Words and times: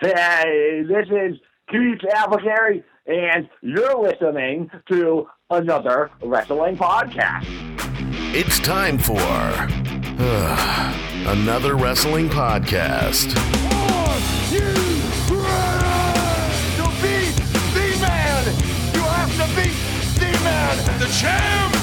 Hey, 0.00 0.84
this 0.86 1.08
is 1.08 1.40
Keith 1.68 1.98
Apicary, 2.14 2.84
and 3.08 3.48
you're 3.62 4.00
listening 4.00 4.70
to 4.88 5.26
another 5.50 6.12
wrestling 6.22 6.76
podcast. 6.76 7.44
It's 8.32 8.60
time 8.60 8.96
for 8.98 9.18
uh, 9.18 10.94
another 11.26 11.74
wrestling 11.74 12.28
podcast. 12.28 13.36
Are 13.72 14.18
you 14.54 14.70
ready 15.34 16.46
to 16.76 16.86
be 17.02 17.32
the 17.74 17.98
man? 18.00 18.44
You 18.94 19.02
have 19.02 19.32
to 19.34 19.46
be 19.56 19.68
the 20.20 20.30
man. 20.44 21.00
The 21.00 21.06
champ 21.06 21.77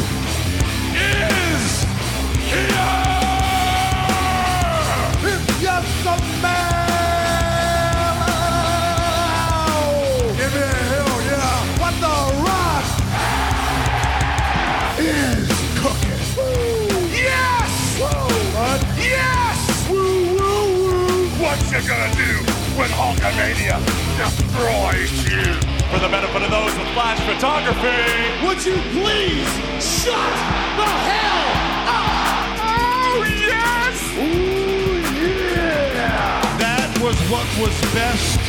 gonna 21.88 22.12
do 22.16 22.42
when 22.78 22.90
Hulkamania 22.90 23.78
destroys 24.18 25.12
you? 25.30 25.44
For 25.92 26.00
the 26.00 26.10
benefit 26.10 26.42
of 26.42 26.50
those 26.50 26.74
with 26.78 26.88
flash 26.98 27.20
photography, 27.22 28.02
Would 28.46 28.66
you 28.66 28.78
please 28.90 29.46
shut 29.78 30.34
the 30.80 30.90
hell 31.06 31.46
up? 31.86 32.58
Oh, 32.58 33.24
yes! 33.30 34.02
Ooh, 34.18 34.98
yeah! 35.30 36.58
that 36.58 36.90
was 37.04 37.18
what 37.30 37.46
was 37.62 37.76
best 37.94 38.40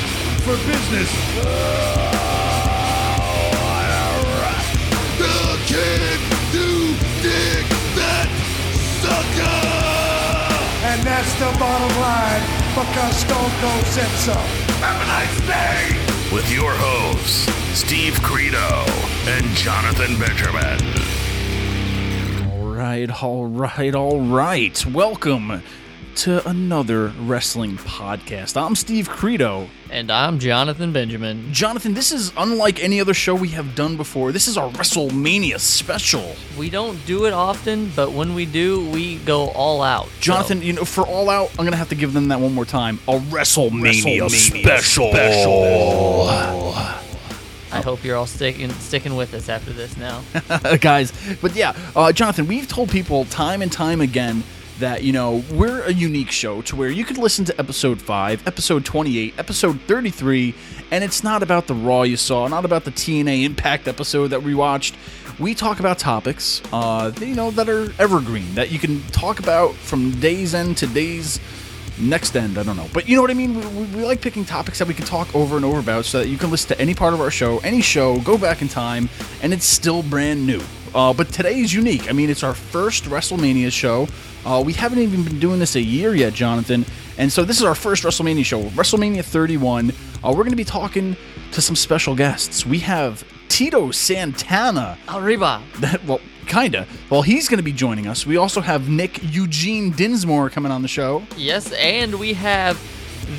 for 0.40 0.56
business. 0.64 1.12
The 5.20 5.58
kid 5.66 6.20
do 6.52 6.96
dig 7.20 7.66
that 8.00 8.28
sucker! 9.02 9.76
And 10.88 11.02
that's 11.02 11.32
the 11.34 11.58
bottom 11.58 12.00
line 12.00 12.55
because 12.76 13.16
Stone 13.16 13.50
Cold 13.62 13.86
said 13.86 14.10
so. 14.18 14.34
Have 14.84 15.00
a 15.00 15.06
nice 15.06 15.40
day! 15.46 16.34
With 16.34 16.52
your 16.52 16.72
hosts, 16.74 17.50
Steve 17.72 18.20
Credo 18.20 18.84
and 19.26 19.46
Jonathan 19.56 20.18
Benjamin. 20.18 20.78
All 22.50 22.74
right, 22.74 23.22
all 23.22 23.46
right, 23.46 23.94
all 23.94 24.20
right. 24.20 24.84
Welcome 24.84 25.62
to 26.16 26.48
another 26.48 27.08
wrestling 27.20 27.76
podcast. 27.76 28.56
I'm 28.56 28.74
Steve 28.74 29.06
Credo. 29.06 29.68
And 29.90 30.10
I'm 30.10 30.38
Jonathan 30.38 30.90
Benjamin. 30.90 31.52
Jonathan, 31.52 31.92
this 31.92 32.10
is 32.10 32.32
unlike 32.38 32.82
any 32.82 33.02
other 33.02 33.12
show 33.12 33.34
we 33.34 33.48
have 33.48 33.74
done 33.74 33.98
before. 33.98 34.32
This 34.32 34.48
is 34.48 34.56
our 34.56 34.70
WrestleMania 34.70 35.60
special. 35.60 36.34
We 36.58 36.70
don't 36.70 37.04
do 37.04 37.26
it 37.26 37.34
often, 37.34 37.92
but 37.94 38.12
when 38.12 38.34
we 38.34 38.46
do, 38.46 38.88
we 38.90 39.16
go 39.18 39.48
all 39.50 39.82
out. 39.82 40.06
So, 40.06 40.20
Jonathan, 40.20 40.62
you 40.62 40.72
know, 40.72 40.86
for 40.86 41.06
All 41.06 41.28
Out, 41.28 41.50
I'm 41.58 41.66
gonna 41.66 41.76
have 41.76 41.90
to 41.90 41.94
give 41.94 42.14
them 42.14 42.28
that 42.28 42.40
one 42.40 42.54
more 42.54 42.64
time. 42.64 42.98
A 43.08 43.18
WrestleMania, 43.18 44.22
WrestleMania 44.22 44.80
special. 44.80 46.32
I 47.72 47.82
hope 47.82 48.02
you're 48.02 48.16
all 48.16 48.26
sticking 48.26 48.70
sticking 48.70 49.16
with 49.16 49.34
us 49.34 49.50
after 49.50 49.70
this 49.70 49.98
now. 49.98 50.22
guys. 50.80 51.12
But 51.42 51.54
yeah, 51.54 51.76
uh, 51.94 52.10
Jonathan, 52.12 52.46
we've 52.46 52.66
told 52.66 52.88
people 52.90 53.26
time 53.26 53.60
and 53.60 53.70
time 53.70 54.00
again 54.00 54.42
that 54.78 55.02
you 55.02 55.12
know 55.12 55.42
we're 55.52 55.82
a 55.82 55.92
unique 55.92 56.30
show 56.30 56.60
to 56.62 56.76
where 56.76 56.90
you 56.90 57.04
could 57.04 57.18
listen 57.18 57.44
to 57.44 57.58
episode 57.58 58.00
5 58.00 58.46
episode 58.46 58.84
28 58.84 59.34
episode 59.38 59.80
33 59.82 60.54
and 60.90 61.02
it's 61.02 61.24
not 61.24 61.42
about 61.42 61.66
the 61.66 61.74
raw 61.74 62.02
you 62.02 62.16
saw 62.16 62.46
not 62.46 62.64
about 62.64 62.84
the 62.84 62.90
tna 62.90 63.44
impact 63.44 63.88
episode 63.88 64.28
that 64.28 64.42
we 64.42 64.54
watched. 64.54 64.96
We 65.38 65.54
talk 65.54 65.80
about 65.80 65.98
topics 65.98 66.62
uh, 66.72 67.12
you 67.20 67.34
know 67.34 67.50
that 67.52 67.68
are 67.68 67.92
evergreen 68.00 68.54
that 68.54 68.70
you 68.70 68.78
can 68.78 69.02
talk 69.08 69.38
about 69.38 69.74
from 69.74 70.12
day's 70.20 70.54
end 70.54 70.78
to 70.78 70.86
day's 70.86 71.40
next 71.98 72.36
end. 72.36 72.58
I 72.58 72.62
don't 72.62 72.76
know, 72.76 72.88
but 72.92 73.08
you 73.08 73.16
know 73.16 73.22
what 73.22 73.30
I 73.30 73.34
mean. 73.34 73.54
We, 73.54 73.66
we, 73.66 73.96
we 73.96 74.04
like 74.04 74.20
picking 74.20 74.44
topics 74.44 74.78
that 74.78 74.88
we 74.88 74.94
can 74.94 75.04
talk 75.04 75.34
over 75.34 75.56
and 75.56 75.64
over 75.64 75.78
about, 75.78 76.04
so 76.04 76.18
that 76.18 76.28
you 76.28 76.38
can 76.38 76.50
listen 76.50 76.68
to 76.68 76.80
any 76.80 76.94
part 76.94 77.14
of 77.14 77.20
our 77.20 77.30
show, 77.30 77.58
any 77.58 77.80
show, 77.80 78.20
go 78.20 78.38
back 78.38 78.62
in 78.62 78.68
time, 78.68 79.08
and 79.42 79.52
it's 79.52 79.66
still 79.66 80.02
brand 80.02 80.46
new. 80.46 80.60
Uh, 80.94 81.12
but 81.12 81.28
today 81.30 81.58
is 81.58 81.74
unique. 81.74 82.08
I 82.08 82.12
mean, 82.12 82.30
it's 82.30 82.42
our 82.42 82.54
first 82.54 83.04
WrestleMania 83.04 83.70
show. 83.70 84.08
Uh, 84.44 84.62
we 84.64 84.72
haven't 84.72 85.00
even 85.00 85.24
been 85.24 85.38
doing 85.38 85.58
this 85.58 85.76
a 85.76 85.80
year 85.80 86.14
yet, 86.14 86.32
Jonathan, 86.32 86.86
and 87.18 87.32
so 87.32 87.44
this 87.44 87.58
is 87.58 87.64
our 87.64 87.74
first 87.74 88.04
WrestleMania 88.04 88.44
show, 88.44 88.62
WrestleMania 88.70 89.24
31. 89.24 89.90
Uh, 89.90 89.92
we're 90.28 90.36
going 90.36 90.50
to 90.50 90.56
be 90.56 90.64
talking 90.64 91.16
to 91.52 91.60
some 91.60 91.76
special 91.76 92.14
guests. 92.14 92.64
We 92.64 92.78
have 92.80 93.24
Tito 93.48 93.90
Santana. 93.90 94.98
Arriba! 95.08 95.62
That 95.80 96.04
well, 96.04 96.20
kinda. 96.46 96.86
Well, 97.10 97.22
he's 97.22 97.48
going 97.48 97.58
to 97.58 97.64
be 97.64 97.72
joining 97.72 98.06
us. 98.06 98.26
We 98.26 98.36
also 98.36 98.60
have 98.60 98.88
Nick 98.88 99.20
Eugene 99.22 99.90
Dinsmore 99.90 100.50
coming 100.50 100.72
on 100.72 100.82
the 100.82 100.88
show. 100.88 101.24
Yes, 101.36 101.72
and 101.72 102.18
we 102.18 102.34
have 102.34 102.80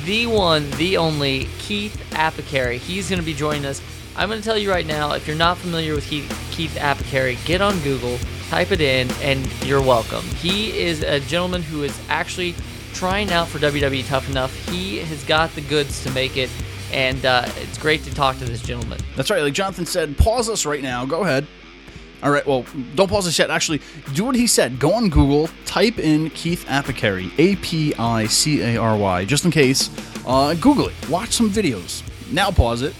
the 0.04 0.26
one, 0.26 0.70
the 0.72 0.96
only 0.96 1.48
Keith 1.58 2.00
Apicary. 2.12 2.78
He's 2.78 3.08
going 3.08 3.20
to 3.20 3.24
be 3.26 3.34
joining 3.34 3.64
us. 3.64 3.80
I'm 4.16 4.28
going 4.28 4.40
to 4.40 4.44
tell 4.44 4.58
you 4.58 4.70
right 4.70 4.86
now, 4.86 5.12
if 5.12 5.26
you're 5.26 5.36
not 5.36 5.58
familiar 5.58 5.94
with 5.94 6.04
Keith, 6.06 6.28
Keith 6.50 6.76
Apicary, 6.76 7.38
get 7.44 7.60
on 7.60 7.78
Google, 7.80 8.18
type 8.48 8.72
it 8.72 8.80
in, 8.80 9.08
and 9.22 9.46
you're 9.62 9.80
welcome. 9.80 10.24
He 10.24 10.76
is 10.78 11.02
a 11.02 11.20
gentleman 11.20 11.62
who 11.62 11.84
is 11.84 11.98
actually 12.08 12.54
trying 12.94 13.30
out 13.30 13.46
for 13.48 13.58
WWE 13.58 14.06
Tough 14.08 14.28
Enough. 14.28 14.52
He 14.68 14.98
has 14.98 15.22
got 15.24 15.54
the 15.54 15.60
goods 15.60 16.02
to 16.02 16.10
make 16.10 16.36
it, 16.36 16.50
and 16.92 17.24
uh, 17.24 17.44
it's 17.58 17.78
great 17.78 18.02
to 18.04 18.14
talk 18.14 18.38
to 18.38 18.44
this 18.44 18.60
gentleman. 18.60 18.98
That's 19.14 19.30
right. 19.30 19.42
Like 19.42 19.54
Jonathan 19.54 19.86
said, 19.86 20.18
pause 20.18 20.48
us 20.48 20.66
right 20.66 20.82
now. 20.82 21.06
Go 21.06 21.22
ahead. 21.22 21.46
All 22.22 22.30
right. 22.30 22.44
Well, 22.46 22.64
don't 22.94 23.08
pause 23.08 23.26
us 23.28 23.38
yet. 23.38 23.50
Actually, 23.50 23.80
do 24.14 24.24
what 24.24 24.34
he 24.34 24.46
said. 24.46 24.78
Go 24.78 24.92
on 24.92 25.08
Google, 25.08 25.48
type 25.64 25.98
in 25.98 26.30
Keith 26.30 26.64
Apicary, 26.68 27.30
A 27.38 27.56
P 27.56 27.94
I 27.94 28.26
C 28.26 28.60
A 28.62 28.76
R 28.76 28.96
Y, 28.96 29.24
just 29.24 29.44
in 29.44 29.50
case. 29.50 29.90
Uh, 30.26 30.54
Google 30.54 30.88
it. 30.88 30.94
Watch 31.08 31.30
some 31.30 31.50
videos. 31.50 32.02
Now 32.32 32.50
pause 32.50 32.82
it. 32.82 32.94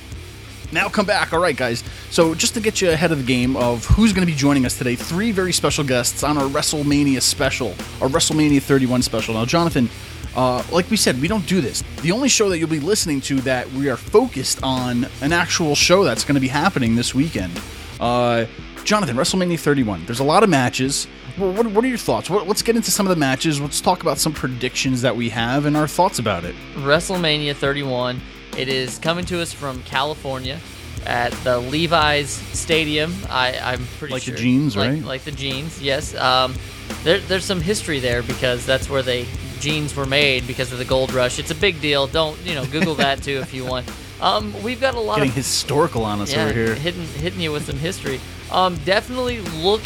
Now 0.71 0.89
come 0.89 1.07
back. 1.07 1.33
All 1.33 1.41
right, 1.41 1.57
guys. 1.57 1.83
So 2.11 2.35
just 2.35 2.55
to 2.55 2.61
get 2.61 2.81
you 2.81 2.91
ahead 2.91 3.11
of 3.11 3.19
the 3.19 3.25
game 3.25 3.57
of 3.57 3.85
who's 3.87 4.13
going 4.13 4.27
to 4.27 4.31
be 4.31 4.37
joining 4.37 4.67
us 4.67 4.77
today, 4.77 4.95
three 4.95 5.33
very 5.33 5.53
special 5.53 5.83
guests 5.85 6.23
on 6.23 6.37
our 6.37 6.45
WrestleMania 6.45 7.23
special, 7.23 7.71
our 8.01 8.09
WrestleMania 8.09 8.63
31 8.63 9.03
special. 9.03 9.35
Now, 9.35 9.47
Jonathan, 9.47 9.89
uh, 10.37 10.63
like 10.71 10.91
we 10.91 10.97
said, 10.97 11.21
we 11.21 11.29
don't 11.29 11.47
do 11.47 11.61
this. 11.61 11.83
The 12.03 12.13
only 12.13 12.29
show 12.29 12.49
that 12.51 12.59
you'll 12.59 12.69
be 12.69 12.81
listening 12.81 13.21
to 13.23 13.41
that 13.43 13.71
we 13.73 13.89
are 13.89 13.97
focused 13.97 14.63
on 14.63 15.07
an 15.23 15.33
actual 15.33 15.75
show 15.75 16.05
that's 16.05 16.25
going 16.25 16.35
to 16.35 16.41
be 16.41 16.49
happening 16.49 16.95
this 16.97 17.15
weekend. 17.15 17.59
Uh, 17.99 18.45
Jonathan, 18.85 19.17
WrestleMania 19.17 19.59
31. 19.59 20.07
There's 20.07 20.21
a 20.21 20.25
lot 20.25 20.43
of 20.43 20.49
matches. 20.49 21.07
What, 21.37 21.67
what 21.67 21.85
are 21.85 21.89
your 21.89 21.99
thoughts? 21.99 22.31
What, 22.31 22.49
let's 22.49 22.63
get 22.63 22.77
into 22.77 22.91
some 22.91 23.07
of 23.07 23.11
the 23.11 23.21
matches. 23.21 23.61
Let's 23.61 23.81
talk 23.81 24.03
about 24.03 24.19
some 24.19 24.33
predictions 24.33 25.03
that 25.03 25.15
we 25.17 25.29
have 25.29 25.67
and 25.67 25.77
our 25.77 25.87
thoughts 25.87 26.19
about 26.19 26.45
it. 26.45 26.55
WrestleMania 26.75 27.55
31. 27.55 28.21
It 28.57 28.69
is 28.69 28.99
coming 28.99 29.25
to 29.27 29.41
us 29.41 29.53
from 29.53 29.83
California 29.83 30.59
at 31.07 31.33
the 31.45 31.59
Levi's 31.59 32.31
Stadium. 32.31 33.15
I, 33.29 33.59
I'm 33.59 33.87
pretty 33.99 34.09
sure. 34.09 34.09
Like 34.11 34.25
the 34.25 34.33
jeans, 34.33 34.77
like, 34.77 34.91
right? 34.91 35.05
Like 35.05 35.23
the 35.23 35.31
jeans, 35.31 35.81
yes. 35.81 36.15
Um, 36.15 36.55
there, 37.05 37.19
there's 37.21 37.45
some 37.45 37.61
history 37.61 38.01
there 38.01 38.23
because 38.23 38.67
that's 38.67 38.89
where 38.91 39.03
they 39.03 39.27
jeans 39.61 39.95
were 39.95 40.07
made 40.07 40.47
because 40.47 40.73
of 40.73 40.79
the 40.79 40.85
gold 40.85 41.13
rush. 41.13 41.39
It's 41.39 41.51
a 41.51 41.55
big 41.55 41.81
deal. 41.81 42.07
Don't 42.07 42.39
you 42.45 42.55
know? 42.55 42.65
Google 42.67 42.95
that 42.97 43.23
too 43.23 43.39
if 43.39 43.53
you 43.55 43.65
want. 43.65 43.89
Um, 44.21 44.61
we've 44.63 44.81
got 44.81 44.95
a 44.95 45.01
lot 45.01 45.17
Getting 45.17 45.31
of 45.31 45.37
historical 45.37 46.05
on 46.05 46.21
us 46.21 46.33
yeah, 46.33 46.45
over 46.45 46.53
here. 46.53 46.75
hitting 46.75 47.05
hitting 47.05 47.41
you 47.41 47.53
with 47.53 47.67
some 47.67 47.79
history. 47.79 48.21
Um, 48.51 48.77
definitely 48.85 49.41
look. 49.63 49.83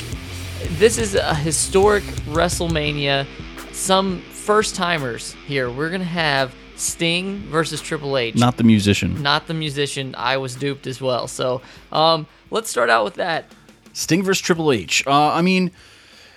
This 0.78 0.98
is 0.98 1.14
a 1.14 1.34
historic 1.34 2.04
WrestleMania. 2.28 3.26
Some 3.72 4.20
first 4.20 4.74
timers 4.74 5.34
here. 5.46 5.70
We're 5.70 5.90
gonna 5.90 6.04
have 6.04 6.54
Sting 6.76 7.38
versus 7.48 7.80
Triple 7.80 8.16
H. 8.16 8.34
Not 8.36 8.56
the 8.56 8.64
musician. 8.64 9.22
Not 9.22 9.46
the 9.46 9.54
musician. 9.54 10.14
I 10.16 10.36
was 10.36 10.54
duped 10.54 10.86
as 10.86 11.00
well. 11.00 11.28
So 11.28 11.62
um, 11.90 12.26
let's 12.50 12.70
start 12.70 12.90
out 12.90 13.04
with 13.04 13.14
that. 13.14 13.46
Sting 13.92 14.22
versus 14.22 14.42
Triple 14.42 14.72
H. 14.72 15.06
Uh, 15.06 15.32
I 15.32 15.42
mean, 15.42 15.70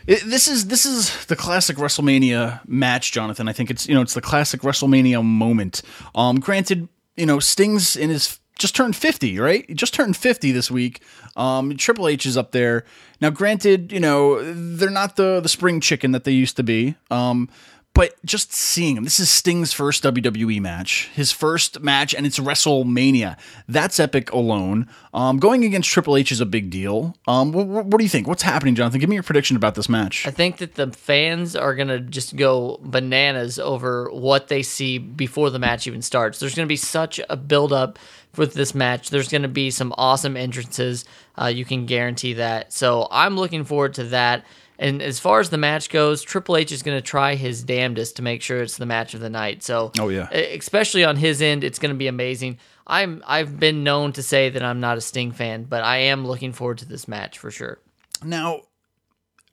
it, 0.08 0.22
this 0.26 0.48
is 0.48 0.68
this 0.68 0.86
is 0.86 1.26
the 1.26 1.36
classic 1.36 1.78
WrestleMania 1.78 2.62
match, 2.68 3.12
Jonathan. 3.12 3.48
I 3.48 3.54
think 3.54 3.72
it's 3.72 3.88
you 3.88 3.96
know 3.96 4.02
it's 4.02 4.14
the 4.14 4.22
classic 4.22 4.62
WrestleMania 4.62 5.24
moment. 5.24 5.82
Um, 6.14 6.40
granted, 6.40 6.88
you 7.16 7.26
know 7.26 7.40
Sting's 7.40 7.96
in 7.96 8.10
his 8.10 8.40
just 8.58 8.76
turned 8.76 8.96
fifty, 8.96 9.40
right? 9.40 9.66
He 9.68 9.74
just 9.74 9.94
turned 9.94 10.18
fifty 10.18 10.52
this 10.52 10.70
week. 10.72 11.02
Um, 11.36 11.76
Triple 11.78 12.08
H 12.08 12.26
is 12.26 12.38
up 12.38 12.52
there 12.52 12.86
now. 13.22 13.30
Granted, 13.30 13.92
you 13.92 14.00
know 14.00 14.42
they're 14.54 14.90
not 14.90 15.16
the 15.16 15.40
the 15.42 15.50
spring 15.50 15.80
chicken 15.82 16.12
that 16.12 16.24
they 16.24 16.32
used 16.32 16.56
to 16.58 16.64
be. 16.64 16.96
Um, 17.12 17.50
but 17.96 18.14
just 18.26 18.52
seeing 18.52 18.98
him, 18.98 19.06
this 19.06 19.22
is 19.22 19.32
Sting's 19.32 19.72
first 19.72 20.04
WWE 20.04 20.60
match, 20.60 21.10
his 21.14 21.32
first 21.32 21.80
match, 21.80 22.14
and 22.14 22.26
it's 22.26 22.38
WrestleMania. 22.38 23.38
That's 23.70 24.02
epic 24.02 24.34
alone. 24.34 24.90
Um, 25.14 25.38
going 25.38 25.64
against 25.64 25.90
Triple 25.90 26.18
H 26.18 26.30
is 26.30 26.42
a 26.42 26.46
big 26.46 26.70
deal. 26.70 27.16
Um, 27.26 27.54
what, 27.54 27.68
what 27.68 27.98
do 27.98 28.04
you 28.04 28.10
think? 28.10 28.28
What's 28.28 28.44
happening, 28.44 28.76
Jonathan? 28.76 29.00
Give 29.00 29.08
me 29.08 29.16
your 29.16 29.24
prediction 29.24 29.56
about 29.56 29.76
this 29.76 29.88
match. 29.88 30.28
I 30.28 30.32
think 30.32 30.58
that 30.58 30.76
the 30.76 30.92
fans 30.92 31.56
are 31.56 31.74
going 31.74 31.88
to 31.88 32.02
just 32.02 32.36
go 32.36 32.82
bananas 32.84 33.60
over 33.60 34.12
what 34.12 34.50
they 34.50 34.62
see 34.62 34.98
before 34.98 35.50
the 35.50 35.60
match 35.60 35.88
even 35.88 36.02
starts. 36.02 36.38
There's 36.38 36.54
going 36.54 36.68
to 36.68 36.70
be 36.70 36.76
such 36.76 37.22
a 37.30 37.38
build 37.38 37.72
up 37.72 37.98
with 38.38 38.54
this 38.54 38.74
match. 38.76 39.10
There's 39.10 39.30
going 39.30 39.42
to 39.44 39.48
be 39.48 39.72
some 39.72 39.94
awesome 39.98 40.36
entrances. 40.38 41.06
Uh, 41.40 41.48
you 41.48 41.66
can 41.66 41.86
guarantee 41.86 42.34
that. 42.34 42.74
So 42.74 43.08
I'm 43.12 43.36
looking 43.36 43.64
forward 43.64 43.94
to 43.96 44.04
that. 44.06 44.46
And 44.78 45.02
as 45.02 45.20
far 45.20 45.40
as 45.40 45.50
the 45.50 45.58
match 45.58 45.90
goes, 45.90 46.22
Triple 46.22 46.58
H 46.58 46.72
is 46.74 46.84
going 46.84 46.98
to 46.98 47.02
try 47.02 47.36
his 47.36 47.64
damnedest 47.64 48.18
to 48.18 48.22
make 48.22 48.42
sure 48.42 48.62
it's 48.62 48.76
the 48.76 48.86
match 48.86 49.14
of 49.14 49.22
the 49.22 49.30
night. 49.30 49.64
So, 49.64 49.92
Oh, 49.98 50.10
yeah. 50.10 50.30
especially 50.32 51.06
on 51.06 51.16
his 51.16 51.42
end, 51.42 51.64
it's 51.64 51.80
going 51.80 51.94
to 51.94 51.98
be 51.98 52.08
amazing. 52.08 52.58
I'm 52.86 53.24
I've 53.26 53.58
been 53.60 53.84
known 53.86 54.12
to 54.14 54.22
say 54.22 54.50
that 54.50 54.62
I'm 54.62 54.80
not 54.82 54.98
a 54.98 55.02
Sting 55.02 55.32
fan, 55.32 55.64
but 55.64 55.84
I 55.84 55.98
am 55.98 56.28
looking 56.28 56.52
forward 56.52 56.80
to 56.80 56.86
this 56.86 57.08
match 57.08 57.40
for 57.40 57.52
sure. 57.52 57.80
Now, 58.24 58.62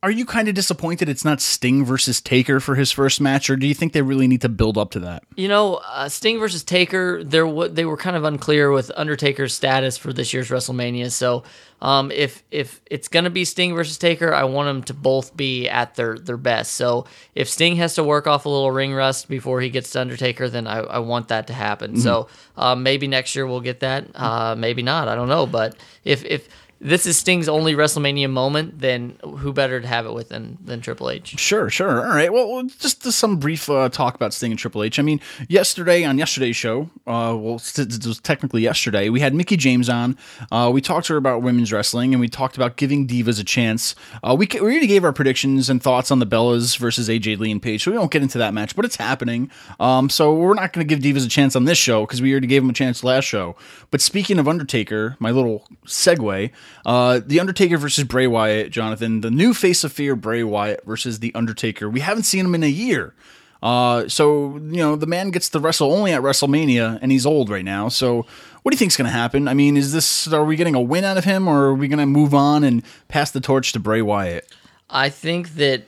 are 0.03 0.11
you 0.11 0.27
kind 0.27 0.49
of 0.49 0.55
disappointed 0.57 1.09
it's 1.09 1.25
not 1.25 1.41
Sting 1.41 1.85
versus 1.85 2.21
Taker 2.21 2.59
for 2.59 2.75
his 2.75 2.91
first 2.91 3.21
match, 3.21 3.49
or 3.49 3.57
do 3.57 3.69
you 3.69 3.75
think 3.75 3.93
they 3.93 4.03
really 4.03 4.27
need 4.27 4.41
to 4.41 4.49
build 4.49 4.77
up 4.77 4.91
to 4.93 5.01
that? 5.01 5.23
You 5.37 5.47
know, 5.47 5.81
uh, 5.87 6.09
Sting 6.09 6.41
versus 6.41 6.65
Taker, 6.65 7.23
there 7.23 7.45
w- 7.45 7.69
they 7.69 7.85
were 7.85 7.97
kind 7.97 8.17
of 8.17 8.25
unclear 8.25 8.73
with 8.73 8.91
Undertaker's 8.97 9.55
status 9.55 9.97
for 9.97 10.13
this 10.13 10.35
year's 10.35 10.49
WrestleMania. 10.49 11.13
So, 11.13 11.45
um, 11.81 12.11
if 12.11 12.43
if 12.51 12.81
it's 12.91 13.07
gonna 13.07 13.31
be 13.31 13.45
Sting 13.45 13.77
versus 13.77 13.97
Taker, 13.97 14.35
I 14.35 14.43
want 14.45 14.67
them 14.67 14.83
to 14.85 14.95
both 14.95 15.37
be 15.37 15.69
at 15.69 15.95
their 15.95 16.19
their 16.19 16.37
best. 16.37 16.75
So, 16.75 17.07
if 17.37 17.49
Sting 17.49 17.77
has 17.77 17.95
to 17.95 18.03
work 18.03 18.27
off 18.27 18.45
a 18.45 18.49
little 18.49 18.73
ring 18.73 18.93
rust 18.93 19.29
before 19.29 19.61
he 19.61 19.71
gets 19.71 19.93
to 19.93 20.01
Undertaker, 20.01 20.49
then 20.49 20.67
I, 20.67 20.79
I 20.81 20.99
want 20.99 21.29
that 21.29 21.47
to 21.47 21.53
happen. 21.53 21.97
So, 21.97 22.27
um, 22.57 22.83
maybe 22.83 23.07
next 23.07 23.37
year 23.37 23.47
we'll 23.47 23.61
get 23.61 23.81
that. 23.81 24.07
Uh, 24.17 24.57
maybe 24.59 24.83
not. 24.83 25.07
I 25.07 25.15
don't 25.15 25.29
know. 25.29 25.47
But 25.47 25.77
if 26.05 26.25
if 26.25 26.49
this 26.83 27.07
is 27.07 27.17
Sting's 27.17 27.49
only 27.49 27.75
WrestleMania 27.75 28.29
moment, 28.29 28.81
then 28.81 29.17
who 29.23 29.53
better 29.53 29.81
to 29.81 29.87
have 29.87 30.05
it 30.05 30.13
with 30.13 30.31
than, 30.31 30.59
than 30.65 30.81
Triple 30.81 31.11
H? 31.11 31.39
Sure, 31.39 31.71
sure. 31.71 32.05
All 32.05 32.15
right. 32.15 32.33
Well, 32.33 32.65
just 32.65 33.05
some 33.05 33.37
brief 33.37 33.71
uh, 33.71 33.89
talk 33.89 34.17
about 34.17 34.35
Sting 34.35 34.51
and 34.51 34.59
Triple 34.59 34.83
H. 34.83 34.99
I 34.99 35.03
mean, 35.03 35.21
yesterday 35.49 36.03
on 36.05 36.19
yesterday's 36.19 36.57
show, 36.57 36.91
uh, 37.07 37.37
well, 37.39 37.63
it 37.77 38.05
was 38.05 38.21
technically 38.21 38.63
yesterday, 38.63 39.09
we 39.11 39.21
had 39.21 39.33
Mickie 39.33 39.57
James 39.57 39.89
on. 39.89 40.19
Uh, 40.51 40.71
we 40.75 40.81
talked 40.81 41.07
to 41.07 41.13
her 41.13 41.17
about 41.17 41.41
women's 41.43 41.73
wrestling, 41.73 42.15
and 42.15 42.21
we 42.21 42.29
talked 42.29 42.57
about 42.57 42.77
giving 42.77 43.07
divas 43.07 43.41
a 43.41 43.45
chance. 43.45 43.95
Uh, 44.25 44.35
we, 44.37 44.49
we 44.53 44.61
already 44.61 44.89
gave 44.89 45.05
our 45.05 45.13
predictions 45.13 45.71
and 45.71 45.81
thoughts 45.81 46.11
on 46.11 46.19
the 46.19 46.27
Bellas 46.27 46.77
versus 46.77 47.09
AJ 47.09 47.39
Lee 47.39 47.53
and 47.53 47.63
Paige, 47.63 47.85
so 47.85 47.93
we 47.93 47.99
won't 47.99 48.11
get 48.11 48.23
into 48.23 48.39
that 48.39 48.55
match, 48.55 48.75
but 48.75 48.85
it's 48.85 48.97
happening. 48.97 49.51
Um, 49.79 50.11
so 50.11 50.35
we're 50.35 50.55
not 50.55 50.73
going 50.73 50.87
to 50.87 50.97
give 50.97 51.03
divas 51.03 51.25
a 51.25 51.29
chance 51.29 51.55
on 51.55 51.65
this 51.65 51.79
show 51.79 52.05
because 52.05 52.21
we 52.21 52.33
already 52.33 52.49
gave 52.49 52.63
them 52.63 52.71
a 52.71 52.75
chance 52.75 53.05
last 53.05 53.25
show. 53.25 53.55
But 53.93 54.01
speaking 54.01 54.41
of 54.41 54.49
Undertaker, 54.49 55.17
my 55.21 55.31
little 55.31 55.65
segue, 55.87 56.51
uh, 56.85 57.21
the 57.25 57.41
Undertaker 57.41 57.79
versus 57.79 58.05
Bray 58.05 58.27
Wyatt, 58.27 58.71
Jonathan, 58.71 59.21
the 59.21 59.31
new 59.31 59.55
face 59.55 59.85
of 59.85 59.93
fear, 59.93 60.17
Bray 60.17 60.43
Wyatt 60.43 60.85
versus 60.85 61.21
the 61.21 61.35
Undertaker. 61.35 61.89
We 61.89 62.01
haven't 62.01 62.25
seen 62.25 62.45
him 62.47 62.55
in 62.55 62.63
a 62.63 62.69
year. 62.69 63.15
Uh, 63.63 64.09
so 64.09 64.57
you 64.57 64.79
know 64.79 64.97
the 64.97 65.07
man 65.07 65.31
gets 65.31 65.49
to 65.51 65.61
wrestle 65.61 65.93
only 65.93 66.13
at 66.13 66.21
WrestleMania, 66.21 66.99
and 67.01 67.13
he's 67.13 67.25
old 67.25 67.49
right 67.49 67.65
now. 67.65 67.89
So 67.89 68.27
what 68.63 68.73
do 68.73 68.75
you 68.75 68.79
think's 68.79 68.97
going 68.97 69.07
to 69.07 69.13
happen? 69.13 69.47
I 69.47 69.55
mean, 69.55 69.77
is 69.77 69.93
this 69.93 70.33
are 70.33 70.45
we 70.45 70.57
getting 70.57 70.75
a 70.75 70.81
win 70.81 71.05
out 71.05 71.17
of 71.17 71.25
him, 71.25 71.47
or 71.47 71.67
are 71.67 71.75
we 71.75 71.87
going 71.87 72.01
to 72.01 72.07
move 72.07 72.35
on 72.35 72.65
and 72.65 72.83
pass 73.09 73.31
the 73.31 73.41
torch 73.41 73.73
to 73.73 73.79
Bray 73.79 74.03
Wyatt? 74.03 74.53
I 74.91 75.11
think 75.11 75.55
that 75.55 75.85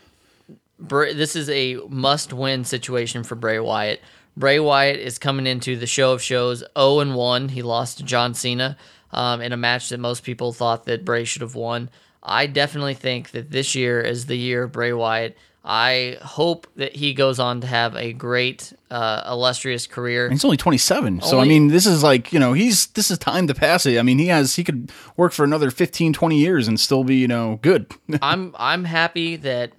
Bray, 0.79 1.15
this 1.15 1.35
is 1.35 1.51
a 1.51 1.77
must-win 1.89 2.65
situation 2.65 3.25
for 3.25 3.35
Bray 3.35 3.59
Wyatt. 3.59 4.01
Bray 4.37 4.59
Wyatt 4.59 4.99
is 4.99 5.19
coming 5.19 5.47
into 5.47 5.77
the 5.77 5.87
show 5.87 6.13
of 6.13 6.23
shows 6.23 6.65
0 6.77 7.01
and 7.01 7.15
1. 7.15 7.51
He 7.51 7.63
lost 7.63 7.99
to 7.99 8.05
John 8.05 8.35
Cena 8.35 8.77
um, 9.15 9.41
in 9.41 9.53
a 9.53 9.57
match 9.57 9.89
that 9.89 9.99
most 9.99 10.23
people 10.23 10.53
thought 10.53 10.85
that 10.87 11.05
Bray 11.05 11.25
should 11.25 11.43
have 11.43 11.55
won. 11.55 11.91
I 12.23 12.47
definitely 12.47 12.95
think 12.95 13.31
that 13.33 13.51
this 13.51 13.75
year 13.75 14.01
is 14.01 14.27
the 14.27 14.37
year 14.37 14.65
of 14.65 14.73
Bray 14.73 14.93
Wyatt. 14.93 15.37
I 15.67 16.19
hope 16.21 16.67
that 16.77 16.95
he 16.95 17.15
goes 17.15 17.39
on 17.39 17.63
to 17.63 17.67
have 17.67 17.97
a 17.97 18.13
great, 18.13 18.75
uh, 18.91 19.23
illustrious 19.27 19.87
career. 19.87 20.29
He's 20.29 20.45
only 20.45 20.59
27. 20.59 21.23
so 21.23 21.41
I 21.41 21.47
mean, 21.47 21.69
this 21.69 21.87
is 21.87 22.03
like, 22.03 22.35
you 22.35 22.39
know, 22.39 22.53
he's 22.53 22.89
this 22.89 23.11
is 23.11 23.17
time 23.17 23.47
to 23.47 23.55
pass 23.55 23.87
it. 23.87 23.99
I 23.99 24.03
mean, 24.03 24.19
he 24.19 24.27
has 24.27 24.57
he 24.57 24.65
could 24.65 24.93
work 25.17 25.33
for 25.33 25.43
another 25.43 25.71
15 25.71 26.13
20 26.13 26.39
years 26.39 26.69
and 26.69 26.79
still 26.79 27.03
be, 27.03 27.17
you 27.17 27.29
know, 27.29 27.61
good. 27.63 27.91
I'm 28.23 28.55
I'm 28.59 28.85
happy 28.85 29.37
that 29.37 29.73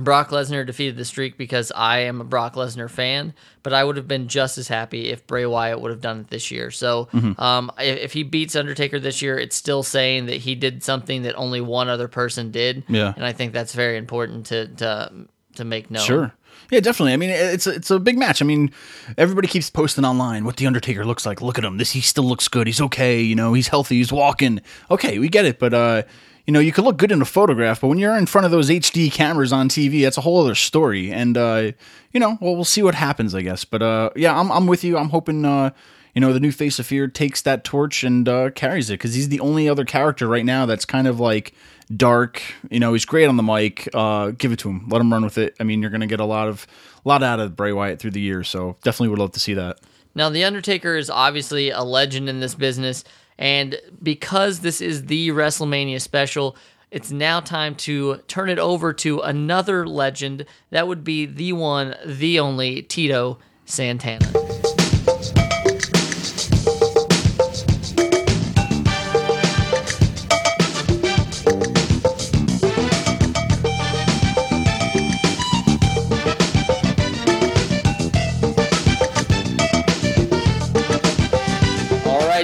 Brock 0.00 0.30
Lesnar 0.30 0.64
defeated 0.64 0.96
the 0.96 1.04
streak 1.04 1.36
because 1.36 1.70
I 1.76 1.98
am 2.00 2.20
a 2.22 2.24
Brock 2.24 2.54
Lesnar 2.54 2.88
fan, 2.90 3.34
but 3.62 3.74
I 3.74 3.84
would 3.84 3.96
have 3.98 4.08
been 4.08 4.26
just 4.26 4.56
as 4.56 4.66
happy 4.68 5.10
if 5.10 5.26
Bray 5.26 5.44
Wyatt 5.44 5.80
would 5.82 5.90
have 5.90 6.00
done 6.00 6.20
it 6.20 6.28
this 6.30 6.50
year. 6.50 6.70
So, 6.70 7.10
Mm-hmm. 7.12 7.38
um, 7.40 7.70
if, 7.78 7.98
if 7.98 8.12
he 8.14 8.22
beats 8.22 8.56
Undertaker 8.56 8.98
this 8.98 9.20
year, 9.20 9.38
it's 9.38 9.54
still 9.54 9.82
saying 9.82 10.26
that 10.26 10.36
he 10.36 10.54
did 10.54 10.82
something 10.82 11.22
that 11.22 11.34
only 11.34 11.60
one 11.60 11.88
other 11.90 12.08
person 12.08 12.50
did. 12.50 12.84
Yeah. 12.88 13.12
and 13.14 13.24
I 13.24 13.32
think 13.32 13.52
that's 13.52 13.74
very 13.74 13.98
important 13.98 14.46
to 14.46 14.68
to 14.68 15.12
to 15.56 15.64
make 15.64 15.90
known. 15.90 16.02
Sure. 16.04 16.32
Yeah, 16.70 16.80
definitely. 16.80 17.12
I 17.12 17.16
mean, 17.18 17.28
it's 17.28 17.66
a, 17.66 17.74
it's 17.74 17.90
a 17.90 17.98
big 18.00 18.16
match. 18.16 18.40
I 18.40 18.46
mean, 18.46 18.70
everybody 19.18 19.46
keeps 19.46 19.68
posting 19.68 20.06
online 20.06 20.46
what 20.46 20.56
the 20.56 20.66
Undertaker 20.66 21.04
looks 21.04 21.26
like. 21.26 21.42
Look 21.42 21.58
at 21.58 21.64
him. 21.64 21.76
This 21.76 21.90
he 21.90 22.00
still 22.00 22.24
looks 22.24 22.48
good. 22.48 22.66
He's 22.66 22.80
okay. 22.80 23.20
You 23.20 23.34
know, 23.34 23.52
he's 23.52 23.68
healthy. 23.68 23.96
He's 23.96 24.10
walking. 24.10 24.62
Okay, 24.90 25.18
we 25.18 25.28
get 25.28 25.44
it. 25.44 25.58
But 25.58 25.74
uh, 25.74 26.02
you 26.46 26.52
know, 26.52 26.60
you 26.60 26.72
could 26.72 26.84
look 26.84 26.96
good 26.96 27.12
in 27.12 27.22
a 27.22 27.26
photograph, 27.26 27.80
but 27.80 27.88
when 27.88 27.98
you're 27.98 28.16
in 28.16 28.26
front 28.26 28.44
of 28.44 28.50
those 28.50 28.68
HD 28.68 29.10
cameras 29.10 29.52
on 29.52 29.68
TV, 29.68 30.02
that's 30.02 30.18
a 30.18 30.22
whole 30.22 30.40
other 30.40 30.54
story. 30.54 31.12
And 31.12 31.36
uh, 31.36 31.72
you 32.12 32.20
know, 32.20 32.38
well, 32.40 32.54
we'll 32.54 32.64
see 32.64 32.82
what 32.82 32.94
happens, 32.94 33.34
I 33.34 33.42
guess. 33.42 33.64
But 33.64 33.82
uh, 33.82 34.10
yeah, 34.16 34.38
I'm 34.38 34.50
I'm 34.50 34.66
with 34.66 34.82
you. 34.82 34.96
I'm 34.96 35.10
hoping 35.10 35.44
uh, 35.44 35.70
you 36.14 36.20
know, 36.20 36.32
the 36.32 36.40
new 36.40 36.52
face 36.52 36.78
of 36.78 36.86
fear 36.86 37.08
takes 37.08 37.42
that 37.42 37.64
torch 37.64 38.04
and 38.04 38.28
uh, 38.28 38.50
carries 38.50 38.90
it 38.90 38.94
because 38.94 39.14
he's 39.14 39.28
the 39.30 39.40
only 39.40 39.68
other 39.68 39.84
character 39.84 40.28
right 40.28 40.44
now 40.44 40.66
that's 40.66 40.84
kind 40.84 41.06
of 41.06 41.18
like 41.20 41.54
dark. 41.96 42.42
You 42.70 42.80
know, 42.80 42.92
he's 42.92 43.04
great 43.04 43.26
on 43.26 43.36
the 43.36 43.42
mic. 43.42 43.88
Uh, 43.94 44.32
give 44.32 44.52
it 44.52 44.58
to 44.60 44.68
him. 44.68 44.88
Let 44.88 45.00
him 45.00 45.12
run 45.12 45.24
with 45.24 45.38
it. 45.38 45.56
I 45.58 45.64
mean, 45.64 45.80
you're 45.80 45.90
gonna 45.90 46.06
get 46.06 46.20
a 46.20 46.24
lot 46.24 46.48
of 46.48 46.66
a 47.04 47.08
lot 47.08 47.22
out 47.22 47.40
of 47.40 47.56
Bray 47.56 47.72
Wyatt 47.72 47.98
through 47.98 48.12
the 48.12 48.20
years, 48.20 48.48
so 48.48 48.76
definitely 48.82 49.08
would 49.08 49.18
love 49.18 49.32
to 49.32 49.40
see 49.40 49.54
that. 49.54 49.78
Now, 50.14 50.28
The 50.28 50.44
Undertaker 50.44 50.94
is 50.96 51.08
obviously 51.08 51.70
a 51.70 51.82
legend 51.82 52.28
in 52.28 52.40
this 52.40 52.54
business, 52.54 53.02
and 53.42 53.80
because 54.00 54.60
this 54.60 54.80
is 54.80 55.06
the 55.06 55.30
WrestleMania 55.30 56.00
special, 56.00 56.56
it's 56.92 57.10
now 57.10 57.40
time 57.40 57.74
to 57.74 58.18
turn 58.28 58.48
it 58.48 58.60
over 58.60 58.92
to 58.92 59.18
another 59.18 59.84
legend. 59.84 60.46
That 60.70 60.86
would 60.86 61.02
be 61.02 61.26
the 61.26 61.52
one, 61.54 61.96
the 62.06 62.38
only 62.38 62.82
Tito 62.82 63.40
Santana. 63.64 64.51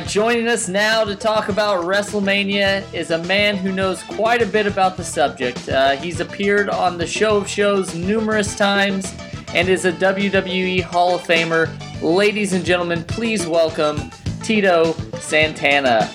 Joining 0.09 0.49
us 0.49 0.69
now 0.69 1.05
to 1.05 1.15
talk 1.15 1.51
about 1.51 1.85
WrestleMania 1.85 2.83
is 2.95 3.11
a 3.11 3.19
man 3.25 3.59
who 3.59 3.71
knows 3.71 4.03
quite 4.05 4.41
a 4.41 4.47
bit 4.47 4.67
about 4.67 4.97
the 4.97 5.05
subject. 5.05 5.69
Uh, 5.69 5.97
he's 5.97 6.21
appeared 6.21 6.71
on 6.71 6.97
the 6.97 7.07
show 7.07 7.37
of 7.37 7.47
shows 7.47 7.95
numerous 7.95 8.57
times 8.57 9.15
and 9.55 9.69
is 9.69 9.85
a 9.85 9.93
WWE 9.93 10.81
Hall 10.81 11.17
of 11.17 11.21
Famer. 11.21 11.69
Ladies 12.01 12.55
and 12.55 12.65
gentlemen, 12.65 13.05
please 13.05 13.47
welcome 13.47 14.11
Tito 14.43 14.95
Santana. 15.21 16.09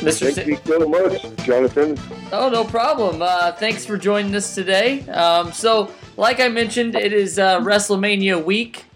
Mr. 0.00 0.34
Thank 0.34 0.48
you 0.48 0.58
so 0.64 0.88
much, 0.88 1.46
Jonathan. 1.46 1.96
Oh, 2.32 2.48
no 2.48 2.64
problem. 2.64 3.22
Uh, 3.22 3.52
thanks 3.52 3.86
for 3.86 3.96
joining 3.96 4.34
us 4.34 4.56
today. 4.56 5.06
Um, 5.08 5.52
so, 5.52 5.88
like 6.16 6.40
I 6.40 6.48
mentioned, 6.48 6.96
it 6.96 7.12
is 7.12 7.38
uh, 7.38 7.60
WrestleMania 7.60 8.44
week, 8.44 8.86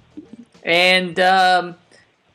and 0.64 1.21
um, 1.21 1.76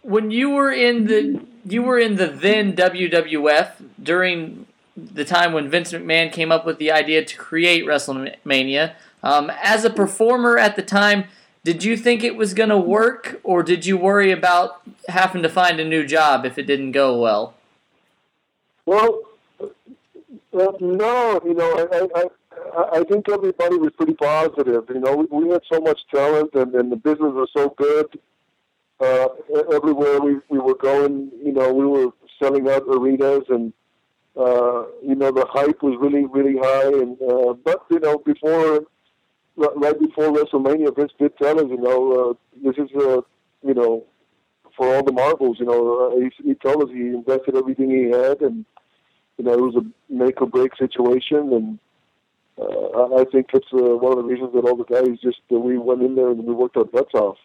when 0.02 0.32
you 0.32 0.52
were 0.52 0.72
in 0.72 1.08
the 1.08 1.53
you 1.66 1.84
were 1.84 2.00
in 2.00 2.16
the 2.16 2.28
then 2.28 2.74
WWF 2.74 3.72
during 4.02 4.66
the 4.96 5.26
time 5.26 5.54
when 5.54 5.70
Vince 5.70 5.92
McMahon 5.92 6.32
came 6.32 6.52
up 6.52 6.66
with 6.66 6.78
the 6.78 6.92
idea 6.92 7.24
to 7.26 7.38
create 7.38 7.86
WrestleMania. 7.86 8.94
Um, 9.24 9.52
as 9.62 9.86
a 9.86 9.90
performer 9.90 10.58
at 10.58 10.76
the 10.76 10.82
time, 10.82 11.26
did 11.64 11.84
you 11.84 11.96
think 11.96 12.24
it 12.24 12.36
was 12.36 12.54
going 12.54 12.70
to 12.70 12.78
work, 12.78 13.40
or 13.44 13.64
did 13.64 13.86
you 13.86 13.98
worry 13.98 14.32
about 14.32 14.82
having 15.08 15.42
to 15.44 15.50
find 15.50 15.80
a 15.80 15.86
new 15.86 16.06
job 16.06 16.46
if 16.46 16.58
it 16.58 16.64
didn't 16.64 16.92
go 16.92 17.18
well? 17.18 17.56
Well, 18.86 19.22
uh, 19.62 20.74
no, 20.82 21.42
you 21.46 21.54
know, 21.54 21.90
I, 21.92 22.20
I, 22.20 23.00
I, 23.00 23.04
think 23.06 23.30
everybody 23.30 23.78
was 23.78 23.92
pretty 23.96 24.14
positive. 24.14 24.84
You 24.90 25.00
know, 25.00 25.16
we, 25.16 25.46
we 25.46 25.50
had 25.50 25.62
so 25.72 25.80
much 25.80 26.02
talent, 26.14 26.54
and, 26.54 26.76
and 26.76 26.92
the 26.92 26.98
business 26.98 27.34
was 27.34 27.50
so 27.56 27.74
good. 27.78 28.20
Uh, 29.04 29.28
everywhere 29.74 30.22
we, 30.22 30.36
we 30.50 30.60
were 30.60 30.76
going, 30.76 31.32
you 31.44 31.52
know, 31.52 31.74
we 31.74 31.86
were 31.86 32.10
selling 32.42 32.70
out 32.70 32.84
arenas, 32.88 33.44
and 33.50 33.74
uh, 34.38 34.84
you 35.02 35.16
know, 35.16 35.32
the 35.32 35.46
hype 35.50 35.82
was 35.84 35.98
really, 36.00 36.26
really 36.26 36.58
high. 36.58 36.88
And 36.88 37.18
uh, 37.22 37.54
but 37.54 37.86
you 37.92 38.00
know, 38.00 38.18
before 38.20 38.86
right 39.56 40.00
before 40.00 40.32
WrestleMania, 40.32 40.96
Vince 40.96 41.12
did 41.20 41.38
tell 41.38 41.60
us, 41.60 41.66
you 41.70 41.78
know, 41.78 42.32
uh, 42.32 42.34
this 42.64 42.76
is, 42.78 42.90
uh, 42.96 43.22
you 43.64 43.74
know, 43.74 44.04
for 44.76 44.96
all 44.96 45.04
the 45.04 45.12
marbles. 45.12 45.58
You 45.60 45.66
know, 45.66 46.08
uh, 46.08 46.20
he, 46.20 46.50
he 46.50 46.56
told 46.56 46.84
us 46.84 46.90
he 46.90 47.08
invested 47.08 47.56
everything 47.56 47.90
he 47.90 48.10
had, 48.10 48.42
and 48.42 48.66
you 49.38 49.46
know, 49.46 49.54
it 49.54 49.62
was 49.62 49.76
a 49.76 50.14
make 50.14 50.42
or 50.42 50.48
break 50.48 50.76
situation, 50.78 51.54
and 51.54 51.80
uh, 52.60 53.16
I 53.16 53.26
think 53.32 53.48
that's 53.52 53.66
uh, 53.74 53.98
one 53.98 54.18
of 54.18 54.24
the 54.24 54.30
reasons 54.30 54.54
that 54.54 54.66
all 54.66 54.76
the 54.76 54.84
guys 54.86 55.20
just 55.22 55.42
uh, 55.52 55.60
we 55.60 55.78
went 55.78 56.04
in 56.04 56.16
there 56.16 56.30
and 56.30 56.44
we 56.44 56.54
worked 56.54 56.78
our 56.78 56.86
butts 56.86 57.14
off. 57.14 57.38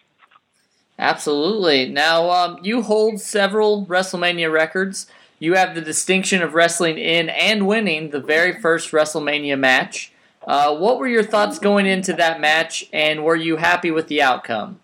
Absolutely. 0.98 1.88
Now, 1.88 2.30
um, 2.30 2.58
you 2.62 2.82
hold 2.82 3.20
several 3.20 3.86
WrestleMania 3.86 4.52
records. 4.52 5.06
You 5.38 5.54
have 5.54 5.74
the 5.74 5.80
distinction 5.80 6.42
of 6.42 6.54
wrestling 6.54 6.98
in 6.98 7.28
and 7.28 7.66
winning 7.68 8.10
the 8.10 8.20
very 8.20 8.60
first 8.60 8.90
WrestleMania 8.90 9.58
match. 9.58 10.12
Uh, 10.44 10.74
what 10.76 10.98
were 10.98 11.06
your 11.06 11.22
thoughts 11.22 11.58
going 11.58 11.86
into 11.86 12.12
that 12.14 12.40
match, 12.40 12.88
and 12.92 13.22
were 13.22 13.36
you 13.36 13.56
happy 13.56 13.90
with 13.90 14.08
the 14.08 14.22
outcome? 14.22 14.80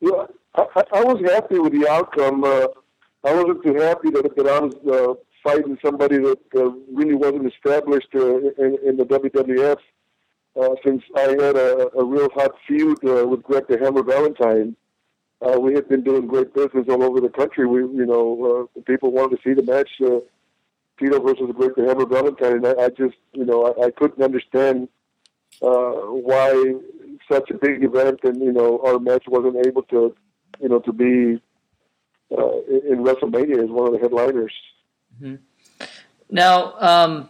Yeah, 0.00 0.26
I, 0.54 0.82
I 0.92 1.04
was 1.04 1.22
happy 1.24 1.58
with 1.58 1.72
the 1.72 1.88
outcome. 1.88 2.44
Uh, 2.44 2.66
I 3.24 3.34
wasn't 3.34 3.62
too 3.62 3.74
happy 3.74 4.10
that, 4.10 4.34
that 4.36 4.46
I 4.46 4.60
was 4.60 4.74
uh, 4.86 5.14
fighting 5.42 5.78
somebody 5.82 6.18
that 6.18 6.38
uh, 6.56 6.70
really 6.92 7.14
wasn't 7.14 7.52
established 7.52 8.08
uh, 8.14 8.36
in, 8.36 8.78
in 8.84 8.96
the 8.96 9.04
WWF. 9.04 9.78
Uh, 10.58 10.74
since 10.84 11.02
I 11.16 11.20
had 11.20 11.56
a, 11.56 11.88
a 11.96 12.04
real 12.04 12.28
hot 12.30 12.52
feud 12.66 12.98
uh, 13.04 13.26
with 13.26 13.42
Greg 13.42 13.66
the 13.68 13.78
Hammer 13.78 14.02
Valentine, 14.02 14.74
uh, 15.40 15.58
we 15.60 15.74
had 15.74 15.88
been 15.88 16.02
doing 16.02 16.26
great 16.26 16.52
business 16.52 16.86
all 16.88 17.02
over 17.04 17.20
the 17.20 17.28
country. 17.28 17.66
We, 17.66 17.80
you 17.80 18.06
know, 18.06 18.68
uh, 18.76 18.80
people 18.82 19.12
wanted 19.12 19.36
to 19.36 19.42
see 19.42 19.54
the 19.54 19.62
match, 19.62 19.90
uh, 20.04 20.18
Tito 20.98 21.20
versus 21.20 21.50
Greg 21.54 21.72
the 21.76 21.86
Hammer 21.86 22.06
Valentine, 22.06 22.56
and 22.56 22.66
I, 22.66 22.86
I 22.86 22.88
just, 22.88 23.16
you 23.32 23.44
know, 23.44 23.66
I, 23.66 23.86
I 23.86 23.90
couldn't 23.92 24.22
understand 24.22 24.88
uh, 25.62 25.92
why 26.26 26.74
such 27.30 27.50
a 27.50 27.54
big 27.54 27.84
event 27.84 28.20
and 28.22 28.40
you 28.40 28.52
know 28.52 28.80
our 28.84 28.98
match 28.98 29.24
wasn't 29.28 29.66
able 29.66 29.82
to, 29.84 30.14
you 30.60 30.68
know, 30.68 30.80
to 30.80 30.92
be 30.92 31.40
uh, 32.36 32.60
in 32.90 33.04
WrestleMania 33.04 33.62
as 33.62 33.70
one 33.70 33.86
of 33.86 33.92
the 33.92 33.98
headliners. 33.98 34.52
Now, 36.30 36.74
um, 36.78 37.28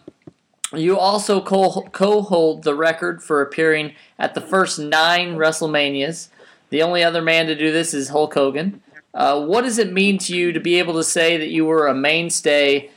you 0.74 0.98
also 0.98 1.40
co 1.40 2.22
hold 2.22 2.62
the 2.62 2.74
record 2.74 3.22
for 3.22 3.40
appearing 3.40 3.94
at 4.18 4.34
the 4.34 4.40
first 4.40 4.78
nine 4.78 5.36
WrestleManias. 5.36 6.28
The 6.70 6.82
only 6.82 7.02
other 7.02 7.22
man 7.22 7.46
to 7.46 7.54
do 7.54 7.72
this 7.72 7.94
is 7.94 8.10
Hulk 8.10 8.34
Hogan. 8.34 8.82
Uh, 9.14 9.44
what 9.44 9.62
does 9.62 9.78
it 9.78 9.92
mean 9.92 10.18
to 10.18 10.36
you 10.36 10.52
to 10.52 10.60
be 10.60 10.78
able 10.78 10.94
to 10.94 11.04
say 11.04 11.36
that 11.38 11.48
you 11.48 11.64
were 11.64 11.86
a 11.86 11.94
mainstay 11.94 12.90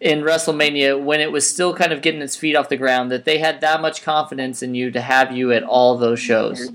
in 0.00 0.22
WrestleMania 0.22 1.02
when 1.02 1.20
it 1.20 1.30
was 1.30 1.48
still 1.48 1.74
kind 1.74 1.92
of 1.92 2.02
getting 2.02 2.22
its 2.22 2.36
feet 2.36 2.56
off 2.56 2.68
the 2.68 2.76
ground? 2.76 3.10
That 3.10 3.24
they 3.24 3.38
had 3.38 3.60
that 3.60 3.82
much 3.82 4.02
confidence 4.02 4.62
in 4.62 4.74
you 4.74 4.90
to 4.90 5.00
have 5.00 5.36
you 5.36 5.52
at 5.52 5.62
all 5.62 5.96
those 5.96 6.20
shows? 6.20 6.68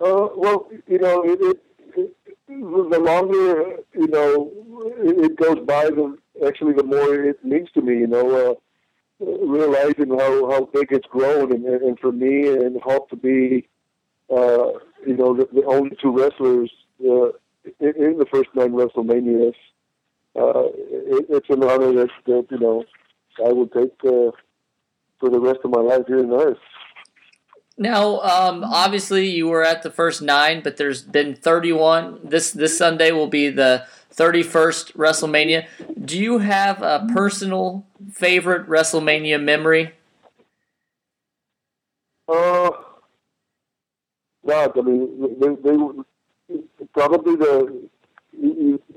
Uh, 0.00 0.28
well, 0.36 0.68
you 0.86 0.98
know, 0.98 1.24
it, 1.24 1.38
it, 1.40 1.60
it, 1.96 2.14
the 2.46 2.98
longer 3.00 3.78
you 3.94 4.06
know 4.06 4.52
it, 4.98 5.36
goes 5.36 5.58
by, 5.66 5.86
the 5.86 6.16
actually 6.46 6.74
the 6.74 6.84
more 6.84 7.14
it 7.14 7.44
means 7.44 7.68
to 7.72 7.80
me. 7.80 7.98
You 7.98 8.06
know, 8.06 8.52
uh, 8.52 8.54
realizing 9.20 10.10
how 10.10 10.50
how 10.50 10.64
big 10.72 10.88
it's 10.90 11.06
grown, 11.08 11.52
and, 11.52 11.64
and 11.64 11.98
for 11.98 12.12
me 12.12 12.48
and 12.48 12.80
Hulk 12.82 13.08
to 13.10 13.16
be, 13.16 13.68
uh, 14.30 14.72
you 15.06 15.16
know, 15.16 15.34
the, 15.34 15.48
the 15.52 15.64
only 15.66 15.96
two 16.00 16.16
wrestlers 16.16 16.70
uh, 17.04 17.28
in, 17.80 17.94
in 17.96 18.18
the 18.18 18.26
first 18.32 18.50
nine 18.54 18.72
WrestleManias. 18.72 19.54
Uh, 20.36 20.68
it, 20.76 21.26
it's 21.30 21.50
an 21.50 21.64
honor 21.64 21.92
that, 21.92 22.10
that 22.26 22.46
you 22.50 22.58
know 22.58 22.84
I 23.44 23.52
will 23.52 23.68
take 23.68 23.94
uh, 24.04 24.30
for 25.18 25.30
the 25.30 25.40
rest 25.40 25.60
of 25.64 25.70
my 25.70 25.80
life 25.80 26.06
here 26.06 26.20
on 26.20 26.32
Earth. 26.32 26.58
Now, 27.78 28.20
um, 28.20 28.64
obviously, 28.64 29.28
you 29.28 29.46
were 29.46 29.62
at 29.62 29.82
the 29.82 29.90
first 29.90 30.20
nine, 30.20 30.62
but 30.62 30.76
there's 30.76 31.02
been 31.02 31.34
31. 31.36 32.18
This 32.24 32.50
this 32.50 32.76
Sunday 32.76 33.12
will 33.12 33.28
be 33.28 33.48
the 33.50 33.86
31st 34.14 34.94
WrestleMania. 34.96 35.66
Do 36.04 36.18
you 36.18 36.38
have 36.38 36.82
a 36.82 37.06
personal 37.14 37.86
favorite 38.12 38.68
WrestleMania 38.68 39.40
memory? 39.40 39.92
Uh, 42.26 42.70
God, 44.46 44.76
I 44.76 44.80
mean, 44.82 45.38
they, 45.40 45.54
they 45.54 45.76
were- 45.76 46.04
probably 46.92 47.36
the 47.36 47.88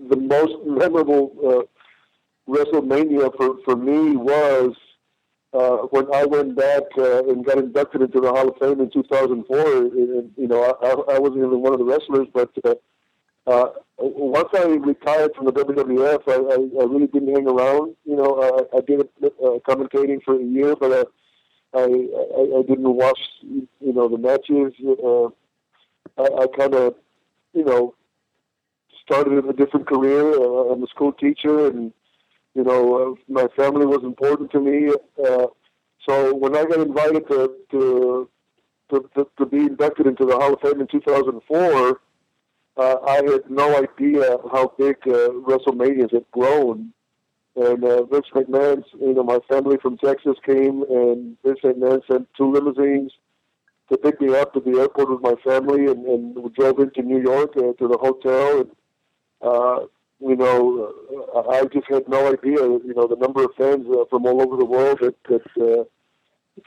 the 0.10 0.16
most 0.16 0.54
memorable 0.66 1.32
uh, 1.46 2.52
WrestleMania 2.52 3.36
for 3.38 3.58
for 3.66 3.76
me 3.76 4.16
was 4.16 4.74
uh, 5.54 5.78
when 5.90 6.14
I 6.14 6.26
went 6.26 6.56
back 6.56 6.84
uh, 6.98 7.24
and 7.26 7.46
got 7.46 7.58
inducted 7.58 8.02
into 8.02 8.22
the 8.22 8.30
Hall 8.30 8.50
of 8.50 8.58
Fame 8.58 8.80
in 8.80 8.90
2004. 8.90 9.78
And, 9.78 10.32
you 10.38 10.48
know, 10.48 10.64
I, 10.64 11.16
I 11.16 11.20
wasn't 11.20 11.40
even 11.40 11.62
one 11.62 11.74
of 11.74 11.80
the 11.80 11.86
wrestlers, 11.86 12.28
but 12.34 12.52
uh, 12.64 12.76
uh, 13.48 13.70
once 13.98 14.50
I 14.54 14.64
retired 14.64 15.32
from 15.36 15.46
the 15.46 15.52
WWF, 15.52 16.22
I, 16.28 16.34
I, 16.34 16.82
I 16.82 16.86
really 16.86 17.08
didn't 17.08 17.36
hang 17.36 17.48
around. 17.48 17.96
You 18.06 18.16
know, 18.16 18.68
I, 18.74 18.78
I 18.78 18.82
did 18.82 19.02
uh, 19.02 19.60
commentating 19.68 20.24
for 20.24 20.40
a 20.40 20.44
year, 20.44 20.76
but 20.76 20.92
uh, 20.92 21.06
I, 21.74 21.84
I 21.84 22.60
I 22.60 22.62
didn't 22.68 22.96
watch 22.96 23.20
you 23.42 23.68
know 23.82 24.10
the 24.10 24.18
matches. 24.18 24.74
Uh, 24.86 25.28
I, 26.22 26.44
I 26.44 26.48
kind 26.58 26.76
of 26.76 26.96
you 27.54 27.64
know 27.64 27.96
started 29.04 29.46
a 29.46 29.54
different 29.54 29.88
career. 29.88 30.34
Uh, 30.34 30.72
I'm 30.72 30.84
a 30.84 30.88
school 30.88 31.14
teacher, 31.14 31.68
and 31.68 31.94
you 32.56 32.64
know 32.64 32.96
uh, 32.96 33.16
my 33.28 33.48
family 33.56 33.86
was 33.86 34.04
important 34.04 34.52
to 34.52 34.60
me. 34.60 34.94
Uh, 35.24 35.48
so 36.08 36.34
when 36.36 36.56
I 36.56 36.66
got 36.66 36.80
invited 36.80 37.28
to 37.30 37.56
to, 37.72 38.30
to 38.90 39.10
to 39.16 39.28
to 39.38 39.46
be 39.46 39.58
inducted 39.58 40.08
into 40.08 40.26
the 40.26 40.36
Hall 40.36 40.54
of 40.54 40.62
Fame 40.62 40.82
in 40.82 40.88
2004, 40.88 42.02
uh, 42.78 42.96
I 43.08 43.16
had 43.16 43.50
no 43.50 43.78
idea 43.78 44.38
how 44.52 44.74
big 44.78 44.98
uh, 45.08 45.30
WrestleManias 45.48 46.14
had 46.14 46.26
grown. 46.32 46.94
And 47.54 47.84
uh, 47.84 48.06
Vince 48.06 48.28
McMahon's, 48.34 48.86
you 49.00 49.14
know, 49.14 49.24
my 49.24 49.40
family 49.50 49.78
from 49.82 49.98
Texas 49.98 50.38
came, 50.46 50.84
and 50.84 51.36
Vince 51.44 51.60
McMahon 51.64 52.02
sent 52.10 52.30
two 52.38 52.50
limousines 52.50 53.12
to 53.92 53.98
pick 53.98 54.22
me 54.22 54.34
up 54.34 54.56
at 54.56 54.64
the 54.64 54.80
airport 54.80 55.10
with 55.10 55.22
my 55.22 55.36
family, 55.44 55.88
and, 55.88 56.06
and 56.06 56.36
we 56.36 56.50
drove 56.52 56.80
into 56.80 57.02
New 57.02 57.22
York 57.22 57.52
uh, 57.58 57.74
to 57.74 57.88
the 57.90 57.98
hotel. 57.98 58.62
And 58.62 58.72
uh, 59.42 59.86
you 60.22 60.36
know, 60.36 60.94
I 61.50 61.66
just 61.66 61.88
had 61.88 62.08
no 62.08 62.32
idea, 62.32 62.60
you 62.62 62.94
know, 62.96 63.08
the 63.08 63.16
number 63.16 63.44
of 63.44 63.56
fans 63.58 63.88
uh, 63.90 64.06
from 64.10 64.26
all 64.26 64.42
over 64.42 64.56
the 64.56 64.66
world 64.66 65.00
that 65.02 65.16
that 65.24 65.44
uh, 65.60 65.84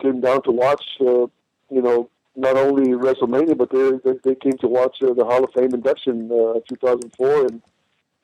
came 0.02 0.20
down 0.20 0.42
to 0.42 0.50
watch, 0.50 0.84
uh, 1.00 1.26
you 1.70 1.82
know, 1.82 2.10
not 2.36 2.56
only 2.56 2.90
WrestleMania, 2.90 3.56
but 3.56 3.70
they 3.70 4.12
they, 4.24 4.34
came 4.34 4.58
to 4.58 4.66
watch 4.66 4.96
uh, 5.02 5.14
the 5.14 5.24
Hall 5.24 5.44
of 5.44 5.52
Fame 5.52 5.72
induction 5.72 6.30
uh, 6.32 6.60
2004, 6.68 7.46
and 7.46 7.62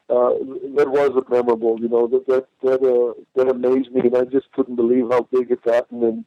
uh, 0.08 0.30
that 0.76 0.88
was 0.88 1.24
memorable. 1.30 1.78
You 1.80 1.88
know, 1.88 2.06
that 2.08 2.26
that 2.26 2.46
that, 2.62 2.82
uh, 2.82 3.20
that 3.36 3.48
amazed 3.48 3.92
me, 3.92 4.00
and 4.00 4.16
I 4.16 4.24
just 4.24 4.50
couldn't 4.52 4.76
believe 4.76 5.08
how 5.10 5.28
big 5.32 5.50
it 5.50 5.62
gotten, 5.62 6.02
and 6.02 6.24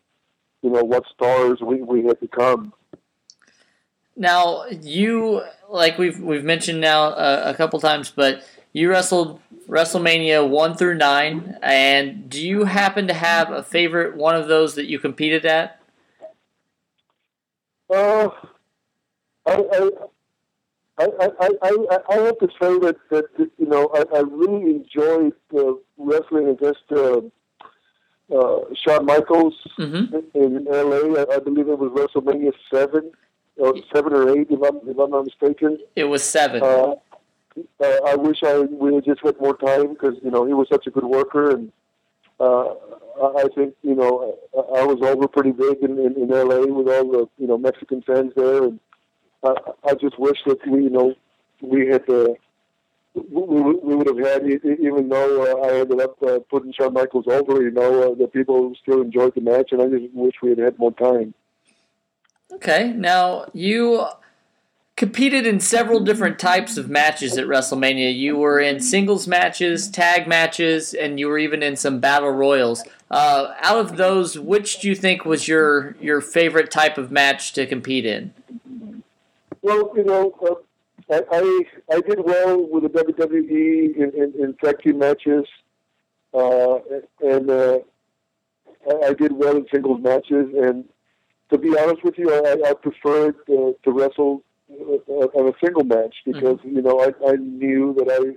you 0.62 0.69
know 0.69 0.83
what 0.83 1.03
stars 1.13 1.60
we 1.62 1.81
we 1.81 2.05
had 2.05 2.19
become. 2.22 2.74
Now, 4.15 4.65
you 4.67 5.41
like 5.69 5.98
we've 5.98 6.19
we've 6.19 6.43
mentioned 6.43 6.79
now 6.79 7.07
uh, 7.07 7.43
a 7.45 7.53
couple 7.53 7.81
times, 7.81 8.12
but 8.15 8.43
you 8.74 8.89
wrestled 8.89 9.39
WrestleMania 9.68 10.48
one 10.48 10.75
through 10.75 10.96
nine, 10.96 11.58
and 11.62 12.30
do 12.30 12.46
you 12.46 12.65
happen 12.65 13.08
to 13.08 13.13
have 13.13 13.51
a 13.51 13.63
favorite 13.63 14.18
one 14.18 14.36
of 14.36 14.48
those 14.48 14.75
that 14.75 14.88
you 14.88 15.00
competed 15.00 15.46
at? 15.46 15.80
Uh, 17.89 18.30
I, 19.46 19.53
I, 19.53 19.89
I, 20.98 21.10
I, 21.39 21.50
I, 21.62 21.98
I 22.10 22.15
have 22.15 22.39
to 22.39 22.48
say 22.62 22.80
that, 22.80 22.96
that 23.12 23.25
you 23.38 23.65
know, 23.68 23.89
I, 23.94 24.18
I 24.18 24.22
really 24.22 24.75
enjoyed 24.75 25.34
uh, 25.56 25.74
wrestling 25.98 26.50
against 26.50 26.84
uh, 26.92 27.22
uh, 28.36 28.60
Shawn 28.75 29.06
Michaels 29.06 29.56
Mm-hmm. 29.80 30.15
in 30.34 30.65
LA. 30.65 31.22
I, 31.22 31.36
I 31.36 31.39
believe 31.39 31.68
it 31.68 31.77
was 31.80 31.92
WrestleMania 31.92 32.53
7, 32.74 33.12
or 33.58 33.74
7 33.94 34.13
or 34.13 34.30
8, 34.39 34.48
if 34.50 34.62
I'm, 34.62 34.77
if 34.88 34.98
I'm 34.98 35.10
not 35.12 35.25
mistaken. 35.25 35.80
It 35.96 36.06
was 36.06 36.24
seven. 36.24 36.62
Uh, 36.63 36.96
uh, 37.57 38.00
I 38.07 38.15
wish 38.15 38.38
I 38.43 38.60
we 38.60 38.95
had 38.95 39.05
just 39.05 39.22
had 39.24 39.39
more 39.39 39.57
time 39.57 39.93
because 39.93 40.15
you 40.24 40.31
know 40.31 40.45
he 40.45 40.53
was 40.53 40.67
such 40.72 40.88
a 40.88 40.91
good 40.91 41.05
worker, 41.05 41.51
and 41.51 41.72
uh, 42.39 42.74
I 43.22 43.45
think 43.55 43.75
you 43.83 43.95
know 43.95 44.38
I, 44.55 44.81
I 44.81 44.86
was 44.86 45.00
over 45.01 45.27
pretty 45.27 45.51
big 45.51 45.77
in, 45.81 46.00
in, 46.00 46.13
in 46.15 46.29
LA 46.29 46.65
with 46.65 46.88
all 46.88 47.12
the 47.12 47.29
you 47.38 47.48
know 47.48 47.57
Mexican 47.57 48.01
fans 48.01 48.33
there, 48.36 48.63
and 48.63 48.79
I, 49.43 49.53
I 49.86 49.93
just 49.95 50.17
wish 50.19 50.38
that 50.45 50.65
we 50.67 50.83
you 50.83 50.89
know 50.89 51.15
we 51.62 51.88
had 51.88 52.10
uh, 52.10 52.29
we, 53.13 53.22
we 53.22 53.95
would 53.95 54.07
have 54.07 54.17
had 54.17 54.43
even 54.45 55.10
though 55.10 55.43
uh, 55.43 55.67
I 55.67 55.79
ended 55.81 56.01
up 56.01 56.22
uh, 56.24 56.39
putting 56.50 56.74
Shawn 56.74 56.93
Michaels 56.93 57.25
over, 57.27 57.62
you 57.62 57.72
know 57.72 58.12
uh, 58.12 58.15
the 58.15 58.27
people 58.27 58.74
still 58.81 59.01
enjoyed 59.01 59.36
the 59.36 59.41
match, 59.41 59.72
and 59.72 59.81
I 59.81 59.88
just 59.88 60.13
wish 60.13 60.36
we 60.41 60.50
had 60.50 60.60
had 60.60 60.79
more 60.79 60.93
time. 60.93 61.33
Okay, 62.51 62.93
now 62.93 63.45
you 63.53 64.05
competed 64.96 65.48
in 65.48 65.60
several 65.60 66.00
different 66.00 66.38
types 66.38 66.78
of 66.78 66.90
matches 66.90 67.38
at 67.38 67.46
WrestleMania. 67.46 68.16
You 68.16 68.38
were 68.38 68.60
in 68.60 68.80
singles 68.80 69.28
matches, 69.28 69.90
tag 69.90 70.28
matches, 70.28 70.94
and 70.94 71.20
you 71.20 71.28
were 71.28 71.40
even 71.40 71.64
in 71.64 71.76
some 71.76 72.00
battle 72.00 72.30
royals. 72.30 72.84
Uh, 73.10 73.54
out 73.62 73.80
of 73.80 73.98
those, 73.98 74.38
which 74.38 74.80
do 74.80 74.88
you 74.88 74.96
think 74.96 75.26
was 75.26 75.48
your 75.48 75.96
your 76.00 76.22
favorite 76.22 76.72
type 76.72 76.98
of 76.98 77.12
match 77.12 77.54
to 77.54 77.66
compete 77.66 78.06
in? 78.06 78.34
Well, 79.62 79.92
you 79.96 80.04
know, 80.04 80.34
uh, 80.42 80.56
I, 81.14 81.22
I 81.32 81.96
I 81.96 82.02
did 82.02 82.20
well 82.24 82.68
with 82.68 82.84
the 82.84 82.90
WWE 82.90 83.96
in, 83.96 84.12
in, 84.16 84.34
in 84.40 84.54
tag 84.64 84.80
team 84.82 85.00
matches, 85.00 85.46
uh, 86.34 86.80
and 87.22 87.50
uh, 87.50 87.80
I 88.90 89.08
I 89.08 89.14
did 89.14 89.32
well 89.32 89.58
in 89.58 89.68
singles 89.72 90.02
matches. 90.02 90.54
And 90.56 90.86
to 91.52 91.58
be 91.58 91.78
honest 91.78 92.04
with 92.04 92.18
you, 92.18 92.34
I, 92.34 92.70
I 92.70 92.74
preferred 92.74 93.36
uh, 93.50 93.74
to 93.84 93.92
wrestle 93.92 94.44
on 95.08 95.48
a 95.48 95.53
single 95.63 95.84
match 95.84 96.15
because 96.25 96.60
you 96.63 96.82
know 96.82 97.00
I, 97.00 97.32
I 97.32 97.36
knew 97.36 97.94
that 97.98 98.10
I 98.10 98.36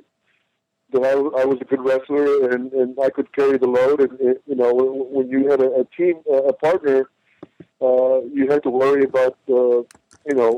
that 0.92 1.04
I, 1.04 1.12
I 1.42 1.44
was 1.44 1.58
a 1.60 1.64
good 1.64 1.84
wrestler 1.84 2.50
and, 2.50 2.72
and 2.72 2.96
I 3.02 3.10
could 3.10 3.32
carry 3.32 3.58
the 3.58 3.66
load. 3.66 4.00
And, 4.00 4.20
and 4.20 4.36
you 4.46 4.54
know, 4.54 4.72
when, 4.72 4.88
when 5.10 5.28
you 5.28 5.50
had 5.50 5.60
a, 5.60 5.80
a 5.80 5.84
team, 5.96 6.20
a 6.30 6.52
partner, 6.52 7.10
uh, 7.80 8.20
you 8.32 8.46
had 8.48 8.62
to 8.62 8.70
worry 8.70 9.04
about 9.04 9.36
uh, 9.48 9.82
you 10.26 10.34
know 10.34 10.56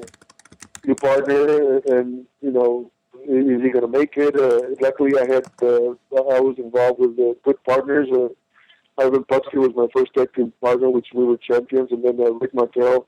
your 0.85 0.97
partner 0.97 1.78
and 1.88 2.26
you 2.40 2.52
know 2.52 2.90
is 3.28 3.62
he 3.62 3.70
going 3.70 3.82
to 3.82 3.99
make 3.99 4.16
it? 4.16 4.38
Uh, 4.38 4.75
luckily, 4.80 5.12
I 5.18 5.26
had 5.32 5.44
uh, 5.62 5.90
I 6.35 6.40
was 6.40 6.54
involved 6.58 7.00
with 7.00 7.18
uh, 7.18 7.35
good 7.44 7.62
partners. 7.64 8.08
Uh, 8.12 8.28
Ivan 8.97 9.25
Putski 9.25 9.56
was 9.56 9.73
my 9.76 9.87
first 9.94 10.14
tag 10.14 10.32
team 10.35 10.52
partner, 10.61 10.90
which 10.90 11.08
we 11.14 11.25
were 11.25 11.37
champions, 11.37 11.90
and 11.92 12.04
then 12.04 12.18
uh, 12.20 12.32
Rick 12.32 12.54
Martel. 12.54 13.06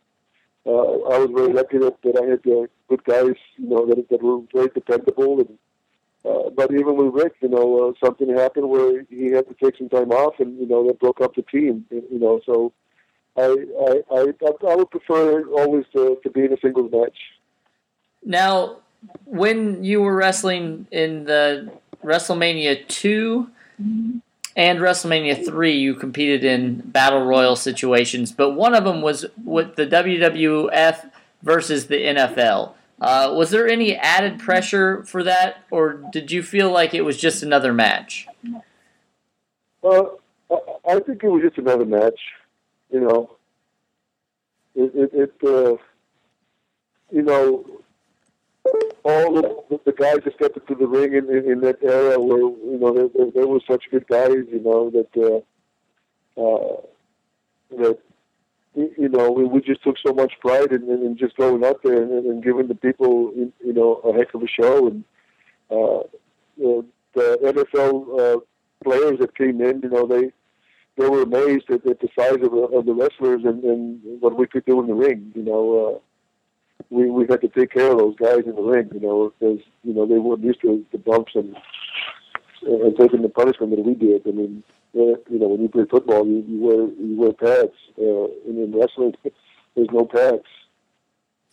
Uh, 0.67 0.71
I 0.71 1.19
was 1.19 1.31
very 1.35 1.53
lucky 1.53 1.79
that, 1.79 1.97
that 2.03 2.21
I 2.21 2.27
had 2.27 2.47
uh, 2.47 2.67
good 2.89 3.05
guys, 3.05 3.37
you 3.57 3.69
know, 3.69 3.87
that 3.87 4.09
that 4.11 4.23
were 4.23 4.41
very 4.53 4.69
dependable. 4.69 5.41
And 5.41 5.59
uh, 6.25 6.51
but 6.51 6.71
even 6.73 6.97
with 6.97 7.15
Rick, 7.15 7.35
you 7.41 7.49
know, 7.49 7.89
uh, 7.89 7.93
something 8.05 8.29
happened 8.37 8.69
where 8.69 9.05
he 9.09 9.31
had 9.33 9.49
to 9.49 9.55
take 9.55 9.79
some 9.79 9.89
time 9.89 10.11
off, 10.11 10.35
and 10.39 10.59
you 10.59 10.67
know, 10.67 10.87
that 10.87 11.01
broke 11.01 11.21
up 11.21 11.35
the 11.35 11.43
team. 11.43 11.87
You 11.91 12.19
know, 12.19 12.41
so 12.45 12.73
I 13.37 13.43
I 13.43 14.03
I, 14.13 14.71
I 14.71 14.77
would 14.77 14.91
prefer 14.91 15.49
always 15.49 15.87
to, 15.95 16.19
to 16.23 16.31
be 16.31 16.45
in 16.45 16.53
a 16.53 16.61
singles 16.61 16.93
match. 16.93 17.17
Now, 18.23 18.81
when 19.25 19.83
you 19.83 20.03
were 20.03 20.15
wrestling 20.15 20.87
in 20.91 21.25
the 21.25 21.73
WrestleMania 22.05 22.87
2 22.89 23.51
and 24.57 24.81
WrestleMania 24.81 25.45
3, 25.45 25.77
you 25.77 25.95
competed 25.95 26.45
in 26.45 26.81
battle 26.81 27.25
royal 27.25 27.57
situations, 27.57 28.33
but 28.33 28.51
one 28.51 28.75
of 28.75 28.85
them 28.85 29.01
was 29.01 29.27
with 29.45 29.77
the 29.77 29.87
WWF 29.87 31.11
versus 31.43 31.87
the 31.87 31.97
NFL. 31.97 32.75
Uh, 33.01 33.33
was 33.35 33.51
there 33.51 33.67
any 33.67 33.97
added 33.97 34.39
pressure 34.39 35.03
for 35.05 35.23
that, 35.23 35.65
or 35.71 35.95
did 36.13 36.31
you 36.31 36.43
feel 36.43 36.71
like 36.71 36.93
it 36.93 37.01
was 37.03 37.17
just 37.17 37.43
another 37.43 37.73
match? 37.73 38.27
Well, 39.81 40.21
I, 40.87 41.01
think 41.01 41.25
it 41.25 41.29
was 41.29 41.43
just 41.43 41.57
another 41.57 41.87
match. 41.87 42.21
You 42.93 43.01
know, 43.01 43.37
it 44.75 44.93
it, 44.95 45.11
it 45.15 45.35
uh, 45.43 45.77
you 47.11 47.23
know 47.23 47.80
all 49.05 49.35
the, 49.35 49.81
the 49.85 49.93
guys 49.93 50.19
that 50.25 50.35
stepped 50.35 50.57
into 50.57 50.75
the 50.75 50.87
ring 50.87 51.15
in, 51.15 51.29
in, 51.31 51.51
in 51.53 51.61
that 51.61 51.83
era 51.83 52.19
were 52.19 52.39
you 52.39 52.79
know 52.81 52.93
there, 52.95 53.09
there, 53.15 53.31
there 53.35 53.47
were 53.47 53.61
such 53.71 53.85
good 53.91 54.07
guys. 54.09 54.45
You 54.51 54.61
know 54.63 54.91
that 54.91 55.45
uh, 56.37 56.41
uh, 56.41 56.77
that 57.79 57.99
you 58.75 59.09
know 59.09 59.31
we, 59.31 59.45
we 59.45 59.61
just 59.61 59.83
took 59.83 59.97
so 60.05 60.13
much 60.13 60.33
pride 60.41 60.73
in, 60.73 60.83
in, 60.91 61.03
in 61.05 61.17
just 61.17 61.37
going 61.37 61.65
out 61.65 61.83
there 61.83 62.03
and, 62.03 62.11
and 62.13 62.43
giving 62.45 62.69
the 62.69 62.75
people 62.75 63.33
you 63.35 63.73
know 63.73 63.95
a 64.05 64.13
heck 64.13 64.33
of 64.35 64.43
a 64.43 64.49
show 64.49 64.87
and 64.89 65.05
uh, 65.71 66.03
the, 66.59 66.85
the 67.15 67.39
NFL 67.43 68.37
uh, 68.37 68.41
players 68.85 69.19
that 69.21 69.37
came 69.37 69.61
in, 69.61 69.81
you 69.83 69.89
know 69.91 70.07
they 70.07 70.31
they 70.97 71.09
were 71.09 71.23
amazed 71.23 71.71
at, 71.71 71.87
at 71.87 72.01
the 72.01 72.09
size 72.19 72.35
of, 72.35 72.51
the- 72.51 72.71
of 72.77 72.85
the 72.85 72.93
wrestlers 72.93 73.43
and, 73.45 73.63
and 73.65 74.01
what 74.21 74.37
we 74.37 74.47
could 74.47 74.65
do 74.67 74.81
in 74.81 74.87
the 74.87 74.95
ring. 74.95 75.33
You 75.35 75.43
know, 75.45 75.87
uh, 75.87 75.99
we 76.91 77.11
we 77.11 77.27
had 77.29 77.41
to 77.43 77.49
take 77.49 77.73
care 77.73 77.91
of 77.91 77.99
those 77.99 78.17
guys 78.17 78.45
in 78.47 78.55
the 78.55 78.63
ring. 78.63 78.91
You 78.95 79.01
know, 79.01 79.33
because 79.39 79.61
you 79.85 79.95
know 79.95 80.07
they 80.07 80.19
weren't 80.19 80.43
used 80.43 80.61
to 80.63 80.85
the 80.93 80.99
bumps 80.99 81.33
and 81.35 81.57
and 82.63 82.97
taking 82.97 83.23
the 83.23 83.29
punishment 83.29 83.75
that 83.77 83.85
we 83.85 83.95
did. 83.95 84.23
I 84.27 84.31
mean, 84.31 84.63
you 84.93 85.19
know, 85.31 85.49
when 85.49 85.63
you 85.63 85.69
play 85.69 85.85
football, 85.91 86.27
you, 86.27 86.45
you 86.49 86.61
wear 86.61 86.87
you 86.87 87.17
wear 87.17 87.33
pads. 87.33 87.77
Uh, 87.99 88.49
and 88.49 88.59
in 88.59 88.79
wrestling, 88.79 89.15
there's 89.75 89.89
no 89.93 90.05
pads. 90.05 90.45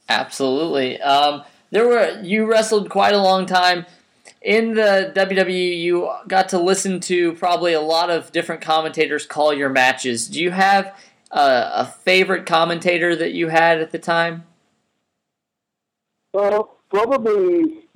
Absolutely. 0.10 1.02
Um, 1.02 1.44
there 1.72 1.88
were 1.88 2.22
you 2.22 2.46
wrestled 2.46 2.90
quite 2.90 3.14
a 3.14 3.22
long 3.22 3.46
time 3.46 3.86
in 4.42 4.74
the 4.74 5.12
WWE. 5.16 5.80
You 5.80 6.12
got 6.28 6.50
to 6.50 6.60
listen 6.60 7.00
to 7.02 7.34
probably 7.34 7.74
a 7.74 7.82
lot 7.82 8.10
of 8.10 8.32
different 8.32 8.62
commentators 8.62 9.26
call 9.26 9.54
your 9.54 9.70
matches. 9.70 10.28
Do 10.28 10.42
you 10.42 10.52
have 10.52 10.96
uh, 11.32 11.72
a 11.74 11.86
favorite 11.86 12.46
commentator 12.46 13.16
that 13.16 13.34
you 13.34 13.50
had 13.50 13.82
at 13.82 13.92
the 13.92 14.00
time? 14.00 14.46
Well, 16.38 16.78
probably 16.92 17.88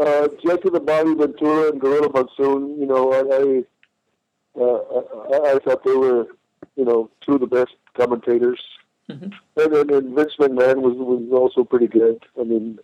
uh, 0.00 0.28
the 0.28 0.82
Bobby 0.82 1.14
Ventura 1.14 1.70
and 1.70 1.78
Gorilla 1.78 2.08
Monsoon. 2.08 2.80
You 2.80 2.86
know, 2.86 3.12
I 3.12 3.20
I, 3.40 4.62
uh, 4.62 5.50
I 5.50 5.56
I 5.56 5.58
thought 5.58 5.84
they 5.84 5.94
were, 5.94 6.28
you 6.76 6.86
know, 6.86 7.10
two 7.20 7.34
of 7.34 7.40
the 7.40 7.46
best 7.46 7.72
commentators. 7.92 8.62
Mhm. 9.10 9.34
And 9.58 9.72
then 9.74 9.90
and 9.92 10.16
Vince 10.16 10.32
McMahon 10.40 10.76
was 10.80 10.94
was 10.96 11.30
also 11.30 11.62
pretty 11.62 11.88
good. 11.88 12.24
I 12.40 12.44
mean, 12.44 12.78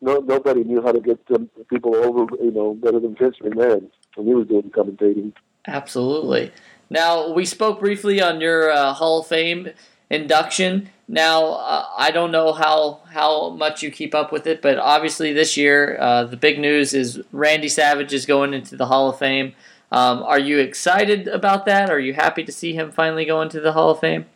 no 0.00 0.20
nobody 0.20 0.62
knew 0.62 0.80
how 0.80 0.92
to 0.92 1.00
get 1.00 1.26
them 1.26 1.50
people 1.68 1.96
over, 1.96 2.20
you 2.40 2.52
know, 2.52 2.74
better 2.74 3.00
than 3.00 3.16
Vince 3.16 3.38
McMahon 3.42 3.90
when 4.14 4.28
he 4.28 4.34
was 4.34 4.46
doing 4.46 4.70
commentating. 4.70 5.32
Absolutely. 5.66 6.52
Now 6.88 7.32
we 7.32 7.44
spoke 7.44 7.80
briefly 7.80 8.22
on 8.22 8.40
your 8.40 8.70
uh, 8.70 8.92
Hall 8.92 9.22
of 9.22 9.26
Fame 9.26 9.70
induction. 10.08 10.90
Now 11.08 11.54
uh, 11.54 11.86
I 11.96 12.10
don't 12.10 12.30
know 12.30 12.52
how 12.52 13.00
how 13.10 13.48
much 13.50 13.82
you 13.82 13.90
keep 13.90 14.14
up 14.14 14.30
with 14.30 14.46
it, 14.46 14.60
but 14.60 14.78
obviously 14.78 15.32
this 15.32 15.56
year 15.56 15.96
uh, 15.98 16.24
the 16.24 16.36
big 16.36 16.58
news 16.58 16.92
is 16.92 17.20
Randy 17.32 17.68
Savage 17.68 18.12
is 18.12 18.26
going 18.26 18.52
into 18.52 18.76
the 18.76 18.86
Hall 18.86 19.08
of 19.08 19.18
Fame. 19.18 19.54
Um, 19.90 20.22
are 20.22 20.38
you 20.38 20.58
excited 20.58 21.26
about 21.26 21.64
that? 21.64 21.88
Are 21.88 21.98
you 21.98 22.12
happy 22.12 22.44
to 22.44 22.52
see 22.52 22.74
him 22.74 22.92
finally 22.92 23.24
go 23.24 23.40
into 23.40 23.58
the 23.58 23.72
Hall 23.72 23.90
of 23.90 24.00
Fame? 24.00 24.26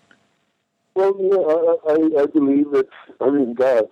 Well, 0.94 1.14
yeah, 1.18 1.36
I, 1.36 1.92
I, 1.92 2.22
I 2.22 2.26
believe 2.26 2.70
that. 2.72 2.88
I 3.20 3.30
mean, 3.30 3.52
God, 3.52 3.84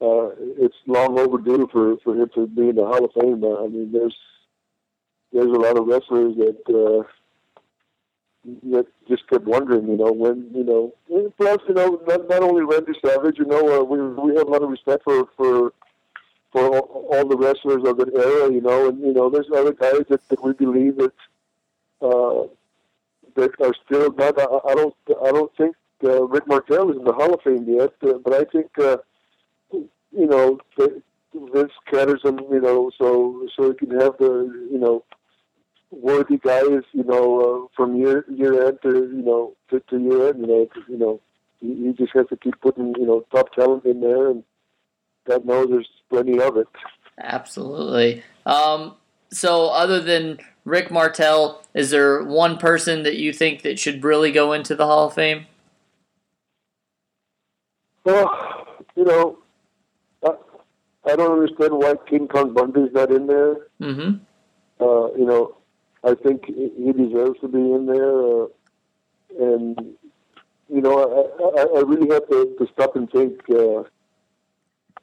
uh, 0.00 0.30
it's 0.58 0.76
long 0.86 1.18
overdue 1.18 1.68
for 1.70 1.98
for 1.98 2.16
him 2.16 2.28
to 2.34 2.48
be 2.48 2.70
in 2.70 2.76
the 2.76 2.84
Hall 2.84 3.04
of 3.04 3.12
Fame. 3.12 3.44
I 3.44 3.68
mean, 3.68 3.92
there's 3.92 4.16
there's 5.32 5.46
a 5.46 5.60
lot 5.60 5.78
of 5.78 5.86
wrestlers 5.86 6.34
that 6.36 6.62
uh, 6.68 7.08
that 8.44 8.86
just 9.08 9.28
kept 9.28 9.44
wondering, 9.44 9.88
you 9.88 9.96
know, 9.96 10.12
when 10.12 10.50
you 10.54 10.64
know. 10.64 10.92
Plus, 11.36 11.58
you 11.68 11.74
know, 11.74 12.00
not, 12.06 12.28
not 12.28 12.42
only 12.42 12.62
Randy 12.62 12.92
Savage, 13.04 13.38
you 13.38 13.44
know, 13.44 13.80
uh, 13.80 13.84
we 13.84 14.00
we 14.00 14.36
have 14.36 14.46
a 14.46 14.50
lot 14.50 14.62
of 14.62 14.70
respect 14.70 15.04
for 15.04 15.28
for 15.36 15.72
for 16.52 16.76
all, 16.76 17.08
all 17.12 17.28
the 17.28 17.36
wrestlers 17.36 17.86
of 17.86 17.98
that 17.98 18.14
era, 18.14 18.52
you 18.52 18.60
know, 18.60 18.88
and 18.88 19.00
you 19.00 19.12
know, 19.12 19.28
there's 19.28 19.50
other 19.54 19.72
guys 19.72 20.02
that, 20.08 20.26
that 20.28 20.42
we 20.42 20.52
believe 20.52 20.96
that 20.96 21.12
uh, 22.00 22.44
that 23.34 23.50
are 23.60 23.74
still 23.84 24.12
not. 24.12 24.38
I, 24.38 24.70
I 24.70 24.74
don't 24.74 24.94
I 25.08 25.30
don't 25.32 25.54
think 25.56 25.76
uh, 26.04 26.24
Rick 26.24 26.46
Martel 26.46 26.90
is 26.90 26.96
in 26.96 27.04
the 27.04 27.12
Hall 27.12 27.34
of 27.34 27.42
Fame 27.42 27.64
yet, 27.68 27.92
uh, 28.02 28.18
but 28.24 28.34
I 28.34 28.44
think 28.44 28.70
uh, 28.78 28.98
you 29.72 30.26
know 30.26 30.58
Vince 31.34 31.72
caters 31.90 32.22
him, 32.24 32.40
you 32.50 32.60
know, 32.60 32.90
so 32.96 33.46
so 33.54 33.70
he 33.70 33.74
can 33.74 34.00
have 34.00 34.16
the 34.18 34.68
you 34.70 34.78
know 34.78 35.04
worthy 35.90 36.38
guys, 36.38 36.82
you 36.92 37.04
know, 37.04 37.40
uh, 37.40 37.66
from 37.76 37.96
year 37.96 38.24
year 38.28 38.68
end 38.68 38.78
to 38.82 38.90
you 38.90 39.22
know 39.22 39.54
to, 39.70 39.80
to 39.90 39.98
year 39.98 40.28
end, 40.28 40.40
you 40.40 40.46
know, 40.46 40.68
you 40.88 40.98
know, 40.98 41.20
he, 41.60 41.86
he 41.86 41.92
just 41.92 42.12
has 42.14 42.26
to 42.28 42.36
keep 42.36 42.60
putting 42.60 42.94
you 42.96 43.06
know 43.06 43.24
top 43.32 43.52
talent 43.52 43.84
in 43.84 44.00
there, 44.00 44.30
and 44.30 44.44
God 45.26 45.44
knows 45.44 45.68
there's 45.70 45.88
plenty 46.10 46.40
of 46.40 46.56
it. 46.56 46.68
Absolutely. 47.20 48.22
Um, 48.46 48.94
so 49.30 49.68
other 49.68 50.00
than 50.00 50.38
Rick 50.64 50.90
Martel, 50.90 51.62
is 51.74 51.90
there 51.90 52.22
one 52.22 52.58
person 52.58 53.02
that 53.02 53.16
you 53.16 53.32
think 53.32 53.62
that 53.62 53.78
should 53.78 54.04
really 54.04 54.30
go 54.30 54.52
into 54.52 54.74
the 54.74 54.86
Hall 54.86 55.08
of 55.08 55.14
Fame? 55.14 55.46
Well, 58.04 58.66
you 58.96 59.04
know, 59.04 59.38
I, 60.24 60.30
I 61.10 61.16
don't 61.16 61.32
understand 61.32 61.72
why 61.72 61.94
King 62.08 62.28
Kong 62.28 62.54
Bundy's 62.54 62.92
not 62.92 63.10
in 63.10 63.26
there. 63.26 63.56
Mm-hmm. 63.80 64.18
Uh, 64.80 65.12
you 65.14 65.26
know, 65.26 65.56
I 66.04 66.14
think 66.14 66.46
he 66.46 66.92
deserves 66.92 67.40
to 67.40 67.48
be 67.48 67.58
in 67.58 67.86
there. 67.86 68.22
Uh, 68.22 68.46
and, 69.40 69.78
you 70.68 70.80
know, 70.80 70.96
I, 70.98 71.60
I, 71.60 71.78
I 71.78 71.82
really 71.82 72.08
have 72.12 72.28
to, 72.28 72.54
to 72.58 72.66
stop 72.72 72.96
and 72.96 73.10
think 73.10 73.40
uh, 73.50 73.80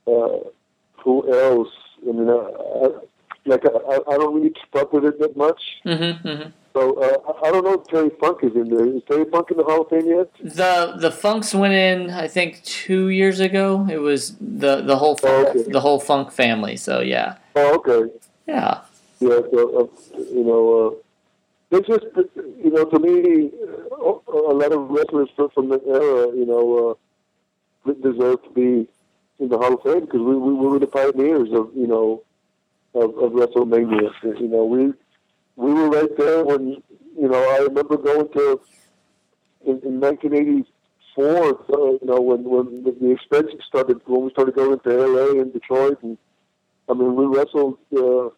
uh, 0.09 0.39
who 1.03 1.33
else. 1.33 1.69
I 2.07 2.11
mean, 2.11 2.29
uh, 2.29 2.33
I, 2.33 2.87
like, 3.45 3.63
I, 3.65 3.99
I 4.07 4.17
don't 4.17 4.35
really 4.35 4.49
keep 4.51 4.75
up 4.75 4.93
with 4.93 5.05
it 5.05 5.19
that 5.19 5.35
much. 5.37 5.61
Mm-hmm. 5.85 6.27
mm-hmm. 6.27 6.49
So 6.73 6.95
uh, 7.01 7.31
I 7.31 7.47
I 7.47 7.51
don't 7.51 7.63
know 7.63 7.75
if 7.75 7.87
Terry 7.87 8.09
Funk 8.19 8.39
is 8.43 8.53
in 8.53 8.67
there. 8.67 8.85
Is 8.85 9.01
Terry 9.09 9.23
Funk 9.31 9.49
in 9.49 9.55
the 9.55 9.63
Hall 9.63 9.83
of 9.83 9.89
Fame 9.89 10.07
yet? 10.09 10.29
The 10.43 10.95
the 10.99 11.09
Funks 11.09 11.55
went 11.55 11.73
in, 11.73 12.09
I 12.09 12.27
think, 12.27 12.61
two 12.63 13.07
years 13.07 13.39
ago. 13.39 13.87
It 13.89 13.99
was 13.99 14.35
the 14.41 14.81
the 14.81 14.97
whole 14.97 15.15
funk, 15.15 15.47
Oh, 15.47 15.59
okay. 15.61 15.71
the 15.71 15.79
whole 15.79 16.01
Funk 16.01 16.33
family. 16.33 16.75
So 16.75 16.99
yeah, 16.99 17.37
Oh, 17.55 17.75
okay. 17.75 18.11
yeah, 18.45 18.81
Yeah, 19.19 19.39
so, 19.51 19.79
uh, 19.79 20.17
you 20.17 20.43
know, 20.43 20.87
uh, 20.87 20.95
it's 21.71 21.87
just 21.87 22.05
you 22.63 22.71
know 22.71 22.85
to 22.85 22.99
me 22.99 23.51
a 23.91 24.53
lot 24.53 24.71
of 24.71 24.89
wrestlers 24.89 25.29
from 25.35 25.69
the 25.69 25.81
era 25.87 26.35
you 26.35 26.45
know 26.45 26.97
uh, 27.87 27.93
deserve 28.01 28.43
to 28.43 28.49
be 28.51 28.87
in 29.39 29.49
the 29.49 29.57
Hall 29.57 29.73
of 29.73 29.81
Fame 29.81 30.01
because 30.01 30.21
we, 30.21 30.35
we 30.35 30.53
were 30.53 30.79
the 30.79 30.87
pioneers 30.87 31.49
of 31.51 31.71
you 31.75 31.87
know 31.87 32.23
of, 32.93 33.17
of 33.17 33.31
WrestleMania. 33.33 34.11
You 34.23 34.47
know 34.47 34.65
we 34.65 34.93
we 35.55 35.73
were 35.73 35.89
right 35.89 36.15
there 36.17 36.45
when 36.45 36.81
you 37.17 37.27
know 37.27 37.49
I 37.55 37.57
remember 37.63 37.97
going 37.97 38.29
to 38.33 38.61
in, 39.65 39.79
in 39.83 39.99
1984. 39.99 41.25
Uh, 41.25 41.91
you 41.91 41.99
know 42.03 42.21
when 42.21 42.43
when 42.43 42.83
the, 42.83 42.91
the 42.91 43.11
expenses 43.11 43.61
started 43.67 44.01
when 44.05 44.25
we 44.25 44.29
started 44.31 44.55
going 44.55 44.79
to 44.79 44.89
LA 44.89 45.41
and 45.41 45.51
Detroit 45.51 46.01
and 46.03 46.17
I 46.87 46.93
mean 46.93 47.15
we 47.15 47.25
wrestled. 47.25 47.77
Uh, 47.95 48.29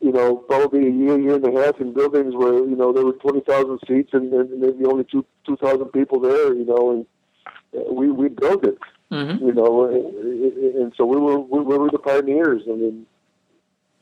you 0.00 0.12
know, 0.12 0.36
probably 0.36 0.86
a 0.86 0.90
year, 0.90 1.18
year 1.18 1.34
and 1.36 1.44
a 1.56 1.64
half 1.64 1.80
in 1.80 1.92
buildings 1.92 2.34
where, 2.34 2.54
you 2.54 2.76
know, 2.76 2.92
there 2.92 3.04
were 3.04 3.12
20,000 3.12 3.78
seats 3.88 4.10
and, 4.12 4.32
and 4.32 4.60
maybe 4.60 4.84
only 4.84 5.04
two 5.04 5.24
2,000 5.46 5.86
people 5.86 6.20
there, 6.20 6.52
you 6.54 6.64
know, 6.66 6.90
and 6.92 7.06
uh, 7.76 7.92
we, 7.92 8.10
we 8.10 8.28
built 8.28 8.64
it, 8.64 8.78
Mhm. 9.10 9.40
you 9.40 9.52
know, 9.52 9.84
and, 9.84 10.76
and 10.76 10.92
so 10.96 11.04
we 11.06 11.16
were, 11.16 11.38
we, 11.38 11.60
we 11.60 11.78
were 11.78 11.90
the 11.90 11.98
pioneers. 11.98 12.62
I 12.68 12.74
mean, 12.74 13.06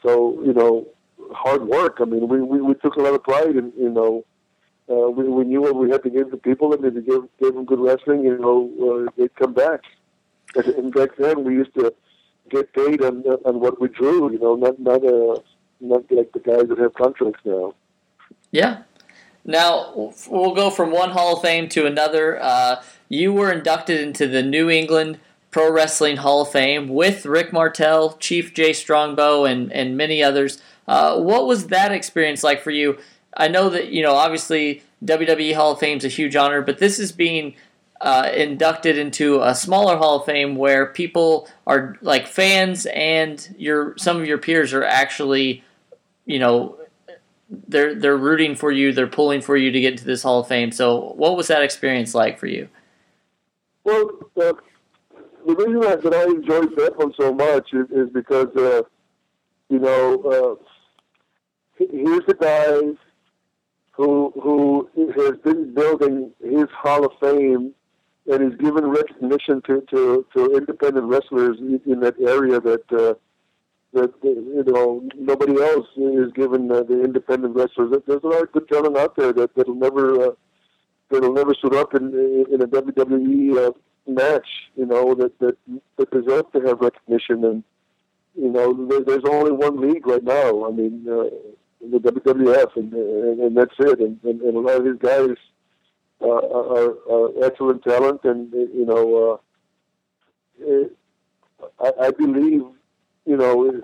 so, 0.03 0.41
you 0.45 0.53
know, 0.53 0.87
hard 1.33 1.67
work. 1.67 1.99
I 2.01 2.05
mean, 2.05 2.29
we, 2.29 2.41
we, 2.41 2.61
we 2.61 2.75
took 2.75 2.97
a 2.97 3.01
lot 3.01 3.15
of 3.15 3.23
pride 3.23 3.57
in, 3.57 3.73
you 3.79 3.91
know, 3.91 4.25
uh, 4.91 5.09
we, 5.11 5.25
we 5.29 5.45
knew 5.45 5.63
what 5.63 5.77
we 5.77 5.91
had 5.91 6.03
to 6.03 6.11
give 6.11 6.31
the 6.31 6.37
people 6.37 6.73
and 6.75 6.85
if 6.85 6.95
we 6.95 7.03
gave, 7.03 7.23
gave 7.41 7.55
them 7.55 7.65
good 7.65 7.81
wrestling, 7.81 8.25
you 8.25 8.37
know, 8.39 9.07
uh, 9.07 9.11
they'd 9.17 9.35
come 9.37 9.55
back. 9.55 9.81
And, 10.57 10.67
and 10.67 10.95
back 10.95 11.11
then 11.19 11.45
we 11.45 11.55
used 11.55 11.75
to 11.75 11.95
get 12.51 12.73
paid 12.75 13.03
on, 13.03 13.23
on 13.45 13.61
what 13.61 13.81
we 13.81 13.89
drew, 13.89 14.31
you 14.33 14.39
know, 14.39 14.55
not, 14.57 14.79
not, 14.79 15.05
uh, 15.05 15.41
not 15.81 16.11
like 16.11 16.33
the 16.33 16.41
guys 16.41 16.69
that 16.69 16.79
have 16.79 16.95
contracts 16.95 17.41
now. 17.45 17.75
Yeah. 18.51 18.83
Now 19.45 20.13
we'll 20.29 20.55
go 20.55 20.71
from 20.71 20.91
one 20.91 21.11
Hall 21.11 21.37
of 21.37 21.43
Fame 21.43 21.69
to 21.71 21.87
another. 21.87 22.43
Uh, 22.43 22.83
you 23.09 23.33
were 23.33 23.53
inducted 23.53 24.01
into 24.01 24.27
the 24.27 24.43
New 24.43 24.71
England 24.71 25.19
Pro 25.51 25.71
Wrestling 25.71 26.17
Hall 26.17 26.43
of 26.43 26.51
Fame 26.51 26.89
with 26.89 27.27
Rick 27.27 27.53
Martel, 27.53 28.17
Chief 28.17 28.55
Jay 28.55 28.73
Strongbow, 28.73 29.45
and 29.45 29.73
and 29.73 29.97
many 29.97 30.23
others. 30.23 30.61
Uh, 30.89 31.21
what 31.21 31.47
was 31.47 31.69
that 31.69 31.93
experience 31.93 32.43
like 32.43 32.63
for 32.63 32.71
you? 32.71 32.99
I 33.37 33.49
know 33.49 33.69
that 33.69 33.89
you 33.89 34.03
know 34.03 34.15
obviously 34.15 34.83
WWE 35.05 35.55
Hall 35.55 35.73
of 35.73 35.79
Fame 35.79 35.99
is 35.99 36.05
a 36.05 36.09
huge 36.09 36.35
honor, 36.35 36.63
but 36.63 36.79
this 36.79 36.99
is 36.99 37.13
being 37.13 37.55
uh, 38.01 38.31
inducted 38.35 38.99
into 38.99 39.41
a 39.43 39.55
smaller 39.55 39.97
Hall 39.97 40.21
of 40.21 40.27
Fame 40.27 40.57
where 40.57 40.87
people 40.87 41.49
are 41.67 41.97
like 42.01 42.27
fans 42.27 42.87
and 42.87 43.55
your 43.59 43.97
some 43.97 44.19
of 44.19 44.27
your 44.27 44.39
peers 44.39 44.73
are 44.75 44.85
actually, 44.85 45.63
you 46.27 46.39
know, 46.39 46.77
they're 47.49 47.95
they're 47.95 48.17
rooting 48.17 48.57
for 48.57 48.73
you, 48.73 48.93
they're 48.93 49.07
pulling 49.07 49.41
for 49.41 49.57
you 49.57 49.71
to 49.71 49.81
get 49.81 49.93
into 49.93 50.05
this 50.05 50.23
Hall 50.23 50.41
of 50.41 50.49
Fame. 50.49 50.73
So, 50.73 51.13
what 51.17 51.37
was 51.37 51.49
that 51.49 51.63
experience 51.63 52.15
like 52.15 52.39
for 52.39 52.47
you? 52.47 52.69
Well, 53.85 54.11
uh, 54.41 54.53
the 55.47 55.55
reason 55.55 55.81
that, 55.81 56.15
I 56.15 56.25
enjoyed 56.25 56.75
that 56.77 56.97
one 56.97 57.13
so 57.21 57.35
much 57.35 57.73
is, 57.75 57.87
is 57.91 58.11
because, 58.11 58.49
uh, 58.57 58.83
you 59.69 59.79
know, 59.79 60.23
uh, 60.23 60.65
he- 61.79 61.99
here's 61.99 62.25
a 62.29 62.35
guy 62.35 62.99
who 63.93 64.33
who 64.43 64.89
has 65.17 65.39
been 65.45 65.73
building 65.75 66.33
his 66.43 66.69
Hall 66.71 67.05
of 67.07 67.13
Fame 67.21 67.75
and 68.27 68.53
is 68.53 68.59
giving 68.59 68.87
recognition 68.87 69.61
to, 69.63 69.83
to, 69.91 70.27
to 70.35 70.57
independent 70.57 71.07
wrestlers 71.07 71.59
in, 71.59 71.81
in 71.87 72.01
that 72.01 72.15
area 72.21 72.61
that 72.61 72.93
uh, 72.93 73.15
that 73.93 74.13
uh, 74.25 74.29
you 74.29 74.65
know 74.67 75.09
nobody 75.17 75.61
else 75.63 75.87
is 75.97 76.33
given 76.33 76.71
uh, 76.71 76.83
the 76.83 77.03
independent 77.03 77.55
wrestlers. 77.55 77.95
There's 78.07 78.23
a 78.25 78.27
lot 78.27 78.43
of 78.43 78.53
good 78.53 78.69
talent 78.69 78.97
out 78.97 79.17
there 79.17 79.33
that 79.33 79.55
that'll 79.55 79.75
never 79.75 80.29
uh, 80.29 80.31
that'll 81.11 81.33
never 81.33 81.55
suit 81.55 81.75
up 81.75 81.95
in 81.95 82.09
in 82.51 82.61
a 82.61 82.67
WWE 82.67 83.69
uh, 83.69 83.73
match. 84.07 84.49
You 84.77 84.87
know 84.87 85.15
that 85.15 85.39
that 85.39 85.57
that 85.97 86.11
deserve 86.11 86.51
to 86.53 86.61
have 86.67 86.81
recognition, 86.81 87.45
and 87.45 87.63
you 88.35 88.51
know 88.51 88.87
there, 88.87 89.01
there's 89.01 89.25
only 89.31 89.53
one 89.53 89.81
league 89.81 90.07
right 90.07 90.25
now. 90.25 90.67
I 90.67 90.71
mean, 90.71 91.07
uh, 91.09 91.31
the 91.81 91.99
WWF, 91.99 92.77
and, 92.77 92.93
and 92.93 93.41
and 93.41 93.57
that's 93.57 93.75
it. 93.79 94.01
And, 94.01 94.19
and, 94.25 94.41
and 94.41 94.57
a 94.57 94.61
lot 94.61 94.79
of 94.79 94.85
these 94.85 94.99
guys 94.99 95.37
uh, 96.25 96.29
are, 96.29 96.95
are 97.11 97.45
excellent 97.45 97.85
talent, 97.85 98.21
and 98.25 98.53
you 98.53 98.87
know, 98.87 99.33
uh, 99.33 99.37
it, 100.59 100.97
I, 101.81 102.07
I 102.07 102.11
believe 102.11 102.63
you 103.27 103.37
know, 103.37 103.83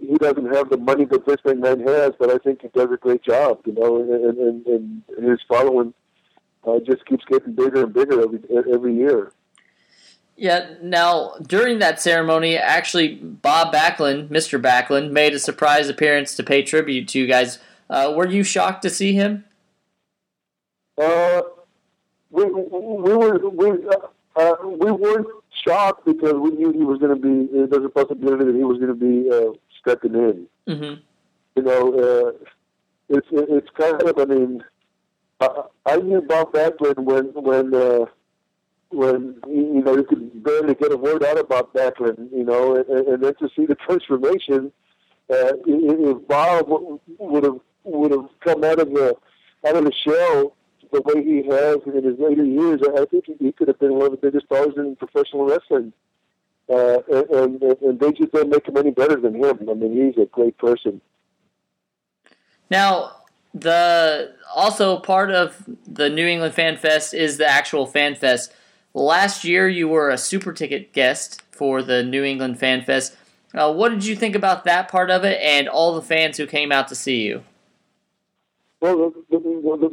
he 0.00 0.16
doesn't 0.16 0.52
have 0.52 0.68
the 0.70 0.76
money 0.76 1.04
that 1.04 1.26
this 1.26 1.36
man 1.44 1.80
has, 1.86 2.12
but 2.18 2.30
I 2.30 2.38
think 2.38 2.62
he 2.62 2.68
does 2.68 2.90
a 2.92 2.96
great 2.96 3.22
job, 3.22 3.60
you 3.64 3.72
know, 3.74 4.00
and, 4.00 4.66
and, 4.66 4.66
and 4.66 5.30
his 5.30 5.40
following 5.48 5.94
uh, 6.66 6.80
just 6.84 7.06
keeps 7.06 7.24
getting 7.26 7.54
bigger 7.54 7.84
and 7.84 7.92
bigger 7.92 8.22
every 8.22 8.40
every 8.72 8.96
year. 8.96 9.32
Yeah. 10.36 10.74
Now, 10.82 11.34
during 11.46 11.78
that 11.78 12.00
ceremony, 12.00 12.56
actually, 12.56 13.14
Bob 13.14 13.72
Backlund, 13.72 14.28
Mr. 14.28 14.60
Backlund, 14.60 15.12
made 15.12 15.32
a 15.32 15.38
surprise 15.38 15.88
appearance 15.88 16.34
to 16.34 16.42
pay 16.42 16.62
tribute 16.62 17.06
to 17.08 17.20
you 17.20 17.28
guys. 17.28 17.60
Uh, 17.88 18.12
were 18.16 18.26
you 18.26 18.42
shocked 18.42 18.82
to 18.82 18.90
see 18.90 19.12
him? 19.12 19.44
Uh, 20.98 21.42
we, 22.34 22.44
we 22.46 23.16
were 23.16 23.48
we 23.50 23.70
uh, 23.70 24.06
uh, 24.36 24.54
we 24.66 24.90
weren't 24.90 25.26
shocked 25.64 26.04
because 26.04 26.34
we 26.34 26.50
knew 26.50 26.72
he 26.72 26.84
was 26.84 26.98
going 26.98 27.14
to 27.14 27.20
be. 27.20 27.66
There's 27.68 27.84
a 27.84 27.88
possibility 27.88 28.44
that 28.46 28.54
he 28.54 28.64
was 28.64 28.78
going 28.78 28.88
to 28.88 28.94
be 28.94 29.30
uh, 29.30 29.52
stepping 29.80 30.14
in. 30.14 30.46
Mm-hmm. 30.68 31.00
You 31.56 31.62
know, 31.62 31.94
uh, 31.94 32.32
it's 33.08 33.28
it's 33.30 33.68
kind 33.78 34.02
of. 34.02 34.18
I 34.18 34.24
mean, 34.24 34.64
I, 35.40 35.48
I 35.86 35.96
knew 35.96 36.20
Bob 36.22 36.52
Backlund 36.52 36.98
when 36.98 37.26
when 37.34 37.72
uh, 37.72 38.06
when 38.90 39.36
you 39.46 39.82
know 39.84 39.96
you 39.96 40.04
could 40.04 40.42
barely 40.42 40.74
get 40.74 40.92
a 40.92 40.96
word 40.96 41.22
out 41.22 41.38
about 41.38 41.72
Backlund. 41.72 42.32
You 42.32 42.44
know, 42.44 42.74
and, 42.76 42.88
and 42.88 43.22
then 43.22 43.34
to 43.36 43.48
see 43.54 43.66
the 43.66 43.76
transformation. 43.76 44.72
Uh, 45.30 45.52
if 45.66 46.28
Bob 46.28 46.66
would 47.18 47.44
have 47.44 47.60
would 47.84 48.10
have 48.10 48.28
come 48.40 48.62
out 48.62 48.78
of 48.78 48.90
the 48.90 49.16
out 49.66 49.76
of 49.76 49.84
the 49.84 49.92
shell 49.92 50.54
the 50.94 51.02
way 51.02 51.22
he 51.22 51.42
has 51.42 51.78
in 51.86 52.04
his 52.04 52.18
later 52.18 52.44
years, 52.44 52.80
I 52.96 53.04
think 53.06 53.24
he 53.26 53.52
could 53.52 53.68
have 53.68 53.78
been 53.78 53.94
one 53.94 54.06
of 54.06 54.12
the 54.12 54.16
biggest 54.18 54.46
stars 54.46 54.74
in 54.76 54.96
professional 54.96 55.44
wrestling. 55.46 55.92
Uh, 56.66 57.00
and, 57.12 57.30
and 57.30 57.62
and 57.62 58.00
they 58.00 58.10
just 58.12 58.32
don't 58.32 58.48
make 58.48 58.66
him 58.66 58.76
any 58.78 58.90
better 58.90 59.20
than 59.20 59.34
him. 59.34 59.68
I 59.68 59.74
mean, 59.74 60.06
he's 60.06 60.22
a 60.22 60.26
great 60.26 60.56
person. 60.56 61.02
Now, 62.70 63.16
the 63.52 64.32
also 64.54 64.98
part 64.98 65.30
of 65.30 65.62
the 65.86 66.08
New 66.08 66.26
England 66.26 66.54
Fan 66.54 66.78
Fest 66.78 67.12
is 67.12 67.36
the 67.36 67.46
actual 67.46 67.86
Fan 67.86 68.14
Fest. 68.14 68.52
Last 68.94 69.44
year, 69.44 69.68
you 69.68 69.88
were 69.88 70.08
a 70.08 70.16
super 70.16 70.52
ticket 70.54 70.94
guest 70.94 71.42
for 71.50 71.82
the 71.82 72.02
New 72.02 72.24
England 72.24 72.58
Fan 72.58 72.82
Fest. 72.82 73.14
Uh, 73.52 73.72
what 73.72 73.90
did 73.90 74.06
you 74.06 74.16
think 74.16 74.34
about 74.34 74.64
that 74.64 74.88
part 74.88 75.10
of 75.10 75.22
it, 75.22 75.38
and 75.42 75.68
all 75.68 75.94
the 75.94 76.02
fans 76.02 76.38
who 76.38 76.46
came 76.46 76.72
out 76.72 76.88
to 76.88 76.94
see 76.94 77.22
you? 77.22 77.44
Well, 78.84 79.14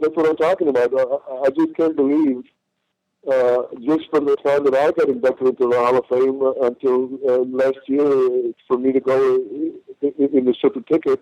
that's 0.01 0.15
what 0.17 0.29
I'm 0.29 0.35
talking 0.35 0.67
about. 0.67 0.93
I, 0.93 1.45
I 1.45 1.49
just 1.51 1.73
can't 1.77 1.95
believe, 1.95 2.43
uh, 3.25 3.63
just 3.79 4.09
from 4.09 4.25
the 4.25 4.35
time 4.43 4.65
that 4.65 4.75
I 4.75 4.91
got 4.91 5.07
inducted 5.07 5.47
into 5.47 5.69
the 5.69 5.77
Hall 5.77 5.97
of 5.97 6.05
Fame 6.07 6.41
uh, 6.41 6.67
until 6.67 7.07
uh, 7.25 7.43
last 7.43 7.79
year, 7.87 8.51
for 8.67 8.77
me 8.77 8.91
to 8.91 8.99
go 8.99 9.35
in, 10.01 10.45
the 10.45 10.55
super 10.61 10.81
ticket, 10.81 11.21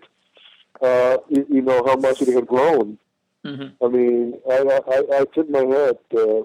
uh, 0.82 1.18
you, 1.28 1.46
you 1.48 1.62
know 1.62 1.80
how 1.86 1.94
much 1.94 2.20
it 2.20 2.34
had 2.34 2.48
grown. 2.48 2.98
Mm-hmm. 3.44 3.84
I 3.84 3.88
mean, 3.88 4.34
I, 4.50 4.80
I, 4.88 5.18
I 5.18 5.24
tip 5.32 5.48
my 5.48 5.60
hat. 5.60 6.00
Uh, 6.12 6.42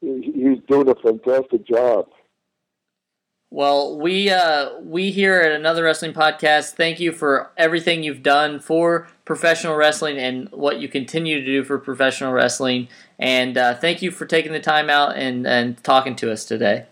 he's 0.00 0.58
doing 0.66 0.88
a 0.88 0.96
fantastic 0.96 1.68
job. 1.68 2.08
Well, 3.54 4.00
we 4.00 4.30
uh, 4.30 4.80
we 4.80 5.12
here 5.12 5.40
at 5.40 5.52
another 5.52 5.84
wrestling 5.84 6.12
podcast 6.12 6.72
thank 6.72 6.98
you 6.98 7.12
for 7.12 7.52
everything 7.56 8.02
you've 8.02 8.24
done 8.24 8.58
for 8.58 9.06
professional 9.24 9.76
wrestling 9.76 10.18
and 10.18 10.48
what 10.50 10.80
you 10.80 10.88
continue 10.88 11.38
to 11.38 11.46
do 11.46 11.62
for 11.62 11.78
professional 11.78 12.32
wrestling. 12.32 12.88
And 13.16 13.56
uh, 13.56 13.76
thank 13.76 14.02
you 14.02 14.10
for 14.10 14.26
taking 14.26 14.50
the 14.50 14.58
time 14.58 14.90
out 14.90 15.16
and, 15.16 15.46
and 15.46 15.80
talking 15.84 16.16
to 16.16 16.32
us 16.32 16.44
today. 16.44 16.86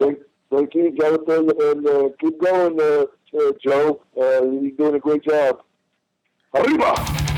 Thank, 0.00 0.18
thank 0.50 0.74
you, 0.74 0.90
Jonathan, 0.90 1.52
and 1.56 1.86
uh, 1.86 2.08
keep 2.18 2.40
going, 2.40 2.80
uh, 2.80 3.38
uh, 3.38 3.52
Joe. 3.62 4.02
Uh, 4.20 4.42
you're 4.42 4.72
doing 4.72 4.96
a 4.96 4.98
great 4.98 5.22
job. 5.22 5.62
Arriba! 6.52 7.28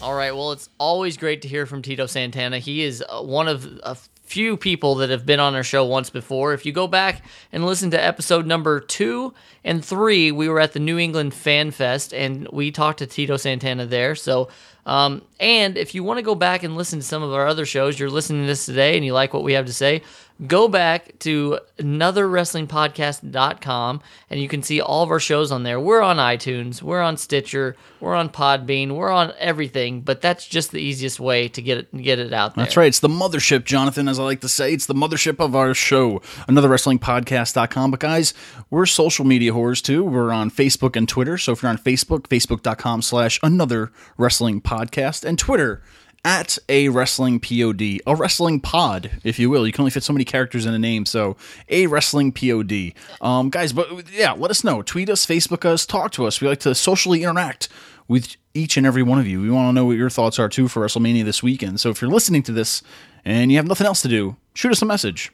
All 0.00 0.14
right. 0.14 0.32
Well, 0.32 0.52
it's 0.52 0.70
always 0.78 1.18
great 1.18 1.42
to 1.42 1.48
hear 1.48 1.66
from 1.66 1.82
Tito 1.82 2.06
Santana. 2.06 2.58
He 2.58 2.84
is 2.84 3.04
uh, 3.06 3.20
one 3.20 3.48
of 3.48 3.66
a 3.82 3.94
few 4.28 4.58
people 4.58 4.96
that 4.96 5.08
have 5.08 5.24
been 5.24 5.40
on 5.40 5.54
our 5.54 5.62
show 5.62 5.86
once 5.86 6.10
before. 6.10 6.52
If 6.52 6.66
you 6.66 6.72
go 6.72 6.86
back 6.86 7.24
and 7.50 7.64
listen 7.64 7.90
to 7.92 8.04
episode 8.04 8.44
number 8.44 8.78
two 8.78 9.32
and 9.64 9.82
three, 9.82 10.30
we 10.30 10.50
were 10.50 10.60
at 10.60 10.74
the 10.74 10.80
New 10.80 10.98
England 10.98 11.32
Fan 11.32 11.70
Fest 11.70 12.12
and 12.12 12.46
we 12.52 12.70
talked 12.70 12.98
to 12.98 13.06
Tito 13.06 13.38
Santana 13.38 13.86
there. 13.86 14.14
So, 14.14 14.50
um, 14.84 15.22
and 15.40 15.78
if 15.78 15.94
you 15.94 16.04
want 16.04 16.18
to 16.18 16.22
go 16.22 16.34
back 16.34 16.62
and 16.62 16.76
listen 16.76 16.98
to 16.98 17.04
some 17.04 17.22
of 17.22 17.32
our 17.32 17.46
other 17.46 17.64
shows, 17.64 17.98
you're 17.98 18.10
listening 18.10 18.42
to 18.42 18.46
this 18.46 18.66
today 18.66 18.96
and 18.96 19.04
you 19.04 19.14
like 19.14 19.32
what 19.32 19.44
we 19.44 19.54
have 19.54 19.64
to 19.64 19.72
say, 19.72 20.02
go 20.46 20.68
back 20.68 21.18
to 21.18 21.58
anotherwrestlingpodcast.com 21.78 24.00
and 24.30 24.40
you 24.40 24.48
can 24.48 24.62
see 24.62 24.80
all 24.80 25.02
of 25.02 25.10
our 25.10 25.18
shows 25.18 25.50
on 25.50 25.64
there. 25.64 25.80
We're 25.80 26.02
on 26.02 26.18
iTunes, 26.18 26.80
we're 26.80 27.02
on 27.02 27.16
Stitcher, 27.16 27.74
we're 28.00 28.14
on 28.14 28.28
Podbean, 28.28 28.92
we're 28.92 29.10
on 29.10 29.32
everything, 29.38 30.02
but 30.02 30.20
that's 30.20 30.46
just 30.46 30.70
the 30.70 30.78
easiest 30.78 31.18
way 31.18 31.48
to 31.48 31.60
get 31.60 31.78
it 31.78 31.96
get 31.96 32.18
it 32.18 32.32
out 32.32 32.54
there. 32.54 32.64
That's 32.64 32.76
right. 32.76 32.86
It's 32.86 33.00
the 33.00 33.08
mothership, 33.08 33.64
Jonathan, 33.64 34.08
as 34.08 34.18
I 34.18 34.24
like 34.24 34.40
to 34.42 34.48
say. 34.48 34.72
It's 34.72 34.86
the 34.86 34.94
mothership 34.94 35.40
of 35.40 35.56
our 35.56 35.74
show, 35.74 36.20
anotherwrestlingpodcast.com. 36.48 37.90
But 37.90 38.00
guys, 38.00 38.34
we're 38.70 38.86
social 38.86 39.24
media 39.24 39.52
whores 39.52 39.82
too. 39.82 40.04
We're 40.04 40.32
on 40.32 40.50
Facebook 40.50 40.96
and 40.96 41.08
Twitter. 41.08 41.38
So 41.38 41.52
if 41.52 41.62
you're 41.62 41.70
on 41.70 41.78
Facebook, 41.78 42.28
facebook.com 42.28 43.02
slash 43.02 43.40
another 43.42 43.92
wrestling 44.16 44.60
podcast 44.60 45.24
and 45.24 45.38
Twitter 45.38 45.82
at 46.24 46.58
a 46.68 46.88
wrestling 46.88 47.40
pod, 47.40 47.80
a 47.80 48.14
wrestling 48.14 48.60
pod, 48.60 49.10
if 49.24 49.38
you 49.38 49.48
will. 49.50 49.66
You 49.66 49.72
can 49.72 49.82
only 49.82 49.90
fit 49.90 50.02
so 50.02 50.12
many 50.12 50.24
characters 50.24 50.66
in 50.66 50.74
a 50.74 50.78
name, 50.78 51.06
so 51.06 51.36
a 51.68 51.86
wrestling 51.86 52.32
pod. 52.32 52.92
Um, 53.20 53.50
guys, 53.50 53.72
but 53.72 54.10
yeah, 54.12 54.32
let 54.32 54.50
us 54.50 54.64
know. 54.64 54.82
Tweet 54.82 55.08
us, 55.08 55.24
Facebook 55.24 55.64
us, 55.64 55.86
talk 55.86 56.12
to 56.12 56.26
us. 56.26 56.40
We 56.40 56.48
like 56.48 56.60
to 56.60 56.74
socially 56.74 57.22
interact 57.22 57.68
with 58.08 58.36
each 58.54 58.76
and 58.76 58.86
every 58.86 59.02
one 59.02 59.18
of 59.18 59.26
you. 59.26 59.40
We 59.40 59.50
want 59.50 59.68
to 59.68 59.72
know 59.72 59.84
what 59.84 59.96
your 59.96 60.10
thoughts 60.10 60.38
are 60.38 60.48
too 60.48 60.68
for 60.68 60.84
WrestleMania 60.84 61.24
this 61.24 61.42
weekend. 61.42 61.80
So 61.80 61.90
if 61.90 62.00
you're 62.02 62.10
listening 62.10 62.42
to 62.44 62.52
this 62.52 62.82
and 63.24 63.50
you 63.50 63.58
have 63.58 63.66
nothing 63.66 63.86
else 63.86 64.02
to 64.02 64.08
do, 64.08 64.36
shoot 64.54 64.72
us 64.72 64.82
a 64.82 64.86
message. 64.86 65.30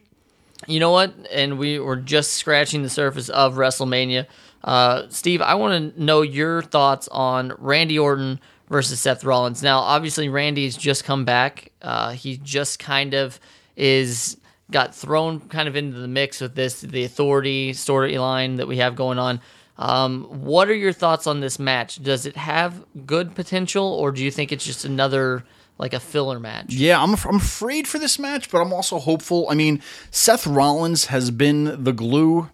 You 0.66 0.80
know 0.80 0.90
what? 0.90 1.14
And 1.32 1.58
we 1.58 1.78
were 1.78 1.96
just 1.96 2.34
scratching 2.34 2.82
the 2.82 2.90
surface 2.90 3.28
of 3.28 3.54
WrestleMania. 3.54 4.26
Uh, 4.62 5.02
Steve, 5.10 5.42
I 5.42 5.54
want 5.54 5.94
to 5.94 6.02
know 6.02 6.22
your 6.22 6.62
thoughts 6.62 7.08
on 7.08 7.52
Randy 7.58 7.98
Orton 7.98 8.40
versus 8.68 9.00
Seth 9.00 9.24
Rollins. 9.24 9.62
Now, 9.62 9.80
obviously, 9.80 10.28
Randy's 10.28 10.76
just 10.76 11.04
come 11.04 11.24
back. 11.24 11.72
Uh, 11.82 12.12
he 12.12 12.36
just 12.38 12.78
kind 12.78 13.14
of 13.14 13.38
is 13.76 14.36
got 14.70 14.94
thrown 14.94 15.40
kind 15.40 15.68
of 15.68 15.76
into 15.76 15.98
the 15.98 16.08
mix 16.08 16.40
with 16.40 16.54
this 16.54 16.80
the 16.80 17.04
authority 17.04 17.72
storyline 17.72 18.56
that 18.56 18.66
we 18.68 18.78
have 18.78 18.96
going 18.96 19.18
on. 19.18 19.40
Um, 19.76 20.24
what 20.24 20.68
are 20.68 20.74
your 20.74 20.92
thoughts 20.92 21.26
on 21.26 21.40
this 21.40 21.58
match? 21.58 22.02
Does 22.02 22.26
it 22.26 22.36
have 22.36 22.84
good 23.06 23.34
potential, 23.34 23.84
or 23.84 24.12
do 24.12 24.22
you 24.22 24.30
think 24.30 24.52
it's 24.52 24.64
just 24.64 24.84
another 24.84 25.44
like 25.78 25.92
a 25.92 26.00
filler 26.00 26.38
match? 26.38 26.72
Yeah, 26.72 27.02
I'm, 27.02 27.14
I'm 27.24 27.36
afraid 27.36 27.88
for 27.88 27.98
this 27.98 28.18
match, 28.18 28.50
but 28.50 28.58
I'm 28.58 28.72
also 28.72 28.98
hopeful. 28.98 29.46
I 29.50 29.54
mean, 29.54 29.82
Seth 30.10 30.46
Rollins 30.46 31.06
has 31.06 31.30
been 31.32 31.82
the 31.82 31.92
glue 31.92 32.50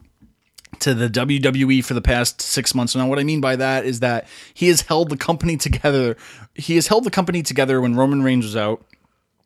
to 0.80 0.94
the 0.94 1.08
WWE 1.08 1.84
for 1.84 1.94
the 1.94 2.02
past 2.02 2.40
six 2.40 2.74
months. 2.74 2.94
Now, 2.94 3.08
what 3.08 3.18
I 3.18 3.24
mean 3.24 3.40
by 3.40 3.56
that 3.56 3.84
is 3.84 4.00
that 4.00 4.26
he 4.52 4.68
has 4.68 4.82
held 4.82 5.10
the 5.10 5.16
company 5.16 5.56
together. 5.56 6.16
He 6.54 6.74
has 6.76 6.88
held 6.88 7.04
the 7.04 7.10
company 7.10 7.42
together 7.42 7.80
when 7.80 7.96
Roman 7.96 8.22
Reigns 8.22 8.44
was 8.44 8.56
out, 8.56 8.84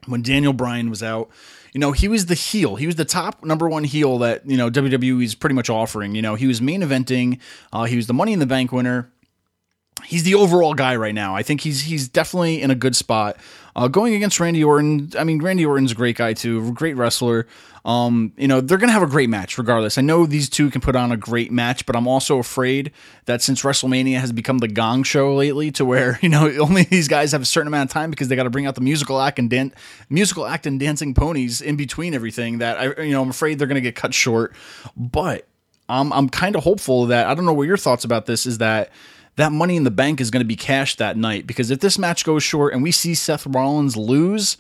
when 0.07 0.23
Daniel 0.23 0.53
Bryan 0.53 0.91
was 0.91 1.03
out. 1.03 1.31
You 1.73 1.81
know, 1.81 1.93
he 1.93 2.07
was 2.07 2.27
the 2.27 2.35
heel. 2.35 2.77
He 2.77 2.87
was 2.87 2.97
the 2.97 3.05
top 3.05 3.45
number 3.45 3.69
one 3.69 3.83
heel 3.83 4.19
that, 4.19 4.49
you 4.49 4.57
know, 4.57 4.71
WWE 4.71 5.25
is 5.25 5.35
pretty 5.35 5.55
much 5.55 5.69
offering. 5.69 6.15
You 6.15 6.23
know, 6.23 6.37
he 6.37 6.47
was 6.47 6.63
main 6.63 6.83
eventing, 6.83 7.41
uh, 7.73 7.85
he 7.85 7.97
was 7.97 8.07
the 8.07 8.15
Money 8.15 8.33
in 8.33 8.39
the 8.39 8.47
Bank 8.47 8.71
winner 8.71 9.11
he's 10.05 10.23
the 10.25 10.35
overall 10.35 10.75
guy 10.75 10.97
right 10.97 11.15
now. 11.15 11.35
I 11.35 11.43
think 11.43 11.61
he's 11.61 11.83
he's 11.83 12.09
definitely 12.09 12.63
in 12.63 12.71
a 12.71 12.75
good 12.75 12.97
spot. 12.97 13.37
Uh, 13.77 13.89
going 13.89 14.15
against 14.15 14.39
Randy 14.39 14.63
Orton, 14.63 15.11
I 15.19 15.25
mean 15.25 15.43
Randy 15.43 15.67
Orton's 15.67 15.93
a 15.93 15.95
great 15.95 16.17
guy 16.17 16.33
too, 16.33 16.73
great 16.73 16.97
wrestler. 16.97 17.47
Um, 17.85 18.33
you 18.37 18.49
know 18.49 18.61
they're 18.61 18.79
gonna 18.79 18.93
have 18.93 19.03
a 19.03 19.07
great 19.07 19.29
match 19.29 19.59
regardless. 19.59 19.99
I 19.99 20.03
know 20.03 20.27
these 20.27 20.49
two 20.49 20.71
can 20.71 20.81
put 20.81 20.97
on 20.97 21.13
a 21.13 21.17
great 21.17 21.51
match, 21.53 21.85
but 21.85 21.97
I'm 21.97 22.07
also 22.07 22.39
afraid 22.39 22.93
that 23.27 23.43
since 23.43 23.63
WrestleMania 23.63 24.21
has 24.21 24.33
become 24.33 24.59
the 24.59 24.69
Gong 24.69 25.03
Show 25.03 25.35
lately, 25.35 25.71
to 25.73 25.85
where 25.85 26.19
you 26.23 26.29
know 26.29 26.49
only 26.59 26.85
these 26.85 27.09
guys 27.09 27.33
have 27.33 27.43
a 27.43 27.47
certain 27.47 27.67
amount 27.67 27.91
of 27.91 27.93
time 27.93 28.11
because 28.11 28.29
they 28.29 28.37
got 28.37 28.45
to 28.45 28.51
bring 28.51 28.67
out 28.67 28.75
the 28.75 28.81
musical 28.81 29.21
act 29.21 29.39
and 29.39 29.51
dan- 29.51 29.75
musical 30.09 30.47
act 30.47 30.67
and 30.67 30.79
dancing 30.79 31.13
ponies 31.13 31.61
in 31.61 31.77
between 31.77 32.15
everything. 32.15 32.59
That 32.59 32.79
I 32.79 33.03
you 33.03 33.13
know 33.13 33.23
I'm 33.23 33.31
afraid 33.31 33.59
they're 33.59 33.69
gonna 33.69 33.81
get 33.81 33.97
cut 33.97 34.15
short, 34.15 34.55
but. 34.97 35.47
I'm, 35.87 36.15
I'm 36.15 36.31
kind 36.31 36.57
of 36.57 36.65
hopeful 36.65 37.05
that 37.09 37.27
I 37.27 37.35
don't 37.35 37.45
know 37.45 37.53
what 37.53 37.67
your 37.67 37.77
thoughts 37.77 38.07
about 38.07 38.25
this 38.25 38.47
is 38.47 38.57
that 38.57 38.91
that 39.37 39.53
money 39.53 39.77
in 39.77 39.85
the 39.85 39.91
bank 39.91 40.21
is 40.21 40.31
going 40.31 40.43
to 40.43 40.47
be 40.47 40.57
cashed 40.57 40.99
that 40.99 41.17
night 41.17 41.47
because 41.47 41.71
if 41.71 41.81
this 41.81 41.99
match 41.99 42.25
goes 42.25 42.43
short 42.43 42.73
and 42.73 42.83
we 42.83 42.93
see 42.93 43.15
Seth 43.15 43.47
Rollins 43.47 43.97
lose, 43.97 44.57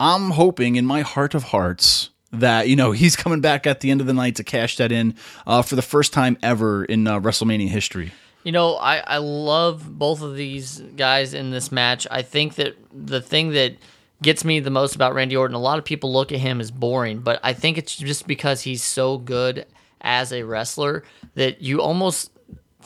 I'm 0.00 0.30
hoping 0.30 0.76
in 0.76 0.86
my 0.86 1.02
heart 1.02 1.34
of 1.34 1.44
hearts 1.44 2.10
that 2.32 2.68
you 2.68 2.76
know 2.76 2.92
he's 2.92 3.16
coming 3.16 3.40
back 3.40 3.66
at 3.66 3.80
the 3.80 3.90
end 3.90 4.00
of 4.00 4.06
the 4.06 4.14
night 4.14 4.36
to 4.36 4.44
cash 4.44 4.76
that 4.76 4.92
in 4.92 5.14
uh, 5.46 5.62
for 5.62 5.76
the 5.76 5.82
first 5.82 6.12
time 6.12 6.36
ever 6.42 6.84
in 6.84 7.06
uh, 7.06 7.20
WrestleMania 7.20 7.68
history. 7.68 8.12
You 8.44 8.52
know, 8.52 8.76
I, 8.76 8.98
I 8.98 9.16
love 9.18 9.98
both 9.98 10.22
of 10.22 10.36
these 10.36 10.78
guys 10.96 11.34
in 11.34 11.50
this 11.50 11.72
match. 11.72 12.06
I 12.12 12.22
think 12.22 12.54
that 12.54 12.76
the 12.92 13.20
thing 13.20 13.50
that 13.50 13.74
gets 14.22 14.44
me 14.44 14.60
the 14.60 14.70
most 14.70 14.94
about 14.94 15.14
Randy 15.14 15.36
Orton, 15.36 15.56
a 15.56 15.60
lot 15.60 15.78
of 15.78 15.84
people 15.84 16.12
look 16.12 16.30
at 16.30 16.38
him 16.38 16.60
as 16.60 16.70
boring, 16.70 17.18
but 17.18 17.40
I 17.42 17.54
think 17.54 17.76
it's 17.76 17.96
just 17.96 18.28
because 18.28 18.62
he's 18.62 18.84
so 18.84 19.18
good 19.18 19.66
as 20.00 20.32
a 20.32 20.44
wrestler 20.44 21.02
that 21.34 21.60
you 21.60 21.82
almost 21.82 22.30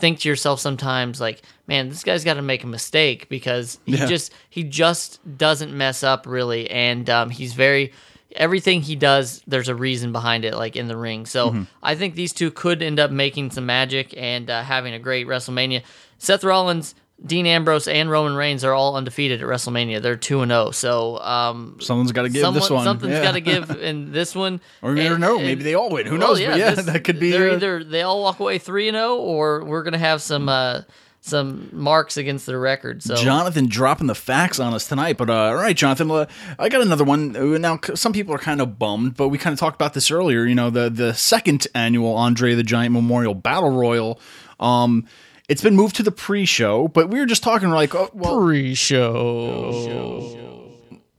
think 0.00 0.18
to 0.20 0.28
yourself 0.28 0.58
sometimes 0.60 1.20
like 1.20 1.42
man 1.66 1.88
this 1.88 2.02
guy's 2.02 2.24
got 2.24 2.34
to 2.34 2.42
make 2.42 2.64
a 2.64 2.66
mistake 2.66 3.28
because 3.28 3.78
he 3.86 3.96
Yeah. 3.96 4.06
just 4.06 4.32
he 4.48 4.64
just 4.64 5.20
doesn't 5.38 5.76
mess 5.76 6.02
up 6.02 6.26
really 6.26 6.70
and 6.70 7.08
um, 7.10 7.30
he's 7.30 7.54
very 7.54 7.92
everything 8.36 8.80
he 8.82 8.94
does 8.96 9.42
there's 9.46 9.68
a 9.68 9.74
reason 9.74 10.12
behind 10.12 10.44
it 10.44 10.54
like 10.54 10.76
in 10.76 10.86
the 10.88 10.96
ring 10.96 11.26
so 11.26 11.50
Mm-hmm. 11.50 11.62
i 11.82 11.94
think 11.96 12.14
these 12.14 12.32
two 12.32 12.50
could 12.50 12.80
end 12.82 13.00
up 13.00 13.10
making 13.10 13.50
some 13.50 13.66
magic 13.66 14.14
and 14.16 14.48
uh, 14.48 14.62
having 14.62 14.94
a 14.94 14.98
great 15.00 15.26
wrestlemania 15.26 15.82
seth 16.18 16.44
rollins 16.44 16.94
dean 17.24 17.46
ambrose 17.46 17.86
and 17.86 18.10
roman 18.10 18.34
reigns 18.34 18.64
are 18.64 18.72
all 18.72 18.96
undefeated 18.96 19.42
at 19.42 19.46
wrestlemania 19.46 20.00
they're 20.00 20.16
2 20.16 20.40
and 20.40 20.50
0 20.50 20.70
so 20.70 21.18
um, 21.18 21.76
Someone's 21.80 22.12
got 22.12 22.22
to 22.22 22.28
give 22.30 22.40
someone, 22.40 22.60
this 22.60 22.70
one. 22.70 22.84
something's 22.84 23.12
Yeah. 23.12 23.22
got 23.22 23.32
to 23.32 23.40
give 23.40 23.70
in 23.82 24.10
this 24.12 24.34
one 24.34 24.60
Or 24.80 24.90
you 24.90 24.96
never 25.02 25.14
And- 25.16 25.20
know, 25.20 25.36
and- 25.36 25.44
maybe 25.46 25.62
they 25.62 25.74
all 25.74 25.90
win. 25.90 26.06
Who 26.06 26.18
well, 26.18 26.28
knows? 26.28 26.40
But 26.42 26.58
yeah, 26.58 26.74
that 26.74 27.04
could 27.04 27.20
be, 27.20 27.30
They're 27.30 27.50
uh, 27.50 27.54
either 27.56 27.84
they 27.84 28.02
all 28.02 28.22
walk 28.22 28.40
away 28.40 28.58
three 28.58 28.88
and 28.88 28.94
zero, 28.96 29.16
or 29.16 29.64
we're 29.64 29.82
gonna 29.82 29.98
have 29.98 30.22
some 30.22 30.48
uh, 30.48 30.80
some 31.22 31.68
marks 31.72 32.16
against 32.16 32.46
their 32.46 32.58
record. 32.58 33.02
So 33.02 33.14
Jonathan 33.14 33.66
dropping 33.68 34.06
the 34.06 34.14
facts 34.14 34.58
on 34.58 34.72
us 34.72 34.88
tonight. 34.88 35.18
But 35.18 35.28
uh, 35.28 35.34
all 35.34 35.54
right, 35.56 35.76
Jonathan, 35.76 36.10
uh, 36.10 36.24
I 36.58 36.70
got 36.70 36.80
another 36.80 37.04
one. 37.04 37.36
Uh, 37.36 37.58
Now, 37.58 37.78
some 37.94 38.14
people 38.14 38.34
are 38.34 38.38
kind 38.38 38.62
of 38.62 38.78
bummed, 38.78 39.18
but 39.18 39.28
we 39.28 39.36
kind 39.36 39.52
of 39.52 39.58
talked 39.60 39.74
about 39.76 39.92
this 39.92 40.10
earlier. 40.10 40.46
You 40.46 40.54
know, 40.54 40.70
the 40.70 40.88
the 40.88 41.12
second 41.12 41.66
annual 41.74 42.14
Andre 42.14 42.54
the 42.54 42.62
Giant 42.62 42.94
Memorial 42.94 43.34
Battle 43.34 43.68
Royal. 43.70 44.18
Um, 44.58 45.04
it's 45.50 45.62
been 45.62 45.74
moved 45.74 45.96
to 45.96 46.02
the 46.04 46.12
pre-show, 46.12 46.86
but 46.88 47.10
we 47.10 47.18
were 47.18 47.26
just 47.26 47.42
talking 47.42 47.70
like, 47.70 47.92
oh, 47.92 48.08
well, 48.14 48.38
pre-show. 48.40 50.06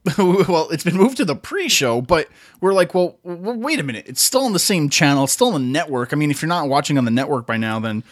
well, 0.18 0.68
it's 0.70 0.82
been 0.82 0.96
moved 0.96 1.18
to 1.18 1.24
the 1.24 1.36
pre-show, 1.36 2.00
but 2.00 2.28
we're 2.60 2.72
like, 2.72 2.94
well, 2.94 3.18
w- 3.24 3.58
wait 3.58 3.78
a 3.78 3.82
minute, 3.82 4.06
it's 4.08 4.22
still 4.22 4.44
on 4.44 4.54
the 4.54 4.58
same 4.58 4.88
channel, 4.88 5.24
it's 5.24 5.34
still 5.34 5.48
on 5.48 5.52
the 5.52 5.60
network. 5.60 6.14
I 6.14 6.16
mean, 6.16 6.30
if 6.30 6.40
you're 6.40 6.48
not 6.48 6.68
watching 6.68 6.96
on 6.96 7.04
the 7.04 7.10
network 7.10 7.46
by 7.46 7.58
now, 7.58 7.78
then 7.78 8.02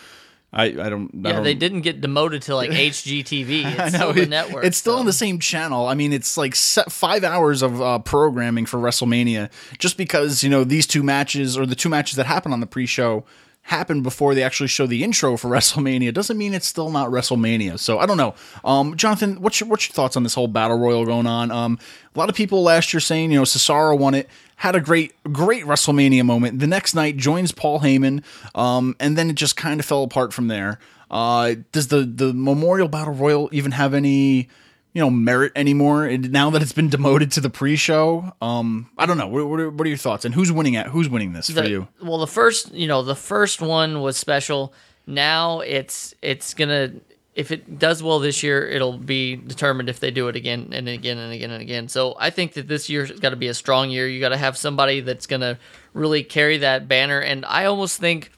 I, 0.53 0.65
I 0.65 0.91
don't. 0.91 1.11
I 1.25 1.29
Yeah, 1.29 1.33
don't, 1.37 1.45
they 1.45 1.55
didn't 1.55 1.81
get 1.81 2.03
demoted 2.03 2.43
to 2.43 2.55
like 2.55 2.71
HGTV. 2.93 3.65
It's 3.65 3.81
I 3.81 3.89
still 3.89 4.13
the 4.13 4.27
network. 4.27 4.65
It's 4.65 4.77
still 4.77 4.95
so. 4.95 5.01
on 5.01 5.07
the 5.07 5.13
same 5.15 5.39
channel. 5.39 5.87
I 5.87 5.95
mean, 5.95 6.13
it's 6.13 6.37
like 6.37 6.55
se- 6.55 6.85
five 6.91 7.25
hours 7.25 7.63
of 7.63 7.81
uh, 7.81 7.99
programming 8.01 8.67
for 8.67 8.79
WrestleMania, 8.79 9.51
just 9.79 9.97
because 9.97 10.43
you 10.43 10.51
know 10.51 10.65
these 10.65 10.87
two 10.87 11.03
matches 11.03 11.57
or 11.57 11.65
the 11.65 11.75
two 11.77 11.89
matches 11.89 12.17
that 12.17 12.27
happen 12.27 12.53
on 12.53 12.61
the 12.61 12.67
pre-show 12.67 13.25
happened 13.63 14.03
before 14.03 14.35
they 14.35 14.43
actually 14.43 14.67
show 14.69 14.87
the 14.87 15.05
intro 15.05 15.37
for 15.37 15.49
WrestleMania. 15.51 16.13
Doesn't 16.13 16.37
mean 16.37 16.55
it's 16.55 16.67
still 16.67 16.91
not 16.91 17.11
WrestleMania. 17.11 17.79
So 17.79 17.99
I 17.99 18.07
don't 18.07 18.17
know, 18.17 18.35
um, 18.65 18.97
Jonathan. 18.97 19.41
What's 19.41 19.61
your 19.61 19.69
what's 19.69 19.89
your 19.89 19.95
thoughts 19.95 20.17
on 20.17 20.23
this 20.23 20.35
whole 20.35 20.49
battle 20.49 20.79
royal 20.79 21.05
going 21.05 21.27
on? 21.27 21.51
Um, 21.51 21.79
a 22.15 22.19
lot 22.19 22.29
of 22.29 22.35
people 22.35 22.63
last 22.63 22.93
year 22.93 23.01
saying 23.01 23.31
you 23.31 23.39
know 23.39 23.45
Cesaro 23.45 23.99
won 23.99 24.15
it. 24.15 24.29
Had 24.57 24.77
a 24.77 24.81
great, 24.81 25.15
great 25.33 25.65
WrestleMania 25.65 26.23
moment. 26.23 26.59
The 26.59 26.67
next 26.67 26.95
night 26.95 27.17
joins 27.17 27.51
Paul 27.51 27.81
Heyman, 27.81 28.23
um, 28.55 28.95
and 29.01 29.17
then 29.17 29.31
it 29.31 29.37
just 29.37 29.57
kind 29.57 29.81
of 29.81 29.87
fell 29.87 30.03
apart 30.03 30.35
from 30.35 30.49
there. 30.49 30.79
Uh, 31.11 31.55
does 31.73 31.89
the 31.89 32.03
the 32.03 32.33
Memorial 32.35 32.89
Battle 32.89 33.15
Royal 33.15 33.49
even 33.53 33.73
have 33.73 33.95
any 33.95 34.49
you 34.93 35.01
know 35.01 35.11
merit 35.11 35.53
anymore 35.55 36.05
and 36.05 36.33
now 36.33 36.51
that 36.51 36.63
it's 36.63 36.73
been 36.73 36.89
demoted 36.89 37.33
to 37.33 37.41
the 37.41 37.51
pre-show? 37.51 38.33
Um, 38.41 38.91
I 38.99 39.07
don't 39.07 39.19
know. 39.19 39.29
What, 39.29 39.47
what, 39.49 39.61
are, 39.61 39.71
what 39.71 39.87
are 39.87 39.89
your 39.89 39.99
thoughts? 39.99 40.25
And 40.25 40.35
who's 40.35 40.51
winning 40.51 40.77
at 40.77 40.87
who's 40.87 41.09
winning 41.09 41.33
this 41.33 41.51
for 41.51 41.65
you? 41.65 41.89
Well, 42.03 42.19
the 42.19 42.27
first, 42.27 42.73
you 42.73 42.87
know, 42.87 43.03
the 43.03 43.17
first 43.17 43.61
one 43.61 44.01
was 44.01 44.17
special. 44.17 44.73
Now 45.07 45.61
it's 45.61 46.15
it's 46.23 46.55
gonna 46.55 46.93
if 47.35 47.53
it 47.53 47.79
does 47.79 48.03
well 48.03 48.19
this 48.19 48.43
year, 48.43 48.67
it'll 48.67 48.99
be 48.99 49.37
determined 49.37 49.89
if 49.89 50.01
they 50.01 50.11
do 50.11 50.29
it 50.29 50.37
again 50.37 50.71
and 50.73 50.89
again 50.89 51.17
and 51.17 51.33
again 51.33 51.51
and 51.51 51.63
again. 51.63 51.89
So 51.89 52.17
I 52.19 52.31
think 52.31 52.55
that 52.55 52.67
this 52.67 52.89
year's 52.91 53.13
got 53.13 53.31
to 53.31 53.37
be 53.37 53.49
a 53.49 53.55
strong 53.55 53.91
year. 53.91 54.09
You 54.09 54.21
got 54.21 54.31
to 54.31 54.37
have 54.37 54.57
somebody 54.57 55.01
that's 55.01 55.27
gonna 55.27 55.59
really 55.95 56.23
carry 56.25 56.59
that 56.59 56.89
banner. 56.89 57.21
And 57.21 57.45
I 57.47 57.67
almost 57.67 58.01
think 58.01 58.33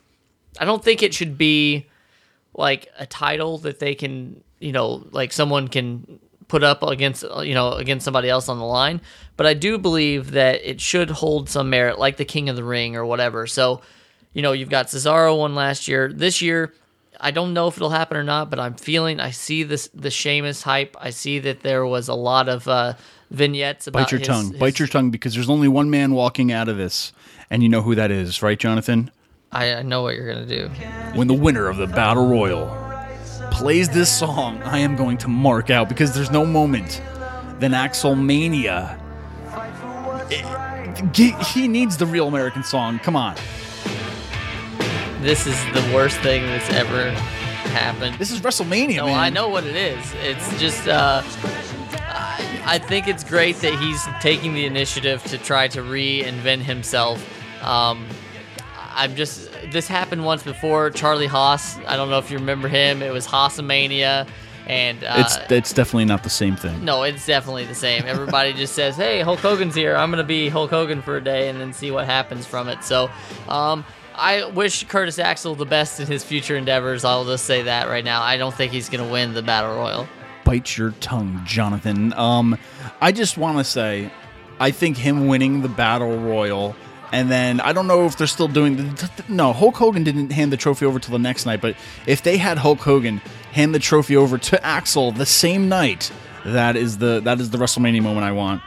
I 0.61 0.65
don't 0.65 0.85
think 0.85 1.03
it 1.03 1.15
should 1.15 1.39
be 1.39 1.87
like 2.55 2.89
a 2.99 3.07
title 3.07 3.59
that 3.59 3.79
they 3.79 3.95
can, 3.95 4.43
you 4.61 4.73
know, 4.73 5.07
like 5.11 5.33
someone 5.33 5.69
can 5.69 6.21
put 6.53 6.63
up 6.63 6.83
against, 6.83 7.25
you 7.45 7.55
know, 7.55 7.73
against 7.73 8.05
somebody 8.05 8.29
else 8.29 8.47
on 8.51 8.59
the 8.59 8.65
line. 8.67 9.01
But 9.39 9.47
I 9.47 9.55
do 9.55 9.79
believe 9.79 10.33
that 10.33 10.61
it 10.63 10.83
should 10.83 11.09
hold 11.09 11.49
some 11.49 11.71
merit, 11.71 11.99
like 11.99 12.19
the 12.19 12.27
King 12.27 12.51
of 12.51 12.57
the 12.57 12.63
Ring 12.63 12.95
or 12.95 13.07
whatever. 13.07 13.47
So, 13.47 13.81
you 14.35 14.43
know, 14.43 14.53
you've 14.53 14.69
got 14.69 14.89
Cesaro 14.89 15.39
one 15.39 15.55
last 15.55 15.89
year. 15.89 16.13
This 16.13 16.43
year, 16.43 16.75
I 17.19 17.31
don't 17.31 17.55
know 17.55 17.69
if 17.69 17.77
it'll 17.79 17.89
happen 17.89 18.19
or 18.19 18.23
not, 18.23 18.51
but 18.51 18.61
I'm 18.61 18.75
feeling 18.75 19.19
I 19.19 19.31
see 19.31 19.63
this 19.63 19.89
the 19.95 20.11
Sheamus 20.11 20.61
hype. 20.63 20.95
I 21.01 21.09
see 21.09 21.39
that 21.39 21.61
there 21.63 21.87
was 21.87 22.09
a 22.09 22.15
lot 22.15 22.51
of 22.51 22.69
uh, 22.69 22.93
vignettes 23.31 23.87
about 23.87 24.01
Bite 24.03 24.13
your 24.13 24.19
his- 24.19 24.29
tongue. 24.29 24.51
his- 24.51 24.61
Bite 24.61 24.79
your 24.79 24.89
tongue 24.89 25.11
because 25.11 25.33
there's 25.35 25.49
only 25.49 25.69
one 25.69 25.89
man 25.89 26.13
walking 26.13 26.53
out 26.53 26.69
of 26.69 26.77
this. 26.77 27.15
And 27.49 27.63
you 27.63 27.71
know 27.71 27.81
who 27.81 27.95
that 27.95 28.11
is, 28.11 28.43
right, 28.43 28.59
Jonathan? 28.59 29.11
I, 29.51 29.77
I 29.77 29.83
know 29.83 30.03
what 30.03 30.17
you're 30.17 30.31
gonna 30.31 30.45
do. 30.45 30.69
When 31.15 31.29
the 31.29 31.35
winner 31.35 31.69
of 31.69 31.79
the 31.79 31.87
Battle 31.87 32.27
Royal 32.29 32.67
plays 33.53 33.89
this 33.89 34.11
song, 34.11 34.63
I 34.63 34.79
am 34.79 34.97
going 34.97 35.19
to 35.19 35.29
mark 35.29 35.71
out 35.71 35.89
because 35.89 36.15
there's 36.15 36.31
no 36.31 36.45
moment 36.45 37.01
than 37.61 37.75
Axel 37.75 38.15
Mania. 38.17 38.99
he- 41.15 41.35
he 41.53 41.69
needs 41.69 41.97
the 41.97 42.07
real 42.07 42.29
American 42.29 42.65
song. 42.65 42.99
Come 42.99 43.15
on. 43.17 43.35
This 45.21 45.47
is 45.47 45.57
the 45.73 45.91
worst 45.95 46.19
thing 46.21 46.43
that's 46.47 46.71
ever 46.71 47.11
happened. 47.71 48.17
This 48.19 48.31
is 48.31 48.41
WrestleMania, 48.41 48.97
No, 48.97 49.07
man. 49.07 49.19
I 49.19 49.31
know 49.31 49.49
what 49.49 49.65
it 49.65 49.77
is. 49.77 50.13
It's 50.23 50.59
just, 50.61 50.89
uh, 50.89 51.23
I, 51.95 52.63
I 52.65 52.79
think 52.79 53.07
it's 53.07 53.23
great 53.23 53.57
that 53.57 53.75
he's 53.79 54.03
taking 54.21 54.55
the 54.55 54.65
initiative 54.67 55.23
to 55.25 55.39
try 55.39 55.69
to 55.69 55.81
reinvent 55.83 56.63
himself. 56.63 57.23
Um, 57.65 58.07
I'm 58.95 59.15
just, 59.15 59.51
this 59.71 59.87
happened 59.89 60.25
once 60.25 60.43
before. 60.43 60.91
Charlie 60.91 61.27
Haas, 61.27 61.79
I 61.87 61.97
don't 61.97 62.11
know 62.11 62.19
if 62.19 62.31
you 62.31 62.39
remember 62.39 62.69
him. 62.69 63.03
It 63.03 63.13
was 63.13 63.27
Haasamania. 63.27 64.27
And 64.67 65.03
uh, 65.03 65.15
It's 65.19 65.37
it's 65.51 65.73
definitely 65.73 66.05
not 66.05 66.23
the 66.23 66.31
same 66.31 66.55
thing. 66.55 66.85
no, 66.85 67.03
it's 67.03 67.27
definitely 67.27 67.65
the 67.65 67.75
same. 67.75 68.05
Everybody 68.07 68.53
just 68.63 68.75
says, 68.77 68.95
"Hey, 68.97 69.21
Hulk 69.21 69.41
Hogan's 69.41 69.75
here. 69.75 69.97
I'm 69.97 70.11
gonna 70.11 70.23
be 70.23 70.49
Hulk 70.49 70.71
Hogan 70.71 71.03
for 71.03 71.17
a 71.17 71.21
day, 71.21 71.49
and 71.49 71.61
then 71.61 71.73
see 71.73 71.91
what 71.91 72.07
happens 72.07 72.47
from 72.47 72.69
it." 72.69 72.85
So, 72.85 73.11
um, 73.49 73.85
I 74.15 74.45
wish 74.51 74.85
Curtis 74.85 75.19
Axel 75.19 75.57
the 75.57 75.65
best 75.67 75.99
in 75.99 76.07
his 76.07 76.23
future 76.23 76.57
endeavors. 76.57 77.05
I'll 77.05 77.25
just 77.25 77.45
say 77.45 77.63
that 77.63 77.89
right 77.89 78.05
now. 78.05 78.23
I 78.23 78.37
don't 78.37 78.55
think 78.55 78.71
he's 78.71 78.89
gonna 78.89 79.09
win 79.09 79.35
the 79.35 79.43
battle 79.43 79.75
royal. 79.75 80.07
Bite 80.45 80.77
your 80.77 80.93
tongue, 81.01 81.43
Jonathan. 81.45 82.13
Um, 82.13 82.57
I 83.01 83.11
just 83.11 83.37
want 83.37 83.59
to 83.59 83.65
say, 83.65 84.13
I 84.61 84.71
think 84.71 84.97
him 84.97 85.27
winning 85.27 85.63
the 85.63 85.69
battle 85.69 86.17
royal, 86.19 86.77
and 87.13 87.31
then 87.31 87.61
I 87.61 87.73
don't 87.73 87.87
know 87.87 88.07
if 88.07 88.17
they're 88.17 88.27
still 88.27 88.49
doing 88.49 88.77
the. 88.77 89.11
No, 89.29 89.53
Hulk 89.53 89.77
Hogan 89.77 90.03
didn't 90.03 90.33
hand 90.33 90.51
the 90.51 90.57
trophy 90.57 90.87
over 90.87 90.99
till 90.99 91.13
the 91.13 91.19
next 91.19 91.45
night, 91.45 91.61
but 91.61 91.77
if 92.07 92.23
they 92.23 92.39
had 92.39 92.59
Hulk 92.59 92.81
Hogan 92.81 93.19
hand 93.53 93.75
the 93.75 93.79
trophy 93.79 94.17
over 94.17 94.39
to 94.39 94.65
Axel 94.65 95.13
the 95.13 95.27
same 95.27 95.69
night, 95.69 96.11
that 96.47 96.75
is 96.75 96.99
the 96.99 97.21
that 97.21 97.39
is 97.39 97.51
the 97.51 97.59
WrestleMania 97.59 98.03
moment 98.03 98.25
I 98.25 98.33
want. 98.33 98.63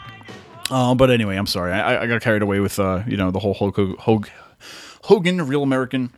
Uh, 0.69 0.95
but 0.95 1.10
anyway, 1.10 1.36
I'm 1.36 1.47
sorry, 1.47 1.73
I, 1.73 2.03
I 2.03 2.08
got 2.08 2.21
carried 2.21 2.43
away 2.43 2.60
with 2.60 2.79
uh, 2.79 3.03
you 3.08 3.17
know 3.17 3.31
the 3.31 3.39
whole 3.39 3.55
Hulk 3.55 3.75
Hogan, 3.75 4.31
Hogan, 5.03 5.47
real 5.47 5.63
American 5.63 6.12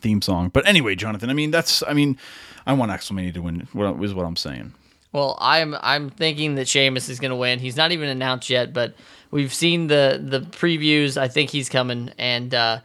theme 0.00 0.22
song. 0.22 0.50
But 0.50 0.66
anyway, 0.68 0.94
Jonathan, 0.94 1.30
I 1.30 1.34
mean 1.34 1.50
that's 1.50 1.82
I 1.86 1.92
mean 1.94 2.16
I 2.64 2.74
want 2.74 2.92
Axelmania 2.92 3.34
to 3.34 3.42
win. 3.42 3.62
Is 3.62 4.14
what 4.14 4.24
I'm 4.24 4.36
saying. 4.36 4.74
Well, 5.12 5.36
I'm 5.40 5.74
I'm 5.80 6.10
thinking 6.10 6.54
that 6.54 6.68
Sheamus 6.68 7.08
is 7.08 7.18
gonna 7.18 7.36
win. 7.36 7.58
He's 7.58 7.76
not 7.76 7.90
even 7.90 8.08
announced 8.08 8.48
yet, 8.50 8.72
but 8.72 8.94
we've 9.30 9.54
seen 9.54 9.86
the 9.86 10.20
the 10.22 10.40
previews. 10.40 11.16
I 11.16 11.28
think 11.28 11.50
he's 11.50 11.68
coming, 11.68 12.12
and 12.18 12.54
uh, 12.54 12.80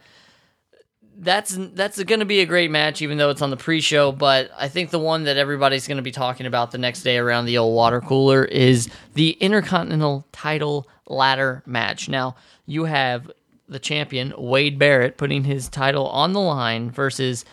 that's 1.18 1.56
that's 1.72 2.02
going 2.02 2.20
to 2.20 2.26
be 2.26 2.40
a 2.40 2.46
great 2.46 2.70
match, 2.70 3.02
even 3.02 3.18
though 3.18 3.30
it's 3.30 3.42
on 3.42 3.50
the 3.50 3.56
pre-show. 3.56 4.12
But 4.12 4.50
I 4.56 4.68
think 4.68 4.90
the 4.90 4.98
one 4.98 5.24
that 5.24 5.36
everybody's 5.36 5.86
going 5.86 5.96
to 5.96 6.02
be 6.02 6.12
talking 6.12 6.46
about 6.46 6.70
the 6.70 6.78
next 6.78 7.02
day 7.02 7.18
around 7.18 7.46
the 7.46 7.58
old 7.58 7.74
water 7.74 8.00
cooler 8.00 8.44
is 8.44 8.88
the 9.14 9.30
Intercontinental 9.30 10.26
Title 10.32 10.88
ladder 11.08 11.62
match. 11.66 12.08
Now 12.08 12.36
you 12.66 12.84
have 12.84 13.30
the 13.68 13.78
champion 13.78 14.32
Wade 14.36 14.78
Barrett 14.78 15.16
putting 15.16 15.44
his 15.44 15.68
title 15.68 16.06
on 16.08 16.32
the 16.32 16.40
line 16.40 16.90
versus 16.90 17.44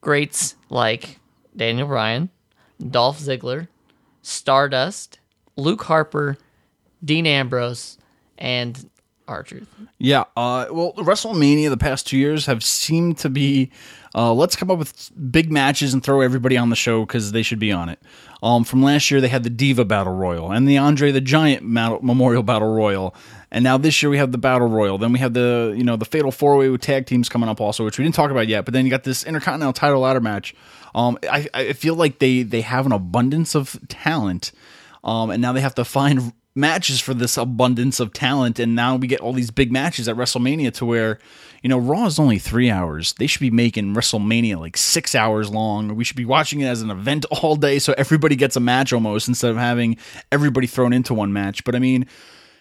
greats 0.00 0.56
like 0.68 1.18
Daniel 1.56 1.88
Bryan, 1.88 2.30
Dolph 2.90 3.18
Ziggler, 3.20 3.68
Stardust, 4.22 5.18
Luke 5.56 5.84
Harper, 5.84 6.36
Dean 7.02 7.26
Ambrose, 7.26 7.98
and 8.38 8.90
R 9.26 9.42
Truth. 9.42 9.68
Yeah, 9.98 10.24
uh, 10.36 10.66
well, 10.70 10.92
WrestleMania 10.94 11.70
the 11.70 11.76
past 11.76 12.06
two 12.06 12.18
years 12.18 12.46
have 12.46 12.62
seemed 12.62 13.18
to 13.18 13.30
be 13.30 13.70
uh, 14.14 14.32
let's 14.32 14.54
come 14.54 14.70
up 14.70 14.78
with 14.78 15.10
big 15.30 15.50
matches 15.50 15.92
and 15.92 16.02
throw 16.02 16.20
everybody 16.20 16.56
on 16.56 16.70
the 16.70 16.76
show 16.76 17.04
because 17.04 17.32
they 17.32 17.42
should 17.42 17.58
be 17.58 17.72
on 17.72 17.88
it. 17.88 18.00
Um, 18.42 18.62
from 18.62 18.82
last 18.82 19.10
year, 19.10 19.20
they 19.20 19.28
had 19.28 19.42
the 19.42 19.50
Diva 19.50 19.84
Battle 19.84 20.14
Royal 20.14 20.52
and 20.52 20.68
the 20.68 20.78
Andre 20.78 21.10
the 21.10 21.20
Giant 21.20 21.64
Memorial 21.64 22.42
Battle 22.42 22.72
Royal, 22.72 23.14
and 23.50 23.64
now 23.64 23.76
this 23.76 24.02
year 24.02 24.10
we 24.10 24.18
have 24.18 24.30
the 24.30 24.38
Battle 24.38 24.68
Royal. 24.68 24.98
Then 24.98 25.12
we 25.12 25.18
have 25.18 25.34
the 25.34 25.74
you 25.76 25.84
know 25.84 25.96
the 25.96 26.04
Fatal 26.04 26.30
Four 26.30 26.56
Way 26.56 26.68
with 26.68 26.82
tag 26.82 27.06
teams 27.06 27.28
coming 27.28 27.48
up 27.48 27.60
also, 27.60 27.84
which 27.84 27.98
we 27.98 28.04
didn't 28.04 28.14
talk 28.14 28.30
about 28.30 28.46
yet. 28.46 28.64
But 28.64 28.74
then 28.74 28.84
you 28.84 28.90
got 28.90 29.04
this 29.04 29.24
Intercontinental 29.24 29.72
Title 29.72 30.00
ladder 30.00 30.20
match. 30.20 30.54
Um, 30.94 31.18
I, 31.28 31.48
I 31.52 31.72
feel 31.72 31.94
like 31.96 32.18
they 32.18 32.42
they 32.42 32.60
have 32.60 32.86
an 32.86 32.92
abundance 32.92 33.56
of 33.56 33.80
talent, 33.88 34.52
um, 35.02 35.30
and 35.30 35.42
now 35.42 35.52
they 35.52 35.62
have 35.62 35.74
to 35.76 35.84
find 35.84 36.32
matches 36.54 37.00
for 37.00 37.14
this 37.14 37.36
abundance 37.36 37.98
of 37.98 38.12
talent 38.12 38.60
and 38.60 38.76
now 38.76 38.94
we 38.94 39.08
get 39.08 39.20
all 39.20 39.32
these 39.32 39.50
big 39.50 39.72
matches 39.72 40.06
at 40.06 40.16
WrestleMania 40.16 40.72
to 40.72 40.86
where 40.86 41.18
you 41.62 41.68
know 41.68 41.78
Raw 41.78 42.06
is 42.06 42.18
only 42.18 42.38
3 42.38 42.70
hours. 42.70 43.12
They 43.14 43.26
should 43.26 43.40
be 43.40 43.50
making 43.50 43.94
WrestleMania 43.94 44.58
like 44.58 44.76
6 44.76 45.14
hours 45.14 45.50
long. 45.50 45.94
We 45.96 46.04
should 46.04 46.16
be 46.16 46.24
watching 46.24 46.60
it 46.60 46.66
as 46.66 46.82
an 46.82 46.90
event 46.90 47.24
all 47.42 47.56
day 47.56 47.78
so 47.78 47.94
everybody 47.98 48.36
gets 48.36 48.56
a 48.56 48.60
match 48.60 48.92
almost 48.92 49.26
instead 49.28 49.50
of 49.50 49.56
having 49.56 49.96
everybody 50.30 50.66
thrown 50.66 50.92
into 50.92 51.14
one 51.14 51.32
match. 51.32 51.64
But 51.64 51.74
I 51.74 51.78
mean, 51.78 52.06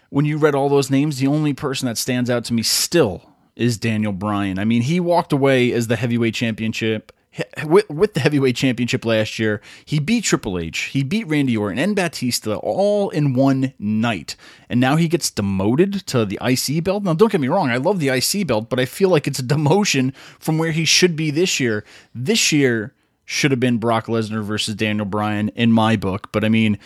when 0.10 0.26
you 0.26 0.38
read 0.38 0.56
all 0.56 0.70
those 0.70 0.90
names, 0.90 1.20
the 1.20 1.28
only 1.28 1.54
person 1.54 1.88
that 1.88 1.98
stands 1.98 2.30
out 2.30 2.46
to 2.46 2.54
me 2.54 2.64
still 2.64 3.34
is 3.56 3.78
Daniel 3.78 4.14
Bryan. 4.14 4.60
I 4.60 4.66
mean, 4.66 4.84
he 4.84 5.00
walked 5.00 5.34
away 5.34 5.72
as 5.72 5.88
the 5.88 5.96
heavyweight 5.96 6.34
championship 6.34 7.12
with, 7.65 7.89
with 7.89 8.13
the 8.13 8.19
heavyweight 8.19 8.56
championship 8.56 9.06
last 9.06 9.39
year. 9.39 9.62
He 9.86 10.00
beat 10.00 10.24
Triple 10.24 10.60
H, 10.60 10.80
he 10.86 11.04
beat 11.04 11.28
Randy 11.28 11.58
Orton 11.58 11.80
and 11.80 11.96
Batista 11.96 12.56
all 12.56 13.10
in 13.10 13.34
one 13.34 13.74
night. 13.80 14.36
And 14.69 14.80
now 14.80 14.96
he 14.96 15.08
gets 15.08 15.30
demoted 15.30 16.06
to 16.08 16.26
the 16.26 16.39
IC 16.41 16.84
belt. 16.84 17.04
Now, 17.04 17.13
don't 17.13 17.32
get 17.32 17.41
me 17.41 17.48
wrong, 17.48 17.69
I 17.69 17.78
love 17.78 18.00
the 18.00 18.10
IC 18.10 18.48
belt, 18.48 18.69
but 18.69 18.80
I 18.80 18.86
feel 18.86 19.10
like 19.10 19.28
it's 19.28 19.39
a 19.39 19.43
demotion 19.43 20.15
from 20.15 20.58
where 20.58 20.72
he 20.72 20.86
should 20.86 21.15
be 21.15 21.32
this 21.32 21.60
year. 21.60 21.84
This 22.13 22.52
year 22.52 22.93
should 23.26 23.52
have 23.52 23.60
been 23.60 23.78
Brock 23.78 24.08
Lesnar 24.08 24.43
versus 24.43 24.76
Daniel 24.76 25.06
Bryan 25.06 25.50
in 25.50 25.72
my 25.72 25.96
book, 25.96 26.32
but 26.32 26.43
I 26.43 26.50
mean, 26.50 26.78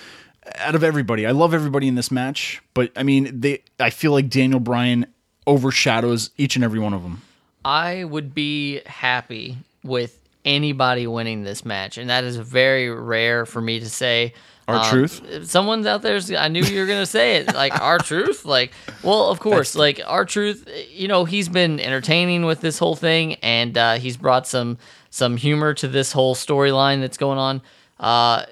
out 0.58 0.76
of 0.76 0.84
everybody, 0.84 1.26
I 1.26 1.32
love 1.32 1.54
everybody 1.54 1.88
in 1.88 1.96
this 1.96 2.12
match, 2.12 2.62
but 2.74 2.92
I 2.96 3.04
mean, 3.04 3.40
they 3.40 3.64
I 3.80 3.90
feel 3.90 4.12
like 4.12 4.30
Daniel 4.30 4.60
Bryan 4.60 5.08
overshadows 5.46 6.30
each 6.38 6.56
and 6.56 6.64
every 6.64 6.80
one 6.80 6.94
of 6.94 7.04
them. 7.04 7.22
I 7.66 8.04
would 8.04 8.34
be 8.34 8.82
happy 8.86 9.58
with 9.84 10.27
anybody 10.46 11.08
winning 11.08 11.44
this 11.44 11.66
match, 11.66 11.98
and 11.98 12.10
that 12.10 12.24
is 12.24 12.38
very 12.38 12.90
rare 12.90 13.46
for 13.46 13.62
me 13.62 13.80
to 13.80 13.90
say. 13.90 14.34
Our 14.70 14.76
Um, 14.80 14.86
truth. 14.90 15.48
Someone's 15.50 15.86
out 15.86 16.02
there. 16.02 16.20
I 16.38 16.50
knew 16.50 16.62
you 16.62 16.82
were 16.82 16.86
gonna 16.88 17.06
say 17.06 17.38
it. 17.38 17.56
Like 17.56 17.74
R 17.82 18.00
Truth. 18.00 18.44
Like, 18.44 18.74
well, 19.02 19.30
of 19.30 19.40
course. 19.40 19.76
Like 19.76 20.02
R 20.06 20.26
Truth. 20.26 20.68
You 20.92 21.08
know, 21.08 21.24
he's 21.24 21.48
been 21.48 21.80
entertaining 21.80 22.44
with 22.44 22.60
this 22.60 22.78
whole 22.78 22.96
thing, 22.98 23.36
and 23.36 23.78
uh, 23.78 23.94
he's 23.96 24.18
brought 24.18 24.46
some 24.46 24.78
some 25.10 25.38
humor 25.38 25.74
to 25.76 25.88
this 25.88 26.12
whole 26.12 26.36
storyline 26.36 27.00
that's 27.00 27.16
going 27.18 27.38
on. 27.40 27.62
Uh, 27.98 28.44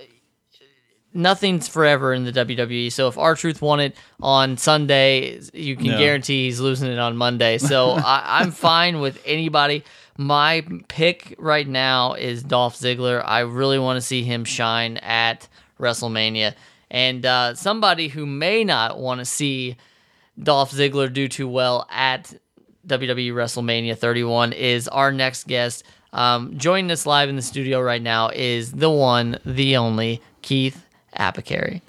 nothing's 1.13 1.67
forever 1.67 2.13
in 2.13 2.23
the 2.25 2.31
WWE. 2.31 2.91
So 2.91 3.07
if 3.07 3.17
R 3.17 3.35
Truth 3.35 3.61
won 3.61 3.79
it 3.79 3.95
on 4.21 4.57
Sunday, 4.57 5.39
you 5.53 5.75
can 5.75 5.87
No. 5.87 5.97
guarantee 5.97 6.45
he's 6.45 6.59
losing 6.59 6.89
it 6.91 6.99
on 6.99 7.17
Monday. 7.17 7.57
So 7.57 7.91
I, 8.05 8.39
I'm 8.41 8.51
fine 8.51 8.99
with 8.99 9.21
anybody. 9.25 9.83
My 10.17 10.65
pick 10.87 11.35
right 11.37 11.67
now 11.67 12.13
is 12.13 12.41
Dolph 12.41 12.75
Ziggler. 12.75 13.21
I 13.25 13.41
really 13.41 13.79
want 13.79 13.97
to 13.97 14.01
see 14.01 14.23
him 14.23 14.45
shine 14.45 14.97
at 14.97 15.47
WrestleMania. 15.79 16.53
And 16.89 17.25
uh, 17.25 17.55
somebody 17.55 18.07
who 18.07 18.25
may 18.25 18.63
not 18.63 18.97
want 18.97 19.19
to 19.19 19.25
see 19.25 19.75
Dolph 20.41 20.71
Ziggler 20.71 21.11
do 21.11 21.27
too 21.27 21.47
well 21.47 21.87
at 21.91 22.33
WWE 22.87 23.33
WrestleMania 23.33 23.97
31 23.97 24.53
is 24.53 24.87
our 24.87 25.11
next 25.11 25.47
guest. 25.47 25.83
Um, 26.13 26.57
joining 26.57 26.91
us 26.91 27.05
live 27.05 27.27
in 27.27 27.35
the 27.35 27.41
studio 27.41 27.81
right 27.81 28.01
now 28.01 28.29
is 28.29 28.71
the 28.71 28.89
one, 28.89 29.39
the 29.45 29.75
only 29.75 30.21
Keith 30.41 30.85
Apicary. 31.17 31.81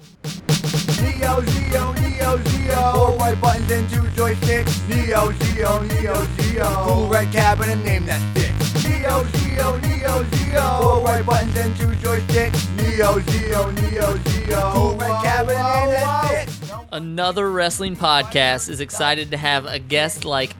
Neo, 2.27 2.37
Geo, 2.39 2.93
Four 2.93 3.17
white 3.17 3.39
buttons 3.39 3.71
and 3.71 3.89
two 3.89 4.01
joysticks. 4.01 4.89
Neo, 4.89 5.31
Geo, 5.31 5.81
Neo, 5.83 6.27
Geo. 6.37 6.65
Cool 6.83 7.07
red 7.07 7.31
cabin 7.31 7.69
and 7.69 7.85
name 7.85 8.05
that 8.05 8.21
fix. 8.35 8.83
Neo, 8.83 9.23
Geo, 9.23 9.77
Neo, 9.77 10.23
Geo. 10.23 10.81
Four 10.81 11.03
white 11.03 11.25
buttons 11.25 11.55
and 11.55 11.75
two 11.77 11.87
joysticks. 12.05 12.67
Neo, 12.75 13.19
Geo, 13.21 13.71
Neo, 13.71 14.17
Geo. 14.17 14.71
Cool 14.73 14.95
red 14.97 15.23
cabin 15.23 15.55
and 15.55 15.67
name 15.73 15.89
that 15.91 16.45
fix. 16.45 16.71
Another 16.91 17.49
wrestling 17.49 17.95
podcast 17.95 18.67
is 18.67 18.81
excited 18.81 19.31
to 19.31 19.37
have 19.37 19.65
a 19.65 19.79
guest 19.79 20.25
like 20.25 20.53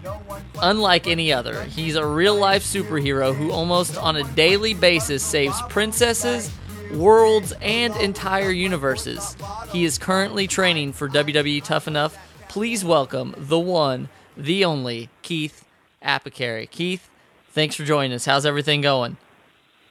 unlike 0.62 1.06
any 1.06 1.34
other. 1.34 1.64
He's 1.66 1.96
a 1.96 2.06
real 2.06 2.36
life 2.36 2.64
superhero 2.64 3.36
who 3.36 3.52
almost 3.52 3.98
on 3.98 4.16
a 4.16 4.24
daily 4.24 4.74
basis 4.74 5.22
saves 5.22 5.62
princesses, 5.64 6.50
worlds, 6.94 7.54
and 7.62 7.96
entire 7.98 8.52
universes. 8.52 9.36
He 9.72 9.86
is 9.86 9.98
currently 9.98 10.48
training 10.48 10.94
for 10.94 11.08
WWE 11.08 11.64
Tough 11.64 11.88
Enough. 11.88 12.18
Please 12.48 12.84
welcome 12.84 13.34
the 13.38 13.60
one, 13.60 14.10
the 14.36 14.66
only 14.66 15.10
Keith 15.22 15.66
Apicary. 16.02 16.68
Keith, 16.68 17.10
thanks 17.50 17.76
for 17.76 17.84
joining 17.84 18.14
us. 18.14 18.26
How's 18.26 18.46
everything 18.46 18.82
going? 18.82 19.18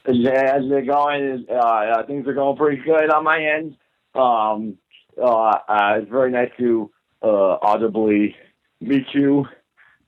As 0.04 0.14
it 0.14 0.86
going, 0.86 1.46
uh, 1.50 1.54
uh, 1.54 2.06
things 2.06 2.26
are 2.26 2.34
going 2.34 2.56
pretty 2.56 2.82
good 2.82 3.10
on 3.10 3.24
my 3.24 3.42
end. 3.42 3.76
Um, 4.14 4.78
uh, 5.20 5.26
uh, 5.26 5.98
it's 5.98 6.10
very 6.10 6.30
nice 6.30 6.50
to 6.58 6.90
uh, 7.22 7.58
audibly 7.62 8.36
meet 8.80 9.06
you 9.12 9.46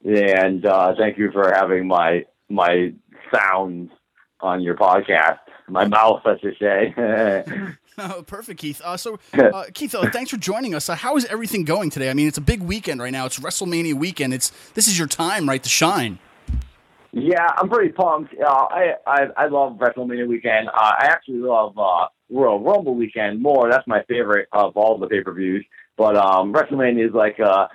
and 0.05 0.65
uh, 0.65 0.95
thank 0.99 1.19
you 1.19 1.31
for 1.33 1.53
having 1.55 1.87
my 1.87 2.25
my 2.49 2.93
sounds 3.35 3.91
on 4.41 4.62
your 4.62 4.77
podcast. 4.77 5.39
My 5.69 5.87
mouth, 5.87 6.23
let's 6.25 6.41
just 6.41 6.59
say. 6.59 6.95
Oh, 8.01 8.23
perfect, 8.23 8.61
Keith. 8.61 8.81
Uh, 8.85 8.97
so, 8.97 9.19
uh, 9.33 9.64
Keith, 9.75 9.93
uh, 9.93 10.09
thanks 10.11 10.31
for 10.31 10.37
joining 10.37 10.73
us. 10.73 10.89
Uh, 10.89 10.95
how 10.95 11.16
is 11.16 11.25
everything 11.27 11.64
going 11.64 11.91
today? 11.91 12.11
I 12.11 12.14
mean, 12.14 12.29
it's 12.29 12.39
a 12.39 12.41
big 12.41 12.62
weekend 12.62 13.03
right 13.03 13.11
now. 13.11 13.27
It's 13.27 13.41
WrestleMania 13.41 13.95
weekend. 13.95 14.33
It's 14.33 14.53
this 14.75 14.87
is 14.87 14.97
your 14.97 15.09
time, 15.09 15.49
right, 15.49 15.61
to 15.61 15.69
shine. 15.69 16.21
Yeah, 17.11 17.49
I'm 17.57 17.69
pretty 17.69 17.91
pumped. 17.93 18.35
Uh, 18.41 18.47
I, 18.47 18.93
I 19.07 19.27
I 19.37 19.47
love 19.47 19.79
WrestleMania 19.79 20.29
weekend. 20.29 20.69
Uh, 20.69 20.73
I 20.75 21.07
actually 21.11 21.39
love 21.39 21.77
uh, 21.77 22.07
Royal 22.31 22.61
Rumble 22.61 22.95
weekend 22.95 23.43
more. 23.43 23.69
That's 23.71 23.87
my 23.89 24.03
favorite 24.05 24.49
of 24.53 24.77
all 24.77 24.99
the 24.99 25.09
pay 25.09 25.23
per 25.23 25.33
views. 25.33 25.64
But 25.97 26.16
um, 26.16 26.53
WrestleMania 26.53 27.09
is 27.09 27.14
like, 27.14 27.41
uh, 27.41 27.66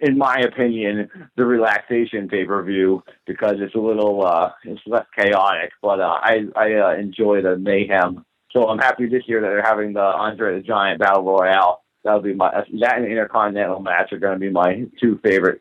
in 0.00 0.18
my 0.18 0.38
opinion, 0.38 1.08
the 1.36 1.44
relaxation 1.44 2.28
pay 2.28 2.44
per 2.44 2.62
view 2.62 3.02
because 3.26 3.56
it's 3.58 3.74
a 3.74 3.78
little 3.78 4.24
uh, 4.24 4.50
it's 4.64 4.80
less 4.86 5.06
chaotic. 5.16 5.72
But 5.82 6.00
uh, 6.00 6.18
I 6.22 6.44
I 6.54 6.74
uh, 6.74 6.94
enjoy 6.98 7.42
the 7.42 7.56
mayhem. 7.56 8.24
So 8.52 8.68
I'm 8.68 8.78
happy 8.78 9.06
this 9.06 9.24
year 9.26 9.40
that 9.40 9.48
they're 9.48 9.62
having 9.62 9.92
the 9.92 10.00
Andre 10.00 10.56
the 10.56 10.62
Giant 10.62 11.00
Battle 11.00 11.24
Royale. 11.24 11.82
That'll 12.04 12.22
be 12.22 12.34
my 12.34 12.50
that 12.80 12.96
and 12.96 13.06
Intercontinental 13.06 13.80
match 13.80 14.12
are 14.12 14.18
going 14.18 14.34
to 14.34 14.40
be 14.40 14.50
my 14.50 14.86
two 15.00 15.18
favorite 15.22 15.60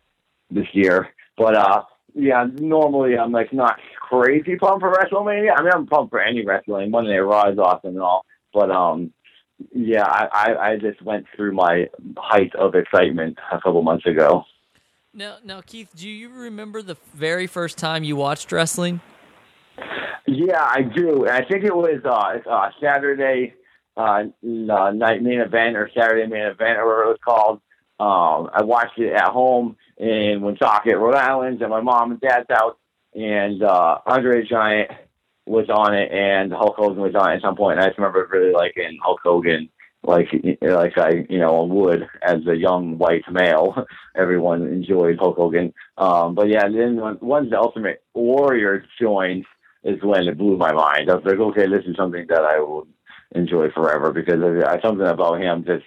this 0.49 0.67
year. 0.73 1.09
But 1.37 1.55
uh, 1.55 1.83
yeah, 2.13 2.45
normally 2.53 3.17
I'm 3.17 3.31
like 3.31 3.51
not 3.51 3.79
crazy 3.99 4.55
pumped 4.55 4.81
for 4.81 4.93
WrestleMania. 4.93 5.53
I 5.57 5.61
mean, 5.61 5.71
I'm 5.73 5.87
pumped 5.87 6.11
for 6.11 6.21
any 6.21 6.45
wrestling. 6.45 6.91
Monday 6.91 7.11
Night 7.11 7.19
Raw 7.19 7.49
is 7.49 7.59
awesome 7.59 7.91
and 7.91 8.01
all, 8.01 8.25
but 8.53 8.71
um, 8.71 9.11
yeah, 9.73 10.05
I, 10.05 10.55
I 10.71 10.77
just 10.77 11.01
went 11.01 11.25
through 11.35 11.53
my 11.53 11.89
height 12.17 12.53
of 12.55 12.75
excitement 12.75 13.37
a 13.51 13.59
couple 13.61 13.81
months 13.81 14.05
ago. 14.05 14.43
Now, 15.13 15.37
now, 15.43 15.61
Keith, 15.61 15.89
do 15.95 16.09
you 16.09 16.29
remember 16.29 16.81
the 16.81 16.97
very 17.13 17.47
first 17.47 17.77
time 17.77 18.03
you 18.03 18.15
watched 18.15 18.51
wrestling? 18.51 18.99
Yeah, 20.27 20.61
I 20.61 20.81
do. 20.81 21.27
I 21.27 21.45
think 21.45 21.63
it 21.63 21.75
was 21.75 22.01
uh, 22.03 22.49
uh 22.49 22.71
Saturday 22.81 23.53
uh, 23.95 24.23
uh, 24.43 24.91
night 24.91 25.21
main 25.21 25.39
event 25.39 25.77
or 25.77 25.89
Saturday 25.97 26.27
main 26.27 26.41
event 26.41 26.79
or 26.79 26.85
whatever 26.85 27.03
it 27.03 27.07
was 27.07 27.17
called. 27.23 27.61
Um, 27.97 28.49
I 28.53 28.63
watched 28.63 28.99
it 28.99 29.13
at 29.13 29.29
home 29.29 29.77
in 29.97 30.41
Woonsocket, 30.41 30.97
Rhode 30.97 31.15
Island, 31.15 31.61
at 31.61 31.69
my 31.69 31.79
mom 31.79 32.11
and 32.11 32.19
dad's 32.19 32.47
house, 32.49 32.75
and 33.13 33.63
uh, 33.63 33.99
Andre 34.05 34.41
the 34.41 34.47
Giant 34.47 34.91
was 35.45 35.69
on 35.69 35.93
it, 35.93 36.11
and 36.11 36.51
Hulk 36.51 36.75
Hogan 36.77 37.01
was 37.01 37.15
on 37.15 37.31
it 37.31 37.35
at 37.35 37.41
some 37.41 37.55
point. 37.55 37.77
And 37.77 37.85
I 37.85 37.87
just 37.89 37.97
remember 37.97 38.27
really 38.31 38.51
liking 38.51 38.97
Hulk 39.01 39.19
Hogan, 39.23 39.69
like 40.03 40.27
like 40.61 40.97
I 40.97 41.25
you 41.29 41.39
know 41.39 41.63
would 41.63 42.07
as 42.21 42.45
a 42.47 42.55
young 42.55 42.97
white 42.97 43.23
male. 43.31 43.85
Everyone 44.15 44.67
enjoyed 44.67 45.17
Hulk 45.19 45.37
Hogan, 45.37 45.73
um, 45.97 46.35
but 46.35 46.49
yeah, 46.49 46.63
then 46.63 46.97
when, 46.97 47.17
once 47.21 47.49
the 47.49 47.59
Ultimate 47.59 48.03
Warrior 48.13 48.85
joined, 48.99 49.45
is 49.83 50.01
when 50.01 50.27
it 50.27 50.37
blew 50.37 50.57
my 50.57 50.71
mind. 50.71 51.09
I 51.09 51.15
was 51.15 51.25
like, 51.25 51.39
okay, 51.39 51.67
this 51.67 51.85
is 51.85 51.95
something 51.95 52.25
that 52.29 52.41
I 52.41 52.59
will 52.59 52.87
enjoy 53.33 53.69
forever 53.71 54.11
because 54.11 54.41
I, 54.65 54.81
something 54.81 55.05
about 55.05 55.41
him 55.41 55.65
just 55.65 55.83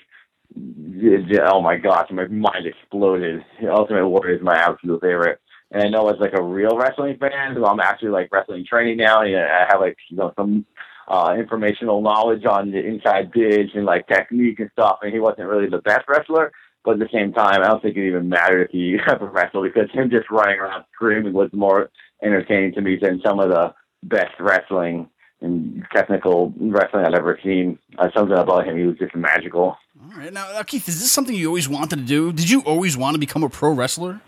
oh 0.57 1.61
my 1.61 1.77
gosh, 1.77 2.09
my 2.11 2.27
mind 2.27 2.67
exploded. 2.67 3.45
Ultimate 3.69 4.09
Warrior 4.09 4.37
is 4.37 4.43
my 4.43 4.57
absolute 4.57 5.01
favorite. 5.01 5.41
And 5.71 5.83
I 5.83 5.89
know 5.89 6.09
as 6.09 6.19
like 6.19 6.33
a 6.33 6.43
real 6.43 6.77
wrestling 6.79 7.19
fan, 7.19 7.55
so 7.55 7.67
I'm 7.67 7.81
actually 7.81 8.09
like 8.11 8.31
wrestling 8.33 8.65
training 8.69 8.97
now, 8.97 9.21
and 9.23 9.37
I 9.37 9.67
have 9.69 9.81
like 9.81 9.97
you 10.09 10.17
know 10.17 10.33
some 10.37 10.65
uh, 11.09 11.35
informational 11.39 12.01
knowledge 12.01 12.45
on 12.45 12.71
the 12.71 12.79
inside 12.79 13.33
biz 13.33 13.71
and 13.75 13.85
like 13.85 14.07
technique 14.07 14.61
and 14.61 14.71
stuff. 14.73 14.99
And 15.03 15.13
he 15.13 15.21
wasn't 15.21 15.49
really 15.49 15.69
the 15.69 15.83
best 15.83 16.09
wrestler, 16.09 16.53
but 16.85 16.93
at 16.93 16.99
the 17.01 17.09
same 17.13 17.33
time, 17.33 17.63
I 17.63 17.69
don't 17.69 17.83
think 17.83 17.97
it 17.97 18.07
even 18.07 18.29
mattered 18.29 18.63
if 18.63 18.71
he 18.71 18.97
ever 19.09 19.27
wrestled 19.27 19.65
because 19.65 19.91
him 19.93 20.11
just 20.11 20.31
running 20.31 20.59
around 20.59 20.85
screaming 20.95 21.33
was 21.33 21.51
more 21.53 21.91
entertaining 22.23 22.73
to 22.73 22.81
me 22.81 22.97
than 23.01 23.21
some 23.25 23.41
of 23.41 23.51
the 23.51 23.75
best 24.03 24.33
wrestling 24.41 25.09
and 25.41 25.85
technical 25.95 26.53
wrestling 26.59 27.05
I've 27.05 27.15
ever 27.15 27.39
seen. 27.43 27.79
Uh, 27.97 28.09
something 28.17 28.37
about 28.37 28.67
him, 28.67 28.77
he 28.77 28.85
was 28.85 28.99
just 28.99 29.15
magical. 29.15 29.77
All 30.03 30.17
right, 30.17 30.33
now 30.33 30.63
Keith, 30.63 30.89
is 30.89 31.01
this 31.01 31.13
something 31.13 31.35
you 31.35 31.49
always 31.49 31.69
wanted 31.69 31.97
to 31.97 32.03
do? 32.03 32.33
Did 32.33 32.51
you 32.51 32.63
always 32.63 32.97
want 32.97 33.15
to 33.15 33.19
become 33.19 33.43
a 33.43 33.49
pro 33.49 33.73
wrestler? 33.73 34.21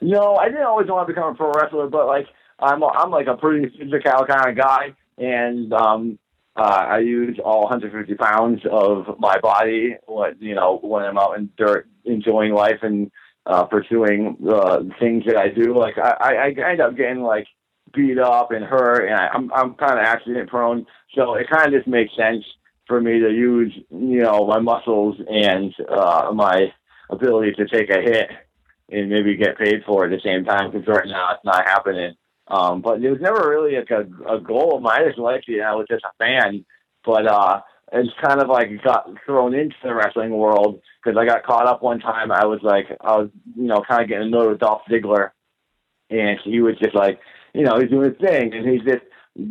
No, 0.00 0.36
I 0.36 0.48
didn't 0.48 0.64
always 0.64 0.88
want 0.88 1.06
to 1.06 1.14
become 1.14 1.32
a 1.32 1.36
pro 1.36 1.52
wrestler, 1.52 1.88
but 1.88 2.06
like 2.06 2.26
I'm, 2.58 2.82
I'm 2.82 3.10
like 3.10 3.26
a 3.26 3.36
pretty 3.36 3.68
physical 3.76 4.24
kind 4.26 4.50
of 4.50 4.56
guy, 4.56 4.94
and 5.18 5.72
um, 5.72 6.18
uh, 6.56 6.86
I 6.88 6.98
use 6.98 7.38
all 7.44 7.62
150 7.62 8.14
pounds 8.14 8.60
of 8.70 9.18
my 9.18 9.38
body, 9.38 9.96
what 10.06 10.40
you 10.40 10.54
know, 10.54 10.78
when 10.82 11.04
I'm 11.04 11.18
out 11.18 11.38
in 11.38 11.50
dirt, 11.56 11.88
enjoying 12.04 12.52
life 12.52 12.78
and 12.82 13.10
uh, 13.46 13.64
pursuing 13.64 14.36
uh, 14.48 14.80
things 15.00 15.24
that 15.26 15.36
I 15.36 15.48
do. 15.48 15.76
Like 15.78 15.98
I, 15.98 16.10
I, 16.20 16.32
I 16.60 16.70
end 16.70 16.80
up 16.80 16.96
getting 16.96 17.22
like 17.22 17.46
beat 17.94 18.18
up 18.18 18.50
and 18.52 18.64
hurt, 18.64 19.06
and 19.06 19.14
I, 19.14 19.28
I'm 19.28 19.52
I'm 19.52 19.74
kind 19.74 19.98
of 19.98 20.04
accident 20.04 20.48
prone, 20.48 20.86
so 21.14 21.34
it 21.34 21.48
kind 21.50 21.66
of 21.66 21.80
just 21.80 21.88
makes 21.88 22.14
sense 22.16 22.44
for 22.86 23.00
me 23.00 23.20
to 23.20 23.30
use 23.30 23.72
you 23.90 24.20
know 24.20 24.46
my 24.46 24.58
muscles 24.58 25.16
and 25.28 25.74
uh, 25.88 26.30
my 26.34 26.72
ability 27.10 27.52
to 27.52 27.66
take 27.66 27.90
a 27.90 28.00
hit 28.00 28.30
and 28.92 29.08
maybe 29.08 29.36
get 29.36 29.58
paid 29.58 29.82
for 29.86 30.04
it 30.04 30.12
at 30.12 30.16
the 30.16 30.28
same 30.28 30.44
time. 30.44 30.70
Because 30.70 30.86
right 30.86 31.08
now 31.08 31.34
it's 31.34 31.44
not 31.44 31.66
happening. 31.66 32.14
Um, 32.48 32.82
but 32.82 33.02
it 33.02 33.10
was 33.10 33.20
never 33.20 33.48
really 33.48 33.76
like 33.76 33.90
a, 33.90 34.34
a 34.34 34.40
goal 34.40 34.76
of 34.76 34.82
mine. 34.82 35.02
I 35.02 35.08
just 35.08 35.48
You 35.48 35.58
know, 35.58 35.64
I 35.64 35.74
was 35.74 35.86
just 35.88 36.04
a 36.04 36.12
fan, 36.18 36.64
but 37.04 37.26
uh, 37.26 37.60
it's 37.92 38.10
kind 38.22 38.40
of 38.40 38.48
like 38.48 38.82
got 38.82 39.08
thrown 39.24 39.54
into 39.54 39.76
the 39.82 39.94
wrestling 39.94 40.30
world 40.30 40.80
because 41.02 41.18
I 41.18 41.24
got 41.24 41.44
caught 41.44 41.66
up 41.66 41.82
one 41.82 42.00
time. 42.00 42.30
I 42.30 42.44
was 42.44 42.60
like, 42.62 42.86
I 43.00 43.16
was 43.16 43.30
you 43.56 43.64
know 43.64 43.82
kind 43.88 44.02
of 44.02 44.08
getting 44.08 44.28
annoyed 44.28 44.50
with 44.50 44.60
Dolph 44.60 44.82
Ziggler, 44.90 45.30
and 46.10 46.38
he 46.44 46.60
was 46.60 46.76
just 46.78 46.94
like 46.94 47.20
you 47.54 47.62
know, 47.62 47.78
he's 47.78 47.90
doing 47.90 48.10
his 48.10 48.18
thing 48.18 48.52
and 48.54 48.68
he's 48.68 48.82
just 48.82 49.02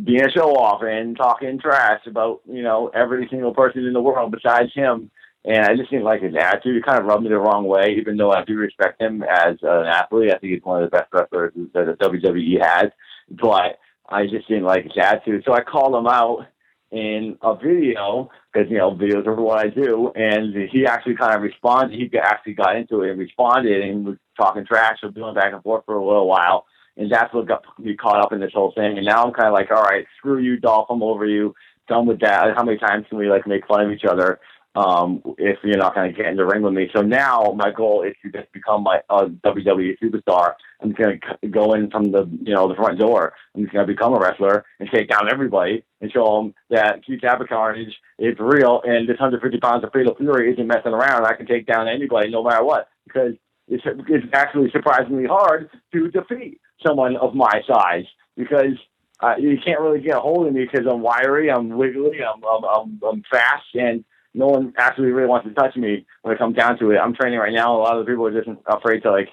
being 0.04 0.24
a 0.24 0.30
show 0.30 0.52
off 0.54 0.82
and 0.82 1.16
talking 1.16 1.58
trash 1.58 2.00
about, 2.06 2.40
you 2.46 2.62
know, 2.62 2.90
every 2.94 3.26
single 3.30 3.54
person 3.54 3.84
in 3.84 3.92
the 3.92 4.02
world 4.02 4.32
besides 4.32 4.72
him. 4.74 5.10
And 5.44 5.64
I 5.64 5.76
just 5.76 5.90
didn't 5.90 6.04
like 6.04 6.22
his 6.22 6.34
attitude. 6.36 6.76
It 6.76 6.84
kind 6.84 6.98
of 6.98 7.06
rubbed 7.06 7.24
me 7.24 7.28
the 7.28 7.38
wrong 7.38 7.64
way, 7.64 7.96
even 7.98 8.16
though 8.16 8.30
I 8.30 8.44
do 8.44 8.54
respect 8.54 9.00
him 9.00 9.22
as 9.22 9.56
an 9.62 9.86
athlete. 9.86 10.30
I 10.32 10.38
think 10.38 10.52
he's 10.52 10.62
one 10.62 10.82
of 10.82 10.90
the 10.90 10.96
best 10.96 11.12
wrestlers 11.12 11.52
that 11.74 11.86
the 11.86 12.04
WWE 12.04 12.60
has. 12.62 12.92
But 13.30 13.78
I 14.08 14.26
just 14.26 14.46
didn't 14.48 14.64
like 14.64 14.84
his 14.84 14.92
attitude. 14.96 15.42
So 15.44 15.52
I 15.52 15.62
called 15.62 15.94
him 15.96 16.06
out 16.06 16.46
in 16.92 17.38
a 17.42 17.56
video 17.56 18.30
because 18.52 18.70
you 18.70 18.78
know 18.78 18.92
videos 18.92 19.26
are 19.26 19.34
what 19.34 19.58
I 19.58 19.68
do, 19.68 20.12
and 20.14 20.54
he 20.70 20.86
actually 20.86 21.16
kind 21.16 21.34
of 21.34 21.42
responded. 21.42 21.98
He 21.98 22.10
actually 22.18 22.52
got 22.52 22.76
into 22.76 23.02
it 23.02 23.10
and 23.10 23.18
responded 23.18 23.82
and 23.82 24.06
was 24.06 24.16
talking 24.36 24.64
trash, 24.64 24.98
so 25.00 25.08
doing 25.08 25.34
back 25.34 25.52
and 25.52 25.62
forth 25.62 25.84
for 25.86 25.96
a 25.96 26.04
little 26.04 26.28
while 26.28 26.66
and 26.96 27.10
that's 27.10 27.32
what 27.32 27.48
got 27.48 27.62
me 27.78 27.96
caught 27.96 28.20
up 28.20 28.32
in 28.32 28.40
this 28.40 28.52
whole 28.52 28.72
thing. 28.74 28.98
And 28.98 29.06
now 29.06 29.24
I'm 29.24 29.32
kind 29.32 29.48
of 29.48 29.54
like, 29.54 29.70
all 29.70 29.82
right, 29.82 30.06
screw 30.18 30.38
you, 30.38 30.58
Dolph, 30.58 30.88
I'm 30.90 31.02
over 31.02 31.26
you. 31.26 31.54
Done 31.88 32.06
with 32.06 32.20
that. 32.20 32.54
How 32.54 32.62
many 32.62 32.78
times 32.78 33.06
can 33.08 33.18
we 33.18 33.28
like 33.28 33.46
make 33.46 33.66
fun 33.66 33.86
of 33.86 33.92
each 33.92 34.04
other 34.04 34.38
um, 34.74 35.22
if 35.38 35.58
you're 35.62 35.76
not 35.76 35.94
going 35.94 36.12
to 36.12 36.16
get 36.16 36.30
in 36.30 36.36
the 36.36 36.44
ring 36.44 36.62
with 36.62 36.72
me? 36.72 36.88
So 36.94 37.02
now 37.02 37.54
my 37.56 37.70
goal 37.70 38.02
is 38.02 38.14
to 38.22 38.30
just 38.30 38.52
become 38.52 38.82
my 38.82 39.00
uh, 39.10 39.26
WWE 39.44 39.98
superstar. 40.02 40.54
I'm 40.80 40.92
going 40.92 41.20
to 41.42 41.48
go 41.48 41.74
in 41.74 41.90
from 41.90 42.10
the 42.10 42.28
you 42.42 42.54
know 42.54 42.68
the 42.68 42.74
front 42.74 42.98
door. 42.98 43.34
I'm 43.54 43.62
just 43.62 43.72
going 43.72 43.86
to 43.86 43.92
become 43.92 44.14
a 44.14 44.18
wrestler 44.18 44.64
and 44.80 44.88
take 44.92 45.08
down 45.08 45.30
everybody 45.30 45.84
and 46.00 46.10
show 46.10 46.36
them 46.36 46.54
that 46.70 47.04
Keith 47.04 47.20
Carnage 47.48 47.94
is 48.18 48.36
real 48.38 48.82
and 48.84 49.08
this 49.08 49.20
150 49.20 49.58
pounds 49.58 49.84
of 49.84 49.92
Fatal 49.92 50.14
Fury 50.16 50.52
isn't 50.52 50.66
messing 50.66 50.92
around. 50.92 51.26
I 51.26 51.34
can 51.34 51.46
take 51.46 51.66
down 51.66 51.88
anybody 51.88 52.30
no 52.30 52.42
matter 52.42 52.64
what 52.64 52.88
because 53.04 53.34
it's, 53.68 53.84
it's 53.86 54.26
actually 54.32 54.70
surprisingly 54.70 55.26
hard 55.26 55.70
to 55.92 56.08
defeat 56.10 56.60
someone 56.84 57.16
of 57.16 57.34
my 57.34 57.62
size 57.66 58.04
because 58.36 58.76
uh, 59.20 59.34
you 59.38 59.56
can't 59.64 59.80
really 59.80 60.00
get 60.00 60.16
a 60.16 60.20
hold 60.20 60.46
of 60.46 60.52
me 60.52 60.66
because 60.70 60.86
I'm 60.90 61.00
wiry, 61.00 61.50
I'm 61.50 61.70
wiggly, 61.70 62.18
I'm, 62.22 62.42
I'm, 62.44 63.00
I'm 63.08 63.22
fast, 63.30 63.64
and 63.74 64.04
no 64.34 64.46
one 64.46 64.72
actually 64.78 65.10
really 65.10 65.28
wants 65.28 65.46
to 65.46 65.54
touch 65.54 65.76
me 65.76 66.06
when 66.22 66.34
it 66.34 66.38
comes 66.38 66.56
down 66.56 66.78
to 66.78 66.90
it. 66.90 66.98
I'm 66.98 67.14
training 67.14 67.38
right 67.38 67.52
now. 67.52 67.76
A 67.76 67.78
lot 67.78 67.98
of 67.98 68.04
the 68.04 68.10
people 68.10 68.26
are 68.26 68.32
just 68.32 68.48
afraid 68.66 69.02
to 69.02 69.10
like 69.10 69.28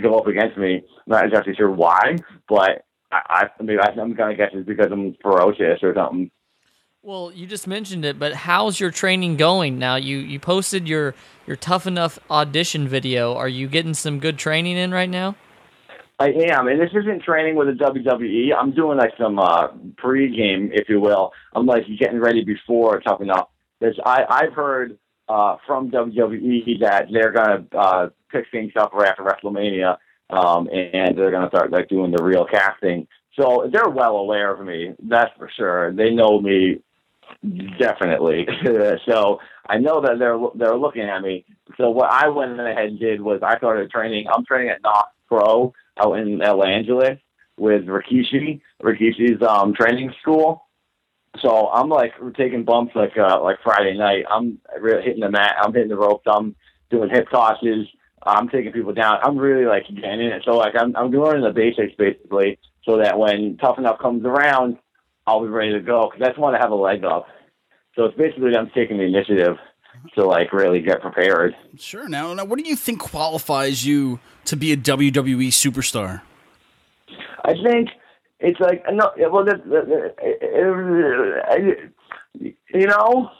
go 0.00 0.18
up 0.18 0.26
against 0.26 0.56
me. 0.56 0.76
I'm 0.76 0.82
not 1.06 1.24
exactly 1.26 1.54
sure 1.54 1.70
why, 1.70 2.16
but 2.48 2.84
I, 3.10 3.46
I 3.58 3.62
mean, 3.62 3.78
I'm 3.80 4.14
gonna 4.14 4.36
guess 4.36 4.50
it's 4.52 4.66
because 4.66 4.88
I'm 4.90 5.16
ferocious 5.22 5.82
or 5.82 5.94
something. 5.94 6.30
Well, 7.02 7.30
you 7.32 7.46
just 7.46 7.68
mentioned 7.68 8.04
it, 8.04 8.18
but 8.18 8.34
how's 8.34 8.80
your 8.80 8.90
training 8.90 9.36
going 9.36 9.78
now? 9.78 9.96
You 9.96 10.18
you 10.18 10.40
posted 10.40 10.88
your 10.88 11.14
your 11.46 11.56
tough 11.56 11.86
enough 11.86 12.18
audition 12.30 12.88
video. 12.88 13.34
Are 13.34 13.48
you 13.48 13.68
getting 13.68 13.94
some 13.94 14.18
good 14.18 14.38
training 14.38 14.76
in 14.76 14.92
right 14.92 15.08
now? 15.08 15.36
I 16.18 16.30
am, 16.50 16.66
and 16.66 16.80
this 16.80 16.90
isn't 16.94 17.22
training 17.22 17.56
with 17.56 17.68
the 17.68 17.84
WWE. 17.84 18.48
I'm 18.58 18.72
doing 18.72 18.96
like 18.96 19.12
some 19.18 19.38
uh, 19.38 19.68
pre-game, 19.98 20.70
if 20.72 20.88
you 20.88 20.98
will. 20.98 21.30
I'm 21.54 21.66
like 21.66 21.84
getting 22.00 22.20
ready 22.20 22.42
before 22.42 23.00
Tough 23.00 23.20
Enough. 23.20 23.48
I 24.04 24.24
I've 24.28 24.52
heard 24.52 24.98
uh, 25.28 25.56
from 25.66 25.90
WWE 25.90 26.80
that 26.80 27.06
they're 27.12 27.32
gonna 27.32 27.64
uh, 27.76 28.08
pick 28.30 28.46
things 28.50 28.72
up 28.78 28.92
right 28.92 29.08
after 29.08 29.22
WrestleMania, 29.22 29.96
um, 30.30 30.68
and 30.68 31.16
they're 31.16 31.30
gonna 31.30 31.48
start 31.48 31.70
like 31.70 31.88
doing 31.88 32.10
the 32.10 32.22
real 32.22 32.46
casting. 32.46 33.06
So 33.38 33.68
they're 33.70 33.90
well 33.90 34.16
aware 34.16 34.52
of 34.52 34.64
me, 34.66 34.94
that's 35.02 35.30
for 35.36 35.50
sure. 35.54 35.92
They 35.92 36.10
know 36.10 36.40
me 36.40 36.80
Definitely. 37.78 38.46
so 39.06 39.40
I 39.68 39.78
know 39.78 40.00
that 40.00 40.18
they're 40.18 40.38
they're 40.54 40.76
looking 40.76 41.02
at 41.02 41.22
me. 41.22 41.44
So 41.76 41.90
what 41.90 42.10
I 42.10 42.28
went 42.28 42.58
ahead 42.60 42.86
and 42.86 42.98
did 42.98 43.20
was 43.20 43.40
I 43.42 43.56
started 43.58 43.90
training. 43.90 44.26
I'm 44.32 44.44
training 44.44 44.70
at 44.70 44.82
Knox 44.82 45.10
Pro 45.28 45.72
out 45.98 46.18
in 46.18 46.38
Los 46.38 46.66
Angeles 46.66 47.18
with 47.58 47.86
Rikishi, 47.86 48.60
Rikishi's 48.82 49.42
um, 49.42 49.74
training 49.74 50.12
school. 50.20 50.65
So 51.42 51.68
I'm 51.68 51.88
like 51.88 52.12
taking 52.36 52.64
bumps 52.64 52.94
like 52.94 53.16
uh, 53.16 53.42
like 53.42 53.58
Friday 53.62 53.96
night. 53.96 54.24
I'm 54.30 54.58
really 54.80 55.02
hitting 55.02 55.20
the 55.20 55.30
mat. 55.30 55.56
I'm 55.60 55.72
hitting 55.72 55.88
the 55.88 55.96
ropes. 55.96 56.24
I'm 56.26 56.54
doing 56.90 57.10
hip 57.10 57.28
tosses. 57.30 57.86
I'm 58.22 58.48
taking 58.48 58.72
people 58.72 58.92
down. 58.92 59.18
I'm 59.22 59.38
really 59.38 59.66
like 59.66 59.84
getting 59.88 60.20
in 60.20 60.32
it. 60.32 60.42
So 60.44 60.52
like 60.52 60.74
I'm 60.78 60.94
I'm 60.96 61.10
learning 61.10 61.44
the 61.44 61.52
basics 61.52 61.94
basically, 61.96 62.58
so 62.84 62.98
that 62.98 63.18
when 63.18 63.56
tough 63.58 63.78
enough 63.78 63.98
comes 64.00 64.24
around, 64.24 64.78
I'll 65.26 65.42
be 65.42 65.48
ready 65.48 65.72
to 65.72 65.80
go. 65.80 66.10
Because 66.10 66.20
that's 66.20 66.38
when 66.38 66.54
I 66.54 66.58
have 66.58 66.70
a 66.70 66.76
leg 66.76 67.04
up. 67.04 67.26
So 67.94 68.04
it's 68.04 68.16
basically 68.16 68.56
I'm 68.56 68.70
taking 68.74 68.98
the 68.98 69.04
initiative 69.04 69.56
to 70.14 70.24
like 70.24 70.52
really 70.52 70.80
get 70.80 71.00
prepared. 71.00 71.54
Sure. 71.78 72.08
Now, 72.08 72.34
now, 72.34 72.44
what 72.44 72.58
do 72.58 72.68
you 72.68 72.76
think 72.76 73.00
qualifies 73.00 73.84
you 73.84 74.20
to 74.44 74.56
be 74.56 74.72
a 74.72 74.76
WWE 74.76 75.48
superstar? 75.48 76.22
I 77.44 77.54
think 77.54 77.90
it's 78.40 78.60
like 78.60 78.84
no, 78.92 79.12
well, 79.30 79.44
the, 79.44 79.92
you 82.34 82.86
know, 82.86 83.30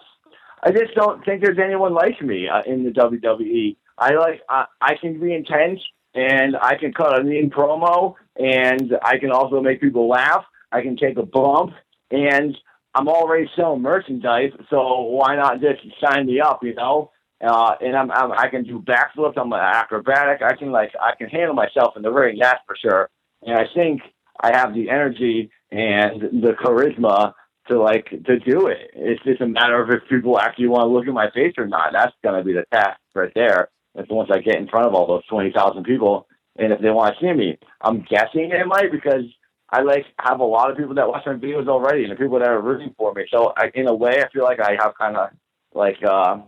I 0.63 0.71
just 0.71 0.95
don't 0.95 1.25
think 1.25 1.43
there's 1.43 1.59
anyone 1.63 1.95
like 1.95 2.21
me 2.23 2.49
uh, 2.49 2.63
in 2.67 2.85
the 2.85 2.91
WWE. 2.91 3.77
I 3.99 4.15
like 4.15 4.41
I, 4.49 4.67
I 4.81 4.95
can 5.01 5.21
be 5.21 5.35
intense 5.35 5.81
and 6.15 6.57
I 6.57 6.77
can 6.77 6.93
cut 6.93 7.19
a 7.19 7.25
mean 7.25 7.51
promo 7.51 8.15
and 8.37 8.93
I 9.03 9.19
can 9.19 9.31
also 9.31 9.61
make 9.61 9.81
people 9.81 10.09
laugh. 10.09 10.45
I 10.73 10.83
can 10.83 10.97
take 10.97 11.19
a 11.19 11.23
bump 11.25 11.73
and 12.11 12.57
I'm 12.95 13.09
already 13.09 13.49
selling 13.55 13.83
merchandise, 13.83 14.53
so 14.71 15.03
why 15.03 15.37
not 15.37 15.61
just 15.61 15.83
sign 16.03 16.27
me 16.27 16.41
up, 16.41 16.61
you 16.63 16.75
know? 16.75 17.11
Uh, 17.47 17.75
and 17.83 17.95
I'm, 17.95 18.11
I'm 18.11 18.33
I 18.33 18.49
can 18.49 18.65
do 18.65 18.81
backflips. 18.81 19.37
I'm 19.37 19.53
acrobatic. 19.53 20.41
I 20.41 20.57
can 20.57 20.73
like 20.73 20.93
I 20.99 21.15
can 21.17 21.29
handle 21.29 21.55
myself 21.55 21.95
in 21.97 22.03
the 22.03 22.11
ring. 22.11 22.39
That's 22.41 22.61
for 22.67 22.77
sure. 22.77 23.11
And 23.43 23.59
I 23.59 23.65
think 23.75 24.01
I 24.41 24.57
have 24.57 24.75
the 24.75 24.91
energy 24.91 25.51
and 25.71 26.43
the 26.43 26.53
charisma 26.53 27.33
to 27.69 27.81
like 27.81 28.09
to 28.11 28.39
do 28.39 28.69
it. 28.69 28.91
It's 28.95 29.23
just 29.25 29.41
a 29.41 29.47
matter 29.47 29.81
of 29.83 29.91
if 29.91 30.09
people 30.09 30.39
actually 30.39 30.69
want 30.69 30.83
to 30.83 30.89
look 30.89 31.07
at 31.09 31.15
my 31.15 31.31
face 31.31 31.55
or 31.59 31.67
not. 31.67 31.93
That's 31.93 32.15
gonna 32.23 32.45
be 32.45 32.53
the 32.53 32.65
task 32.73 33.01
right 33.15 33.33
there. 33.35 33.69
If 33.95 34.09
once 34.09 34.31
I 34.33 34.39
get 34.39 34.57
in 34.57 34.69
front 34.69 34.87
of 34.87 34.95
all 34.95 35.07
those 35.07 35.27
twenty 35.27 35.53
thousand 35.53 35.85
people, 35.85 36.27
and 36.57 36.73
if 36.73 36.81
they 36.81 36.91
want 36.91 37.15
to 37.15 37.25
see 37.25 37.33
me, 37.33 37.59
I'm 37.81 38.03
guessing 38.09 38.51
it 38.53 38.67
might 38.67 38.93
because 38.93 39.25
I 39.71 39.83
like 39.83 40.07
have 40.21 40.41
a 40.41 40.45
lot 40.45 40.71
of 40.71 40.77
people 40.77 40.95
that 40.95 41.09
watch 41.09 41.25
my 41.27 41.35
videos 41.35 41.69
already, 41.69 42.05
and 42.05 42.13
the 42.13 42.17
people 42.17 42.39
that 42.39 42.49
are 42.49 42.61
rooting 42.61 42.95
for 42.97 43.13
me. 43.15 43.25
So 43.33 43.53
I, 43.57 43.71
in 43.75 43.89
a 43.89 43.95
way, 43.95 44.23
I 44.23 44.29
feel 44.31 44.45
like 44.45 44.61
I 44.61 44.77
have 44.81 44.95
kind 44.99 45.17
of 45.17 45.31
like 45.75 45.99
uh, 46.09 46.39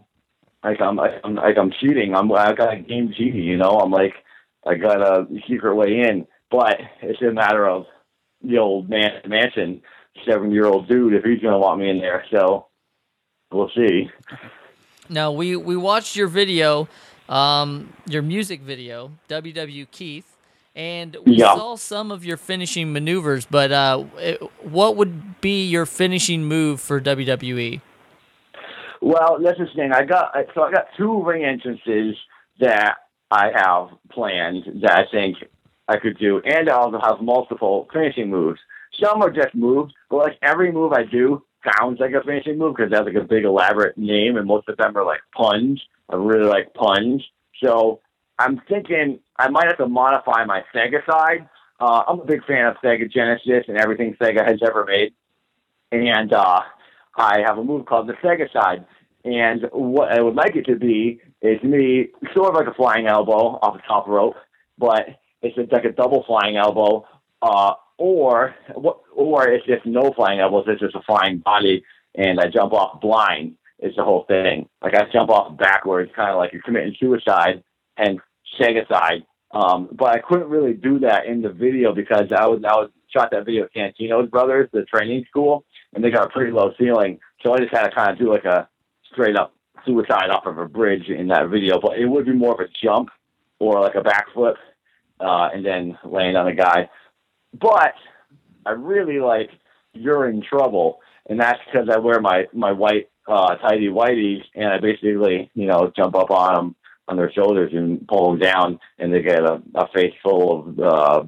like 0.63 0.81
I'm 0.81 0.97
like 0.97 1.21
I'm 1.25 1.35
like 1.35 1.57
I'm 1.59 1.73
cheating. 1.81 2.15
I'm 2.15 2.31
I 2.33 2.53
got 2.53 2.75
a 2.75 2.81
game 2.81 3.13
cheating. 3.17 3.43
You 3.43 3.57
know, 3.57 3.81
I'm 3.81 3.91
like 3.91 4.15
I 4.67 4.75
got 4.75 5.01
a 5.01 5.27
secret 5.49 5.75
way 5.75 6.01
in, 6.01 6.27
but 6.51 6.79
it's 7.03 7.21
a 7.23 7.33
matter 7.33 7.69
of 7.69 7.87
the 8.43 8.59
old 8.59 8.89
man 8.89 9.11
mansion, 9.27 9.83
seven 10.29 10.51
year 10.51 10.67
old 10.67 10.89
dude, 10.89 11.15
if 11.15 11.25
he's 11.25 11.41
gonna 11.41 11.59
want 11.59 11.81
me 11.81 11.91
in 11.91 11.99
there. 11.99 12.25
So 12.31 12.67
we'll 13.53 13.71
see. 13.75 14.11
Now 15.09 15.33
we 15.33 15.57
we 15.57 15.77
watched 15.77 16.17
your 16.17 16.29
video, 16.29 16.89
um, 17.29 17.93
your 18.07 18.23
music 18.23 18.61
video, 18.61 19.13
WW 19.29 19.87
Keith, 19.91 20.37
and 20.77 21.17
we 21.25 21.37
Yeah. 21.37 21.55
saw 21.55 21.77
some 21.77 22.13
of 22.13 22.25
your 22.25 22.37
finishing 22.37 22.93
maneuvers. 22.93 23.47
But 23.47 23.73
uh, 23.73 24.05
what 24.63 24.97
would 24.97 25.41
be 25.41 25.67
your 25.67 25.87
finishing 25.87 26.45
move 26.45 26.81
for? 26.81 27.01
WWE? 27.01 27.81
Well, 29.01 29.39
that's 29.43 29.59
the 29.59 29.67
thing. 29.75 29.93
I 29.93 30.05
got 30.05 30.35
so 30.55 30.63
I 30.63 30.73
got 30.73 30.87
two 30.97 31.23
ring 31.25 31.45
entrances 31.45 32.17
that 32.61 32.97
I 33.31 33.51
have 33.55 33.89
planned 34.11 34.65
that 34.83 34.93
I 34.93 35.03
think 35.11 35.37
I 35.89 35.97
could 35.97 36.19
do, 36.19 36.41
and 36.45 36.69
I 36.69 36.75
also 36.75 37.01
have 37.01 37.21
multiple 37.21 37.89
finishing 37.93 38.31
moves. 38.31 38.61
Some 39.03 39.23
are 39.23 39.31
just 39.31 39.55
moves, 39.55 39.95
but 40.11 40.19
like 40.19 40.39
every 40.43 40.71
move 40.71 40.93
I 40.93 41.05
do 41.05 41.43
sounds 41.79 41.99
like 41.99 42.13
a 42.13 42.23
finishing 42.23 42.59
move 42.59 42.77
because 42.77 42.93
have 42.93 43.07
like 43.07 43.15
a 43.15 43.23
big 43.23 43.45
elaborate 43.45 43.97
name, 43.97 44.37
and 44.37 44.47
most 44.47 44.69
of 44.69 44.77
them 44.77 44.97
are 44.97 45.05
like 45.05 45.21
puns. 45.35 45.81
I 46.11 46.17
really 46.17 46.49
like 46.49 46.75
puns, 46.75 47.25
so 47.63 48.01
I'm 48.39 48.61
thinking 48.69 49.21
I 49.37 49.49
might 49.49 49.67
have 49.67 49.79
to 49.79 49.89
modify 49.89 50.45
my 50.45 50.63
Sega 50.75 51.05
side. 51.11 51.49
Uh, 51.81 52.03
I'm 52.07 52.21
a 52.21 52.25
big 52.25 52.45
fan 52.45 52.67
of 52.67 52.77
Sega 52.83 53.11
Genesis 53.11 53.65
and 53.69 53.79
everything 53.79 54.15
Sega 54.21 54.47
has 54.47 54.61
ever 54.63 54.85
made, 54.85 55.15
and 55.91 56.33
uh, 56.33 56.61
I 57.17 57.41
have 57.47 57.59
a 57.59 57.65
move 57.65 57.87
called 57.87 58.09
the 58.09 58.15
Sega 58.15 58.53
side. 58.53 58.85
And 59.25 59.69
what 59.73 60.13
I 60.13 60.21
would 60.21 60.35
like 60.35 60.55
it 60.57 60.67
to 60.67 60.77
be 60.77 61.21
is 61.43 61.63
me 61.63 62.09
sort 62.35 62.51
of 62.51 62.55
like 62.55 62.67
a 62.67 62.75
flying 62.75 63.07
elbow 63.07 63.59
off 63.63 63.75
the 63.75 63.83
top 63.87 64.07
rope, 64.07 64.37
but 64.79 65.19
it's 65.43 65.73
like 65.73 65.85
a 65.85 65.93
double 65.93 66.25
flying 66.27 66.57
elbow, 66.57 67.07
uh, 67.43 67.75
or 67.97 68.55
or 69.15 69.49
it's 69.49 69.67
just 69.67 69.87
no 69.87 70.13
flying 70.17 70.41
elbows. 70.41 70.65
It's 70.69 70.81
just 70.81 70.95
a 70.95 71.03
flying 71.03 71.39
body, 71.39 71.85
and 72.15 72.41
I 72.41 72.47
jump 72.49 72.73
off 72.73 73.01
blind. 73.01 73.57
Is 73.81 73.95
the 73.97 74.03
whole 74.03 74.25
thing. 74.27 74.69
Like 74.83 74.95
I 74.97 75.05
jump 75.13 75.31
off 75.31 75.57
backwards, 75.57 76.11
kind 76.17 76.31
of 76.31 76.39
like 76.39 76.53
you're 76.53 76.63
committing 76.63 76.97
suicide, 76.99 77.63
and 77.97 78.19
Sega 78.61 78.89
side. 78.89 79.25
Um, 79.53 79.89
but 79.93 80.09
I 80.09 80.19
couldn't 80.19 80.49
really 80.49 80.75
do 80.75 80.99
that 81.01 81.27
in 81.27 81.43
the 81.43 81.49
video 81.49 81.95
because 81.95 82.27
I 82.37 82.47
was 82.47 82.61
I 82.65 82.75
was 82.75 82.91
shot 83.09 83.31
that 83.31 83.47
video 83.47 83.65
at 83.65 83.75
Cantino's 83.75 84.29
brothers, 84.31 84.69
the 84.73 84.83
training 84.85 85.25
school, 85.29 85.65
and 85.95 86.03
they 86.03 86.11
got 86.11 86.27
a 86.27 86.31
pretty 86.31 86.51
low 86.51 86.73
ceiling. 86.79 87.21
So 87.45 87.55
I 87.55 87.59
just 87.59 87.73
had 87.73 87.89
to 87.89 87.95
kind 87.95 88.11
of 88.11 88.19
do 88.19 88.31
like 88.33 88.45
a 88.45 88.69
straight 89.13 89.37
up 89.37 89.55
suicide 89.87 90.31
off 90.31 90.47
of 90.47 90.59
a 90.59 90.67
bridge 90.67 91.09
in 91.09 91.29
that 91.29 91.49
video. 91.49 91.81
But 91.81 91.99
it 91.99 92.07
would 92.07 92.27
be 92.27 92.33
more 92.33 92.55
of 92.55 92.61
a 92.61 92.69
jump 92.83 93.11
or 93.59 93.81
like 93.81 93.95
a 93.95 94.03
backflip, 94.03 94.55
uh, 95.21 95.49
and 95.53 95.65
then 95.65 95.99
land 96.05 96.37
on 96.37 96.49
a 96.49 96.55
guy. 96.55 96.89
But 97.59 97.95
I 98.67 98.71
really 98.73 99.21
like 99.21 99.51
you're 99.95 100.29
in 100.29 100.43
trouble, 100.43 101.01
and 101.29 101.41
that's 101.41 101.59
because 101.67 101.89
I 101.93 101.99
wear 101.99 102.21
my 102.21 102.47
my 102.53 102.73
white 102.73 103.11
uh, 103.27 103.57
tidy 103.57 103.89
whiteys, 103.89 104.43
and 104.55 104.67
I 104.67 104.79
basically 104.79 105.51
you 105.55 105.67
know 105.67 105.93
jump 105.97 106.15
up 106.15 106.31
on 106.31 106.55
them 106.55 106.77
on 107.09 107.17
their 107.17 107.33
shoulders 107.33 107.73
and 107.73 108.07
pull 108.07 108.31
them 108.31 108.39
down, 108.39 108.79
and 108.99 109.13
they 109.13 109.23
get 109.23 109.43
a, 109.43 109.63
a 109.75 109.89
face 109.95 110.13
full 110.23 110.61
of 110.61 110.79
uh, 110.79 111.23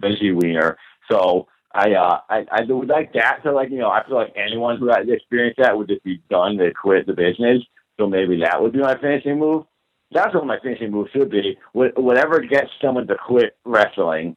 veggie 0.00 0.34
wiener. 0.34 0.78
So 1.10 1.48
I 1.72 1.92
uh, 1.92 2.20
I 2.28 2.46
I 2.50 2.62
would 2.68 2.88
like 2.88 3.12
that 3.14 3.40
to 3.44 3.52
like 3.52 3.70
you 3.70 3.78
know 3.78 3.90
I 3.90 4.06
feel 4.06 4.16
like 4.16 4.34
anyone 4.36 4.78
who 4.78 4.88
had 4.88 5.08
experienced 5.08 5.58
that 5.58 5.76
would 5.76 5.88
just 5.88 6.04
be 6.04 6.22
done 6.30 6.56
to 6.58 6.72
quit 6.72 7.06
the 7.06 7.12
business. 7.12 7.62
So 7.98 8.06
maybe 8.06 8.40
that 8.40 8.62
would 8.62 8.72
be 8.72 8.78
my 8.78 8.98
finishing 8.98 9.38
move. 9.38 9.64
That's 10.12 10.34
what 10.34 10.46
my 10.46 10.58
finishing 10.62 10.90
move 10.90 11.08
should 11.12 11.30
be. 11.30 11.58
Whatever 11.72 12.40
gets 12.40 12.70
someone 12.82 13.06
to 13.08 13.16
quit 13.16 13.56
wrestling. 13.64 14.36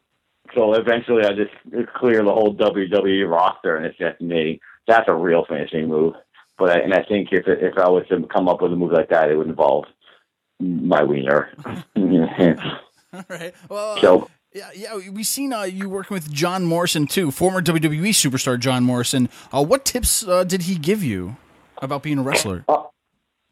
So 0.53 0.73
eventually, 0.73 1.23
I 1.23 1.29
just 1.29 1.93
clear 1.95 2.23
the 2.23 2.33
whole 2.33 2.53
WWE 2.55 3.29
roster, 3.29 3.77
and 3.77 3.85
it's 3.85 3.97
just 3.97 4.19
me. 4.19 4.59
That's 4.87 5.07
a 5.07 5.13
real 5.13 5.45
finishing 5.47 5.87
move. 5.87 6.13
But 6.57 6.71
I, 6.71 6.79
and 6.79 6.93
I 6.93 7.03
think 7.03 7.29
if 7.31 7.47
it, 7.47 7.63
if 7.63 7.77
I 7.77 7.89
was 7.89 8.05
to 8.09 8.21
come 8.27 8.49
up 8.49 8.61
with 8.61 8.73
a 8.73 8.75
move 8.75 8.91
like 8.91 9.09
that, 9.09 9.31
it 9.31 9.35
would 9.35 9.47
involve 9.47 9.85
my 10.59 11.03
wiener. 11.03 11.49
All 13.13 13.25
right. 13.29 13.53
Well, 13.69 13.97
uh, 13.97 14.01
so 14.01 14.29
yeah, 14.53 14.69
yeah. 14.75 14.95
We've 15.09 15.25
seen 15.25 15.53
uh, 15.53 15.63
you 15.63 15.89
working 15.89 16.13
with 16.15 16.31
John 16.31 16.65
Morrison 16.65 17.07
too, 17.07 17.31
former 17.31 17.61
WWE 17.61 18.09
superstar 18.09 18.59
John 18.59 18.83
Morrison. 18.83 19.29
Uh, 19.53 19.63
what 19.63 19.85
tips 19.85 20.27
uh, 20.27 20.43
did 20.43 20.63
he 20.63 20.75
give 20.75 21.03
you 21.03 21.37
about 21.81 22.03
being 22.03 22.19
a 22.19 22.21
wrestler? 22.21 22.65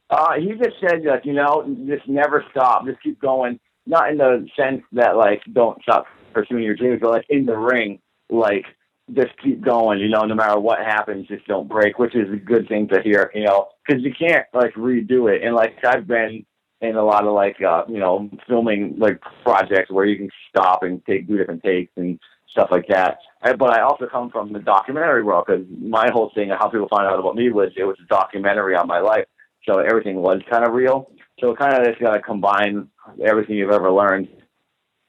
Uh, 0.10 0.34
he 0.40 0.54
just 0.54 0.76
said 0.82 1.04
that 1.06 1.26
you 1.26 1.34
know, 1.34 1.64
just 1.88 2.08
never 2.08 2.44
stop, 2.52 2.86
just 2.86 3.02
keep 3.02 3.20
going. 3.22 3.60
Not 3.86 4.12
in 4.12 4.18
the 4.18 4.48
sense 4.58 4.82
that 4.94 5.16
like 5.16 5.42
don't 5.52 5.82
stop 5.82 6.06
pursuing 6.34 6.64
your 6.64 6.76
dreams, 6.76 7.00
but 7.02 7.12
like 7.12 7.26
in 7.30 7.46
the 7.46 7.58
ring, 7.58 8.00
like 8.30 8.66
just 9.14 9.32
keep 9.44 9.62
going. 9.62 10.00
You 10.00 10.10
know, 10.10 10.22
no 10.26 10.36
matter 10.36 10.60
what 10.60 10.80
happens, 10.80 11.28
just 11.28 11.46
don't 11.48 11.68
break, 11.68 12.00
which 12.00 12.16
is 12.16 12.32
a 12.32 12.38
good 12.38 12.68
thing 12.68 12.88
to 12.90 13.02
hear. 13.02 13.32
You 13.34 13.46
know, 13.46 13.70
because 13.86 14.04
you 14.04 14.14
can't 14.14 14.46
like 14.54 14.74
redo 14.76 15.34
it. 15.34 15.44
And 15.44 15.56
like 15.56 15.78
I've 15.84 16.08
been 16.08 16.46
in 16.82 16.96
a 16.96 17.04
lot 17.04 17.26
of 17.26 17.34
like 17.34 17.62
uh, 17.62 17.84
you 17.88 18.00
know 18.00 18.30
filming 18.48 18.96
like 18.98 19.20
projects 19.44 19.92
where 19.92 20.06
you 20.06 20.18
can 20.18 20.30
stop 20.50 20.84
and 20.84 21.06
take 21.06 21.28
two 21.28 21.38
different 21.38 21.64
takes 21.64 21.92
and 21.98 22.20
stuff 22.52 22.70
like 22.72 22.88
that. 22.90 23.20
But 23.42 23.78
I 23.78 23.82
also 23.82 24.08
come 24.08 24.30
from 24.30 24.54
the 24.54 24.60
documentary 24.60 25.24
world 25.24 25.46
because 25.48 25.66
my 25.80 26.10
whole 26.12 26.32
thing 26.34 26.50
how 26.50 26.70
people 26.70 26.88
find 26.90 27.08
out 27.08 27.20
about 27.20 27.36
me 27.36 27.52
was 27.52 27.72
it 27.78 27.84
was 27.84 27.98
a 28.04 28.08
documentary 28.08 28.76
on 28.76 28.88
my 28.88 29.00
life, 29.00 29.26
so 29.66 29.80
everything 29.80 30.18
was 30.18 30.42
kind 30.50 30.66
of 30.66 30.74
real. 30.74 31.12
So 31.40 31.56
kind 31.56 31.74
of 31.74 31.86
just 31.86 32.00
got 32.00 32.14
to 32.14 32.22
combine 32.22 32.90
everything 33.24 33.56
you've 33.56 33.72
ever 33.72 33.92
learned 33.92 34.28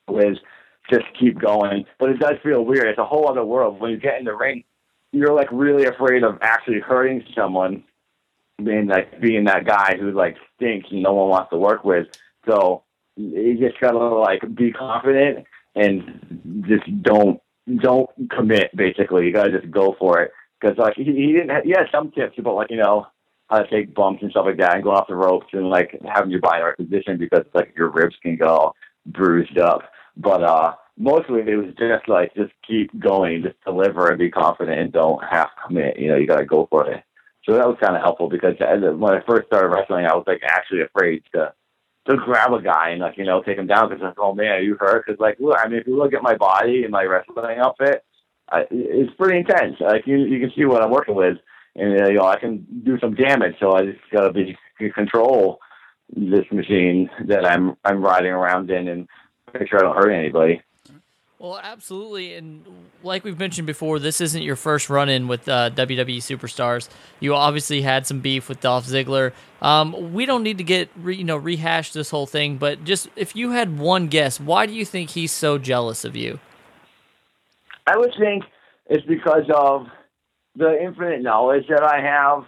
with 0.09 0.38
just 0.90 1.05
keep 1.18 1.38
going. 1.40 1.84
But 1.98 2.11
it 2.11 2.18
does 2.18 2.34
feel 2.42 2.64
weird. 2.64 2.86
It's 2.86 2.98
a 2.98 3.05
whole 3.05 3.28
other 3.28 3.44
world 3.44 3.80
when 3.80 3.90
you 3.90 3.96
get 3.96 4.18
in 4.18 4.24
the 4.24 4.34
ring. 4.34 4.64
You're 5.12 5.34
like 5.34 5.48
really 5.51 5.86
afraid 5.86 6.22
of 6.22 6.38
actually 6.40 6.80
hurting 6.80 7.24
someone, 7.34 7.84
being 8.62 8.86
like 8.86 9.20
being 9.20 9.44
that 9.44 9.66
guy 9.66 9.96
who 9.98 10.12
like 10.12 10.36
stinks 10.57 10.88
and 10.90 11.03
no 11.03 11.12
one 11.12 11.28
wants 11.28 11.51
to 11.51 11.57
work 11.57 11.84
with. 11.84 12.07
So 12.48 12.84
you 13.16 13.59
just 13.59 13.80
gotta 13.80 13.98
like 13.98 14.42
be 14.55 14.72
confident 14.72 15.46
and 15.74 16.64
just 16.68 17.03
don't 17.03 17.40
don't 17.80 18.09
commit. 18.30 18.74
Basically, 18.76 19.26
you 19.26 19.32
gotta 19.32 19.61
just 19.61 19.70
go 19.70 19.96
for 19.98 20.22
it. 20.22 20.32
Because 20.61 20.78
like 20.78 20.94
he, 20.94 21.05
he 21.05 21.32
didn't 21.32 21.64
he 21.64 21.70
had 21.70 21.86
some 21.90 22.12
tips 22.12 22.36
but 22.42 22.55
like 22.55 22.70
you 22.70 22.76
know 22.76 23.07
how 23.51 23.59
to 23.59 23.68
take 23.68 23.94
bumps 23.94 24.22
and 24.22 24.30
stuff 24.30 24.46
like 24.46 24.59
that 24.59 24.74
and 24.74 24.84
going 24.84 24.96
off 24.96 25.09
the 25.09 25.14
ropes 25.14 25.48
and 25.53 25.68
like 25.68 25.98
having 26.07 26.30
your 26.30 26.40
body 26.40 26.61
in 26.61 26.64
right 26.64 26.76
position 26.76 27.18
because 27.18 27.44
like 27.53 27.74
your 27.76 27.90
ribs 27.90 28.14
can 28.22 28.36
get 28.36 28.48
bruised 29.07 29.59
up. 29.59 29.82
but 30.16 30.42
uh, 30.42 30.74
mostly 30.96 31.40
it 31.40 31.57
was 31.57 31.74
just 31.78 32.09
like 32.09 32.34
just 32.34 32.53
keep 32.66 32.90
going, 33.01 33.42
just 33.42 33.57
deliver 33.64 34.09
and 34.09 34.18
be 34.18 34.30
confident, 34.30 34.78
and 34.78 34.92
don't 34.92 35.22
half 35.24 35.51
commit. 35.66 35.98
You 35.98 36.09
know, 36.09 36.16
you 36.16 36.26
got 36.26 36.38
to 36.38 36.44
go 36.44 36.68
for 36.70 36.88
it. 36.90 37.03
So 37.48 37.55
that 37.57 37.66
was 37.66 37.78
kind 37.80 37.96
of 37.96 38.03
helpful 38.03 38.28
because 38.28 38.55
when 38.61 39.12
I 39.12 39.20
first 39.26 39.46
started 39.46 39.68
wrestling, 39.68 40.07
I 40.07 40.14
was 40.14 40.24
like 40.26 40.42
actually 40.44 40.82
afraid 40.82 41.22
to 41.34 41.53
to 42.09 42.16
grab 42.16 42.53
a 42.53 42.62
guy 42.62 42.90
and 42.90 43.01
like 43.01 43.16
you 43.16 43.24
know 43.24 43.42
take 43.42 43.59
him 43.59 43.66
down 43.66 43.88
because 43.88 44.03
like 44.03 44.18
oh 44.18 44.34
man, 44.34 44.53
are 44.53 44.61
you 44.61 44.76
hurt? 44.78 45.07
Because 45.07 45.18
like 45.18 45.38
look, 45.40 45.57
I 45.59 45.66
mean 45.68 45.80
if 45.80 45.86
you 45.86 45.96
look 45.96 46.14
at 46.14 46.22
my 46.22 46.36
body 46.36 46.82
and 46.84 46.92
my 46.92 47.05
wrestling 47.05 47.59
outfit, 47.59 48.05
I, 48.51 48.64
it's 48.70 49.14
pretty 49.16 49.38
intense. 49.38 49.76
Like 49.80 50.07
you 50.07 50.18
you 50.18 50.38
can 50.38 50.53
see 50.55 50.66
what 50.66 50.82
I'm 50.82 50.90
working 50.90 51.14
with, 51.14 51.38
and 51.81 52.01
uh, 52.01 52.09
you 52.09 52.18
know 52.18 52.26
I 52.26 52.39
can 52.39 52.66
do 52.85 52.99
some 53.01 53.14
damage. 53.14 53.57
So 53.59 53.72
I 53.72 53.87
just 53.87 53.99
got 54.12 54.28
to 54.28 54.33
be 54.33 54.57
control 54.95 55.59
this 56.14 56.45
machine 56.53 57.11
that 57.26 57.45
I'm 57.45 57.76
I'm 57.85 58.03
riding 58.03 58.31
around 58.31 58.70
in 58.70 58.89
and 58.89 59.09
make 59.53 59.68
sure 59.68 59.78
I 59.78 59.83
don't 59.83 59.97
hurt 59.97 60.11
anybody. 60.11 60.62
Well, 61.39 61.59
absolutely, 61.62 62.35
and 62.35 62.66
like 63.03 63.24
we've 63.24 63.39
mentioned 63.39 63.66
before, 63.66 63.99
this 63.99 64.20
isn't 64.20 64.43
your 64.43 64.57
first 64.57 64.91
run-in 64.91 65.26
with 65.26 65.49
uh, 65.49 65.70
WWE 65.70 66.18
superstars. 66.18 66.91
You 67.18 67.35
obviously 67.35 67.81
had 67.81 68.07
some 68.07 68.20
beef 68.20 68.47
with 68.47 68.61
Dolph 68.61 68.85
Ziggler. 68.85 69.33
Um, 69.62 70.12
we 70.12 70.26
don't 70.26 70.43
need 70.43 70.59
to 70.59 70.64
get 70.64 70.91
re, 70.97 71.16
you 71.16 71.24
know 71.24 71.39
rehash 71.39 71.93
this 71.93 72.11
whole 72.11 72.26
thing, 72.26 72.59
but 72.59 72.85
just 72.85 73.09
if 73.16 73.35
you 73.35 73.53
had 73.53 73.78
one 73.78 74.09
guess, 74.09 74.39
why 74.39 74.66
do 74.66 74.74
you 74.74 74.85
think 74.85 75.11
he's 75.11 75.33
so 75.33 75.57
jealous 75.57 76.05
of 76.05 76.14
you? 76.14 76.39
I 77.87 77.97
would 77.97 78.12
think 78.18 78.45
it's 78.91 79.07
because 79.07 79.45
of 79.55 79.87
the 80.61 80.80
infinite 80.80 81.22
knowledge 81.22 81.64
that 81.68 81.82
I 81.82 82.00
have 82.00 82.44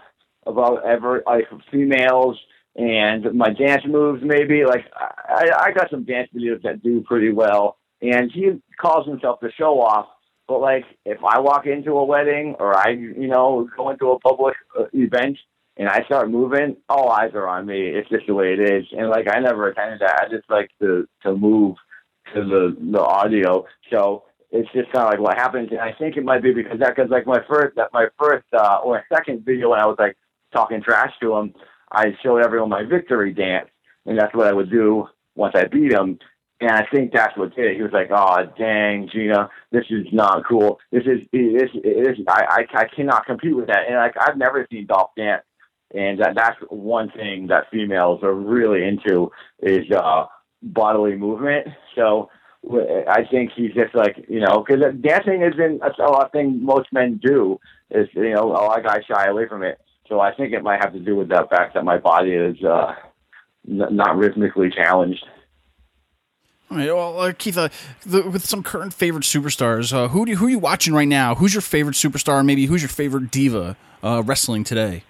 about 0.47 0.85
ever 0.87 1.23
like 1.27 1.47
females 1.71 2.39
and 2.77 3.35
my 3.35 3.51
dance 3.51 3.83
moves. 3.87 4.23
Maybe 4.25 4.65
like 4.65 4.87
I, 4.95 5.51
I 5.59 5.73
got 5.73 5.91
some 5.91 6.05
dance 6.05 6.29
videos 6.35 6.63
that 6.63 6.83
do 6.83 7.03
pretty 7.03 7.33
well 7.33 7.79
and 8.03 8.31
he 8.33 8.51
calls 8.81 9.07
himself 9.07 9.41
the 9.41 9.51
show 9.57 9.81
off. 9.81 10.07
But 10.49 10.61
like, 10.61 10.85
if 11.05 11.19
I 11.25 11.39
walk 11.39 11.67
into 11.67 11.93
a 11.93 12.05
wedding 12.05 12.57
or 12.59 12.77
I, 12.77 12.91
you 12.91 13.29
know, 13.29 13.69
go 13.77 13.91
into 13.91 14.11
a 14.11 14.19
public 14.19 14.57
uh, 14.79 14.85
event 14.93 15.39
and 15.77 15.89
I 15.89 16.03
start 16.05 16.31
moving, 16.31 16.77
all 16.89 17.11
eyes 17.11 17.31
are 17.35 17.49
on 17.49 17.65
me. 17.65 17.89
It's 17.89 18.09
just 18.11 18.27
the 18.27 18.35
way 18.35 18.53
it 18.53 18.61
is. 18.61 18.85
And 18.93 19.09
like, 19.09 19.29
I 19.33 19.39
never 19.39 19.69
attended 19.69 20.01
that. 20.01 20.25
I 20.27 20.29
just 20.29 20.51
like 20.51 20.71
to 20.81 21.09
to 21.23 21.35
move 21.35 21.77
to 22.35 22.45
the 22.45 22.77
the 22.91 23.01
audio. 23.01 23.65
So 23.91 24.25
it's 24.53 24.71
just 24.73 24.93
kind 24.93 25.07
of 25.07 25.11
like 25.13 25.21
what 25.21 25.37
happens. 25.37 25.71
And 25.71 25.81
I 25.81 25.93
think 25.99 26.17
it 26.17 26.25
might 26.25 26.43
be 26.43 26.53
because 26.53 26.79
that, 26.79 26.95
because 26.95 27.11
like 27.11 27.27
my 27.27 27.41
first, 27.49 27.75
that 27.77 27.89
my 27.93 28.07
first 28.21 28.45
uh, 28.53 28.81
or 28.85 29.03
second 29.13 29.45
video 29.45 29.71
when 29.71 29.81
I 29.81 29.87
was 29.87 29.97
like 29.99 30.17
talking 30.53 30.83
trash 30.83 31.13
to 31.23 31.35
him, 31.37 31.55
I 31.91 32.15
showed 32.23 32.45
everyone 32.45 32.69
my 32.69 32.85
victory 32.85 33.33
dance, 33.33 33.69
and 34.07 34.19
that's 34.19 34.35
what 34.35 34.47
I 34.47 34.53
would 34.53 34.71
do 34.71 35.09
once 35.35 35.55
I 35.57 35.65
beat 35.65 35.93
him. 35.93 36.19
And 36.61 36.71
I 36.71 36.87
think 36.93 37.13
that's 37.13 37.37
what 37.37 37.57
did 37.57 37.73
it. 37.73 37.77
He 37.77 37.83
was 37.83 37.93
like, 37.93 38.11
"Oh, 38.13 38.45
dang, 38.59 39.09
Gina, 39.11 39.49
this 39.73 39.85
is 39.91 40.07
not 40.13 40.45
cool. 40.47 40.79
This 40.93 41.03
is 41.05 41.21
this 41.33 41.71
this 41.83 42.19
I 42.29 42.65
I, 42.75 42.81
I 42.81 42.85
cannot 42.95 43.27
compete 43.27 43.57
with 43.57 43.67
that." 43.67 43.87
And 43.89 43.97
like 43.97 44.15
I've 44.21 44.37
never 44.37 44.67
seen 44.71 44.87
Dolph 44.87 45.11
dance, 45.17 45.43
and 45.95 46.21
that 46.21 46.35
that's 46.37 46.57
one 46.69 47.11
thing 47.11 47.49
that 47.49 47.71
females 47.73 48.23
are 48.23 48.35
really 48.35 48.85
into 48.87 49.33
is 49.61 49.91
uh 49.91 50.27
bodily 50.63 51.17
movement. 51.17 51.69
So 51.97 52.29
I 52.71 53.25
think 53.31 53.53
he's 53.55 53.75
just 53.75 53.95
like 53.95 54.25
you 54.29 54.41
know 54.41 54.65
because 54.65 54.83
dancing 55.01 55.43
isn't 55.43 55.83
a 55.83 56.03
of 56.03 56.33
thing 56.33 56.65
most 56.65 56.93
men 56.93 57.21
do. 57.23 57.59
Is 57.91 58.09
you 58.15 58.31
know 58.35 58.45
a 58.45 58.53
lot 58.53 58.79
of 58.79 58.85
guys 58.85 59.03
shy 59.07 59.27
away 59.27 59.49
from 59.49 59.63
it. 59.63 59.81
So 60.09 60.21
I 60.21 60.35
think 60.35 60.53
it 60.53 60.63
might 60.63 60.83
have 60.83 60.93
to 60.93 61.01
do 61.01 61.17
with 61.17 61.29
the 61.29 61.47
fact 61.51 61.75
that 61.75 61.85
my 61.85 61.99
body 61.99 62.33
is 62.33 62.63
uh, 62.63 62.95
n- 63.69 63.97
not 63.97 64.17
rhythmically 64.17 64.71
challenged. 64.71 65.25
All 66.71 66.79
right, 66.79 66.87
well, 66.87 67.21
uh, 67.21 67.33
Keith, 67.33 67.59
uh, 67.59 67.69
the, 68.07 68.23
with 68.23 68.47
some 68.47 68.63
current 68.63 68.95
favorite 68.95 69.25
superstars, 69.25 69.93
uh, 69.93 70.09
who 70.09 70.25
do 70.25 70.37
who 70.37 70.47
are 70.47 70.51
you 70.51 70.59
watching 70.59 70.95
right 70.95 71.09
now? 71.09 71.35
Who's 71.35 71.53
your 71.53 71.61
favorite 71.61 71.97
superstar? 71.97 72.45
Maybe 72.45 72.67
who's 72.67 72.81
your 72.81 72.89
favorite 72.89 73.31
diva 73.31 73.77
uh, 74.03 74.23
wrestling 74.25 74.65
today? 74.65 75.05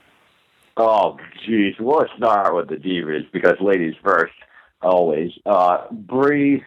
Oh, 0.76 1.18
geez, 1.46 1.74
we'll 1.78 2.07
start 2.16 2.55
with 2.55 2.68
the 2.68 2.76
divas 2.76 3.30
because 3.30 3.55
ladies 3.61 3.94
first, 4.03 4.32
always. 4.80 5.30
Uh, 5.44 5.86
Brie 5.92 6.64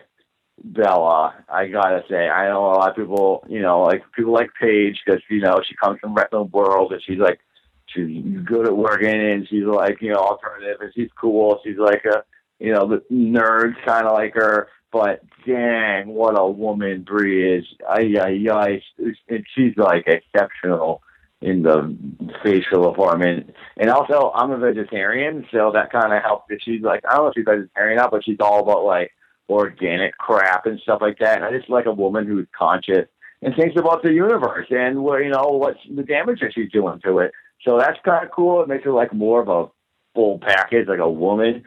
Bella, 0.63 1.43
I 1.49 1.67
gotta 1.67 2.03
say, 2.09 2.29
I 2.29 2.47
know 2.47 2.65
a 2.65 2.77
lot 2.77 2.89
of 2.91 2.95
people, 2.95 3.45
you 3.47 3.61
know, 3.61 3.81
like 3.81 4.03
people 4.15 4.33
like 4.33 4.49
Paige 4.59 4.99
because 5.05 5.21
you 5.29 5.41
know 5.41 5.61
she 5.67 5.75
comes 5.75 5.99
from 5.99 6.13
wrestling 6.13 6.49
world 6.51 6.93
and 6.93 7.01
she's 7.03 7.19
like 7.19 7.39
she's 7.87 8.23
good 8.45 8.67
at 8.67 8.75
working 8.75 9.09
and 9.09 9.47
she's 9.47 9.65
like 9.65 10.01
you 10.01 10.11
know 10.11 10.19
alternative 10.19 10.77
and 10.81 10.91
she's 10.95 11.09
cool. 11.19 11.59
She's 11.63 11.77
like 11.77 12.03
a 12.05 12.23
you 12.59 12.71
know 12.71 12.87
the 12.87 13.03
nerd 13.11 13.73
kind 13.85 14.07
of 14.07 14.13
like 14.13 14.33
her 14.35 14.69
but 14.95 15.23
dang, 15.45 16.07
what 16.07 16.39
a 16.39 16.47
woman 16.47 17.01
Brie 17.01 17.57
is! 17.57 17.65
Ay 17.85 18.15
ay, 18.17 18.81
and 19.27 19.45
she's 19.53 19.75
like 19.75 20.07
exceptional 20.07 21.01
in 21.41 21.63
the 21.63 21.93
facial 22.41 22.89
department. 22.89 23.53
And 23.75 23.89
also, 23.89 24.31
I'm 24.33 24.51
a 24.51 24.57
vegetarian, 24.57 25.45
so 25.51 25.71
that 25.73 25.91
kind 25.91 26.13
of 26.13 26.23
helps. 26.23 26.45
She's 26.61 26.81
like, 26.81 27.03
I 27.05 27.17
don't 27.17 27.25
know 27.25 27.27
if 27.27 27.33
she's 27.35 27.43
vegetarian 27.43 27.97
now, 27.97 28.07
but 28.09 28.23
she's 28.23 28.37
all 28.39 28.61
about 28.61 28.85
like 28.85 29.11
organic 29.49 30.17
crap 30.17 30.65
and 30.65 30.79
stuff 30.79 30.99
like 31.01 31.19
that. 31.19 31.37
And 31.37 31.45
I 31.45 31.57
just 31.57 31.69
like 31.69 31.85
a 31.85 31.93
woman 31.93 32.25
who's 32.27 32.47
conscious 32.57 33.07
and 33.41 33.55
thinks 33.55 33.79
about 33.79 34.03
the 34.03 34.13
universe 34.13 34.67
and 34.69 35.03
where 35.03 35.21
you 35.21 35.29
know 35.29 35.49
what's 35.49 35.79
the 35.93 36.03
damage 36.03 36.39
that 36.41 36.53
she's 36.53 36.71
doing 36.71 36.99
to 37.03 37.19
it. 37.19 37.31
So 37.63 37.77
that's 37.79 37.99
kind 38.03 38.25
of 38.25 38.31
cool. 38.31 38.61
It 38.61 38.67
makes 38.67 38.83
her 38.83 38.91
like 38.91 39.13
more 39.13 39.41
of 39.41 39.49
a 39.49 39.69
full 40.13 40.39
package, 40.39 40.87
like 40.87 40.99
a 40.99 41.09
woman. 41.09 41.63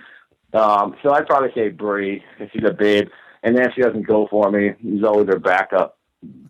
Um, 0.52 0.96
so 1.02 1.12
I'd 1.12 1.26
probably 1.26 1.50
say 1.54 1.68
Brie 1.68 2.22
if 2.38 2.50
she's 2.52 2.64
a 2.66 2.72
babe. 2.72 3.08
And 3.42 3.56
then 3.56 3.66
if 3.66 3.74
she 3.74 3.82
doesn't 3.82 4.06
go 4.06 4.26
for 4.28 4.50
me, 4.50 4.72
he's 4.80 5.04
always 5.04 5.28
her 5.28 5.38
backup 5.38 5.98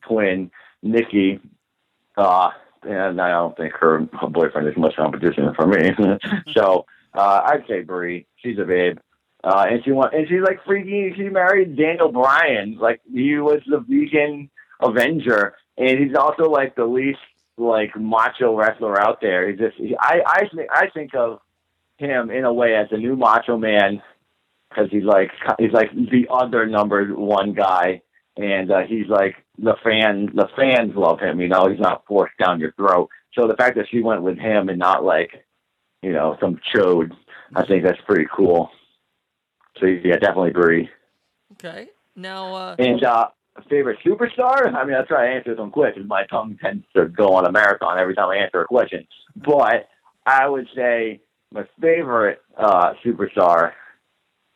twin, 0.02 0.50
Nikki. 0.82 1.40
Uh, 2.16 2.50
and 2.82 3.20
I 3.20 3.30
don't 3.30 3.56
think 3.56 3.74
her, 3.74 4.00
boyfriend 4.30 4.68
is 4.68 4.76
much 4.76 4.96
competition 4.96 5.52
for 5.54 5.66
me. 5.66 5.90
so 6.56 6.86
uh, 7.14 7.42
I'd 7.44 7.64
say 7.68 7.82
Brie. 7.82 8.26
She's 8.36 8.58
a 8.58 8.64
babe. 8.64 8.98
Uh, 9.45 9.66
and 9.70 9.84
she 9.84 9.93
want, 9.93 10.14
and 10.14 10.28
she's 10.28 10.43
like 10.43 10.64
freaking. 10.64 11.14
She 11.16 11.28
married 11.28 11.76
Daniel 11.76 12.11
Bryan. 12.11 12.76
Like 12.78 13.01
he 13.12 13.36
was 13.39 13.61
the 13.66 13.78
vegan 13.78 14.51
Avenger, 14.80 15.55
and 15.76 15.99
he's 15.99 16.16
also 16.16 16.45
like 16.45 16.74
the 16.74 16.86
least 16.86 17.20
like 17.57 17.97
macho 17.97 18.57
wrestler 18.57 19.01
out 19.01 19.20
there. 19.20 19.49
He 19.49 19.57
just, 19.57 19.76
he, 19.76 19.97
I, 19.99 20.22
I 20.26 20.49
think, 20.55 20.70
I 20.72 20.89
think 20.91 21.14
of 21.14 21.41
him 21.99 22.30
in 22.30 22.45
a 22.45 22.53
way 22.53 22.74
as 22.76 22.89
a 22.91 22.97
new 22.97 23.16
Macho 23.16 23.57
Man 23.59 24.03
because 24.68 24.89
he's 24.91 25.05
like 25.05 25.30
he's 25.59 25.72
like 25.72 25.91
the 25.93 26.26
other 26.30 26.66
number 26.66 27.07
one 27.07 27.53
guy, 27.53 28.03
and 28.36 28.70
uh, 28.70 28.82
he's 28.89 29.09
like 29.09 29.36
the 29.59 29.74
fan 29.84 30.30
the 30.34 30.49
fans 30.57 30.93
love 30.95 31.20
him. 31.20 31.41
You 31.41 31.49
know, 31.49 31.68
he's 31.68 31.80
not 31.80 32.05
forced 32.07 32.36
down 32.39 32.61
your 32.61 32.72
throat. 32.72 33.09
So 33.34 33.47
the 33.47 33.57
fact 33.57 33.76
that 33.76 33.86
she 33.91 34.01
went 34.01 34.22
with 34.22 34.39
him 34.39 34.68
and 34.68 34.78
not 34.78 35.05
like 35.05 35.45
you 36.03 36.12
know 36.12 36.36
some 36.41 36.61
chode, 36.74 37.12
I 37.55 37.66
think 37.66 37.84
that's 37.84 38.01
pretty 38.07 38.26
cool. 38.34 38.70
So 39.80 39.86
yeah, 39.86 40.16
definitely 40.16 40.50
Brie. 40.50 40.90
Okay, 41.52 41.88
now 42.16 42.54
uh, 42.54 42.76
and 42.78 43.02
uh, 43.02 43.28
favorite 43.68 43.98
superstar. 44.04 44.72
I 44.74 44.84
mean, 44.84 44.94
I'll 44.94 45.06
try 45.06 45.26
to 45.26 45.34
answer 45.34 45.54
them 45.54 45.70
quick 45.70 45.94
because 45.94 46.08
my 46.08 46.24
tongue 46.26 46.58
tends 46.62 46.84
to 46.94 47.06
go 47.06 47.34
on 47.34 47.46
a 47.46 47.52
marathon 47.52 47.98
every 47.98 48.14
time 48.14 48.28
I 48.28 48.36
answer 48.36 48.62
a 48.62 48.66
question. 48.66 49.06
But 49.36 49.88
I 50.26 50.48
would 50.48 50.68
say 50.74 51.20
my 51.52 51.64
favorite 51.80 52.40
uh, 52.56 52.92
superstar. 53.04 53.72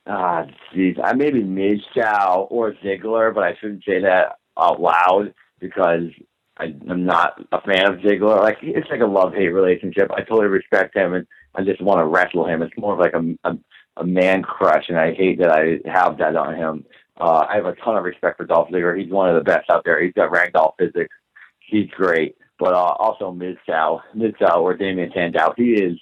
Ah, 0.06 0.46
jeez, 0.74 0.98
I 1.02 1.12
maybe 1.12 1.42
Mizdow 1.42 2.48
or 2.50 2.72
Ziggler, 2.84 3.32
but 3.32 3.44
I 3.44 3.56
shouldn't 3.60 3.84
say 3.84 4.00
that 4.00 4.36
out 4.58 4.80
loud 4.80 5.32
because 5.60 6.10
I, 6.58 6.74
I'm 6.88 7.04
not 7.04 7.40
a 7.52 7.60
fan 7.60 7.86
of 7.86 8.00
Ziggler. 8.00 8.40
Like 8.40 8.58
it's 8.62 8.90
like 8.90 9.00
a 9.00 9.06
love 9.06 9.32
hate 9.32 9.48
relationship. 9.48 10.10
I 10.10 10.22
totally 10.22 10.48
respect 10.48 10.96
him, 10.96 11.14
and 11.14 11.26
I 11.54 11.62
just 11.62 11.80
want 11.80 12.00
to 12.00 12.04
wrestle 12.04 12.46
him. 12.46 12.62
It's 12.62 12.76
more 12.76 12.94
of 12.94 12.98
like 12.98 13.14
a, 13.14 13.48
a 13.48 13.56
a 13.96 14.04
man 14.04 14.42
crush, 14.42 14.84
and 14.88 14.98
I 14.98 15.14
hate 15.14 15.38
that 15.38 15.50
I 15.50 15.78
have 15.90 16.18
that 16.18 16.36
on 16.36 16.54
him. 16.54 16.84
Uh, 17.20 17.46
I 17.48 17.56
have 17.56 17.66
a 17.66 17.74
ton 17.76 17.96
of 17.96 18.04
respect 18.04 18.38
for 18.38 18.44
Dolph 18.44 18.70
Ziggler. 18.70 18.98
He's 18.98 19.10
one 19.10 19.28
of 19.28 19.34
the 19.34 19.44
best 19.44 19.70
out 19.70 19.82
there. 19.84 20.02
He's 20.02 20.14
got 20.14 20.32
ragdoll 20.32 20.72
physics. 20.78 21.14
He's 21.60 21.88
great. 21.90 22.36
But 22.58 22.74
uh, 22.74 22.94
also 22.98 23.32
Mizdow, 23.32 24.00
Mizdow 24.16 24.58
or 24.58 24.76
Damien 24.76 25.10
Sandow. 25.14 25.52
He 25.56 25.72
is 25.72 25.98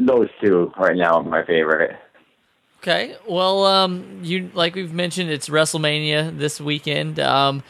those 0.00 0.28
two 0.42 0.72
right 0.78 0.96
now 0.96 1.14
are 1.14 1.22
my 1.22 1.44
favorite. 1.44 1.96
Okay. 2.78 3.16
Well, 3.28 3.64
um, 3.64 4.20
you 4.22 4.50
like 4.54 4.74
we've 4.74 4.92
mentioned, 4.92 5.30
it's 5.30 5.48
WrestleMania 5.48 6.36
this 6.38 6.60
weekend. 6.60 7.18
Um, 7.20 7.62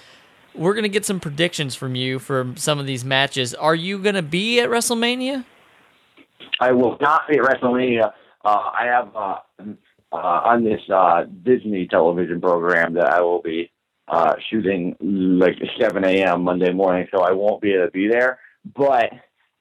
we're 0.55 0.74
gonna 0.74 0.89
get 0.89 1.05
some 1.05 1.20
predictions 1.20 1.74
from 1.74 1.95
you 1.95 2.18
for 2.18 2.53
some 2.57 2.78
of 2.78 2.86
these 2.86 3.05
matches. 3.05 3.55
Are 3.55 3.74
you 3.74 3.99
gonna 3.99 4.22
be 4.22 4.61
at 4.61 4.68
WrestleMania? 4.68 5.45
I 6.61 6.72
will 6.72 6.97
not 7.01 7.28
be 7.28 7.39
at 7.39 7.45
WrestleMania. 7.45 8.12
Uh, 8.49 8.70
I 8.80 8.86
have 8.86 9.14
uh, 9.14 9.38
uh, 10.11 10.16
on 10.16 10.64
this 10.64 10.80
uh, 10.88 11.24
Disney 11.42 11.86
television 11.86 12.40
program 12.40 12.94
that 12.94 13.12
I 13.12 13.20
will 13.20 13.42
be 13.42 13.70
uh, 14.11 14.36
shooting 14.49 14.96
like 15.03 15.57
7 15.78 16.03
a.m. 16.03 16.44
Monday 16.44 16.72
morning, 16.72 17.07
so 17.12 17.20
I 17.20 17.32
won't 17.32 17.61
be 17.61 17.74
able 17.74 17.84
to 17.84 17.90
be 17.90 18.09
there. 18.09 18.38
But 18.74 19.11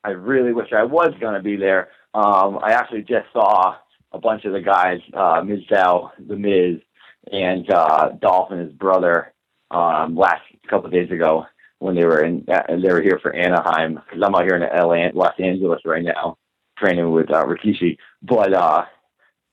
I 0.05 0.11
really 0.11 0.53
wish 0.53 0.71
I 0.71 0.85
was 0.85 1.13
going 1.19 1.33
to 1.33 1.43
be 1.43 1.57
there. 1.57 1.89
Um, 2.13 2.59
I 2.63 2.71
actually 2.71 3.01
just 3.01 3.25
saw 3.33 3.75
a 4.13 4.19
bunch 4.19 4.45
of 4.45 4.53
the 4.53 4.61
guys, 4.61 5.01
uh, 5.13 5.41
Mizdow, 5.41 6.11
The 6.25 6.37
Miz, 6.37 6.79
and 7.29 7.69
uh, 7.69 8.11
Dolph 8.21 8.51
and 8.51 8.61
his 8.61 8.71
brother 8.71 9.33
um, 9.69 10.15
last 10.15 10.43
couple 10.69 10.85
of 10.85 10.93
days 10.93 11.11
ago 11.11 11.45
when 11.79 11.93
they 11.95 12.05
were 12.05 12.23
in 12.23 12.45
uh, 12.47 12.61
they 12.69 12.93
were 12.93 13.01
here 13.01 13.19
for 13.21 13.35
Anaheim 13.35 13.95
because 13.95 14.23
I'm 14.25 14.33
out 14.33 14.43
here 14.43 14.55
in 14.55 14.61
LA, 14.61 15.09
Los 15.13 15.37
Angeles 15.39 15.81
right 15.83 16.05
now 16.05 16.37
training 16.77 17.11
with 17.11 17.29
uh, 17.31 17.45
Rikishi. 17.45 17.97
But 18.21 18.53
uh, 18.53 18.85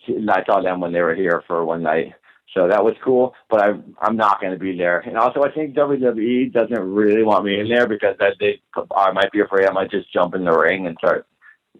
I 0.08 0.44
saw 0.44 0.60
them 0.62 0.80
when 0.80 0.92
they 0.92 1.02
were 1.02 1.14
here 1.14 1.42
for 1.46 1.64
one 1.64 1.82
night. 1.82 2.14
So 2.54 2.68
that 2.68 2.84
was 2.84 2.94
cool, 3.02 3.34
but 3.50 3.60
I, 3.60 3.70
I'm 4.00 4.16
not 4.16 4.40
going 4.40 4.52
to 4.52 4.58
be 4.58 4.76
there. 4.76 5.00
And 5.00 5.16
also, 5.16 5.42
I 5.42 5.50
think 5.50 5.74
WWE 5.74 6.52
doesn't 6.52 6.78
really 6.78 7.24
want 7.24 7.44
me 7.44 7.58
in 7.58 7.68
there 7.68 7.88
because 7.88 8.16
that 8.20 8.34
they 8.38 8.60
I 8.94 9.10
might 9.10 9.32
be 9.32 9.40
afraid 9.40 9.66
I 9.66 9.72
might 9.72 9.90
just 9.90 10.12
jump 10.12 10.34
in 10.36 10.44
the 10.44 10.56
ring 10.56 10.86
and 10.86 10.96
start 10.98 11.26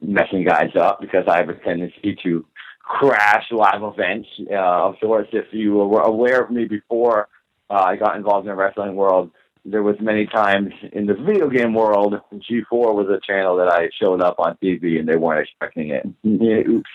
messing 0.03 0.45
guys 0.45 0.75
up 0.75 1.01
because 1.01 1.27
I 1.29 1.37
have 1.37 1.49
a 1.49 1.55
tendency 1.55 2.19
to 2.25 2.45
crash 2.81 3.45
live 3.53 3.83
events 3.83 4.29
uh, 4.51 4.89
of 4.89 4.97
sorts. 5.01 5.31
If 5.33 5.47
you 5.53 5.75
were 5.75 6.03
aware 6.03 6.43
of 6.43 6.51
me 6.51 6.65
before 6.65 7.29
uh, 7.71 7.75
I 7.75 7.97
got 7.97 8.17
involved 8.17 8.47
in 8.47 8.51
the 8.51 8.57
wrestling 8.57 8.97
world, 8.97 9.31
there 9.65 9.83
was 9.83 9.97
many 10.01 10.27
times 10.27 10.73
in 10.93 11.07
the 11.07 11.15
video 11.15 11.49
game 11.49 11.75
world, 11.75 12.15
G4 12.33 12.95
was 12.95 13.09
a 13.09 13.21
channel 13.27 13.57
that 13.57 13.69
I 13.69 13.89
showed 14.01 14.21
up 14.21 14.37
on 14.39 14.59
TV 14.63 14.99
and 14.99 15.09
they 15.09 15.17
weren't 15.17 15.47
expecting 15.49 15.91
it. 15.91 16.07
Oops. 16.69 16.91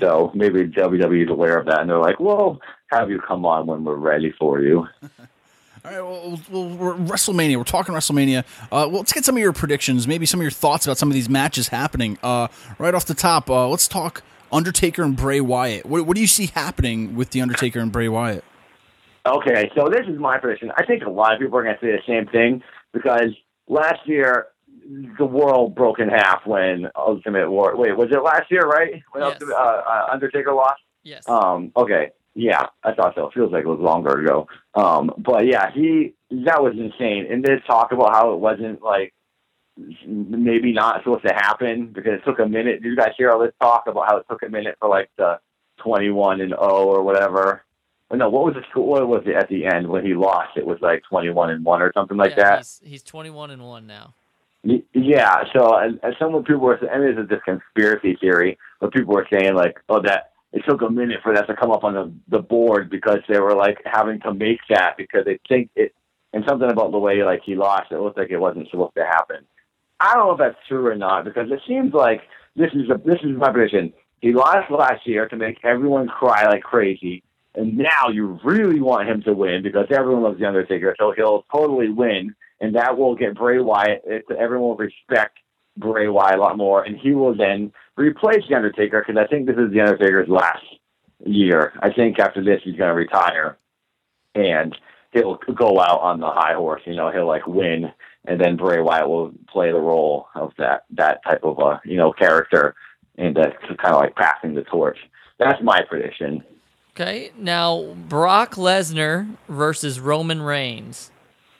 So 0.00 0.30
maybe 0.34 0.60
WWE 0.60 1.24
is 1.24 1.30
aware 1.30 1.58
of 1.58 1.66
that 1.66 1.80
and 1.80 1.90
they're 1.90 1.98
like, 1.98 2.18
"Well, 2.18 2.60
have 2.88 3.10
you 3.10 3.20
come 3.20 3.46
on 3.46 3.66
when 3.66 3.84
we're 3.84 3.94
ready 3.94 4.32
for 4.38 4.60
you." 4.60 4.86
All 5.84 5.90
right, 5.90 6.00
well, 6.00 6.40
well, 6.50 6.68
we're 6.76 6.94
WrestleMania. 6.94 7.58
We're 7.58 7.64
talking 7.64 7.94
WrestleMania. 7.94 8.38
Uh, 8.62 8.88
well, 8.88 8.92
let's 8.92 9.12
get 9.12 9.24
some 9.24 9.36
of 9.36 9.42
your 9.42 9.52
predictions, 9.52 10.08
maybe 10.08 10.24
some 10.24 10.40
of 10.40 10.42
your 10.42 10.50
thoughts 10.50 10.86
about 10.86 10.96
some 10.96 11.10
of 11.10 11.14
these 11.14 11.28
matches 11.28 11.68
happening. 11.68 12.16
Uh, 12.22 12.48
right 12.78 12.94
off 12.94 13.04
the 13.04 13.12
top, 13.12 13.50
uh, 13.50 13.68
let's 13.68 13.86
talk 13.86 14.22
Undertaker 14.50 15.02
and 15.02 15.14
Bray 15.14 15.42
Wyatt. 15.42 15.84
What, 15.84 16.06
what 16.06 16.14
do 16.14 16.22
you 16.22 16.26
see 16.26 16.46
happening 16.46 17.14
with 17.14 17.30
the 17.30 17.42
Undertaker 17.42 17.80
and 17.80 17.92
Bray 17.92 18.08
Wyatt? 18.08 18.44
Okay, 19.26 19.70
so 19.74 19.88
this 19.88 20.06
is 20.06 20.18
my 20.18 20.38
prediction. 20.38 20.70
I 20.76 20.84
think 20.84 21.02
a 21.04 21.10
lot 21.10 21.32
of 21.32 21.40
people 21.40 21.58
are 21.58 21.62
going 21.62 21.74
to 21.74 21.80
say 21.80 21.92
the 21.92 22.02
same 22.06 22.26
thing 22.26 22.62
because 22.92 23.30
last 23.68 24.06
year 24.06 24.48
the 25.18 25.24
world 25.24 25.74
broke 25.74 25.98
in 25.98 26.08
half 26.08 26.46
when 26.46 26.88
Ultimate 26.94 27.50
War. 27.50 27.74
Wait, 27.76 27.96
was 27.96 28.08
it 28.10 28.22
last 28.22 28.50
year? 28.50 28.62
Right 28.62 29.02
when 29.12 29.22
Yes. 29.22 29.32
Ultimate, 29.34 29.54
uh, 29.54 29.82
uh, 29.86 30.06
Undertaker 30.12 30.52
lost. 30.52 30.82
Yes. 31.02 31.28
Um. 31.28 31.72
Okay. 31.76 32.10
Yeah, 32.34 32.66
I 32.82 32.92
thought 32.92 33.14
so. 33.14 33.28
It 33.28 33.34
feels 33.34 33.52
like 33.52 33.64
it 33.64 33.68
was 33.68 33.80
longer 33.80 34.20
ago. 34.20 34.46
Um. 34.74 35.10
But 35.18 35.46
yeah, 35.46 35.70
he 35.72 36.14
that 36.30 36.62
was 36.62 36.74
insane. 36.76 37.26
And 37.30 37.44
they 37.44 37.56
talk 37.66 37.92
about 37.92 38.12
how 38.12 38.34
it 38.34 38.40
wasn't 38.40 38.82
like 38.82 39.14
maybe 40.06 40.72
not 40.72 41.02
supposed 41.02 41.26
to 41.26 41.34
happen 41.34 41.86
because 41.92 42.14
it 42.14 42.24
took 42.24 42.38
a 42.38 42.46
minute. 42.46 42.82
Did 42.82 42.90
you 42.90 42.96
guys 42.96 43.12
hear 43.16 43.30
all 43.30 43.40
this 43.40 43.52
talk 43.60 43.84
about 43.86 44.06
how 44.06 44.18
it 44.18 44.26
took 44.28 44.42
a 44.42 44.48
minute 44.48 44.76
for 44.80 44.88
like 44.88 45.10
the 45.16 45.38
twenty-one 45.78 46.40
and 46.40 46.50
zero 46.50 46.84
or 46.84 47.02
whatever? 47.02 47.64
No, 48.16 48.28
what 48.28 48.44
was 48.44 48.56
it? 48.56 48.78
What 48.78 49.06
was 49.08 49.22
it 49.26 49.34
at 49.34 49.48
the 49.48 49.66
end 49.66 49.88
when 49.88 50.04
he 50.04 50.14
lost? 50.14 50.56
It 50.56 50.66
was 50.66 50.78
like 50.80 51.02
twenty-one 51.08 51.50
and 51.50 51.64
one 51.64 51.82
or 51.82 51.92
something 51.94 52.16
like 52.16 52.32
yeah, 52.36 52.44
that. 52.44 52.58
He's, 52.58 52.80
he's 52.84 53.02
21 53.02 53.50
and 53.50 53.62
1 53.62 53.86
now. 53.86 54.14
Yeah, 54.94 55.44
so 55.54 55.76
and, 55.76 56.00
and 56.02 56.14
some 56.18 56.34
of 56.34 56.44
people 56.44 56.62
were, 56.62 56.78
mean, 56.80 57.14
this 57.14 57.22
is 57.22 57.28
just 57.28 57.44
conspiracy 57.44 58.16
theory, 58.18 58.58
but 58.80 58.94
people 58.94 59.14
were 59.14 59.26
saying 59.30 59.54
like, 59.54 59.78
oh, 59.90 60.00
that 60.02 60.32
it 60.54 60.62
took 60.66 60.80
a 60.82 60.90
minute 60.90 61.20
for 61.22 61.34
that 61.34 61.46
to 61.48 61.56
come 61.56 61.70
up 61.70 61.84
on 61.84 61.94
the 61.94 62.12
the 62.28 62.42
board 62.42 62.88
because 62.88 63.18
they 63.28 63.40
were 63.40 63.54
like 63.54 63.78
having 63.84 64.20
to 64.20 64.32
make 64.32 64.60
that 64.70 64.96
because 64.96 65.24
they 65.26 65.38
think 65.48 65.68
it, 65.76 65.94
and 66.32 66.44
something 66.48 66.70
about 66.70 66.92
the 66.92 66.98
way 66.98 67.22
like 67.22 67.42
he 67.44 67.56
lost, 67.56 67.92
it 67.92 68.00
looked 68.00 68.16
like 68.16 68.30
it 68.30 68.38
wasn't 68.38 68.70
supposed 68.70 68.94
to 68.94 69.04
happen. 69.04 69.44
I 70.00 70.14
don't 70.14 70.26
know 70.26 70.32
if 70.32 70.38
that's 70.38 70.66
true 70.68 70.86
or 70.86 70.96
not 70.96 71.24
because 71.24 71.50
it 71.50 71.60
seems 71.66 71.92
like 71.92 72.22
this 72.56 72.70
is 72.72 72.88
a 72.88 72.98
this 73.04 73.20
is 73.22 73.36
my 73.36 73.50
prediction. 73.52 73.92
He 74.20 74.32
lost 74.32 74.70
last 74.70 75.06
year 75.06 75.28
to 75.28 75.36
make 75.36 75.58
everyone 75.64 76.08
cry 76.08 76.46
like 76.46 76.62
crazy, 76.62 77.22
and 77.54 77.76
now 77.76 78.08
you 78.12 78.38
really 78.44 78.80
want 78.80 79.08
him 79.08 79.22
to 79.22 79.32
win 79.32 79.62
because 79.62 79.86
everyone 79.90 80.22
loves 80.22 80.38
the 80.38 80.46
Undertaker, 80.46 80.94
so 80.98 81.12
he'll 81.16 81.44
totally 81.52 81.88
win, 81.88 82.34
and 82.60 82.74
that 82.74 82.98
will 82.98 83.14
get 83.14 83.36
Bray 83.36 83.60
Wyatt. 83.60 84.04
Everyone 84.36 84.70
will 84.70 84.76
respect 84.76 85.38
Bray 85.76 86.08
Wyatt 86.08 86.38
a 86.38 86.42
lot 86.42 86.56
more, 86.56 86.82
and 86.82 86.96
he 86.96 87.12
will 87.12 87.34
then 87.34 87.72
replace 87.96 88.42
the 88.48 88.56
Undertaker 88.56 89.04
because 89.06 89.20
I 89.20 89.28
think 89.28 89.46
this 89.46 89.56
is 89.56 89.72
the 89.72 89.80
Undertaker's 89.80 90.28
last 90.28 90.64
year. 91.24 91.72
I 91.80 91.92
think 91.92 92.18
after 92.18 92.42
this 92.42 92.60
he's 92.64 92.76
going 92.76 92.90
to 92.90 92.94
retire, 92.94 93.56
and 94.34 94.76
he'll 95.12 95.38
go 95.54 95.80
out 95.80 96.00
on 96.00 96.20
the 96.20 96.30
high 96.30 96.54
horse. 96.54 96.82
You 96.86 96.96
know, 96.96 97.10
he'll 97.12 97.28
like 97.28 97.46
win, 97.46 97.92
and 98.24 98.40
then 98.40 98.56
Bray 98.56 98.80
Wyatt 98.80 99.08
will 99.08 99.32
play 99.48 99.70
the 99.70 99.78
role 99.78 100.26
of 100.34 100.52
that 100.58 100.84
that 100.90 101.22
type 101.24 101.44
of 101.44 101.58
a 101.60 101.80
you 101.84 101.96
know 101.96 102.12
character, 102.12 102.74
and 103.16 103.36
that's 103.36 103.56
kind 103.80 103.94
of 103.94 104.00
like 104.00 104.16
passing 104.16 104.54
the 104.54 104.62
torch. 104.62 104.98
That's 105.38 105.62
my 105.62 105.82
prediction. 105.88 106.42
Okay. 106.96 107.32
Now, 107.36 107.92
Brock 108.08 108.54
Lesnar 108.54 109.36
versus 109.48 109.98
Roman 109.98 110.40
Reigns. 110.40 111.10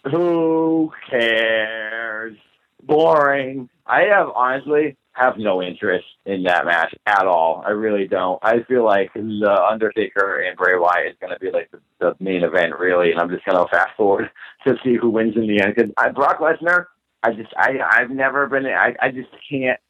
Who 0.04 0.92
cares? 1.10 2.36
Boring. 2.84 3.68
I 3.84 4.02
have 4.02 4.28
honestly 4.36 4.96
have 5.14 5.36
no 5.36 5.60
interest 5.60 6.04
in 6.24 6.44
that 6.44 6.66
match 6.66 6.94
at 7.06 7.26
all. 7.26 7.64
I 7.66 7.70
really 7.70 8.06
don't. 8.06 8.38
I 8.44 8.62
feel 8.68 8.84
like 8.84 9.12
the 9.14 9.66
Undertaker 9.68 10.40
and 10.42 10.56
Bray 10.56 10.78
Wyatt 10.78 11.12
is 11.12 11.16
going 11.20 11.32
to 11.32 11.40
be 11.40 11.50
like 11.50 11.68
the, 11.72 11.80
the 11.98 12.14
main 12.20 12.44
event, 12.44 12.78
really, 12.78 13.10
and 13.10 13.18
I'm 13.20 13.30
just 13.30 13.44
going 13.44 13.58
to 13.58 13.68
fast 13.70 13.96
forward 13.96 14.30
to 14.66 14.76
see 14.84 14.94
who 14.94 15.10
wins 15.10 15.34
in 15.34 15.48
the 15.48 15.60
end. 15.60 15.74
Because 15.74 15.90
Brock 16.14 16.38
Lesnar, 16.38 16.86
I 17.24 17.32
just 17.32 17.52
I 17.56 17.78
I've 17.90 18.10
never 18.10 18.46
been. 18.46 18.66
I 18.66 18.94
I 19.02 19.10
just 19.10 19.30
can't 19.50 19.80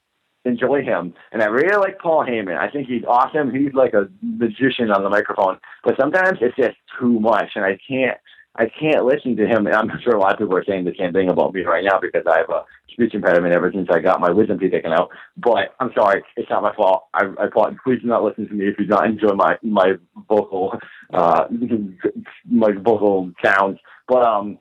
enjoy 0.44 0.82
him, 0.82 1.14
and 1.32 1.42
I 1.42 1.46
really 1.46 1.76
like 1.76 1.98
Paul 1.98 2.24
Heyman. 2.24 2.58
I 2.58 2.70
think 2.70 2.88
he's 2.88 3.04
awesome. 3.06 3.54
He's 3.54 3.72
like 3.74 3.94
a 3.94 4.08
magician 4.22 4.90
on 4.90 5.02
the 5.02 5.10
microphone, 5.10 5.58
but 5.82 5.94
sometimes 5.98 6.38
it's 6.40 6.56
just 6.56 6.76
too 6.98 7.20
much, 7.20 7.50
and 7.54 7.64
I 7.64 7.78
can't. 7.88 8.18
I 8.56 8.66
can't 8.66 9.04
listen 9.04 9.34
to 9.36 9.46
him, 9.48 9.66
and 9.66 9.74
I'm 9.74 9.90
sure 10.04 10.14
a 10.14 10.20
lot 10.20 10.34
of 10.34 10.38
people 10.38 10.56
are 10.56 10.64
saying 10.64 10.84
the 10.84 10.94
same 10.96 11.12
thing 11.12 11.28
about 11.28 11.52
me 11.52 11.62
right 11.62 11.84
now 11.84 11.98
because 12.00 12.22
I 12.30 12.38
have 12.38 12.50
a 12.50 12.64
speech 12.88 13.12
impediment 13.12 13.52
ever 13.52 13.72
since 13.74 13.88
I 13.92 13.98
got 13.98 14.20
my 14.20 14.30
wisdom 14.30 14.60
teeth 14.60 14.70
taken 14.70 14.92
out. 14.92 15.10
But 15.36 15.74
I'm 15.80 15.90
sorry, 15.92 16.22
it's 16.36 16.48
not 16.48 16.62
my 16.62 16.72
fault. 16.74 17.06
I, 17.14 17.24
I 17.38 17.48
thought, 17.48 17.74
please 17.82 18.00
do 18.00 18.06
not 18.06 18.22
listen 18.22 18.46
to 18.46 18.54
me 18.54 18.68
if 18.68 18.78
you 18.78 18.84
do 18.84 18.90
not 18.90 19.06
enjoy 19.06 19.34
my 19.34 19.56
my 19.62 19.94
vocal 20.28 20.78
uh 21.12 21.46
my 22.48 22.70
vocal 22.72 23.32
sounds. 23.44 23.78
But 24.06 24.22
um, 24.22 24.58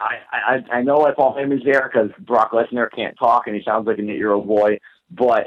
I 0.00 0.16
I, 0.32 0.78
I 0.78 0.82
know 0.82 0.96
why 0.96 1.12
Paul 1.14 1.36
Heyman's 1.36 1.64
there 1.64 1.90
because 1.92 2.10
Brock 2.26 2.50
Lesnar 2.50 2.88
can't 2.94 3.16
talk 3.16 3.46
and 3.46 3.54
he 3.54 3.62
sounds 3.64 3.86
like 3.86 3.98
an 3.98 4.10
eight 4.10 4.16
year 4.16 4.32
old 4.32 4.48
boy. 4.48 4.78
But 5.16 5.46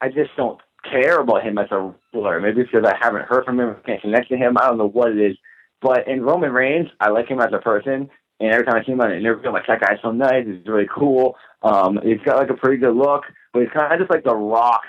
I 0.00 0.08
just 0.08 0.30
don't 0.36 0.60
care 0.90 1.20
about 1.20 1.42
him 1.42 1.58
as 1.58 1.68
a 1.70 1.92
wrestler. 2.12 2.40
Maybe 2.40 2.62
it's 2.62 2.70
because 2.70 2.86
I 2.86 2.96
haven't 3.00 3.26
heard 3.26 3.44
from 3.44 3.60
him, 3.60 3.76
can't 3.84 4.00
connect 4.00 4.28
to 4.28 4.36
him. 4.36 4.56
I 4.58 4.66
don't 4.66 4.78
know 4.78 4.88
what 4.88 5.12
it 5.12 5.18
is. 5.18 5.36
But 5.80 6.08
in 6.08 6.22
Roman 6.22 6.52
Reigns, 6.52 6.88
I 7.00 7.10
like 7.10 7.28
him 7.28 7.40
as 7.40 7.52
a 7.52 7.58
person. 7.58 8.10
And 8.38 8.52
every 8.52 8.66
time 8.66 8.76
I 8.76 8.84
see 8.84 8.92
him 8.92 9.00
on 9.00 9.10
an 9.10 9.18
interview, 9.18 9.48
I'm 9.48 9.54
like, 9.54 9.66
that 9.66 9.80
guy's 9.80 9.98
so 10.02 10.10
nice. 10.10 10.46
He's 10.46 10.66
really 10.66 10.88
cool. 10.92 11.36
Um, 11.62 11.98
he's 12.02 12.20
got 12.24 12.36
like 12.36 12.50
a 12.50 12.54
pretty 12.54 12.78
good 12.78 12.94
look, 12.94 13.24
but 13.52 13.60
he's 13.62 13.70
kind 13.72 13.92
of 13.92 13.98
just 13.98 14.10
like 14.10 14.24
the 14.24 14.34
Rock 14.34 14.82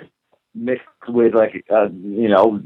mixed 0.54 0.86
with 1.08 1.34
like, 1.34 1.66
uh, 1.72 1.90
you 1.90 2.28
know, 2.28 2.60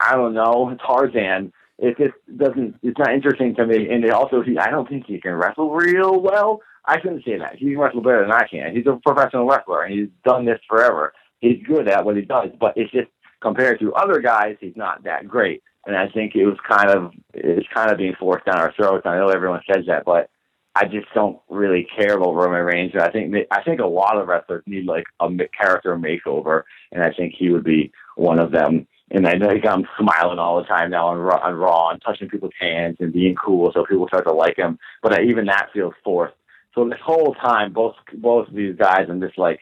I 0.00 0.14
don't 0.14 0.34
know, 0.34 0.76
Tarzan. 0.86 1.52
It 1.78 1.96
just 1.96 2.14
doesn't. 2.36 2.76
It's 2.82 2.98
not 2.98 3.12
interesting 3.12 3.54
to 3.56 3.66
me. 3.66 3.88
And 3.90 4.04
it 4.04 4.10
also, 4.10 4.42
he, 4.42 4.58
I 4.58 4.70
don't 4.70 4.88
think 4.88 5.06
he 5.06 5.20
can 5.20 5.34
wrestle 5.34 5.70
real 5.70 6.20
well. 6.20 6.60
I 6.88 7.00
shouldn't 7.00 7.24
say 7.24 7.38
that. 7.38 7.56
He 7.56 7.66
can 7.66 7.78
wrestle 7.78 8.00
better 8.00 8.22
than 8.22 8.32
I 8.32 8.46
can. 8.48 8.74
He's 8.74 8.86
a 8.86 8.98
professional 9.04 9.46
wrestler, 9.46 9.82
and 9.82 9.94
he's 9.94 10.08
done 10.24 10.46
this 10.46 10.60
forever. 10.68 11.12
He's 11.40 11.62
good 11.66 11.86
at 11.86 12.04
what 12.04 12.16
he 12.16 12.22
does, 12.22 12.48
but 12.58 12.72
it's 12.76 12.90
just 12.90 13.08
compared 13.40 13.78
to 13.80 13.94
other 13.94 14.20
guys, 14.20 14.56
he's 14.60 14.76
not 14.76 15.04
that 15.04 15.28
great. 15.28 15.62
And 15.86 15.96
I 15.96 16.08
think 16.08 16.34
it 16.34 16.44
was 16.44 16.56
kind 16.68 16.90
of 16.90 17.12
it's 17.34 17.68
kind 17.72 17.90
of 17.90 17.98
being 17.98 18.14
forced 18.18 18.46
down 18.46 18.58
our 18.58 18.72
throats. 18.72 19.06
I 19.06 19.16
know 19.16 19.28
everyone 19.28 19.60
says 19.70 19.84
that, 19.86 20.04
but 20.04 20.28
I 20.74 20.84
just 20.84 21.06
don't 21.14 21.38
really 21.48 21.86
care 21.96 22.16
about 22.16 22.34
Roman 22.34 22.64
Reigns. 22.64 22.92
And 22.94 23.02
I 23.02 23.10
think 23.10 23.34
I 23.50 23.62
think 23.62 23.80
a 23.80 23.86
lot 23.86 24.16
of 24.16 24.28
wrestlers 24.28 24.64
need 24.66 24.86
like 24.86 25.04
a 25.20 25.28
character 25.58 25.96
makeover, 25.96 26.62
and 26.92 27.02
I 27.02 27.12
think 27.12 27.34
he 27.38 27.50
would 27.50 27.64
be 27.64 27.92
one 28.16 28.38
of 28.38 28.50
them. 28.50 28.86
And 29.10 29.26
I 29.26 29.34
know 29.34 29.48
I'm 29.48 29.88
smiling 29.98 30.38
all 30.38 30.58
the 30.58 30.66
time 30.66 30.90
now 30.90 31.08
on 31.08 31.18
Raw, 31.18 31.40
on 31.42 31.54
Raw 31.54 31.90
and 31.90 32.02
touching 32.02 32.28
people's 32.28 32.52
hands 32.60 32.98
and 33.00 33.12
being 33.12 33.34
cool, 33.34 33.72
so 33.72 33.84
people 33.84 34.06
start 34.08 34.26
to 34.26 34.34
like 34.34 34.56
him. 34.56 34.78
But 35.02 35.14
I, 35.14 35.22
even 35.22 35.46
that 35.46 35.68
feels 35.72 35.94
forced. 36.04 36.34
So 36.78 36.88
this 36.88 37.00
whole 37.04 37.34
time, 37.34 37.72
both 37.72 37.96
both 38.14 38.46
of 38.46 38.54
these 38.54 38.76
guys, 38.76 39.06
I'm 39.08 39.20
just 39.20 39.36
like, 39.36 39.58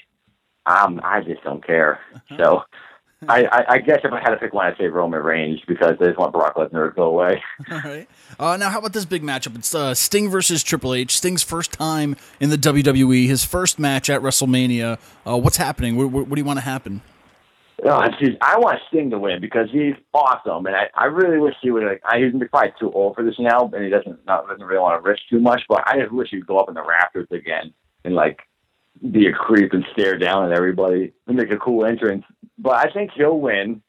um, 0.67 1.01
I 1.03 1.23
just 1.23 1.43
don't 1.43 1.67
care. 1.67 2.01
So. 2.37 2.63
I, 3.29 3.45
I, 3.45 3.65
I 3.71 3.79
guess 3.79 4.01
if 4.05 4.13
I 4.13 4.21
had 4.21 4.33
to 4.33 4.37
pick 4.37 4.53
one, 4.53 4.67
I'd 4.67 4.77
say 4.77 4.89
Roman 4.89 5.23
Reigns 5.23 5.59
because 5.67 5.97
I 5.99 6.05
just 6.05 6.19
want 6.19 6.35
Brock 6.35 6.55
Lesnar 6.55 6.91
to 6.91 6.95
go 6.95 7.05
away. 7.05 7.43
All 7.71 7.81
right. 7.81 8.07
Uh, 8.39 8.59
now, 8.59 8.69
how 8.69 8.79
about 8.79 8.93
this 8.93 9.07
big 9.07 9.23
matchup? 9.23 9.57
It's 9.57 9.75
uh, 9.75 9.95
Sting 9.95 10.29
versus 10.29 10.63
Triple 10.63 10.93
H. 10.93 11.17
Sting's 11.17 11.43
first 11.43 11.73
time 11.73 12.17
in 12.41 12.51
the 12.51 12.59
WWE, 12.59 13.27
his 13.27 13.43
first 13.43 13.79
match 13.79 14.11
at 14.11 14.21
WrestleMania. 14.21 14.99
Uh, 15.27 15.39
what's 15.39 15.57
happening? 15.57 15.97
What, 15.97 16.11
what, 16.11 16.29
what 16.29 16.37
do 16.37 16.41
you 16.43 16.45
want 16.45 16.59
to 16.59 16.65
happen? 16.65 17.01
Oh, 17.85 18.03
geez, 18.19 18.37
I 18.41 18.59
want 18.59 18.81
Sting 18.89 19.11
to 19.11 19.19
win 19.19 19.41
because 19.41 19.69
he's 19.71 19.95
awesome, 20.15 20.65
and 20.65 20.75
I, 20.75 20.89
I 20.95 21.05
really 21.07 21.39
wish 21.39 21.55
he 21.61 21.71
would. 21.71 21.85
Like, 21.85 22.03
I, 22.07 22.19
he's 22.19 22.33
probably 22.51 22.73
too 22.81 22.91
old 22.91 23.15
for 23.15 23.23
this 23.23 23.35
now, 23.39 23.71
and 23.73 23.85
he 23.85 23.91
doesn't 23.91 24.25
not 24.27 24.49
doesn't 24.49 24.65
really 24.65 24.81
want 24.81 25.03
to 25.03 25.09
risk 25.09 25.23
too 25.29 25.41
much. 25.41 25.63
But 25.69 25.83
I 25.87 26.01
just 26.01 26.13
wish 26.13 26.31
he'd 26.31 26.47
go 26.47 26.59
up 26.59 26.69
in 26.69 26.75
the 26.75 26.83
rafters 26.83 27.29
again 27.31 27.75
and 28.05 28.15
like 28.15 28.39
be 29.11 29.27
a 29.27 29.33
creep 29.33 29.75
and 29.75 29.85
stare 29.93 30.17
down 30.17 30.51
at 30.51 30.57
everybody 30.57 31.13
and 31.27 31.37
make 31.37 31.53
a 31.53 31.59
cool 31.59 31.85
entrance. 31.85 32.25
But 32.59 32.77
I 32.77 32.91
think 32.93 33.11
he'll 33.15 33.39
win 33.39 33.83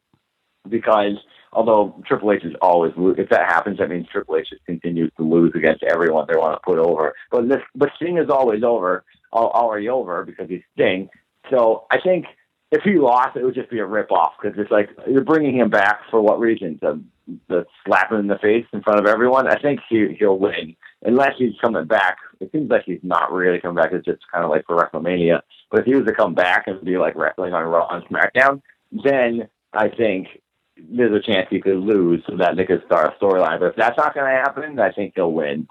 because 0.68 1.16
Although 1.54 2.04
Triple 2.06 2.34
H 2.34 2.44
is 2.44 2.54
always 2.62 2.94
if 3.18 3.30
that 3.30 3.48
happens, 3.48 3.78
that 3.78 3.90
means 3.90 4.08
Triple 4.12 4.38
H 4.38 4.50
just 4.50 4.66
continues 4.66 5.12
to 5.18 5.24
lose 5.24 5.54
against 5.56 5.82
everyone 5.84 6.26
they 6.28 6.38
want 6.38 6.54
to 6.54 6.60
put 6.64 6.78
over. 6.78 7.16
But 7.32 7.48
this, 7.48 7.62
but 7.74 7.90
Sting 7.96 8.18
is 8.18 8.30
always 8.30 8.64
over, 8.64 9.06
al- 9.34 9.52
already 9.52 9.88
over 9.88 10.26
because 10.26 10.50
he's 10.50 10.62
Sting. 10.74 11.10
So 11.50 11.86
I 11.90 12.00
think 12.00 12.26
if 12.72 12.84
he 12.84 12.96
lost, 12.96 13.38
it 13.38 13.44
would 13.44 13.56
just 13.56 13.70
be 13.70 13.80
a 13.80 13.86
rip 13.86 14.12
off 14.12 14.34
because 14.42 14.58
it's 14.60 14.72
like 14.72 14.90
you're 15.10 15.24
bringing 15.24 15.56
him 15.56 15.70
back 15.70 16.02
for 16.10 16.22
what 16.22 16.40
reason? 16.40 16.80
To, 16.80 17.00
to 17.50 17.66
slap 17.86 18.12
him 18.12 18.20
in 18.20 18.28
the 18.28 18.38
face 18.40 18.66
in 18.74 18.82
front 18.82 19.00
of 19.00 19.06
everyone. 19.06 19.48
I 19.48 19.60
think 19.60 19.80
he 19.90 20.16
he'll 20.20 20.38
win 20.38 20.76
unless 21.04 21.34
he's 21.38 21.54
coming 21.62 21.86
back. 21.86 22.18
It 22.40 22.52
seems 22.52 22.70
like 22.70 22.84
he's 22.86 23.00
not 23.04 23.32
really 23.32 23.60
coming 23.60 23.82
back. 23.82 23.94
It's 23.94 24.06
just 24.06 24.22
kind 24.32 24.44
of 24.44 24.50
like 24.50 24.66
for 24.66 24.78
WrestleMania. 24.78 25.42
But 25.72 25.82
if 25.82 25.86
he 25.86 25.96
was 25.96 26.06
to 26.06 26.14
come 26.14 26.34
back 26.34 26.68
and 26.68 26.84
be 26.84 26.98
like 26.98 27.16
wrestling 27.16 27.54
on 27.54 27.64
Raw 27.66 27.88
and 27.90 28.06
SmackDown, 28.06 28.62
then 28.92 29.48
I 29.74 29.90
think 29.90 30.28
there's 30.78 31.16
a 31.16 31.26
chance 31.26 31.48
he 31.50 31.60
could 31.60 31.78
lose 31.78 32.24
that 32.38 32.56
they 32.56 32.66
could 32.66 32.84
start 32.86 33.14
a 33.14 33.24
storyline. 33.24 33.60
But 33.60 33.70
if 33.70 33.76
that's 33.76 33.98
not 33.98 34.14
going 34.14 34.28
to 34.28 34.40
happen, 34.40 34.80
I 34.80 34.92
think 34.92 35.14
he'll 35.16 35.32
win 35.32 35.68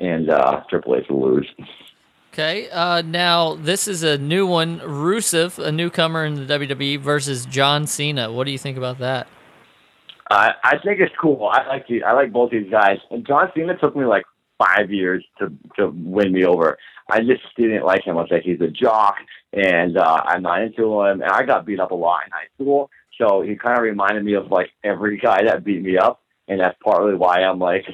and 0.00 0.30
uh, 0.30 0.62
Triple 0.68 0.96
H 0.96 1.06
will 1.08 1.34
lose. 1.34 1.48
Okay. 2.32 2.70
Uh, 2.70 3.02
now 3.02 3.56
this 3.56 3.88
is 3.88 4.04
a 4.04 4.16
new 4.16 4.46
one. 4.46 4.78
Rusev, 4.80 5.58
a 5.58 5.72
newcomer 5.72 6.24
in 6.24 6.46
the 6.46 6.58
WWE, 6.58 7.00
versus 7.00 7.44
John 7.44 7.88
Cena. 7.88 8.30
What 8.30 8.44
do 8.44 8.52
you 8.52 8.58
think 8.58 8.78
about 8.78 8.98
that? 8.98 9.26
Uh, 10.30 10.50
I 10.62 10.78
think 10.84 11.00
it's 11.00 11.14
cool. 11.20 11.50
I 11.52 11.66
like 11.66 11.88
the, 11.88 12.04
I 12.04 12.12
like 12.12 12.32
both 12.32 12.52
these 12.52 12.70
guys. 12.70 12.98
And 13.10 13.26
John 13.26 13.50
Cena 13.52 13.76
took 13.76 13.96
me 13.96 14.04
like 14.04 14.22
five 14.58 14.92
years 14.92 15.24
to 15.38 15.52
to 15.76 15.88
win 15.88 16.32
me 16.32 16.44
over. 16.44 16.78
I 17.10 17.18
just 17.20 17.42
didn't 17.56 17.84
like 17.84 18.06
him. 18.06 18.16
I 18.16 18.20
was 18.20 18.30
like, 18.30 18.42
he's 18.42 18.60
a 18.60 18.68
jock, 18.68 19.16
and 19.52 19.98
uh, 19.98 20.22
I'm 20.24 20.42
not 20.42 20.62
into 20.62 21.02
him. 21.02 21.22
And 21.22 21.30
I 21.32 21.42
got 21.42 21.66
beat 21.66 21.80
up 21.80 21.90
a 21.90 21.96
lot 21.96 22.20
in 22.26 22.30
high 22.30 22.46
school, 22.54 22.90
so 23.18 23.42
he 23.42 23.56
kind 23.56 23.76
of 23.76 23.82
reminded 23.82 24.24
me 24.24 24.34
of 24.34 24.52
like 24.52 24.70
every 24.84 25.18
guy 25.18 25.42
that 25.42 25.64
beat 25.64 25.82
me 25.82 25.98
up, 25.98 26.22
and 26.46 26.60
that's 26.60 26.78
partly 26.84 27.14
why 27.14 27.42
I'm 27.42 27.58
like. 27.58 27.86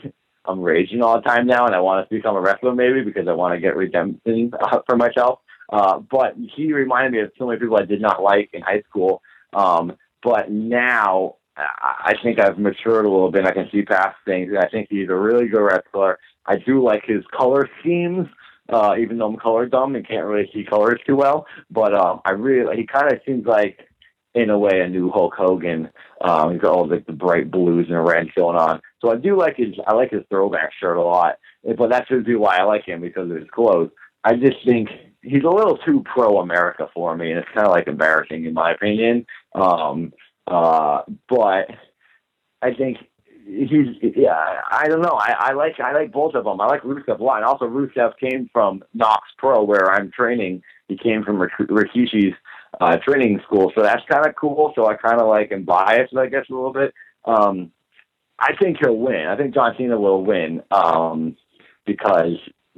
I'm 0.48 0.60
raging 0.60 1.02
all 1.02 1.16
the 1.16 1.28
time 1.28 1.46
now, 1.46 1.66
and 1.66 1.74
I 1.74 1.80
want 1.80 2.08
to 2.08 2.14
become 2.14 2.36
a 2.36 2.40
wrestler 2.40 2.74
maybe 2.74 3.02
because 3.02 3.28
I 3.28 3.32
want 3.32 3.54
to 3.54 3.60
get 3.60 3.76
redemption 3.76 4.52
uh, 4.60 4.80
for 4.86 4.96
myself. 4.96 5.40
Uh, 5.72 5.98
but 5.98 6.34
he 6.54 6.72
reminded 6.72 7.12
me 7.12 7.20
of 7.20 7.32
so 7.38 7.46
many 7.46 7.58
people 7.58 7.76
I 7.76 7.84
did 7.84 8.00
not 8.00 8.22
like 8.22 8.50
in 8.52 8.62
high 8.62 8.82
school. 8.88 9.22
Um, 9.52 9.96
but 10.22 10.50
now 10.50 11.36
I 11.56 12.14
think 12.22 12.38
I've 12.38 12.58
matured 12.58 13.06
a 13.06 13.10
little 13.10 13.30
bit. 13.30 13.46
I 13.46 13.52
can 13.52 13.68
see 13.72 13.82
past 13.82 14.16
things. 14.24 14.50
and 14.50 14.58
I 14.58 14.68
think 14.68 14.88
he's 14.90 15.08
a 15.08 15.14
really 15.14 15.48
good 15.48 15.62
wrestler. 15.62 16.18
I 16.44 16.56
do 16.56 16.82
like 16.82 17.04
his 17.06 17.24
color 17.36 17.68
schemes, 17.80 18.28
uh, 18.68 18.94
even 19.00 19.18
though 19.18 19.28
I'm 19.28 19.36
color 19.36 19.66
dumb 19.66 19.96
and 19.96 20.06
can't 20.06 20.26
really 20.26 20.50
see 20.52 20.64
colors 20.64 21.00
too 21.06 21.16
well. 21.16 21.46
But 21.70 21.94
um, 21.94 22.20
I 22.24 22.32
really, 22.32 22.76
he 22.76 22.86
kind 22.86 23.12
of 23.12 23.20
seems 23.26 23.46
like, 23.46 23.78
in 24.34 24.50
a 24.50 24.58
way, 24.58 24.80
a 24.80 24.88
new 24.88 25.10
Hulk 25.10 25.34
Hogan. 25.34 25.88
Um, 26.20 26.52
he's 26.52 26.60
got 26.60 26.72
all 26.72 26.86
like 26.86 27.06
the 27.06 27.12
bright 27.12 27.50
blues 27.50 27.86
and 27.88 28.06
reds 28.06 28.28
going 28.36 28.58
on. 28.58 28.82
So 29.06 29.12
I 29.12 29.16
do 29.16 29.36
like 29.38 29.56
his, 29.56 29.74
I 29.86 29.94
like 29.94 30.10
his 30.10 30.22
throwback 30.28 30.72
shirt 30.80 30.96
a 30.96 31.02
lot. 31.02 31.36
But 31.78 31.90
that 31.90 32.08
should 32.08 32.24
be 32.24 32.34
why 32.34 32.56
I 32.56 32.64
like 32.64 32.84
him 32.84 33.00
because 33.00 33.30
of 33.30 33.36
his 33.36 33.48
clothes. 33.52 33.90
I 34.24 34.34
just 34.34 34.56
think 34.64 34.88
he's 35.22 35.44
a 35.44 35.48
little 35.48 35.78
too 35.78 36.02
pro 36.04 36.40
America 36.40 36.88
for 36.92 37.16
me, 37.16 37.30
and 37.30 37.38
it's 37.38 37.48
kind 37.54 37.66
of 37.66 37.72
like 37.72 37.86
embarrassing 37.86 38.44
in 38.44 38.54
my 38.54 38.72
opinion. 38.72 39.26
Um, 39.54 40.12
uh, 40.48 41.02
but 41.28 41.68
I 42.62 42.74
think 42.74 42.98
he's 43.46 43.86
yeah. 44.02 44.62
I 44.70 44.88
don't 44.88 45.02
know. 45.02 45.18
I, 45.20 45.34
I 45.38 45.52
like 45.52 45.78
I 45.78 45.92
like 45.92 46.12
both 46.12 46.34
of 46.34 46.44
them. 46.44 46.60
I 46.60 46.66
like 46.66 46.82
Rusev 46.82 47.20
a 47.20 47.22
lot, 47.22 47.36
and 47.36 47.44
also 47.44 47.66
Rusev 47.66 48.12
came 48.18 48.50
from 48.52 48.82
Knox 48.94 49.22
Pro, 49.38 49.62
where 49.62 49.92
I'm 49.92 50.10
training. 50.10 50.62
He 50.88 50.96
came 50.96 51.22
from 51.22 51.38
Rikishi's 51.38 52.34
uh, 52.80 52.96
training 52.96 53.40
school, 53.44 53.70
so 53.74 53.82
that's 53.82 54.02
kind 54.10 54.26
of 54.26 54.34
cool. 54.34 54.72
So 54.74 54.86
I 54.86 54.94
kind 54.94 55.20
of 55.20 55.28
like 55.28 55.52
am 55.52 55.64
biased, 55.64 56.16
I 56.16 56.26
guess, 56.26 56.46
a 56.50 56.54
little 56.54 56.72
bit. 56.72 56.92
Um, 57.24 57.72
I 58.38 58.54
think 58.60 58.78
he'll 58.80 58.96
win. 58.96 59.26
I 59.26 59.36
think 59.36 59.54
John 59.54 59.74
Cena 59.78 59.98
will 59.98 60.24
win 60.24 60.62
um, 60.70 61.36
because 61.86 62.36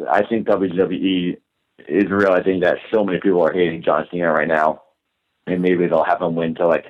I 0.08 0.24
think 0.26 0.46
WWE 0.46 1.36
is 1.88 2.10
realizing 2.10 2.60
that 2.60 2.76
so 2.92 3.04
many 3.04 3.20
people 3.20 3.42
are 3.42 3.52
hating 3.52 3.82
John 3.82 4.06
Cena 4.10 4.32
right 4.32 4.48
now, 4.48 4.82
and 5.46 5.62
maybe 5.62 5.86
they'll 5.86 6.04
have 6.04 6.22
him 6.22 6.34
win 6.36 6.54
to 6.56 6.66
like, 6.66 6.84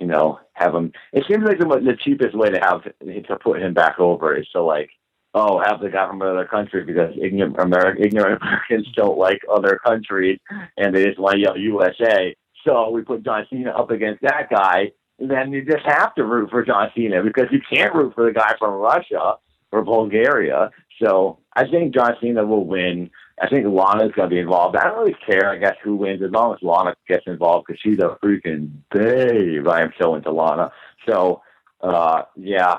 you 0.00 0.06
know, 0.06 0.40
have 0.54 0.74
him. 0.74 0.92
It 1.12 1.24
seems 1.28 1.44
like 1.44 1.58
the, 1.58 1.66
the 1.66 1.96
cheapest 2.02 2.36
way 2.36 2.50
to 2.50 2.58
have 2.60 2.82
to 2.82 3.36
put 3.36 3.62
him 3.62 3.74
back 3.74 4.00
over 4.00 4.36
is 4.36 4.48
to 4.52 4.62
like, 4.62 4.90
oh, 5.34 5.60
have 5.60 5.80
the 5.80 5.90
guy 5.90 6.08
from 6.08 6.22
another 6.22 6.46
country 6.46 6.84
because 6.84 7.14
ignorant, 7.20 7.56
Ameri- 7.56 8.00
ignorant 8.04 8.42
Americans 8.42 8.88
don't 8.96 9.18
like 9.18 9.40
other 9.52 9.78
countries 9.84 10.38
and 10.76 10.94
they 10.94 11.04
just 11.04 11.18
want 11.18 11.34
to 11.34 11.40
yell 11.40 11.56
USA. 11.56 12.34
So 12.66 12.90
we 12.90 13.02
put 13.02 13.24
John 13.24 13.46
Cena 13.50 13.70
up 13.70 13.90
against 13.90 14.22
that 14.22 14.48
guy, 14.50 14.92
then 15.18 15.52
you 15.52 15.64
just 15.64 15.84
have 15.84 16.14
to 16.14 16.24
root 16.24 16.50
for 16.50 16.64
John 16.64 16.90
Cena 16.94 17.22
because 17.22 17.46
you 17.50 17.60
can't 17.70 17.94
root 17.94 18.14
for 18.14 18.24
the 18.24 18.32
guy 18.32 18.54
from 18.58 18.74
Russia 18.74 19.36
or 19.72 19.84
Bulgaria. 19.84 20.70
So 21.02 21.38
I 21.54 21.68
think 21.68 21.94
John 21.94 22.14
Cena 22.20 22.44
will 22.44 22.64
win. 22.64 23.10
I 23.40 23.48
think 23.48 23.66
Lana's 23.66 24.12
going 24.12 24.28
to 24.30 24.34
be 24.34 24.40
involved. 24.40 24.76
I 24.76 24.84
don't 24.84 24.98
really 24.98 25.16
care, 25.26 25.50
I 25.50 25.58
guess, 25.58 25.76
who 25.82 25.96
wins 25.96 26.22
as 26.22 26.30
long 26.30 26.54
as 26.54 26.62
Lana 26.62 26.94
gets 27.08 27.24
involved 27.26 27.66
because 27.66 27.80
she's 27.80 27.98
a 27.98 28.18
freaking 28.22 28.70
babe. 28.90 29.68
I 29.68 29.82
am 29.82 29.92
so 30.00 30.14
into 30.14 30.32
Lana. 30.32 30.72
So, 31.08 31.42
uh, 31.80 32.22
yeah, 32.36 32.78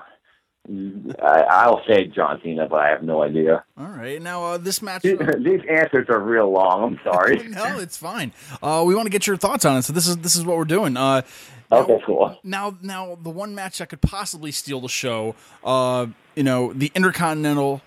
I, 0.67 1.41
I'll 1.49 1.81
say 1.87 2.05
John 2.05 2.39
Cena, 2.43 2.67
but 2.67 2.79
I 2.81 2.89
have 2.89 3.01
no 3.01 3.23
idea. 3.23 3.63
All 3.77 3.87
right. 3.87 4.21
Now 4.21 4.43
uh, 4.45 4.57
this 4.57 4.81
match. 4.81 5.01
These, 5.01 5.17
these 5.39 5.61
answers 5.69 6.07
are 6.09 6.19
real 6.19 6.51
long. 6.51 6.83
I'm 6.83 6.99
sorry. 7.03 7.37
no, 7.47 7.79
it's 7.79 7.97
fine. 7.97 8.33
Uh, 8.61 8.83
we 8.85 8.93
want 8.93 9.05
to 9.07 9.09
get 9.11 9.25
your 9.25 9.37
thoughts 9.37 9.65
on 9.65 9.77
it, 9.77 9.81
so 9.83 9.93
this 9.93 10.07
is 10.07 10.17
this 10.17 10.35
is 10.35 10.43
what 10.45 10.57
we're 10.57 10.65
doing. 10.65 10.97
Uh, 10.97 11.21
Okay, 11.71 11.99
cool. 12.03 12.35
now, 12.43 12.75
now 12.81 13.15
the 13.21 13.29
one 13.29 13.53
match 13.53 13.77
that 13.77 13.89
could 13.89 14.01
possibly 14.01 14.51
steal 14.51 14.81
the 14.81 14.89
show, 14.89 15.35
uh, 15.63 16.07
you 16.35 16.41
know, 16.41 16.73
the 16.73 16.91
Intercontinental 16.95 17.81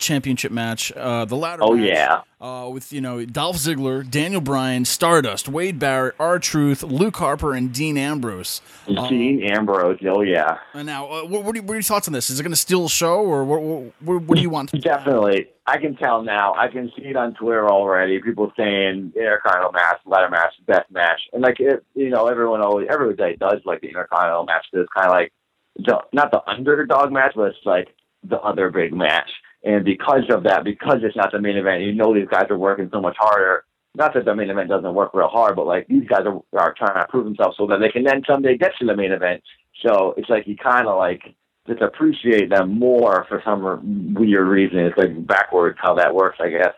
Championship 0.00 0.50
match, 0.50 0.90
uh, 0.92 1.24
the 1.24 1.36
ladder. 1.36 1.62
Oh, 1.62 1.74
match, 1.74 1.88
yeah. 1.88 2.22
uh, 2.40 2.68
with 2.68 2.92
you 2.92 3.00
know 3.00 3.24
Dolph 3.24 3.56
Ziggler, 3.56 4.08
Daniel 4.08 4.40
Bryan, 4.40 4.84
Stardust, 4.84 5.48
Wade 5.48 5.78
Barrett, 5.78 6.14
R 6.18 6.38
Truth, 6.38 6.82
Luke 6.82 7.16
Harper, 7.16 7.54
and 7.54 7.72
Dean 7.72 7.96
Ambrose. 7.96 8.60
Dean 8.86 9.42
Ambrose. 9.44 9.98
Oh, 10.06 10.22
yeah. 10.22 10.58
And 10.74 10.86
now, 10.86 11.06
uh, 11.06 11.22
what, 11.22 11.44
what, 11.44 11.56
are, 11.56 11.62
what 11.62 11.72
are 11.72 11.74
your 11.74 11.82
thoughts 11.82 12.08
on 12.08 12.12
this? 12.12 12.30
Is 12.30 12.40
it 12.40 12.42
going 12.42 12.52
to 12.52 12.56
steal 12.56 12.84
the 12.84 12.88
show, 12.88 13.20
or 13.20 13.44
what, 13.44 13.92
what, 14.00 14.34
do 14.36 14.40
you 14.40 14.50
want? 14.50 14.72
Definitely. 14.82 15.48
I 15.66 15.78
can 15.78 15.94
tell 15.96 16.22
now. 16.22 16.54
I 16.54 16.68
can 16.68 16.90
see 16.96 17.04
it 17.04 17.16
on 17.16 17.34
Twitter 17.34 17.68
already. 17.68 18.20
People 18.20 18.52
saying 18.56 19.12
Intercontinental 19.14 19.72
match, 19.72 20.00
ladder 20.06 20.30
match, 20.30 20.54
best 20.66 20.90
match, 20.90 21.20
and 21.32 21.42
like 21.42 21.60
it, 21.60 21.84
you 21.94 22.08
know, 22.08 22.26
everyone 22.26 22.60
always 22.60 22.88
everybody 22.90 23.36
does 23.36 23.60
like 23.64 23.80
the 23.80 23.88
Intercontinental 23.88 24.46
match. 24.46 24.66
It's 24.72 24.88
kind 24.96 25.06
of 25.06 25.12
like 25.12 25.32
the, 25.76 26.00
not 26.12 26.32
the 26.32 26.42
underdog 26.48 27.12
match, 27.12 27.34
but 27.36 27.50
it's 27.50 27.58
like 27.64 27.88
the 28.24 28.38
other 28.40 28.70
big 28.70 28.92
match. 28.92 29.30
And 29.62 29.84
because 29.84 30.24
of 30.30 30.44
that, 30.44 30.64
because 30.64 30.98
it's 31.02 31.16
not 31.16 31.32
the 31.32 31.40
main 31.40 31.56
event, 31.56 31.82
you 31.82 31.92
know 31.92 32.14
these 32.14 32.28
guys 32.28 32.46
are 32.50 32.58
working 32.58 32.88
so 32.92 33.00
much 33.00 33.16
harder. 33.18 33.64
Not 33.94 34.14
that 34.14 34.24
the 34.24 34.34
main 34.34 34.50
event 34.50 34.68
doesn't 34.68 34.94
work 34.94 35.12
real 35.12 35.28
hard, 35.28 35.56
but 35.56 35.66
like 35.66 35.86
these 35.88 36.06
guys 36.08 36.22
are, 36.24 36.40
are 36.58 36.74
trying 36.74 37.00
to 37.00 37.06
prove 37.08 37.24
themselves 37.24 37.56
so 37.58 37.66
that 37.66 37.78
they 37.78 37.90
can 37.90 38.04
then 38.04 38.22
someday 38.26 38.56
get 38.56 38.72
to 38.78 38.86
the 38.86 38.96
main 38.96 39.12
event. 39.12 39.42
So 39.84 40.14
it's 40.16 40.30
like 40.30 40.46
you 40.46 40.56
kind 40.56 40.86
of 40.86 40.96
like 40.96 41.34
just 41.66 41.82
appreciate 41.82 42.50
them 42.50 42.78
more 42.78 43.26
for 43.28 43.42
some 43.44 44.14
weird 44.14 44.46
reason. 44.46 44.78
It's 44.78 44.96
like 44.96 45.26
backwards 45.26 45.78
how 45.80 45.94
that 45.94 46.14
works, 46.14 46.38
I 46.40 46.50
guess. 46.50 46.74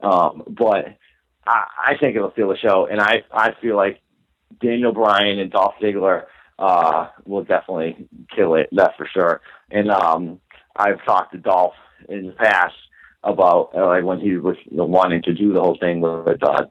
Um, 0.00 0.42
but 0.46 0.96
I, 1.46 1.64
I 1.88 1.92
think 1.98 2.16
it'll 2.16 2.32
steal 2.32 2.48
the 2.48 2.56
show, 2.58 2.86
and 2.90 3.00
I 3.00 3.24
I 3.32 3.54
feel 3.60 3.76
like 3.76 4.00
Daniel 4.62 4.92
Bryan 4.92 5.38
and 5.38 5.50
Dolph 5.50 5.74
Ziggler 5.82 6.24
uh, 6.58 7.08
will 7.24 7.44
definitely 7.44 8.08
kill 8.34 8.54
it. 8.54 8.68
That's 8.72 8.96
for 8.96 9.08
sure. 9.12 9.40
And 9.70 9.90
um, 9.90 10.40
I've 10.76 11.04
talked 11.04 11.32
to 11.32 11.38
Dolph 11.38 11.74
in 12.08 12.26
the 12.26 12.32
past 12.32 12.74
about 13.22 13.70
uh, 13.76 13.86
like 13.86 14.04
when 14.04 14.20
he 14.20 14.36
was 14.36 14.56
wanting 14.70 15.22
to 15.22 15.34
do 15.34 15.52
the 15.52 15.60
whole 15.60 15.76
thing 15.78 16.00
with 16.00 16.42
uh, 16.42 16.64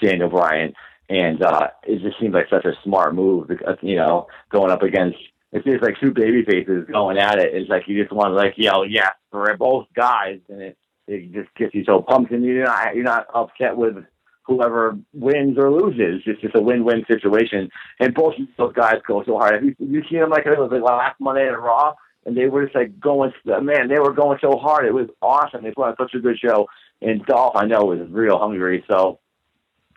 Daniel 0.00 0.30
Bryan, 0.30 0.72
and 1.08 1.42
uh, 1.42 1.68
it 1.82 2.02
just 2.02 2.20
seems 2.20 2.34
like 2.34 2.48
such 2.48 2.64
a 2.64 2.72
smart 2.84 3.14
move 3.14 3.50
you 3.82 3.96
know 3.96 4.26
going 4.50 4.70
up 4.70 4.82
against 4.82 5.18
it 5.52 5.64
seems 5.64 5.80
like 5.80 5.94
two 6.00 6.12
baby 6.12 6.44
faces 6.44 6.86
going 6.90 7.18
at 7.18 7.38
it. 7.38 7.54
It's 7.54 7.70
like 7.70 7.84
you 7.86 8.00
just 8.00 8.12
want 8.12 8.32
to 8.32 8.36
like 8.36 8.54
yell 8.56 8.84
yes 8.84 9.12
for 9.30 9.56
both 9.56 9.86
guys, 9.94 10.40
and 10.48 10.60
it 10.60 10.76
it 11.06 11.32
just 11.32 11.54
gets 11.54 11.74
you 11.74 11.84
so 11.84 12.02
pumped, 12.02 12.32
and 12.32 12.44
you're 12.44 12.64
not 12.64 12.94
you're 12.94 13.04
not 13.04 13.26
upset 13.32 13.76
with 13.76 13.96
whoever 14.42 14.98
wins 15.12 15.56
or 15.58 15.70
loses. 15.70 16.22
It's 16.26 16.40
just 16.40 16.54
a 16.54 16.60
win-win 16.60 17.04
situation, 17.08 17.70
and 18.00 18.14
both 18.14 18.34
those 18.56 18.72
guys 18.74 18.96
go 19.06 19.24
so 19.24 19.38
hard. 19.38 19.54
Have 19.54 19.64
you 19.64 19.74
you 19.78 20.02
seen 20.10 20.20
them 20.20 20.30
like 20.30 20.46
it 20.46 20.58
was 20.58 20.70
like 20.70 20.82
last 20.82 21.18
Monday 21.20 21.48
at 21.48 21.58
Raw? 21.58 21.94
And 22.26 22.36
they 22.36 22.46
were 22.48 22.64
just 22.64 22.74
like 22.74 22.98
going, 23.00 23.32
man, 23.44 23.88
they 23.88 24.00
were 24.00 24.12
going 24.12 24.38
so 24.42 24.58
hard. 24.58 24.84
It 24.84 24.92
was 24.92 25.08
awesome. 25.22 25.62
They 25.62 25.70
put 25.70 25.86
on 25.88 25.94
such 25.98 26.14
a 26.14 26.18
good 26.20 26.38
show. 26.38 26.66
And 27.00 27.24
Dolph, 27.24 27.54
I 27.56 27.66
know, 27.66 27.84
was 27.84 28.00
real 28.10 28.38
hungry. 28.38 28.84
So 28.90 29.20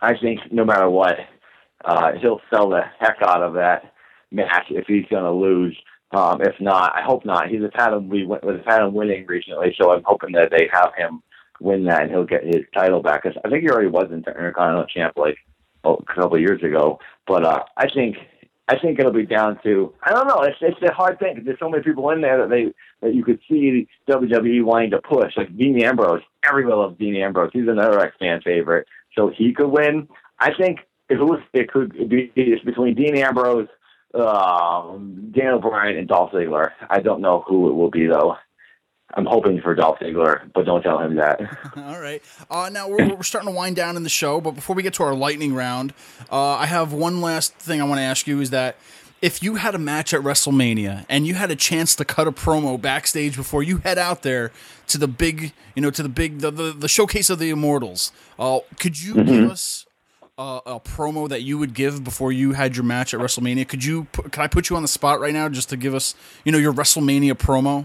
I 0.00 0.16
think 0.16 0.40
no 0.52 0.64
matter 0.64 0.88
what, 0.88 1.16
uh, 1.84 2.12
he'll 2.20 2.40
sell 2.52 2.70
the 2.70 2.82
heck 3.00 3.16
out 3.22 3.42
of 3.42 3.54
that 3.54 3.92
match 4.30 4.66
if 4.70 4.86
he's 4.86 5.06
going 5.10 5.24
to 5.24 5.32
lose. 5.32 5.76
Um, 6.12 6.40
if 6.40 6.54
not, 6.60 6.92
I 6.94 7.02
hope 7.02 7.24
not. 7.24 7.48
He's 7.48 7.62
had 7.74 7.92
him. 7.92 8.08
We 8.08 8.24
went, 8.26 8.44
we've 8.44 8.64
had 8.64 8.82
him 8.82 8.94
winning 8.94 9.26
recently, 9.26 9.74
so 9.80 9.92
I'm 9.92 10.02
hoping 10.04 10.32
that 10.32 10.50
they 10.50 10.68
have 10.72 10.92
him 10.96 11.22
win 11.60 11.84
that 11.84 12.02
and 12.02 12.10
he'll 12.10 12.24
get 12.24 12.44
his 12.44 12.64
title 12.74 13.02
back. 13.02 13.22
'Cause 13.22 13.34
I 13.44 13.48
think 13.50 13.62
he 13.62 13.70
already 13.70 13.88
was 13.88 14.10
Intercontinental 14.10 14.86
champ 14.86 15.14
like 15.16 15.36
oh, 15.84 15.96
a 15.96 16.14
couple 16.14 16.34
of 16.36 16.40
years 16.40 16.62
ago. 16.62 16.98
But 17.26 17.44
uh, 17.44 17.62
I 17.76 17.88
think 17.90 18.16
I 18.70 18.78
think 18.78 19.00
it'll 19.00 19.10
be 19.12 19.26
down 19.26 19.58
to 19.64 19.92
I 20.04 20.12
don't 20.12 20.28
know. 20.28 20.42
It's 20.42 20.56
it's 20.60 20.80
a 20.82 20.92
hard 20.92 21.18
thing. 21.18 21.34
'cause 21.36 21.44
There's 21.44 21.58
so 21.58 21.68
many 21.68 21.82
people 21.82 22.08
in 22.10 22.20
there 22.20 22.38
that 22.38 22.50
they 22.50 22.72
that 23.02 23.14
you 23.14 23.24
could 23.24 23.40
see 23.48 23.88
WWE 24.08 24.62
wanting 24.62 24.90
to 24.92 25.00
push. 25.00 25.36
Like 25.36 25.56
Dean 25.56 25.82
Ambrose, 25.82 26.22
everyone 26.48 26.78
loves 26.78 26.96
Dean 26.98 27.16
Ambrose. 27.16 27.50
He's 27.52 27.66
another 27.68 27.98
X 28.00 28.14
fan 28.20 28.40
favorite, 28.42 28.86
so 29.16 29.28
he 29.36 29.52
could 29.52 29.68
win. 29.68 30.08
I 30.38 30.54
think 30.54 30.80
it 31.08 31.18
was 31.18 31.40
it 31.52 31.70
could 31.72 32.08
be 32.08 32.30
it's 32.36 32.64
between 32.64 32.94
Dean 32.94 33.16
Ambrose, 33.16 33.68
um, 34.14 35.30
Daniel 35.34 35.58
Bryan, 35.58 35.96
and 35.96 36.06
Dolph 36.08 36.30
Ziggler. 36.32 36.70
I 36.88 37.00
don't 37.00 37.20
know 37.20 37.42
who 37.48 37.68
it 37.70 37.74
will 37.74 37.90
be 37.90 38.06
though. 38.06 38.36
I'm 39.14 39.26
hoping 39.26 39.60
for 39.60 39.74
Dolph 39.74 39.98
Ziggler, 39.98 40.50
but 40.52 40.66
don't 40.66 40.82
tell 40.82 40.98
him 40.98 41.16
that. 41.16 41.40
All 41.76 42.00
right. 42.00 42.22
Uh, 42.50 42.70
now 42.72 42.88
we're, 42.88 43.14
we're 43.14 43.22
starting 43.22 43.50
to 43.50 43.54
wind 43.54 43.76
down 43.76 43.96
in 43.96 44.02
the 44.02 44.08
show, 44.08 44.40
but 44.40 44.52
before 44.52 44.76
we 44.76 44.82
get 44.82 44.94
to 44.94 45.02
our 45.02 45.14
lightning 45.14 45.54
round, 45.54 45.92
uh, 46.30 46.52
I 46.52 46.66
have 46.66 46.92
one 46.92 47.20
last 47.20 47.54
thing 47.54 47.80
I 47.80 47.84
want 47.84 47.98
to 47.98 48.04
ask 48.04 48.26
you: 48.26 48.40
is 48.40 48.50
that 48.50 48.76
if 49.20 49.42
you 49.42 49.56
had 49.56 49.74
a 49.74 49.78
match 49.78 50.14
at 50.14 50.20
WrestleMania 50.20 51.04
and 51.08 51.26
you 51.26 51.34
had 51.34 51.50
a 51.50 51.56
chance 51.56 51.94
to 51.96 52.04
cut 52.04 52.26
a 52.26 52.32
promo 52.32 52.80
backstage 52.80 53.36
before 53.36 53.62
you 53.62 53.78
head 53.78 53.98
out 53.98 54.22
there 54.22 54.52
to 54.86 54.98
the 54.98 55.08
big, 55.08 55.52
you 55.74 55.82
know, 55.82 55.90
to 55.90 56.02
the 56.02 56.08
big 56.08 56.38
the 56.38 56.50
the, 56.50 56.72
the 56.72 56.88
showcase 56.88 57.30
of 57.30 57.38
the 57.38 57.50
Immortals, 57.50 58.12
uh, 58.38 58.60
could 58.78 59.00
you 59.00 59.14
give 59.24 59.50
us? 59.50 59.86
Uh, 60.38 60.58
a 60.64 60.80
promo 60.80 61.28
that 61.28 61.42
you 61.42 61.58
would 61.58 61.74
give 61.74 62.02
before 62.02 62.32
you 62.32 62.52
had 62.52 62.74
your 62.74 62.84
match 62.84 63.12
at 63.12 63.20
WrestleMania. 63.20 63.68
Could 63.68 63.84
you? 63.84 64.06
Can 64.30 64.42
I 64.42 64.46
put 64.46 64.70
you 64.70 64.76
on 64.76 64.80
the 64.80 64.88
spot 64.88 65.20
right 65.20 65.34
now 65.34 65.50
just 65.50 65.68
to 65.68 65.76
give 65.76 65.94
us, 65.94 66.14
you 66.46 66.52
know, 66.52 66.56
your 66.56 66.72
WrestleMania 66.72 67.34
promo? 67.34 67.84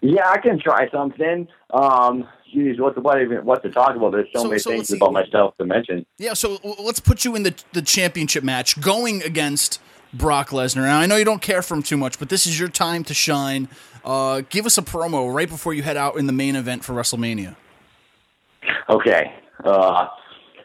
Yeah, 0.00 0.28
I 0.28 0.38
can 0.38 0.60
try 0.60 0.88
something. 0.90 1.48
Um, 1.70 2.28
geez, 2.52 2.78
what, 2.78 3.00
what, 3.02 3.20
even, 3.20 3.44
what 3.44 3.62
to 3.62 3.70
talk 3.70 3.96
about? 3.96 4.12
There's 4.12 4.28
so, 4.34 4.42
So- 4.42 4.48
many 4.48 4.58
so 4.58 4.70
things 4.70 4.92
about 4.92 5.12
myself 5.12 5.56
to 5.58 5.64
mention. 5.64 6.04
Yeah, 6.18 6.34
so 6.34 6.58
let's 6.78 7.00
put 7.00 7.24
you 7.24 7.34
in 7.34 7.42
the 7.42 7.54
the 7.72 7.82
championship 7.82 8.44
match 8.44 8.80
going 8.80 9.22
against 9.22 9.80
Brock 10.12 10.50
Lesnar. 10.50 10.82
Now 10.82 11.00
I 11.00 11.06
know 11.06 11.16
you 11.16 11.24
don't 11.24 11.42
care 11.42 11.62
for 11.62 11.74
him 11.74 11.82
too 11.82 11.96
much, 11.96 12.18
but 12.18 12.28
this 12.28 12.46
is 12.46 12.58
your 12.58 12.68
time 12.68 13.04
to 13.04 13.14
shine. 13.14 13.68
Uh, 14.04 14.42
give 14.50 14.66
us 14.66 14.76
a 14.78 14.82
promo 14.82 15.32
right 15.32 15.48
before 15.48 15.72
you 15.74 15.82
head 15.82 15.96
out 15.96 16.16
in 16.16 16.26
the 16.26 16.32
main 16.32 16.56
event 16.56 16.84
for 16.84 16.92
WrestleMania. 16.92 17.56
Okay. 18.88 19.32
Uh, 19.64 20.08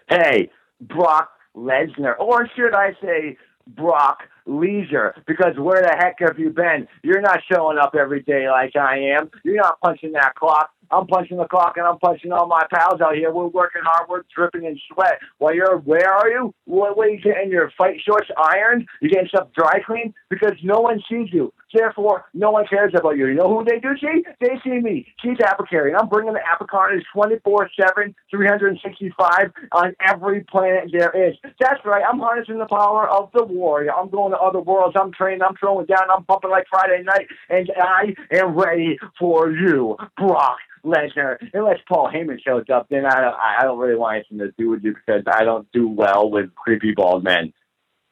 hey, 0.10 0.50
Brock 0.82 1.30
Lesnar, 1.56 2.20
or 2.20 2.48
should 2.56 2.74
I 2.74 2.94
say 3.02 3.38
Brock 3.68 4.24
Leisure? 4.48 5.14
Because 5.28 5.58
where 5.58 5.82
the 5.82 5.96
heck 5.98 6.16
have 6.20 6.40
you 6.40 6.50
been? 6.50 6.88
You're 7.04 7.22
not 7.22 7.42
showing 7.52 7.78
up 7.78 7.96
every 8.00 8.22
day 8.22 8.50
like 8.50 8.76
I 8.76 9.16
am. 9.18 9.30
You're 9.44 9.58
not 9.58 9.80
punching 9.82 10.14
that 10.14 10.36
clock. 10.36 10.72
I'm 10.92 11.08
punching 11.08 11.38
the 11.38 11.46
clock 11.46 11.78
and 11.78 11.86
I'm 11.86 12.00
punching 12.00 12.32
all 12.32 12.48
my 12.48 12.64
pals 12.74 13.02
out 13.02 13.16
here. 13.16 13.32
We're 13.32 13.48
working 13.48 13.82
hard. 13.84 14.10
We're 14.10 14.24
dripping 14.36 14.66
in 14.66 14.80
sweat. 14.92 15.20
While 15.38 15.56
you're, 15.56 15.78
where 15.78 16.12
are 16.12 16.30
you? 16.30 16.54
What, 16.66 16.98
what 16.98 17.08
are 17.08 17.12
you 17.12 17.22
getting 17.22 17.52
your 17.52 17.72
fight 17.78 17.98
shorts 18.06 18.30
ironed? 18.38 18.88
You're 19.02 19.12
getting 19.12 19.28
stuff 19.30 19.50
dry 19.56 19.82
cleaned? 19.86 20.14
Because 20.30 20.54
no 20.64 20.80
one 20.80 21.02
sees 21.10 21.30
you. 21.32 21.54
Therefore, 21.74 22.26
no 22.34 22.52
one 22.52 22.66
cares 22.68 22.94
about 22.98 23.18
you. 23.18 23.28
You 23.28 23.36
know 23.36 23.50
who 23.50 23.66
they 23.66 23.80
do 23.80 23.90
see? 24.00 24.24
They 24.40 24.56
see 24.64 24.80
me, 24.80 25.06
Keith 25.22 25.40
Apicary. 25.40 25.94
I'm 25.98 26.08
bringing 26.08 26.34
the 26.34 26.40
Apicarnage 26.40 27.04
24 27.14 27.70
7, 27.80 28.16
365 28.32 29.52
on 29.74 29.94
every 30.08 30.42
planet 30.46 30.90
there 30.92 31.12
is. 31.30 31.36
That's 31.60 31.84
right. 31.86 32.04
I'm 32.08 32.20
harnessing 32.20 32.58
the 32.58 32.68
power 32.68 33.10
of 33.10 33.30
the 33.34 33.44
warrior. 33.44 33.94
I'm 33.94 34.10
going 34.10 34.32
to 34.32 34.38
other 34.38 34.62
worlds. 34.62 34.96
I'm 35.00 35.12
training. 35.12 35.42
I'm 35.42 35.56
throwing 35.56 35.86
down. 35.88 36.10
I'm 36.16 36.24
pumping 36.24 36.52
like 36.52 36.66
Friday 36.70 37.04
night. 37.04 37.28
And 37.50 37.70
I 37.78 38.16
am 38.32 38.56
ready 38.56 38.98
for 39.20 39.52
you, 39.52 39.98
Brock 40.18 40.58
Lesnar. 40.86 41.38
Unless 41.54 41.80
Paul 41.88 42.10
Heyman 42.14 42.38
shows 42.44 42.66
up, 42.74 42.88
then 42.90 43.06
I 43.06 43.22
don't, 43.22 43.36
I 43.36 43.64
don't 43.64 43.80
really 43.80 43.96
want 43.96 44.16
anything 44.18 44.40
to 44.40 44.54
do 44.58 44.70
with 44.70 44.84
you 44.84 44.94
because 44.94 45.24
I 45.32 45.44
don't 45.44 45.72
do 45.72 45.88
well 45.88 46.30
with 46.30 46.54
creepy 46.56 46.94
bald 46.96 47.24
men. 47.24 47.54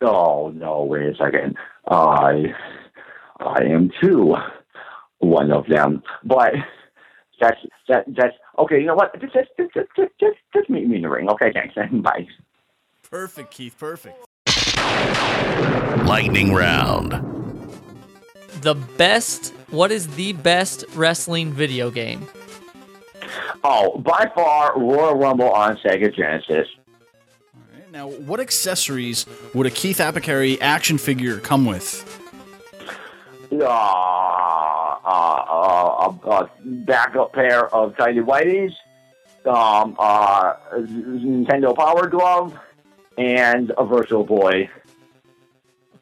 Oh, 0.01 0.49
no, 0.49 0.84
wait 0.84 1.03
a 1.03 1.16
second. 1.16 1.55
I. 1.88 2.53
I 3.39 3.63
am 3.63 3.91
too 4.01 4.36
one 5.20 5.51
of 5.51 5.66
them. 5.68 6.03
But 6.24 6.53
that's 7.39 7.57
that 7.88 8.05
that's 8.07 8.36
okay. 8.59 8.80
You 8.80 8.88
know 8.88 8.95
what? 8.95 9.20
Just 9.20 9.34
just 9.34 9.49
just 9.57 9.74
just 9.74 9.89
just, 9.95 10.11
just, 10.20 10.38
just 10.53 10.70
meet 10.70 10.88
me 10.88 10.97
in 10.97 11.01
the 11.01 11.09
ring. 11.09 11.30
Okay, 11.30 11.51
thanks. 11.53 11.76
Bye. 12.03 12.28
Perfect, 13.09 13.51
Keith. 13.51 13.76
Perfect. 13.78 14.18
Lightning 16.05 16.53
round. 16.53 17.11
The 18.61 18.76
best. 18.97 19.53
What 19.70 19.91
is 19.91 20.07
the 20.16 20.34
best 20.34 20.86
wrestling 20.95 21.51
video 21.51 21.91
game? 21.91 22.28
Oh, 23.63 23.97
by 23.99 24.29
far, 24.36 24.77
Royal 24.79 25.15
Rumble 25.15 25.51
on 25.51 25.77
Sega 25.77 26.13
Genesis. 26.15 26.67
All 27.55 27.61
right, 27.73 27.91
Now, 27.91 28.07
what 28.07 28.39
accessories 28.39 29.25
would 29.53 29.65
a 29.67 29.71
Keith 29.71 29.99
Apicary 29.99 30.59
action 30.61 30.97
figure 30.97 31.39
come 31.39 31.65
with? 31.65 32.11
Uh, 33.51 33.57
uh, 33.63 35.05
uh, 35.07 36.13
a, 36.25 36.29
a 36.29 36.49
backup 36.65 37.31
pair 37.33 37.73
of 37.73 37.95
tiny 37.97 38.19
whiteys, 38.19 38.71
um, 39.45 39.95
uh, 39.99 40.53
Nintendo 40.75 41.75
Power 41.75 42.07
Glove, 42.07 42.57
and 43.17 43.71
a 43.77 43.86
Virtual 43.86 44.23
Boy. 44.23 44.69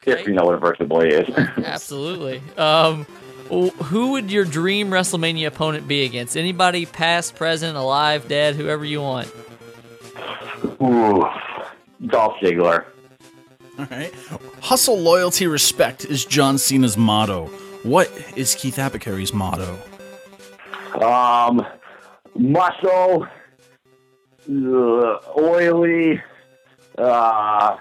If 0.05 0.27
you 0.27 0.33
know 0.33 0.43
what 0.43 0.55
a 0.55 0.57
Virtual 0.57 0.87
Boy 0.87 1.07
is. 1.07 1.29
Absolutely. 1.63 2.41
Um, 2.57 3.05
wh- 3.05 3.22
who 3.49 4.11
would 4.11 4.31
your 4.31 4.45
dream 4.45 4.89
WrestleMania 4.89 5.47
opponent 5.47 5.87
be 5.87 6.05
against? 6.05 6.37
Anybody, 6.37 6.85
past, 6.85 7.35
present, 7.35 7.77
alive, 7.77 8.27
dead, 8.27 8.55
whoever 8.55 8.85
you 8.85 9.01
want. 9.01 9.31
Ooh, 10.81 11.25
Dolph 12.07 12.35
Ziggler. 12.41 12.85
All 13.79 13.87
right. 13.89 14.13
Hustle, 14.61 14.97
loyalty, 14.99 15.47
respect 15.47 16.05
is 16.05 16.25
John 16.25 16.57
Cena's 16.57 16.97
motto. 16.97 17.47
What 17.83 18.11
is 18.35 18.55
Keith 18.55 18.79
Apicary's 18.79 19.33
motto? 19.33 19.77
Um, 21.01 21.65
muscle, 22.35 23.27
uh, 24.47 25.17
oily, 25.37 26.21
uh, 26.97 27.77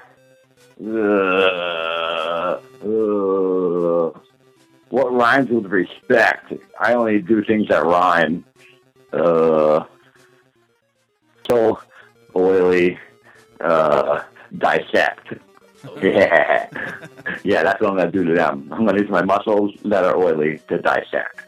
uh, 0.85 0.87
uh, 0.87 2.61
what 4.93 5.11
rhymes 5.11 5.49
with 5.49 5.65
respect? 5.73 6.53
I 6.79 6.93
only 6.93 7.19
do 7.19 7.43
things 7.43 7.69
that 7.69 7.83
rhyme. 7.83 8.45
Uh, 9.11 9.85
so 11.49 11.81
oily, 12.37 12.99
uh, 13.61 14.23
dissect. 14.57 15.35
Yeah, 16.01 16.69
yeah, 17.43 17.65
that's 17.65 17.81
what 17.81 17.91
I'm 17.91 17.97
gonna 17.97 18.13
do 18.13 18.23
to 18.23 18.35
them. 18.35 18.69
I'm 18.73 18.87
gonna 18.87 19.01
use 19.01 19.11
my 19.11 19.23
muscles 19.23 19.73
that 19.85 20.05
are 20.05 20.17
oily 20.17 20.61
to 20.69 20.79
dissect. 20.79 21.42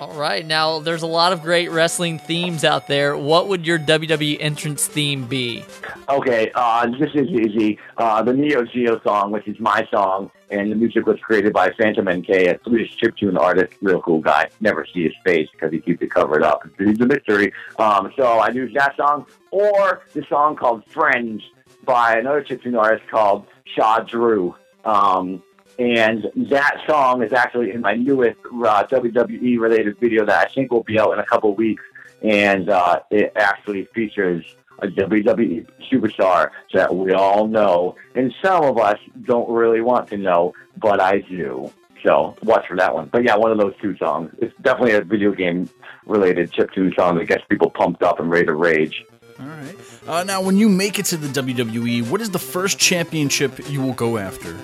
All 0.00 0.12
right. 0.14 0.46
Now, 0.46 0.78
there's 0.78 1.02
a 1.02 1.08
lot 1.08 1.32
of 1.32 1.42
great 1.42 1.72
wrestling 1.72 2.20
themes 2.20 2.62
out 2.62 2.86
there. 2.86 3.16
What 3.16 3.48
would 3.48 3.66
your 3.66 3.80
WWE 3.80 4.36
entrance 4.38 4.86
theme 4.86 5.26
be? 5.26 5.64
Okay, 6.08 6.52
uh, 6.54 6.86
this 6.98 7.10
is 7.14 7.28
easy. 7.28 7.78
Uh, 7.96 8.22
the 8.22 8.32
Neo 8.32 8.64
Geo 8.64 9.00
song, 9.00 9.32
which 9.32 9.48
is 9.48 9.58
my 9.58 9.86
song, 9.90 10.30
and 10.50 10.70
the 10.70 10.76
music 10.76 11.04
was 11.04 11.18
created 11.20 11.52
by 11.52 11.72
Phantom 11.72 12.08
NK, 12.08 12.28
a 12.28 12.60
Swedish 12.64 12.96
chiptune 12.96 13.36
artist, 13.36 13.74
real 13.82 14.00
cool 14.00 14.20
guy. 14.20 14.48
Never 14.60 14.86
see 14.86 15.02
his 15.02 15.14
face 15.24 15.48
because 15.50 15.72
he 15.72 15.80
keeps 15.80 16.00
it 16.00 16.12
covered 16.12 16.44
up. 16.44 16.62
He's 16.78 17.00
a 17.00 17.06
mystery. 17.06 17.52
Um, 17.80 18.12
so 18.16 18.24
I 18.24 18.50
use 18.50 18.72
that 18.74 18.96
song, 18.96 19.26
or 19.50 20.02
the 20.14 20.24
song 20.28 20.54
called 20.54 20.84
Friends 20.86 21.42
by 21.84 22.18
another 22.18 22.44
chiptune 22.44 22.78
artist 22.78 23.08
called 23.10 23.46
Shaw 23.64 23.98
Drew. 24.00 24.54
Um, 24.84 25.42
and 25.78 26.26
that 26.50 26.82
song 26.88 27.22
is 27.22 27.32
actually 27.32 27.70
in 27.70 27.80
my 27.80 27.94
newest 27.94 28.38
uh, 28.46 28.84
WWE 28.84 29.60
related 29.60 29.98
video 29.98 30.26
that 30.26 30.48
I 30.48 30.52
think 30.52 30.72
will 30.72 30.82
be 30.82 30.98
out 30.98 31.12
in 31.12 31.20
a 31.20 31.24
couple 31.24 31.54
weeks. 31.54 31.84
And 32.22 32.68
uh, 32.68 33.00
it 33.10 33.32
actually 33.36 33.84
features 33.94 34.44
a 34.80 34.88
WWE 34.88 35.66
superstar 35.90 36.50
that 36.72 36.94
we 36.94 37.12
all 37.12 37.46
know, 37.46 37.96
and 38.14 38.34
some 38.42 38.64
of 38.64 38.78
us 38.78 38.98
don't 39.24 39.48
really 39.48 39.80
want 39.80 40.08
to 40.08 40.16
know, 40.16 40.52
but 40.76 41.00
I 41.00 41.18
do. 41.18 41.72
So 42.04 42.36
watch 42.42 42.66
for 42.68 42.76
that 42.76 42.94
one. 42.94 43.08
But 43.12 43.24
yeah, 43.24 43.36
one 43.36 43.50
of 43.50 43.58
those 43.58 43.74
two 43.80 43.96
songs. 43.98 44.32
It's 44.38 44.54
definitely 44.62 44.92
a 44.92 45.02
video 45.02 45.32
game 45.32 45.68
related 46.06 46.52
chiptune 46.52 46.94
song 46.94 47.18
that 47.18 47.26
gets 47.26 47.44
people 47.48 47.70
pumped 47.70 48.02
up 48.02 48.20
and 48.20 48.30
ready 48.30 48.46
to 48.46 48.54
rage. 48.54 49.04
All 49.40 49.46
right. 49.46 49.76
Uh, 50.06 50.24
now, 50.24 50.40
when 50.40 50.56
you 50.56 50.68
make 50.68 50.98
it 50.98 51.06
to 51.06 51.16
the 51.16 51.28
WWE, 51.28 52.08
what 52.08 52.20
is 52.20 52.30
the 52.30 52.38
first 52.38 52.78
championship 52.78 53.68
you 53.70 53.80
will 53.80 53.94
go 53.94 54.18
after? 54.18 54.56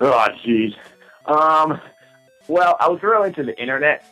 Oh, 0.00 0.28
jeez. 0.44 0.74
Um, 1.26 1.80
well, 2.46 2.76
I 2.80 2.88
was 2.88 3.02
really 3.02 3.28
into 3.28 3.42
the 3.42 3.60
internet 3.60 4.04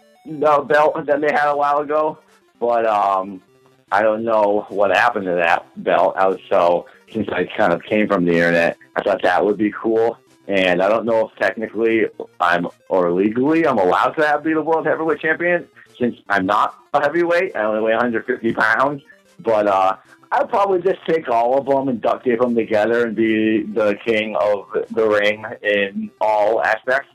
uh, 0.45 0.63
belt 0.63 1.07
that 1.07 1.21
they 1.21 1.33
had 1.33 1.49
a 1.49 1.57
while 1.57 1.79
ago, 1.79 2.19
but 2.61 2.87
um, 2.87 3.43
I 3.91 4.03
don't 4.03 4.25
know 4.25 4.67
what 4.69 4.91
happened 4.91 5.27
to 5.27 5.35
that 5.37 5.67
belt. 5.83 6.17
I 6.17 6.27
was 6.27 6.39
so 6.49 6.87
since 7.13 7.29
I 7.31 7.45
kind 7.45 7.73
of 7.73 7.83
came 7.83 8.09
from 8.09 8.25
the 8.25 8.33
internet, 8.33 8.77
I 8.97 9.03
thought 9.03 9.23
that 9.23 9.45
would 9.45 9.57
be 9.57 9.73
cool. 9.73 10.19
And 10.49 10.81
I 10.81 10.89
don't 10.89 11.07
know 11.07 11.29
if 11.29 11.37
technically 11.39 12.07
I'm 12.41 12.69
or 12.89 13.11
legally 13.13 13.67
I'm 13.67 13.79
allowed 13.79 14.11
to 14.11 14.27
have 14.27 14.45
be 14.45 14.55
the 14.55 14.63
world 14.63 14.87
heavyweight 14.87 15.21
champion 15.21 15.67
since 15.99 16.17
I'm 16.29 16.47
not 16.47 16.79
a 16.95 17.01
heavyweight. 17.01 17.57
I 17.57 17.65
only 17.65 17.81
weigh 17.81 17.93
150 17.93 18.53
pounds, 18.53 19.03
but 19.41 19.67
uh, 19.67 19.97
I'd 20.39 20.51
probably 20.51 20.83
just 20.83 20.99
take 21.09 21.31
all 21.31 21.59
of 21.59 21.65
them 21.65 21.89
and 21.89 21.99
duct 21.99 22.27
tape 22.27 22.41
them 22.41 22.55
together 22.55 23.07
and 23.07 23.17
be 23.17 23.63
the 23.63 23.97
king 24.05 24.37
of 24.39 24.67
the 24.91 25.09
ring 25.09 25.43
in 25.63 26.11
all 26.21 26.63
aspects. 26.63 27.09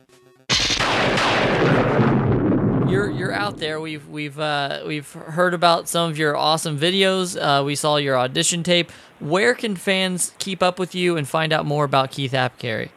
You're 2.90 3.12
you're 3.12 3.32
out 3.32 3.58
there. 3.58 3.80
We've 3.80 4.08
we've 4.08 4.40
uh, 4.40 4.82
we've 4.88 5.12
heard 5.14 5.54
about 5.54 5.88
some 5.88 6.10
of 6.10 6.18
your 6.18 6.36
awesome 6.36 6.80
videos. 6.80 7.40
Uh, 7.40 7.64
we 7.64 7.76
saw 7.76 7.98
your 7.98 8.18
audition 8.18 8.64
tape. 8.64 8.92
Where 9.20 9.54
can 9.54 9.76
fans 9.76 10.34
keep 10.40 10.64
up 10.64 10.80
with 10.80 10.96
you 10.96 11.16
and 11.16 11.28
find 11.28 11.54
out 11.54 11.68
more 11.68 11.86
about 11.86 12.10
Keith 12.10 12.34
Apicary? 12.34 12.90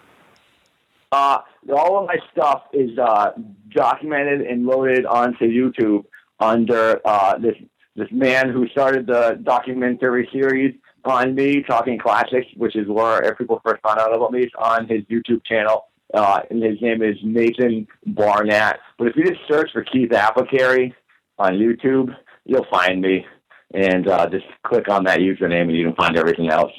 Uh, 1.12 1.40
all 1.70 1.98
of 2.00 2.06
my 2.06 2.16
stuff 2.32 2.62
is 2.72 2.98
uh, 2.98 3.32
documented 3.74 4.40
and 4.40 4.64
loaded 4.64 5.04
onto 5.04 5.44
YouTube 5.44 6.06
under 6.40 7.06
uh, 7.06 7.36
this 7.36 7.56
this 7.96 8.08
man 8.10 8.50
who 8.50 8.68
started 8.68 9.06
the 9.06 9.38
documentary 9.42 10.28
series 10.32 10.74
on 11.04 11.34
me, 11.34 11.62
Talking 11.62 11.98
Classics, 11.98 12.46
which 12.56 12.76
is 12.76 12.88
where 12.88 13.34
people 13.34 13.60
first 13.64 13.82
found 13.82 14.00
out 14.00 14.14
about 14.14 14.32
me. 14.32 14.42
It's 14.42 14.54
on 14.58 14.88
his 14.88 15.02
YouTube 15.02 15.44
channel. 15.44 15.86
Uh, 16.12 16.40
and 16.50 16.62
his 16.62 16.80
name 16.80 17.02
is 17.02 17.16
Nathan 17.22 17.86
Barnett. 18.06 18.78
But 18.98 19.08
if 19.08 19.16
you 19.16 19.24
just 19.24 19.40
search 19.48 19.70
for 19.72 19.82
Keith 19.82 20.10
Apicary 20.10 20.94
on 21.38 21.54
YouTube, 21.54 22.14
you'll 22.44 22.66
find 22.70 23.00
me. 23.00 23.26
And 23.72 24.06
uh, 24.06 24.28
just 24.28 24.44
click 24.64 24.88
on 24.88 25.04
that 25.04 25.18
username 25.18 25.62
and 25.62 25.72
you 25.76 25.86
can 25.86 25.96
find 25.96 26.16
everything 26.16 26.48
else. 26.50 26.72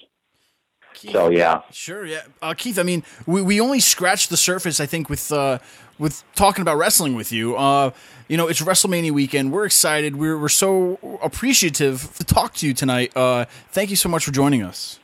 So 0.93 1.29
yeah, 1.29 1.61
Sure, 1.71 2.05
yeah. 2.05 2.21
Uh, 2.41 2.53
Keith, 2.53 2.79
I 2.79 2.83
mean, 2.83 3.03
we, 3.25 3.41
we 3.41 3.59
only 3.59 3.81
scratched 3.81 4.29
the 4.29 4.37
surface, 4.37 4.79
I 4.79 4.85
think, 4.85 5.09
with 5.09 5.29
uh, 5.31 5.59
with 5.97 6.23
talking 6.35 6.61
about 6.61 6.77
wrestling 6.77 7.15
with 7.15 7.31
you. 7.31 7.55
Uh, 7.55 7.91
you 8.27 8.37
know, 8.37 8.47
it's 8.47 8.61
WrestleMania 8.61 9.11
weekend. 9.11 9.51
We're 9.51 9.65
excited. 9.65 10.15
We're, 10.15 10.37
we're 10.37 10.49
so 10.49 11.19
appreciative 11.21 12.15
to 12.17 12.23
talk 12.23 12.53
to 12.55 12.67
you 12.67 12.73
tonight. 12.73 13.15
Uh, 13.15 13.45
thank 13.69 13.89
you 13.89 13.95
so 13.95 14.09
much 14.09 14.25
for 14.25 14.31
joining 14.31 14.63
us. 14.63 14.99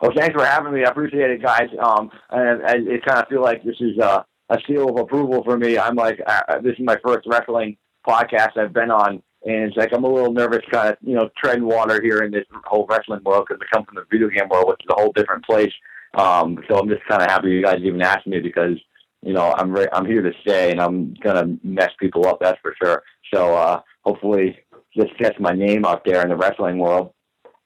Well, 0.00 0.12
thanks 0.16 0.34
for 0.34 0.44
having 0.44 0.72
me. 0.72 0.84
I 0.84 0.90
appreciate 0.90 1.30
it, 1.30 1.42
guys. 1.42 1.68
Um, 1.82 2.10
and 2.30 2.62
I, 2.62 2.74
it 2.76 3.04
kind 3.04 3.20
of 3.20 3.28
feel 3.28 3.42
like 3.42 3.62
this 3.64 3.76
is 3.80 3.98
uh, 3.98 4.22
a 4.48 4.58
seal 4.66 4.88
of 4.88 4.96
approval 4.98 5.42
for 5.44 5.58
me. 5.58 5.78
I'm 5.78 5.96
like, 5.96 6.20
uh, 6.26 6.60
this 6.62 6.72
is 6.72 6.84
my 6.84 6.96
first 7.04 7.26
wrestling 7.26 7.76
podcast 8.06 8.56
I've 8.56 8.72
been 8.72 8.90
on, 8.90 9.22
and 9.44 9.64
it's 9.64 9.76
like 9.76 9.90
I'm 9.92 10.04
a 10.04 10.08
little 10.08 10.32
nervous, 10.32 10.62
kind 10.70 10.90
of, 10.90 10.96
you 11.02 11.14
know, 11.16 11.28
treading 11.36 11.66
water 11.66 12.00
here 12.02 12.22
in 12.22 12.30
this 12.30 12.46
whole 12.64 12.86
wrestling 12.88 13.20
world 13.24 13.46
because 13.48 13.60
I 13.60 13.76
come 13.76 13.84
from 13.84 13.96
the 13.96 14.04
video 14.10 14.28
game 14.28 14.48
world, 14.48 14.68
which 14.68 14.80
is 14.80 14.88
a 14.90 15.00
whole 15.00 15.12
different 15.12 15.44
place. 15.44 15.72
Um, 16.14 16.58
so 16.68 16.78
I'm 16.78 16.88
just 16.88 17.04
kind 17.08 17.22
of 17.22 17.30
happy 17.30 17.50
you 17.50 17.62
guys 17.62 17.80
even 17.82 18.00
asked 18.00 18.26
me 18.26 18.40
because, 18.40 18.78
you 19.22 19.32
know, 19.32 19.52
I'm 19.56 19.72
re- 19.72 19.88
I'm 19.92 20.06
here 20.06 20.22
to 20.22 20.32
stay, 20.40 20.70
and 20.70 20.80
I'm 20.80 21.14
gonna 21.22 21.56
mess 21.62 21.90
people 21.98 22.26
up, 22.26 22.38
that's 22.40 22.58
for 22.60 22.74
sure. 22.82 23.02
So 23.32 23.54
uh, 23.54 23.80
hopefully, 24.04 24.58
just 24.96 25.16
gets 25.18 25.38
my 25.38 25.52
name 25.52 25.84
out 25.84 26.02
there 26.04 26.22
in 26.22 26.28
the 26.28 26.36
wrestling 26.36 26.78
world 26.78 27.12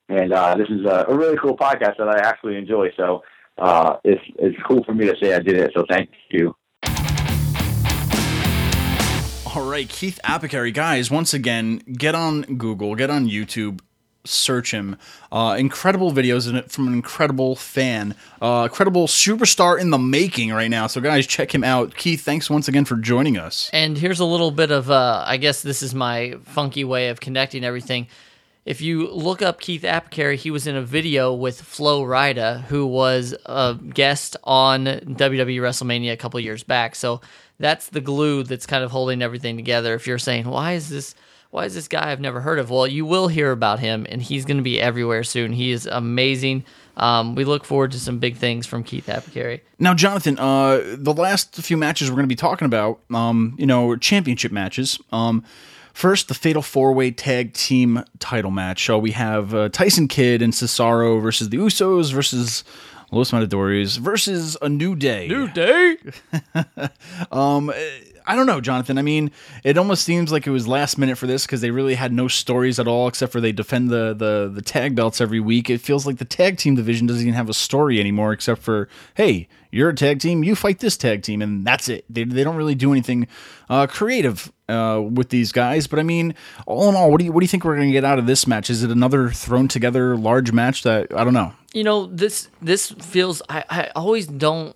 and 0.09 0.32
uh, 0.32 0.55
this 0.57 0.68
is 0.68 0.84
a, 0.84 1.07
a 1.09 1.16
really 1.16 1.36
cool 1.36 1.57
podcast 1.57 1.96
that 1.98 2.09
I 2.09 2.18
actually 2.18 2.57
enjoy. 2.57 2.90
So 2.96 3.22
uh, 3.59 3.96
it's 4.05 4.22
it's 4.38 4.57
cool 4.66 4.82
for 4.84 4.94
me 4.94 5.07
to 5.07 5.14
say 5.22 5.34
I 5.34 5.40
did 5.40 5.57
it. 5.57 5.72
So 5.74 5.84
thank 5.88 6.11
you. 6.30 6.55
All 9.55 9.70
right, 9.70 9.88
Keith 9.88 10.18
Apicary, 10.24 10.72
guys. 10.72 11.12
Once 11.12 11.32
again, 11.32 11.78
get 11.92 12.16
on 12.16 12.42
Google, 12.42 12.96
get 12.96 13.09
on 13.09 13.28
YouTube, 13.28 13.80
search 14.25 14.72
him. 14.72 14.97
Uh, 15.31 15.57
incredible 15.59 16.12
videos 16.12 16.70
from 16.70 16.89
an 16.89 16.95
incredible 16.95 17.57
fan, 17.57 18.14
uh, 18.41 18.68
incredible 18.70 19.07
superstar 19.07 19.79
in 19.79 19.91
the 19.91 19.99
making 19.99 20.53
right 20.53 20.70
now. 20.70 20.87
So, 20.87 21.01
guys, 21.01 21.27
check 21.27 21.55
him 21.55 21.64
out. 21.64 21.97
Keith, 21.97 22.22
thanks 22.22 22.49
once 22.49 22.68
again 22.68 22.85
for 22.85 22.97
joining 22.97 23.37
us. 23.37 23.70
And 23.72 23.99
here's 23.99 24.20
a 24.20 24.25
little 24.25 24.51
bit 24.51 24.70
of, 24.70 24.91
uh, 24.91 25.25
I 25.27 25.37
guess 25.37 25.62
this 25.62 25.83
is 25.83 25.95
my 25.95 26.37
funky 26.45 26.85
way 26.85 27.09
of 27.09 27.20
connecting 27.20 27.64
everything. 27.64 28.07
If 28.64 28.81
you 28.81 29.11
look 29.11 29.43
up 29.43 29.61
Keith 29.61 29.83
Apicary, 29.83 30.37
he 30.37 30.51
was 30.51 30.66
in 30.66 30.75
a 30.75 30.83
video 30.83 31.35
with 31.35 31.61
Flo 31.61 32.03
Rida, 32.03 32.62
who 32.62 32.87
was 32.87 33.35
a 33.45 33.75
guest 33.75 34.39
on 34.43 34.87
WWE 34.87 35.61
WrestleMania 35.61 36.12
a 36.12 36.16
couple 36.16 36.41
years 36.41 36.62
back. 36.62 36.95
So 36.95 37.20
that's 37.59 37.89
the 37.89 38.01
glue 38.01 38.43
that's 38.43 38.64
kind 38.64 38.83
of 38.83 38.91
holding 38.91 39.20
everything 39.20 39.57
together. 39.57 39.95
If 39.95 40.07
you're 40.07 40.18
saying, 40.18 40.49
why 40.49 40.72
is 40.72 40.89
this? 40.89 41.14
Why 41.55 41.66
is 41.66 41.74
this 41.74 41.86
guy 41.86 42.11
I've 42.11 42.18
never 42.18 42.40
heard 42.40 42.59
of? 42.59 42.68
Well, 42.68 42.84
you 42.84 43.07
will 43.07 43.28
hear 43.28 43.52
about 43.52 43.78
him, 43.78 44.09
and 44.11 44.20
he's 44.20 44.44
going 44.44 44.57
to 44.57 44.62
be 44.64 44.80
everywhere 44.80 45.22
soon. 45.22 45.52
He 45.52 45.70
is 45.70 45.86
amazing. 45.86 46.64
Um, 46.96 47.36
we 47.36 47.44
look 47.44 47.64
forward 47.64 47.92
to 47.92 48.00
some 48.00 48.18
big 48.18 48.38
things 48.38 48.66
from 48.66 48.82
Keith 48.82 49.09
Apicary. 49.09 49.61
Now, 49.78 49.94
Jonathan, 49.94 50.36
uh, 50.36 50.96
the 50.98 51.14
last 51.14 51.55
few 51.55 51.76
matches 51.76 52.11
we're 52.11 52.16
going 52.16 52.24
to 52.24 52.32
be 52.32 52.34
talking 52.34 52.66
about, 52.66 52.98
um, 53.12 53.55
you 53.57 53.66
know, 53.66 53.94
championship 53.94 54.50
matches. 54.50 54.98
Um, 55.12 55.44
first, 55.92 56.26
the 56.26 56.34
Fatal 56.34 56.61
Four 56.61 56.92
Way 56.92 57.12
Tag 57.12 57.52
Team 57.52 58.02
Title 58.18 58.50
match. 58.50 58.84
So 58.84 58.98
we 58.98 59.12
have 59.12 59.55
uh, 59.55 59.68
Tyson 59.68 60.09
Kidd 60.09 60.42
and 60.42 60.52
Cesaro 60.52 61.22
versus 61.22 61.50
the 61.50 61.59
Usos 61.59 62.12
versus 62.12 62.64
Los 63.12 63.32
Matadores 63.32 63.94
versus 63.94 64.57
a 64.61 64.68
New 64.68 64.96
Day. 64.96 65.28
New 65.28 65.46
Day. 65.46 65.98
Um, 67.30 67.72
I 68.27 68.37
don't 68.37 68.47
know, 68.47 68.61
Jonathan. 68.61 68.97
I 68.97 69.03
mean, 69.03 69.31
it 69.64 69.77
almost 69.77 70.05
seems 70.05 70.33
like 70.33 70.47
it 70.47 70.51
was 70.51 70.66
last 70.66 70.97
minute 70.99 71.18
for 71.18 71.27
this 71.27 71.45
because 71.45 71.61
they 71.61 71.70
really 71.70 71.95
had 71.95 72.12
no 72.12 72.29
stories 72.29 72.79
at 72.79 72.89
all, 72.89 73.07
except 73.07 73.33
for 73.33 73.41
they 73.41 73.53
defend 73.53 73.91
the, 73.91 74.14
the 74.14 74.51
the 74.53 74.62
tag 74.62 74.95
belts 74.95 75.20
every 75.20 75.41
week. 75.41 75.68
It 75.68 75.81
feels 75.81 76.07
like 76.07 76.18
the 76.18 76.25
tag 76.25 76.57
team 76.57 76.75
division 76.75 77.07
doesn't 77.07 77.22
even 77.22 77.35
have 77.35 77.49
a 77.49 77.55
story 77.55 78.01
anymore, 78.01 78.33
except 78.33 78.62
for 78.62 78.89
hey, 79.14 79.49
you're 79.70 79.91
a 79.91 79.95
tag 79.95 80.20
team, 80.20 80.43
you 80.43 80.55
fight 80.55 80.79
this 80.79 80.97
tag 80.97 81.22
team, 81.22 81.43
and 81.43 81.66
that's 81.66 81.89
it. 81.89 82.05
They 82.09 82.25
they 82.25 82.45
don't 82.45 82.57
really 82.57 82.75
do 82.75 82.93
anything 82.93 83.29
uh, 83.68 83.87
creative 83.87 84.53
uh, 84.68 85.03
with 85.03 85.29
these 85.29 85.53
guys. 85.53 85.87
But 85.87 85.99
I 85.99 86.03
mean, 86.03 86.35
all 86.66 86.89
in 86.89 86.95
all, 86.95 87.11
what 87.11 87.18
do 87.18 87.25
you 87.27 87.33
what 87.33 87.41
do 87.41 87.45
you 87.45 87.49
think 87.49 87.64
we're 87.64 87.77
going 87.77 87.89
to 87.89 87.93
get 87.93 88.05
out 88.05 88.18
of 88.18 88.27
this 88.27 88.47
match? 88.47 88.70
Is 88.70 88.83
it 88.83 88.91
another 88.91 89.31
thrown 89.31 89.68
together 89.68 90.16
large 90.16 90.53
match 90.53 90.83
that 90.83 91.14
I 91.14 91.25
don't 91.25 91.35
know? 91.35 91.53
you 91.75 91.85
know 91.85 92.07
this 92.07 92.49
this 92.62 92.93
feels 92.93 93.43
I, 93.51 93.64
I 93.68 93.91
always 93.97 94.27
don't 94.27 94.75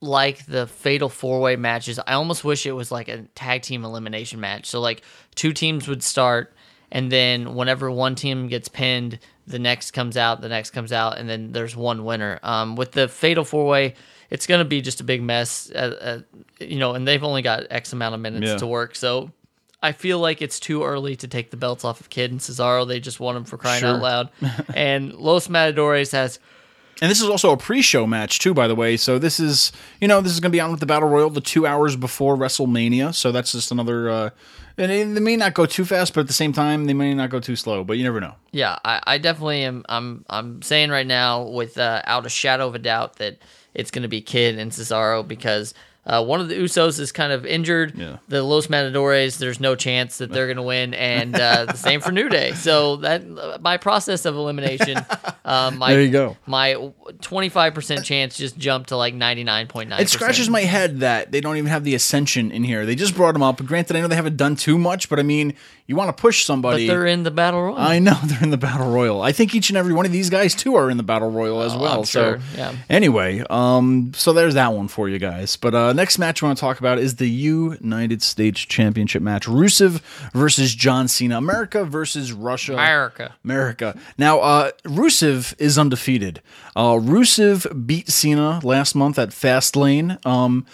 like 0.00 0.46
the 0.46 0.66
fatal 0.66 1.08
four 1.08 1.40
way 1.40 1.56
matches 1.56 1.98
i 2.06 2.12
almost 2.12 2.44
wish 2.44 2.66
it 2.66 2.72
was 2.72 2.92
like 2.92 3.08
a 3.08 3.22
tag 3.34 3.62
team 3.62 3.84
elimination 3.84 4.38
match 4.38 4.66
so 4.66 4.80
like 4.80 5.02
two 5.34 5.52
teams 5.52 5.88
would 5.88 6.02
start 6.02 6.52
and 6.92 7.10
then 7.10 7.54
whenever 7.56 7.90
one 7.90 8.14
team 8.14 8.46
gets 8.46 8.68
pinned 8.68 9.18
the 9.46 9.58
next 9.58 9.90
comes 9.90 10.16
out 10.16 10.40
the 10.40 10.48
next 10.48 10.70
comes 10.70 10.92
out 10.92 11.18
and 11.18 11.28
then 11.28 11.50
there's 11.52 11.74
one 11.74 12.04
winner 12.04 12.38
um, 12.44 12.76
with 12.76 12.92
the 12.92 13.08
fatal 13.08 13.44
four 13.44 13.66
way 13.66 13.94
it's 14.30 14.46
going 14.46 14.60
to 14.60 14.64
be 14.64 14.80
just 14.80 15.00
a 15.00 15.04
big 15.04 15.20
mess 15.22 15.70
uh, 15.74 15.96
uh, 16.00 16.64
you 16.64 16.78
know 16.78 16.94
and 16.94 17.08
they've 17.08 17.24
only 17.24 17.42
got 17.42 17.64
x 17.70 17.92
amount 17.92 18.14
of 18.14 18.20
minutes 18.20 18.46
Yeah. 18.46 18.56
to 18.58 18.66
work 18.68 18.94
so 18.94 19.32
I 19.80 19.92
feel 19.92 20.18
like 20.18 20.42
it's 20.42 20.58
too 20.58 20.82
early 20.82 21.14
to 21.16 21.28
take 21.28 21.50
the 21.52 21.56
belts 21.56 21.84
off 21.84 22.00
of 22.00 22.10
Kidd 22.10 22.32
and 22.32 22.40
Cesaro. 22.40 22.84
They 22.84 22.98
just 22.98 23.20
want 23.20 23.36
them 23.36 23.44
for 23.44 23.56
crying 23.56 23.78
Sure. 23.78 23.90
out 23.94 24.02
loud. 24.02 24.30
and 24.74 25.12
Los 25.14 25.48
Matadores 25.48 26.10
has 26.10 26.40
And 27.00 27.10
this 27.10 27.20
is 27.20 27.28
also 27.28 27.52
a 27.52 27.56
pre-show 27.56 28.06
match 28.06 28.40
too, 28.40 28.54
by 28.54 28.66
the 28.66 28.74
way. 28.74 28.96
So 28.96 29.18
this 29.18 29.38
is, 29.38 29.72
you 30.00 30.08
know, 30.08 30.20
this 30.20 30.32
is 30.32 30.40
going 30.40 30.50
to 30.50 30.56
be 30.56 30.60
on 30.60 30.70
with 30.70 30.80
the 30.80 30.86
Battle 30.86 31.08
Royal 31.08 31.30
the 31.30 31.40
two 31.40 31.66
hours 31.66 31.94
before 31.96 32.36
WrestleMania. 32.36 33.14
So 33.14 33.30
that's 33.30 33.52
just 33.52 33.70
another. 33.70 34.10
Uh, 34.10 34.30
and 34.76 35.16
they, 35.16 35.20
may 35.20 35.36
not 35.36 35.54
go 35.54 35.66
too 35.66 35.84
fast, 35.84 36.14
but 36.14 36.22
at 36.22 36.26
the 36.28 36.32
same 36.32 36.52
time, 36.52 36.84
they 36.84 36.94
may 36.94 37.12
not 37.12 37.30
go 37.30 37.40
too 37.40 37.56
slow. 37.56 37.82
But 37.82 37.98
you 37.98 38.04
never 38.04 38.20
know. 38.20 38.34
Yeah, 38.52 38.78
I, 38.84 39.00
I 39.06 39.18
definitely 39.18 39.62
am. 39.64 39.84
I'm 39.88 40.24
I'm 40.28 40.62
saying 40.62 40.90
right 40.90 41.06
now, 41.06 41.42
without 41.42 42.26
a 42.26 42.28
shadow 42.28 42.68
of 42.68 42.74
a 42.74 42.78
doubt, 42.78 43.16
that 43.16 43.38
it's 43.74 43.90
going 43.90 44.02
to 44.02 44.08
be 44.08 44.20
Kidd 44.20 44.58
and 44.58 44.70
Cesaro 44.70 45.26
because 45.26 45.74
uh, 46.08 46.24
one 46.24 46.40
of 46.40 46.48
the 46.48 46.56
Usos 46.56 46.98
is 46.98 47.12
kind 47.12 47.32
of 47.32 47.46
injured. 47.46 47.94
Yeah. 47.96 48.16
The 48.28 48.42
Los 48.42 48.68
Matadores, 48.70 49.38
there's 49.38 49.60
no 49.60 49.76
chance 49.76 50.18
that 50.18 50.30
they're 50.32 50.46
going 50.46 50.56
to 50.56 50.62
win, 50.62 50.94
and 50.94 51.34
uh, 51.38 51.66
the 51.66 51.76
same 51.76 52.00
for 52.00 52.10
New 52.10 52.28
Day. 52.28 52.52
So 52.54 52.96
that 52.96 53.62
by 53.62 53.76
process 53.76 54.24
of 54.24 54.34
elimination, 54.34 54.96
um, 55.44 55.78
my, 55.78 55.92
There 55.92 56.02
you 56.02 56.10
go. 56.10 56.36
My 56.46 56.90
25 57.20 57.74
percent 57.74 58.04
chance 58.04 58.36
just 58.36 58.56
jumped 58.58 58.88
to 58.88 58.96
like 58.96 59.14
99.9. 59.14 60.00
It 60.00 60.08
scratches 60.08 60.48
my 60.48 60.62
head 60.62 61.00
that 61.00 61.30
they 61.30 61.40
don't 61.40 61.56
even 61.56 61.68
have 61.70 61.84
the 61.84 61.94
Ascension 61.94 62.50
in 62.52 62.64
here. 62.64 62.86
They 62.86 62.94
just 62.94 63.14
brought 63.14 63.32
them 63.32 63.42
up. 63.42 63.64
Granted, 63.64 63.96
I 63.96 64.00
know 64.00 64.08
they 64.08 64.16
haven't 64.16 64.36
done 64.36 64.56
too 64.56 64.78
much, 64.78 65.08
but 65.08 65.18
I 65.18 65.22
mean, 65.22 65.54
you 65.86 65.96
want 65.96 66.14
to 66.14 66.20
push 66.20 66.44
somebody. 66.44 66.86
but 66.86 66.92
they're 66.92 67.06
in 67.06 67.22
the 67.22 67.30
battle 67.30 67.62
royal. 67.62 67.78
I 67.78 67.98
know 67.98 68.18
they're 68.24 68.42
in 68.42 68.50
the 68.50 68.56
battle 68.58 68.90
royal. 68.90 69.22
I 69.22 69.32
think 69.32 69.54
each 69.54 69.68
and 69.70 69.76
every 69.76 69.92
one 69.92 70.06
of 70.06 70.12
these 70.12 70.30
guys 70.30 70.54
too 70.54 70.74
are 70.76 70.90
in 70.90 70.96
the 70.96 71.02
battle 71.02 71.30
royal 71.30 71.62
as 71.62 71.74
Oh, 71.74 71.78
well. 71.80 71.98
I'm 72.00 72.04
so 72.04 72.38
yeah. 72.56 72.74
anyway, 72.88 73.42
um, 73.50 74.12
so 74.14 74.32
there's 74.32 74.54
that 74.54 74.72
one 74.72 74.88
for 74.88 75.08
you 75.08 75.18
guys. 75.18 75.56
But 75.56 75.74
uh, 75.74 75.92
next 75.98 76.16
match 76.16 76.40
we 76.40 76.46
want 76.46 76.56
to 76.56 76.60
talk 76.60 76.78
about 76.78 76.98
is 76.98 77.16
the 77.16 77.28
United 77.28 78.22
States 78.22 78.60
Championship 78.60 79.20
match: 79.20 79.46
Rusev 79.46 80.00
versus 80.32 80.74
John 80.74 81.08
Cena, 81.08 81.36
America 81.36 81.84
versus 81.84 82.32
Russia. 82.32 82.74
America. 82.74 83.34
America. 83.44 83.98
Now, 84.16 84.38
uh, 84.38 84.70
Rusev 84.84 85.54
is 85.58 85.76
undefeated. 85.76 86.40
Uh, 86.76 86.94
Rusev 86.94 87.86
beat 87.86 88.08
Cena 88.08 88.60
last 88.62 88.94
month 88.94 89.18
at 89.18 89.30
Fastlane. 89.30 90.24
Um, 90.24 90.66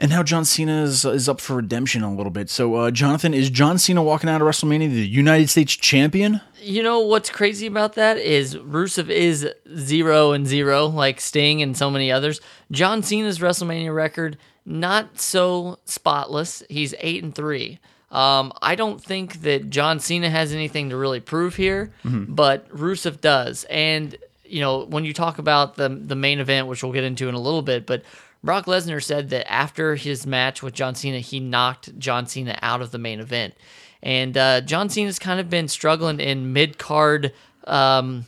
and 0.00 0.10
now 0.10 0.22
John 0.22 0.44
Cena 0.44 0.82
is, 0.82 1.04
is 1.04 1.28
up 1.28 1.40
for 1.40 1.56
redemption 1.56 2.02
a 2.02 2.14
little 2.14 2.30
bit. 2.30 2.50
So, 2.50 2.74
uh, 2.76 2.90
Jonathan, 2.90 3.34
is 3.34 3.50
John 3.50 3.78
Cena 3.78 4.02
walking 4.02 4.30
out 4.30 4.40
of 4.40 4.46
WrestleMania 4.48 4.90
the 4.90 5.06
United 5.06 5.48
States 5.50 5.74
champion? 5.74 6.40
You 6.60 6.82
know 6.82 7.00
what's 7.00 7.30
crazy 7.30 7.66
about 7.66 7.94
that 7.94 8.16
is 8.18 8.56
Rusev 8.56 9.08
is 9.10 9.48
zero 9.76 10.32
and 10.32 10.46
zero, 10.46 10.86
like 10.86 11.20
Sting 11.20 11.62
and 11.62 11.76
so 11.76 11.90
many 11.90 12.10
others. 12.12 12.40
John 12.70 13.02
Cena's 13.02 13.38
WrestleMania 13.38 13.94
record 13.94 14.36
not 14.66 15.18
so 15.20 15.78
spotless. 15.84 16.62
He's 16.68 16.94
eight 17.00 17.22
and 17.22 17.34
three. 17.34 17.78
Um, 18.10 18.52
I 18.62 18.74
don't 18.74 19.02
think 19.02 19.42
that 19.42 19.70
John 19.70 20.00
Cena 20.00 20.30
has 20.30 20.52
anything 20.52 20.90
to 20.90 20.96
really 20.96 21.20
prove 21.20 21.56
here, 21.56 21.92
Mm-hmm. 22.04 22.34
but 22.34 22.68
Rusev 22.70 23.20
does. 23.20 23.64
And 23.70 24.16
you 24.44 24.60
know, 24.60 24.84
when 24.86 25.04
you 25.04 25.12
talk 25.12 25.38
about 25.38 25.76
the 25.76 25.88
the 25.90 26.16
main 26.16 26.38
event, 26.40 26.66
which 26.68 26.82
we'll 26.82 26.92
get 26.92 27.04
into 27.04 27.28
in 27.28 27.34
a 27.34 27.40
little 27.40 27.62
bit, 27.62 27.86
but 27.86 28.02
Brock 28.42 28.66
Lesnar 28.66 29.02
said 29.02 29.30
that 29.30 29.50
after 29.50 29.96
his 29.96 30.26
match 30.26 30.62
with 30.62 30.74
John 30.74 30.94
Cena, 30.94 31.18
he 31.18 31.40
knocked 31.40 31.98
John 31.98 32.26
Cena 32.26 32.58
out 32.62 32.80
of 32.80 32.90
the 32.92 32.98
main 32.98 33.20
event. 33.20 33.54
And 34.02 34.36
uh, 34.36 34.60
John 34.60 34.88
Cena's 34.88 35.18
kind 35.18 35.40
of 35.40 35.50
been 35.50 35.66
struggling 35.68 36.20
in 36.20 36.52
mid 36.52 36.78
card. 36.78 37.32
Um, 37.64 38.26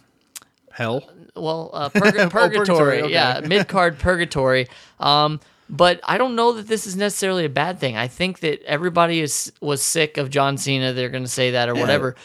Hell. 0.72 1.08
well, 1.36 1.70
uh, 1.72 1.90
Oh, 1.94 2.00
purgatory, 2.00 2.28
purgatory, 2.30 3.02
okay. 3.02 3.12
yeah, 3.12 3.40
mid 3.46 3.68
card 3.68 3.98
purgatory. 3.98 4.66
Um, 4.98 5.40
but 5.68 6.00
I 6.02 6.18
don't 6.18 6.34
know 6.34 6.52
that 6.54 6.66
this 6.66 6.86
is 6.88 6.96
necessarily 6.96 7.44
a 7.44 7.48
bad 7.48 7.78
thing. 7.78 7.96
I 7.96 8.08
think 8.08 8.40
that 8.40 8.60
everybody 8.64 9.20
is 9.20 9.52
was 9.60 9.80
sick 9.82 10.16
of 10.16 10.28
John 10.28 10.58
Cena. 10.58 10.92
They're 10.92 11.08
going 11.08 11.22
to 11.22 11.28
say 11.30 11.52
that 11.52 11.68
or 11.68 11.74
whatever. 11.76 12.16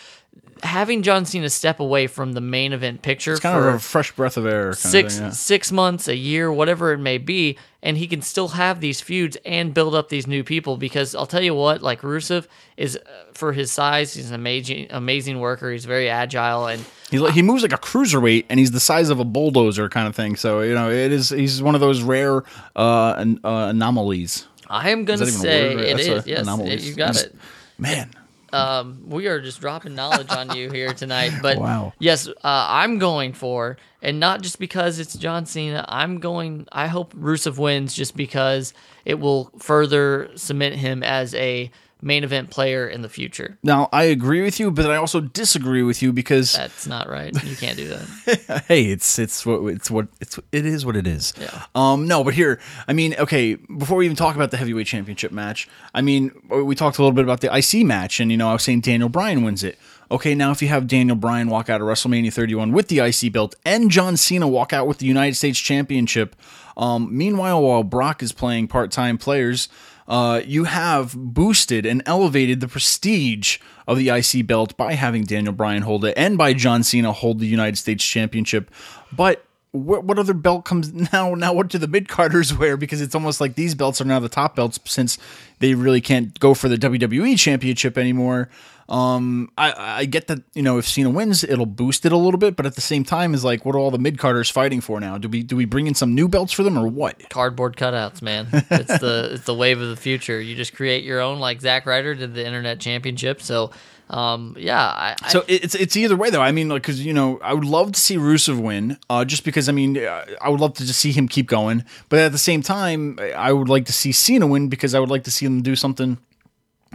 Having 0.66 1.04
John 1.04 1.26
Cena 1.26 1.50
step 1.50 1.80
away 1.80 2.08
from 2.08 2.34
the 2.34 2.42
main 2.42 2.74
event 2.74 3.02
picture 3.02 3.34
It's 3.34 3.40
kind 3.42 3.58
for 3.62 3.70
of 3.70 3.76
a 3.76 3.80
fresh 3.80 4.12
breath 4.12 4.36
of 4.36 4.46
air. 4.46 4.66
Kind 4.72 4.76
six 4.78 5.14
of 5.14 5.18
thing, 5.20 5.26
yeah. 5.28 5.32
six 5.32 5.72
months, 5.72 6.08
a 6.08 6.16
year, 6.16 6.52
whatever 6.52 6.92
it 6.92 6.98
may 6.98 7.18
be, 7.18 7.58
and 7.84 7.98
he 7.98 8.08
can 8.08 8.22
still 8.22 8.50
have 8.50 8.82
these 8.82 9.00
feuds 9.00 9.38
and 9.46 9.74
build 9.74 9.94
up 9.96 10.10
these 10.10 10.28
new 10.28 10.44
people. 10.44 10.76
Because 10.78 11.14
I'll 11.16 11.28
tell 11.28 11.42
you 11.44 11.54
what, 11.56 11.82
like 11.82 12.02
Rusev 12.02 12.48
is 12.78 12.98
uh, 12.98 13.00
for 13.34 13.54
his 13.54 13.72
size, 13.72 14.14
he's 14.16 14.30
an 14.30 14.36
amazing 14.36 14.88
amazing 14.90 15.40
worker. 15.40 15.72
He's 15.72 15.86
very 15.86 16.10
agile 16.10 16.68
and. 16.68 16.84
He, 17.12 17.24
he 17.32 17.42
moves 17.44 17.62
like 17.62 17.72
a 17.72 17.78
cruiserweight, 17.78 18.46
and 18.50 18.60
he's 18.60 18.72
the 18.72 18.80
size 18.80 19.10
of 19.10 19.20
a 19.20 19.26
bulldozer 19.26 19.88
kind 19.90 20.08
of 20.08 20.16
thing. 20.16 20.36
So 20.36 20.62
you 20.62 20.74
know, 20.74 20.90
it 20.90 21.12
is. 21.12 21.30
He's 21.30 21.62
one 21.62 21.76
of 21.76 21.82
those 21.82 22.02
rare 22.02 22.44
uh, 22.76 23.14
an, 23.18 23.40
uh, 23.44 23.68
anomalies. 23.70 24.48
I 24.68 24.90
am 24.90 25.06
gonna 25.06 25.20
that 25.20 25.28
even 25.28 25.40
a 25.40 25.44
say 25.44 25.76
word? 25.76 25.84
it 25.86 25.98
That's 25.98 26.08
is. 26.08 26.26
a- 26.26 26.30
Yes, 26.30 26.42
anomalies. 26.42 26.90
you 26.90 26.96
got 26.96 27.14
Just- 27.14 27.26
it. 27.28 27.36
Man, 27.78 28.10
Um, 28.56 29.04
we 29.08 29.28
are 29.28 29.42
just 29.42 29.60
dropping 29.62 29.96
knowledge 29.96 30.32
on 30.32 30.56
you 30.56 30.70
here 30.70 30.94
tonight. 30.94 31.32
But 31.42 31.60
Wow. 31.60 31.94
yes, 32.00 32.28
uh, 32.28 32.34
I'm 32.44 32.98
going 32.98 33.34
for, 33.34 33.78
and 34.02 34.20
not 34.20 34.42
just 34.42 34.60
because 34.60 35.00
it's 35.00 35.16
John 35.16 35.46
Cena. 35.46 35.86
I'm 35.88 36.20
going. 36.20 36.68
I 36.72 36.88
hope 36.88 37.14
Rusev 37.14 37.58
wins 37.58 37.94
just 37.94 38.16
because 38.16 38.74
it 39.04 39.20
will 39.20 39.52
further 39.60 40.30
cement 40.36 40.76
him 40.76 41.04
as 41.04 41.36
a 41.36 41.70
main 42.06 42.24
event 42.24 42.52
player 42.52 42.88
in 42.88 43.02
the 43.02 43.10
future. 43.10 43.58
now 43.64 43.90
I 43.92 44.04
agree 44.04 44.44
with 44.44 44.60
you, 44.60 44.70
but 44.70 44.90
I 44.90 44.96
also 44.96 45.20
disagree 45.20 45.82
with 45.82 46.04
you 46.04 46.14
because 46.14 46.54
That's 46.54 46.86
not 46.86 47.10
right. 47.10 47.34
You 47.44 47.56
can't 47.56 47.76
do 47.76 47.88
that. 47.88 48.64
hey, 48.68 48.86
it's 48.86 49.18
it's 49.18 49.46
what 49.46 49.74
it's 49.74 49.90
what 49.90 50.08
it's 50.22 50.40
it 50.52 50.66
is 50.66 50.86
what 50.86 50.96
it 50.96 51.08
is. 51.08 51.34
Yeah. 51.42 51.64
Um. 51.74 52.08
No, 52.08 52.24
but 52.24 52.36
here, 52.36 52.60
I 52.88 52.94
mean, 52.94 53.16
okay. 53.18 53.56
Before 53.56 53.98
we 53.98 54.06
even 54.06 54.16
talk 54.16 54.36
about 54.36 54.52
the 54.52 54.58
heavyweight 54.58 54.88
championship 54.88 55.32
match, 55.32 55.68
I 55.94 56.02
mean, 56.02 56.32
we 56.50 56.76
talked 56.76 57.00
a 57.00 57.02
little 57.02 57.16
bit 57.16 57.24
about 57.24 57.42
the 57.42 57.56
IC 57.56 57.86
match, 57.86 58.20
and 58.20 58.30
you 58.32 58.38
know, 58.38 58.50
I 58.50 58.54
was 58.54 58.64
saying 58.64 58.82
Daniel 58.82 59.10
Bryan 59.10 59.44
wins 59.44 59.64
it. 59.64 59.78
Okay, 60.12 60.36
now 60.36 60.52
if 60.52 60.62
you 60.62 60.68
have 60.68 60.86
Daniel 60.86 61.16
Bryan 61.16 61.50
walk 61.50 61.68
out 61.68 61.82
of 61.82 61.88
WrestleMania 61.88 62.32
31 62.32 62.72
with 62.72 62.90
the 62.90 63.00
IC 63.00 63.34
belt 63.34 63.56
and 63.66 63.90
John 63.90 64.18
Cena 64.18 64.48
walk 64.48 64.72
out 64.72 64.86
with 64.86 65.00
the 65.00 65.08
United 65.08 65.34
States 65.36 65.58
Championship, 65.60 66.36
um, 66.78 67.10
meanwhile, 67.16 67.64
while 67.64 67.84
Brock 67.84 68.22
is 68.22 68.32
playing 68.32 68.68
part 68.68 68.92
time 68.92 69.18
players, 69.18 69.68
uh, 70.08 70.42
you 70.46 70.66
have 70.66 71.16
boosted 71.16 71.86
and 71.86 72.04
elevated 72.06 72.60
the 72.60 72.68
prestige 72.68 73.60
of 73.88 73.98
the 73.98 74.10
IC 74.10 74.46
belt 74.46 74.78
by 74.78 74.94
having 74.94 75.24
Daniel 75.24 75.54
Bryan 75.54 75.84
hold 75.84 76.06
it 76.06 76.14
and 76.18 76.38
by 76.38 76.54
John 76.54 76.84
Cena 76.84 77.12
hold 77.12 77.40
the 77.40 77.48
United 77.48 77.78
States 77.78 78.04
Championship. 78.04 78.72
But 79.12 79.46
what, 79.72 80.04
what 80.04 80.18
other 80.18 80.34
belt 80.34 80.66
comes 80.66 80.94
now? 81.14 81.34
Now, 81.34 81.54
what 81.54 81.68
do 81.68 81.78
the 81.78 81.88
mid 81.88 82.08
carders 82.08 82.54
wear? 82.58 82.78
Because 82.78 83.02
it's 83.02 83.16
almost 83.16 83.42
like 83.42 83.56
these 83.56 83.76
belts 83.76 84.02
are 84.02 84.06
now 84.06 84.20
the 84.20 84.30
top 84.30 84.56
belts 84.56 84.80
since 84.86 85.18
they 85.60 85.74
really 85.74 86.02
can't 86.02 86.40
go 86.40 86.54
for 86.54 86.70
the 86.70 86.78
WWE 86.78 87.38
Championship 87.38 87.98
anymore. 87.98 88.50
Um, 88.88 89.52
I, 89.58 90.00
I 90.02 90.06
get 90.06 90.28
that 90.28 90.44
you 90.54 90.62
know 90.62 90.78
if 90.78 90.88
Cena 90.88 91.10
wins, 91.10 91.44
it'll 91.44 91.66
boost 91.66 92.06
it 92.06 92.12
a 92.12 92.18
little 92.18 92.38
bit, 92.38 92.56
but 92.56 92.68
at 92.68 92.76
the 92.76 92.82
same 92.82 93.04
time, 93.04 93.34
is 93.34 93.44
like 93.44 93.66
what 93.66 93.74
are 93.76 93.80
all 93.80 93.90
the 93.90 93.98
mid 93.98 94.20
carders 94.20 94.52
fighting 94.52 94.80
for 94.80 95.00
now? 95.00 95.18
Do 95.18 95.28
we 95.28 95.42
do 95.42 95.56
we 95.56 95.66
bring 95.66 95.88
in 95.88 95.96
some 95.96 96.14
new 96.14 96.28
belts 96.28 96.54
for 96.54 96.62
them 96.62 96.78
or 96.78 96.88
what? 96.88 97.30
Cardboard 97.30 97.78
cutouts, 97.78 98.22
man. 98.22 98.48
It's 98.70 99.00
the 99.00 99.30
it's 99.34 99.46
the 99.46 99.54
wave 99.56 99.82
of 99.82 99.90
the 99.90 99.96
future. 99.96 100.40
You 100.40 100.56
just 100.56 100.76
create 100.76 101.04
your 101.04 101.20
own, 101.20 101.40
like 101.40 101.62
Zack 101.62 101.86
Ryder 101.86 102.14
did 102.14 102.34
the 102.36 102.46
Internet 102.46 102.80
Championship. 102.80 103.42
So, 103.42 103.72
um, 104.10 104.56
yeah. 104.60 104.80
I, 104.80 105.16
I, 105.22 105.30
So 105.30 105.44
it's 105.48 105.74
it's 105.74 105.96
either 105.98 106.16
way 106.16 106.30
though. 106.30 106.42
I 106.42 106.52
mean, 106.52 106.70
like, 106.70 106.84
because 106.84 107.04
you 107.04 107.14
know, 107.14 107.40
I 107.42 107.54
would 107.54 107.66
love 107.66 107.94
to 107.94 108.00
see 108.00 108.18
Rusev 108.18 108.62
win, 108.62 108.98
uh, 109.10 109.26
just 109.26 109.44
because 109.44 109.68
I 109.68 109.72
mean, 109.72 109.98
uh, 109.98 110.26
I 110.42 110.50
would 110.50 110.60
love 110.60 110.76
to 110.76 110.86
just 110.86 111.00
see 111.00 111.12
him 111.12 111.28
keep 111.28 111.48
going. 111.48 111.84
But 112.10 112.20
at 112.20 112.32
the 112.32 112.38
same 112.38 112.62
time, 112.62 113.20
I 113.36 113.52
would 113.52 113.70
like 113.70 113.86
to 113.86 113.94
see 113.94 114.12
Cena 114.12 114.46
win 114.46 114.70
because 114.70 114.94
I 114.94 115.00
would 115.00 115.10
like 115.10 115.24
to 115.24 115.32
see 115.32 115.46
him 115.46 115.62
do 115.62 115.76
something 115.76 116.18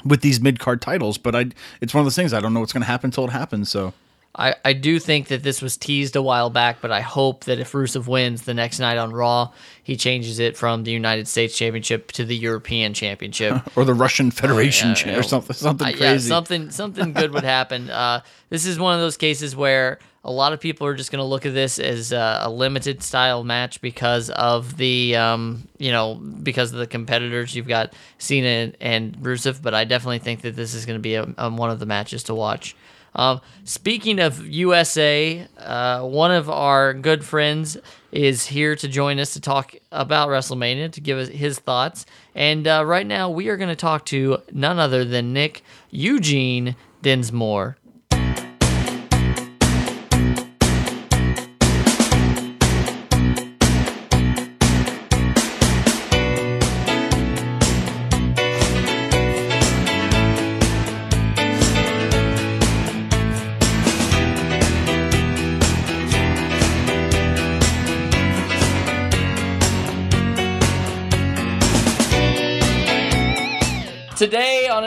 with 0.04 0.20
these 0.22 0.40
mid 0.40 0.58
card 0.58 0.80
titles. 0.80 1.18
But 1.18 1.34
I, 1.34 1.46
it's 1.80 1.94
one 1.94 2.00
of 2.00 2.06
those 2.06 2.16
things. 2.16 2.32
I 2.32 2.40
don't 2.40 2.54
know 2.54 2.60
what's 2.60 2.72
going 2.72 2.82
to 2.82 2.86
happen 2.86 3.08
until 3.08 3.24
it 3.24 3.30
happens. 3.30 3.70
So 3.70 3.92
I, 4.34 4.54
I 4.64 4.72
do 4.74 4.98
think 5.00 5.26
that 5.28 5.42
this 5.42 5.60
was 5.60 5.76
teased 5.76 6.14
a 6.14 6.22
while 6.22 6.50
back, 6.50 6.80
but 6.80 6.92
I 6.92 7.00
hope 7.00 7.44
that 7.44 7.58
if 7.58 7.72
Rusev 7.72 8.06
wins 8.06 8.42
the 8.42 8.54
next 8.54 8.78
night 8.78 8.96
on 8.96 9.12
Raw, 9.12 9.50
he 9.82 9.96
changes 9.96 10.38
it 10.38 10.56
from 10.56 10.84
the 10.84 10.92
United 10.92 11.26
States 11.26 11.56
Championship 11.56 12.12
to 12.12 12.24
the 12.24 12.36
European 12.36 12.94
Championship. 12.94 13.60
or 13.76 13.84
the 13.84 13.94
Russian 13.94 14.30
Federation 14.40 14.90
yeah, 14.90 14.94
cha- 14.94 15.10
yeah. 15.10 15.18
or 15.18 15.22
something 15.24 15.56
something 15.56 15.86
Uh, 15.86 15.90
yeah, 15.90 15.96
crazy. 15.96 16.28
something 16.28 16.70
something 16.70 17.12
good 17.12 17.32
would 17.32 17.44
happen. 17.44 17.90
Uh, 17.90 18.20
this 18.50 18.66
is 18.66 18.78
one 18.78 18.94
of 18.94 19.00
those 19.00 19.16
cases 19.16 19.56
where 19.56 19.98
a 20.22 20.30
lot 20.30 20.52
of 20.52 20.60
people 20.60 20.86
are 20.86 20.94
just 20.94 21.10
going 21.10 21.20
to 21.20 21.24
look 21.24 21.46
at 21.46 21.54
this 21.54 21.78
as 21.78 22.12
uh, 22.12 22.40
a 22.42 22.50
limited 22.50 23.02
style 23.02 23.42
match 23.42 23.80
because 23.80 24.28
of 24.30 24.76
the 24.76 25.16
um, 25.16 25.66
you 25.78 25.92
know 25.92 26.14
because 26.14 26.72
of 26.72 26.78
the 26.78 26.86
competitors. 26.86 27.54
You've 27.54 27.68
got 27.68 27.94
Cena 28.18 28.46
and, 28.46 28.76
and 28.80 29.16
Rusev, 29.18 29.62
but 29.62 29.74
I 29.74 29.84
definitely 29.84 30.18
think 30.18 30.42
that 30.42 30.56
this 30.56 30.74
is 30.74 30.84
going 30.84 30.98
to 30.98 31.02
be 31.02 31.14
a, 31.14 31.26
um, 31.38 31.56
one 31.56 31.70
of 31.70 31.78
the 31.78 31.86
matches 31.86 32.22
to 32.24 32.34
watch. 32.34 32.76
Um, 33.14 33.40
speaking 33.64 34.20
of 34.20 34.46
USA, 34.46 35.46
uh, 35.58 36.02
one 36.02 36.30
of 36.30 36.48
our 36.48 36.94
good 36.94 37.24
friends 37.24 37.76
is 38.12 38.46
here 38.46 38.76
to 38.76 38.88
join 38.88 39.18
us 39.18 39.32
to 39.32 39.40
talk 39.40 39.74
about 39.90 40.28
WrestleMania, 40.28 40.92
to 40.92 41.00
give 41.00 41.18
us 41.18 41.28
his 41.28 41.58
thoughts. 41.58 42.06
And 42.34 42.66
uh, 42.68 42.84
right 42.86 43.06
now, 43.06 43.30
we 43.30 43.48
are 43.48 43.56
going 43.56 43.68
to 43.68 43.76
talk 43.76 44.04
to 44.06 44.38
none 44.52 44.78
other 44.78 45.04
than 45.04 45.32
Nick 45.32 45.62
Eugene 45.90 46.76
Dinsmore. 47.02 47.76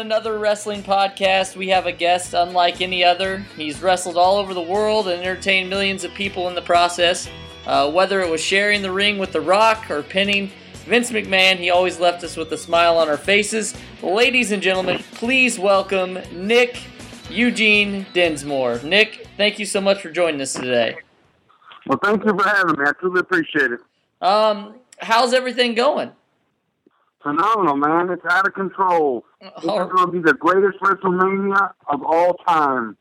Another 0.03 0.37
wrestling 0.37 0.83
podcast, 0.83 1.55
we 1.55 1.69
have 1.69 1.85
a 1.85 1.91
guest 1.91 2.33
unlike 2.33 2.81
any 2.81 3.05
other. 3.05 3.37
He's 3.55 3.81
wrestled 3.81 4.17
all 4.17 4.35
over 4.35 4.53
the 4.53 4.61
world 4.61 5.07
and 5.07 5.21
entertained 5.21 5.69
millions 5.69 6.03
of 6.03 6.13
people 6.13 6.49
in 6.49 6.55
the 6.55 6.61
process. 6.61 7.29
Uh, 7.65 7.89
whether 7.89 8.19
it 8.19 8.29
was 8.29 8.41
sharing 8.41 8.81
the 8.81 8.91
ring 8.91 9.17
with 9.17 9.31
The 9.31 9.39
Rock 9.39 9.89
or 9.89 10.03
pinning 10.03 10.51
Vince 10.85 11.09
McMahon, 11.09 11.55
he 11.55 11.69
always 11.69 12.01
left 12.01 12.21
us 12.25 12.35
with 12.35 12.51
a 12.51 12.57
smile 12.57 12.97
on 12.97 13.07
our 13.07 13.15
faces. 13.15 13.73
Ladies 14.01 14.51
and 14.51 14.61
gentlemen, 14.61 15.01
please 15.13 15.57
welcome 15.57 16.19
Nick 16.33 16.83
Eugene 17.29 18.05
Dinsmore. 18.11 18.81
Nick, 18.83 19.25
thank 19.37 19.57
you 19.57 19.65
so 19.65 19.79
much 19.79 20.01
for 20.01 20.11
joining 20.11 20.41
us 20.41 20.51
today. 20.51 20.97
Well, 21.87 21.99
thank 22.03 22.25
you 22.25 22.37
for 22.37 22.45
having 22.45 22.77
me. 22.77 22.85
I 22.85 22.91
truly 22.99 23.21
appreciate 23.21 23.71
it. 23.71 23.79
Um, 24.21 24.75
how's 24.99 25.33
everything 25.33 25.75
going? 25.75 26.11
Phenomenal, 27.23 27.77
man. 27.77 28.09
It's 28.09 28.25
out 28.29 28.45
of 28.45 28.53
control. 28.53 29.25
This 29.41 29.51
is 29.57 29.63
going 29.63 30.05
to 30.05 30.11
be 30.11 30.19
the 30.19 30.33
greatest 30.33 30.79
WrestleMania 30.79 31.73
of 31.87 32.03
all 32.03 32.33
time. 32.45 32.97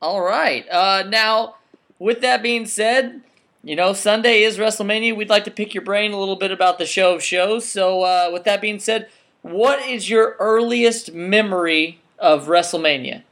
All 0.00 0.22
right. 0.22 0.66
Uh, 0.70 1.04
now, 1.06 1.56
with 1.98 2.22
that 2.22 2.42
being 2.42 2.66
said, 2.66 3.20
you 3.62 3.76
know, 3.76 3.92
Sunday 3.92 4.42
is 4.42 4.56
WrestleMania. 4.56 5.14
We'd 5.14 5.28
like 5.28 5.44
to 5.44 5.50
pick 5.50 5.74
your 5.74 5.84
brain 5.84 6.12
a 6.12 6.18
little 6.18 6.36
bit 6.36 6.50
about 6.50 6.78
the 6.78 6.86
show 6.86 7.14
of 7.14 7.22
shows. 7.22 7.68
So, 7.68 8.02
uh, 8.02 8.30
with 8.32 8.44
that 8.44 8.62
being 8.62 8.78
said, 8.78 9.08
what 9.42 9.86
is 9.86 10.08
your 10.08 10.36
earliest 10.38 11.12
memory 11.12 12.00
of 12.18 12.46
WrestleMania? 12.46 13.22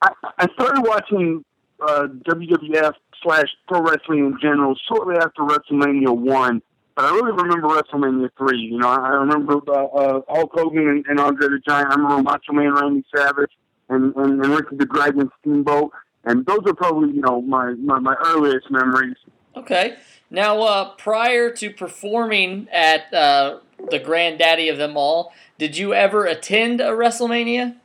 I, 0.00 0.12
I 0.38 0.48
started 0.54 0.82
watching 0.82 1.44
uh, 1.80 2.08
WWF 2.26 2.94
slash 3.22 3.48
pro 3.68 3.82
wrestling 3.82 4.20
in 4.20 4.38
general 4.40 4.76
shortly 4.88 5.16
after 5.16 5.42
WrestleMania 5.42 6.16
one, 6.16 6.62
but 6.94 7.04
I 7.04 7.10
really 7.10 7.32
remember 7.32 7.68
WrestleMania 7.68 8.30
three. 8.36 8.58
You 8.58 8.78
know, 8.78 8.88
I, 8.88 9.10
remember 9.10 9.60
uh, 9.68 9.84
uh, 9.84 10.20
Hulk 10.28 10.50
Hogan 10.54 10.88
and, 10.88 11.06
and 11.08 11.20
Andre 11.20 11.48
the 11.48 11.60
Giant. 11.66 11.90
I 11.90 11.94
remember 11.94 12.22
Macho 12.22 12.52
Man 12.52 12.74
Randy 12.74 13.04
Savage 13.14 13.50
and, 13.88 14.14
and, 14.16 14.44
and 14.44 14.54
Ricky 14.54 14.76
the 14.76 14.86
Dragon 14.86 15.30
Steamboat, 15.40 15.92
and 16.24 16.44
those 16.46 16.60
are 16.66 16.74
probably 16.74 17.14
you 17.14 17.20
know 17.20 17.40
my 17.42 17.72
my, 17.74 17.98
my 17.98 18.14
earliest 18.26 18.70
memories. 18.70 19.16
Okay. 19.56 19.96
Now, 20.30 20.62
uh, 20.62 20.94
prior 20.94 21.50
to 21.50 21.70
performing 21.70 22.66
at 22.72 23.12
uh, 23.12 23.58
the 23.90 23.98
granddaddy 23.98 24.70
of 24.70 24.78
them 24.78 24.96
all, 24.96 25.32
Did 25.58 25.76
you 25.76 25.92
ever 25.92 26.24
attend 26.24 26.80
a 26.80 26.88
WrestleMania? 26.88 27.76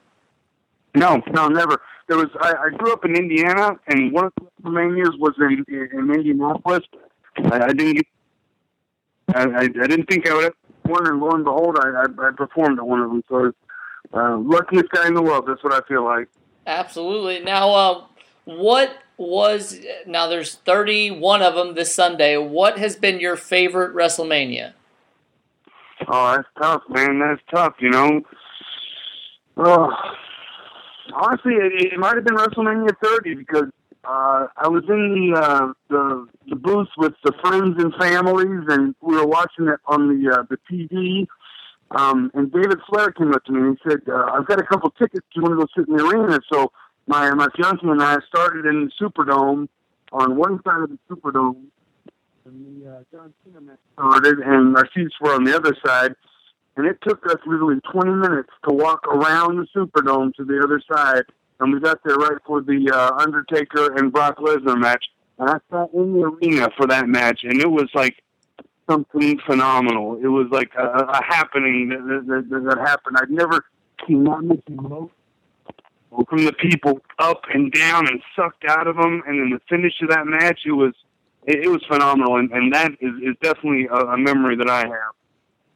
No, 0.96 1.22
no, 1.32 1.48
never. 1.50 1.82
There 2.08 2.18
was. 2.18 2.30
I, 2.40 2.54
I 2.54 2.70
grew 2.78 2.94
up 2.94 3.04
in 3.04 3.16
Indiana, 3.16 3.78
and 3.88 4.12
one 4.14 4.26
of 4.26 4.34
the 4.36 4.46
WrestleManias 4.70 5.20
was 5.20 5.34
in 5.38 5.66
in 5.70 6.12
Indianapolis. 6.12 6.84
I, 7.38 7.66
I 7.66 7.74
didn't. 7.74 7.96
Get, 7.96 8.08
I, 9.34 9.44
I 9.44 9.62
I 9.62 9.68
didn't 9.68 10.06
think 10.06 10.28
I 10.28 10.34
would. 10.34 10.44
Have 10.46 10.54
one, 10.84 11.08
and 11.08 11.20
lo 11.20 11.32
and 11.32 11.44
behold, 11.44 11.78
I, 11.80 12.06
I 12.06 12.28
I 12.28 12.32
performed 12.32 12.80
at 12.80 12.88
one 12.88 13.02
of 13.02 13.10
them. 13.10 13.24
So, 13.28 13.52
uh, 14.14 14.38
luckiest 14.38 14.90
guy 14.90 15.08
in 15.08 15.14
the 15.14 15.22
world. 15.22 15.46
That's 15.48 15.64
what 15.64 15.74
I 15.74 15.86
feel 15.88 16.04
like. 16.04 16.28
Absolutely. 16.66 17.40
Now, 17.44 17.72
uh, 17.72 18.04
what 18.46 18.98
was 19.18 19.80
now? 20.06 20.28
There's 20.28 20.56
31 20.56 21.42
of 21.42 21.56
them 21.56 21.76
this 21.76 21.94
Sunday. 21.94 22.38
What 22.38 22.78
has 22.78 22.96
been 22.96 23.20
your 23.20 23.36
favorite 23.36 23.96
WrestleMania? 23.96 24.74
Oh, 26.08 26.36
that's 26.36 26.48
tough, 26.58 26.84
man. 26.90 27.20
That's 27.20 27.42
tough. 27.52 27.76
You 27.80 27.90
know. 27.90 28.22
Oh, 29.58 29.92
honestly, 31.14 31.54
it, 31.54 31.94
it 31.94 32.00
might 32.00 32.16
have 32.16 32.24
been 32.24 32.36
WrestleMania 32.36 32.92
30 33.04 33.36
because 33.36 33.66
uh, 34.04 34.48
I 34.58 34.68
was 34.68 34.84
in 34.88 35.32
the 35.32 35.40
uh, 35.40 35.74
the 35.90 36.28
the 36.50 36.56
booth 36.56 36.90
with 36.98 37.14
the 37.24 37.34
friends 37.42 37.82
and 37.82 37.94
families, 37.96 38.66
and 38.70 38.96
we 39.02 39.16
were 39.16 39.28
watching 39.28 39.68
it 39.68 39.80
on 39.86 40.08
the 40.08 40.32
uh, 40.32 40.44
the 40.50 40.58
TV. 40.70 41.28
Um, 41.92 42.32
and 42.34 42.52
David 42.52 42.80
Flair 42.90 43.12
came 43.12 43.34
up 43.34 43.46
to 43.46 43.52
me 43.52 43.62
and 43.62 43.78
he 43.78 43.90
said, 43.90 44.02
uh, 44.10 44.32
"I've 44.34 44.46
got 44.46 44.60
a 44.60 44.66
couple 44.66 44.90
tickets. 44.92 45.26
Do 45.34 45.42
you 45.42 45.42
want 45.44 45.54
to 45.54 45.66
go 45.66 45.68
sit 45.76 45.88
in 45.88 45.96
the 45.96 46.06
arena?" 46.06 46.40
So 46.52 46.72
my 47.08 47.34
my 47.34 47.48
fiance 47.56 47.80
and 47.84 48.02
I 48.02 48.18
started 48.28 48.66
in 48.66 48.86
the 48.86 48.92
Superdome 49.00 49.68
on 50.12 50.36
one 50.36 50.62
side 50.64 50.82
of 50.84 50.90
the 50.90 51.00
Superdome, 51.10 51.64
and 52.46 52.84
the 52.84 52.90
uh, 52.90 53.04
John 53.12 53.34
Cena 53.44 53.62
match 53.62 53.80
started, 53.94 54.40
and 54.40 54.76
our 54.78 54.88
seats 54.96 55.16
were 55.22 55.34
on 55.34 55.44
the 55.44 55.56
other 55.56 55.76
side. 55.86 56.16
And 56.76 56.86
it 56.86 57.00
took 57.02 57.26
us 57.26 57.38
literally 57.48 57.82
20 57.92 58.12
minutes 58.12 58.52
to 58.68 58.74
walk 58.74 59.08
around 59.08 59.58
the 59.58 59.66
Superdome 59.76 60.34
to 60.36 60.46
the 60.46 60.62
other 60.64 60.80
side, 60.92 61.24
and 61.60 61.74
we 61.74 61.80
got 61.80 62.00
there 62.04 62.16
right 62.16 62.38
for 62.46 62.62
the 62.62 62.92
uh, 62.94 63.16
Undertaker 63.16 63.96
and 63.96 64.12
Brock 64.12 64.38
Lesnar 64.38 64.80
match. 64.80 65.06
And 65.40 65.50
I 65.50 65.60
sat 65.72 65.94
in 65.94 66.14
the 66.14 66.24
arena 66.26 66.70
for 66.76 66.88
that 66.88 67.08
match, 67.08 67.42
and 67.44 67.62
it 67.62 67.70
was 67.70 67.90
like 67.94 68.24
something 68.90 69.40
phenomenal. 69.46 70.20
It 70.22 70.28
was 70.28 70.48
like 70.52 70.72
a, 70.78 70.86
a 70.86 71.24
happening 71.24 71.90
that, 71.90 72.26
that, 72.28 72.64
that, 72.64 72.78
happened. 72.80 73.18
I'd 73.20 73.30
never 73.30 73.66
seen 74.08 74.24
that 74.24 74.42
much 74.42 74.62
emotion 74.68 75.12
from 76.30 76.46
the 76.46 76.54
people 76.54 77.00
up 77.20 77.42
and 77.54 77.72
down 77.72 78.08
and 78.08 78.22
sucked 78.36 78.66
out 78.68 78.88
of 78.88 78.96
them, 78.96 79.22
and 79.28 79.40
then 79.40 79.50
the 79.52 79.60
finish 79.70 79.94
of 80.02 80.10
that 80.10 80.26
match, 80.26 80.62
it 80.66 80.72
was 80.72 80.94
it, 81.46 81.66
it 81.66 81.68
was 81.70 81.84
phenomenal, 81.88 82.38
and, 82.38 82.52
and 82.52 82.74
that 82.74 82.92
is, 83.02 83.14
is 83.22 83.36
definitely 83.42 83.88
a, 83.88 83.96
a 83.96 84.18
memory 84.18 84.56
that 84.56 84.70
I 84.70 84.82
have. 84.82 85.14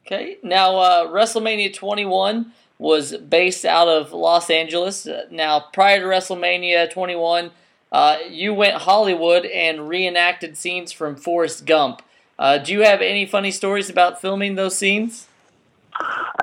Okay. 0.06 0.38
Now, 0.44 0.78
uh, 0.78 1.08
WrestleMania 1.08 1.74
21 1.74 2.52
was 2.82 3.16
based 3.18 3.64
out 3.64 3.88
of 3.88 4.12
Los 4.12 4.50
Angeles. 4.50 5.08
Now, 5.30 5.60
prior 5.72 6.00
to 6.00 6.06
WrestleMania 6.08 6.90
21, 6.90 7.52
uh, 7.92 8.18
you 8.28 8.56
went 8.56 8.82
Hollywood 8.82 9.46
and 9.46 9.88
reenacted 9.88 10.58
scenes 10.58 10.92
from 10.92 11.16
Forrest 11.16 11.68
Gump. 11.68 12.02
Uh, 12.40 12.58
do 12.58 12.74
you 12.74 12.82
have 12.82 13.00
any 13.00 13.28
funny 13.28 13.52
stories 13.52 13.88
about 13.88 14.20
filming 14.20 14.56
those 14.56 14.76
scenes? 14.76 15.28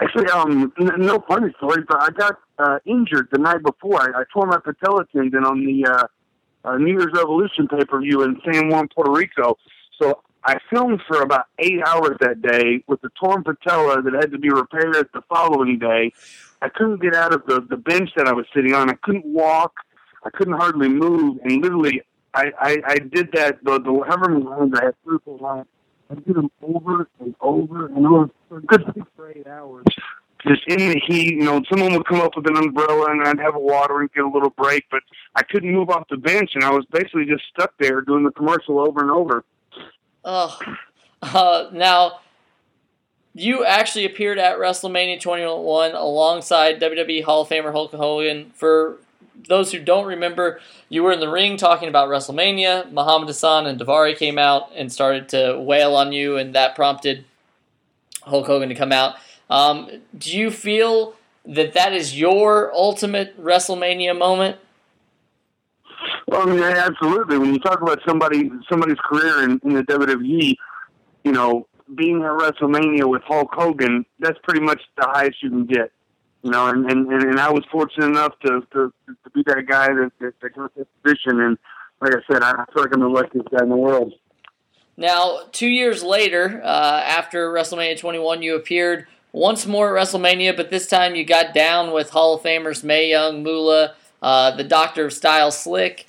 Actually, 0.00 0.28
um, 0.28 0.72
n- 0.78 0.92
no 0.98 1.18
funny 1.26 1.52
story, 1.56 1.82
but 1.88 2.00
I 2.00 2.10
got 2.10 2.38
uh, 2.60 2.78
injured 2.84 3.30
the 3.32 3.38
night 3.38 3.64
before. 3.64 4.00
I, 4.00 4.20
I 4.20 4.24
tore 4.32 4.46
my 4.46 4.58
patella 4.58 5.06
tendon 5.06 5.44
on 5.44 5.66
the 5.66 5.86
uh, 5.86 6.06
uh, 6.68 6.78
New 6.78 6.92
Year's 6.92 7.12
Revolution 7.14 7.66
pay 7.66 7.84
per 7.84 8.00
view 8.00 8.22
in 8.22 8.40
San 8.44 8.68
Juan, 8.68 8.86
Puerto 8.94 9.10
Rico. 9.10 9.58
So 10.00 10.22
I 10.44 10.58
filmed 10.70 11.00
for 11.08 11.22
about 11.22 11.46
eight 11.58 11.80
hours 11.86 12.16
that 12.20 12.40
day 12.42 12.82
with 12.86 13.00
the 13.00 13.10
torn 13.20 13.44
patella 13.44 14.02
that 14.02 14.14
had 14.14 14.30
to 14.32 14.38
be 14.38 14.50
repaired 14.50 15.08
the 15.12 15.22
following 15.28 15.78
day. 15.78 16.12
I 16.62 16.68
couldn't 16.68 17.02
get 17.02 17.14
out 17.14 17.34
of 17.34 17.44
the 17.46 17.60
the 17.60 17.76
bench 17.76 18.10
that 18.16 18.26
I 18.26 18.32
was 18.32 18.46
sitting 18.54 18.74
on. 18.74 18.90
I 18.90 18.94
couldn't 19.02 19.26
walk. 19.26 19.74
I 20.24 20.30
couldn't 20.30 20.54
hardly 20.54 20.88
move, 20.88 21.38
and 21.44 21.62
literally, 21.62 22.02
I 22.34 22.52
I, 22.58 22.76
I 22.86 22.98
did 22.98 23.30
that 23.32 23.62
the 23.62 23.80
the 23.80 24.04
however 24.06 24.30
many 24.30 24.44
rounds 24.44 24.78
I 24.78 24.86
had 24.86 24.94
three 25.04 25.18
or 25.26 25.38
four. 25.38 25.66
I 26.10 26.14
did 26.14 26.36
them 26.36 26.50
over 26.62 27.08
and 27.20 27.34
over 27.40 27.86
and 27.86 28.06
over 28.06 28.30
for 28.48 28.60
good 28.60 28.82
six 28.94 29.06
or 29.18 29.30
eight 29.30 29.46
hours. 29.46 29.84
Just 30.46 30.62
in 30.68 30.78
the 30.78 31.00
heat, 31.06 31.34
you 31.34 31.44
know, 31.44 31.60
someone 31.68 31.92
would 31.94 32.06
come 32.06 32.20
up 32.20 32.36
with 32.36 32.46
an 32.48 32.56
umbrella 32.56 33.10
and 33.10 33.22
I'd 33.26 33.40
have 33.40 33.56
a 33.56 33.60
water 33.60 34.00
and 34.00 34.10
get 34.12 34.24
a 34.24 34.28
little 34.28 34.50
break, 34.50 34.84
but 34.88 35.02
I 35.34 35.42
couldn't 35.42 35.70
move 35.70 35.90
off 35.90 36.06
the 36.08 36.16
bench 36.16 36.52
and 36.54 36.62
I 36.62 36.70
was 36.70 36.86
basically 36.92 37.26
just 37.26 37.42
stuck 37.52 37.72
there 37.78 38.00
doing 38.02 38.24
the 38.24 38.30
commercial 38.30 38.78
over 38.78 39.00
and 39.00 39.10
over. 39.10 39.44
Oh, 40.24 40.58
uh, 41.22 41.68
now 41.72 42.20
you 43.34 43.64
actually 43.64 44.04
appeared 44.04 44.38
at 44.38 44.58
WrestleMania 44.58 45.20
21 45.20 45.94
alongside 45.94 46.80
WWE 46.80 47.22
Hall 47.24 47.42
of 47.42 47.48
Famer 47.48 47.72
Hulk 47.72 47.92
Hogan. 47.92 48.50
For 48.54 48.98
those 49.48 49.70
who 49.70 49.78
don't 49.78 50.06
remember, 50.06 50.60
you 50.88 51.02
were 51.02 51.12
in 51.12 51.20
the 51.20 51.28
ring 51.28 51.56
talking 51.56 51.88
about 51.88 52.08
WrestleMania. 52.08 52.90
Muhammad 52.90 53.28
Hassan 53.28 53.66
and 53.66 53.80
Daivari 53.80 54.16
came 54.16 54.38
out 54.38 54.70
and 54.74 54.92
started 54.92 55.28
to 55.30 55.58
wail 55.60 55.94
on 55.94 56.12
you, 56.12 56.36
and 56.36 56.54
that 56.54 56.74
prompted 56.74 57.24
Hulk 58.22 58.46
Hogan 58.46 58.68
to 58.68 58.74
come 58.74 58.92
out. 58.92 59.14
Um, 59.48 59.88
do 60.16 60.36
you 60.36 60.50
feel 60.50 61.14
that 61.46 61.72
that 61.74 61.92
is 61.92 62.18
your 62.18 62.74
ultimate 62.74 63.40
WrestleMania 63.42 64.18
moment? 64.18 64.58
Well, 66.28 66.42
I 66.42 66.52
mean, 66.52 66.62
absolutely. 66.62 67.38
When 67.38 67.54
you 67.54 67.58
talk 67.58 67.80
about 67.80 68.00
somebody 68.06 68.50
somebody's 68.68 68.98
career 68.98 69.44
in, 69.44 69.58
in 69.64 69.72
the 69.72 69.82
WWE, 69.84 70.54
you 71.24 71.32
know, 71.32 71.66
being 71.94 72.18
at 72.18 72.32
WrestleMania 72.32 73.08
with 73.08 73.22
Hulk 73.22 73.48
Hogan, 73.50 74.04
that's 74.20 74.38
pretty 74.42 74.60
much 74.60 74.82
the 74.98 75.06
highest 75.06 75.42
you 75.42 75.48
can 75.48 75.64
get. 75.64 75.90
You 76.42 76.50
know, 76.50 76.66
and 76.66 76.84
and, 76.90 77.10
and 77.10 77.40
I 77.40 77.50
was 77.50 77.64
fortunate 77.72 78.08
enough 78.08 78.38
to 78.40 78.60
to, 78.74 78.92
to 79.06 79.30
be 79.34 79.42
that 79.46 79.64
guy 79.66 79.86
that, 79.86 80.12
that, 80.20 80.34
that 80.42 80.54
got 80.54 80.74
that 80.74 80.86
position. 81.02 81.40
And 81.40 81.56
like 82.02 82.12
I 82.14 82.20
said, 82.30 82.42
I 82.42 82.62
feel 82.74 82.82
like 82.82 82.92
I'm 82.92 83.00
the 83.00 83.08
luckiest 83.08 83.48
guy 83.50 83.62
in 83.62 83.70
the 83.70 83.76
world. 83.76 84.12
Now, 84.98 85.38
two 85.50 85.68
years 85.68 86.02
later, 86.02 86.60
uh, 86.62 87.02
after 87.06 87.50
WrestleMania 87.50 87.98
21, 87.98 88.42
you 88.42 88.54
appeared 88.54 89.06
once 89.32 89.64
more 89.64 89.96
at 89.96 90.04
WrestleMania, 90.06 90.54
but 90.54 90.68
this 90.68 90.88
time 90.88 91.14
you 91.14 91.24
got 91.24 91.54
down 91.54 91.94
with 91.94 92.10
Hall 92.10 92.34
of 92.34 92.42
Famers 92.42 92.84
Mae 92.84 93.08
Young, 93.08 93.42
Moolah, 93.42 93.94
uh, 94.20 94.54
the 94.56 94.64
Doctor 94.64 95.06
of 95.06 95.14
Style, 95.14 95.50
Slick. 95.50 96.07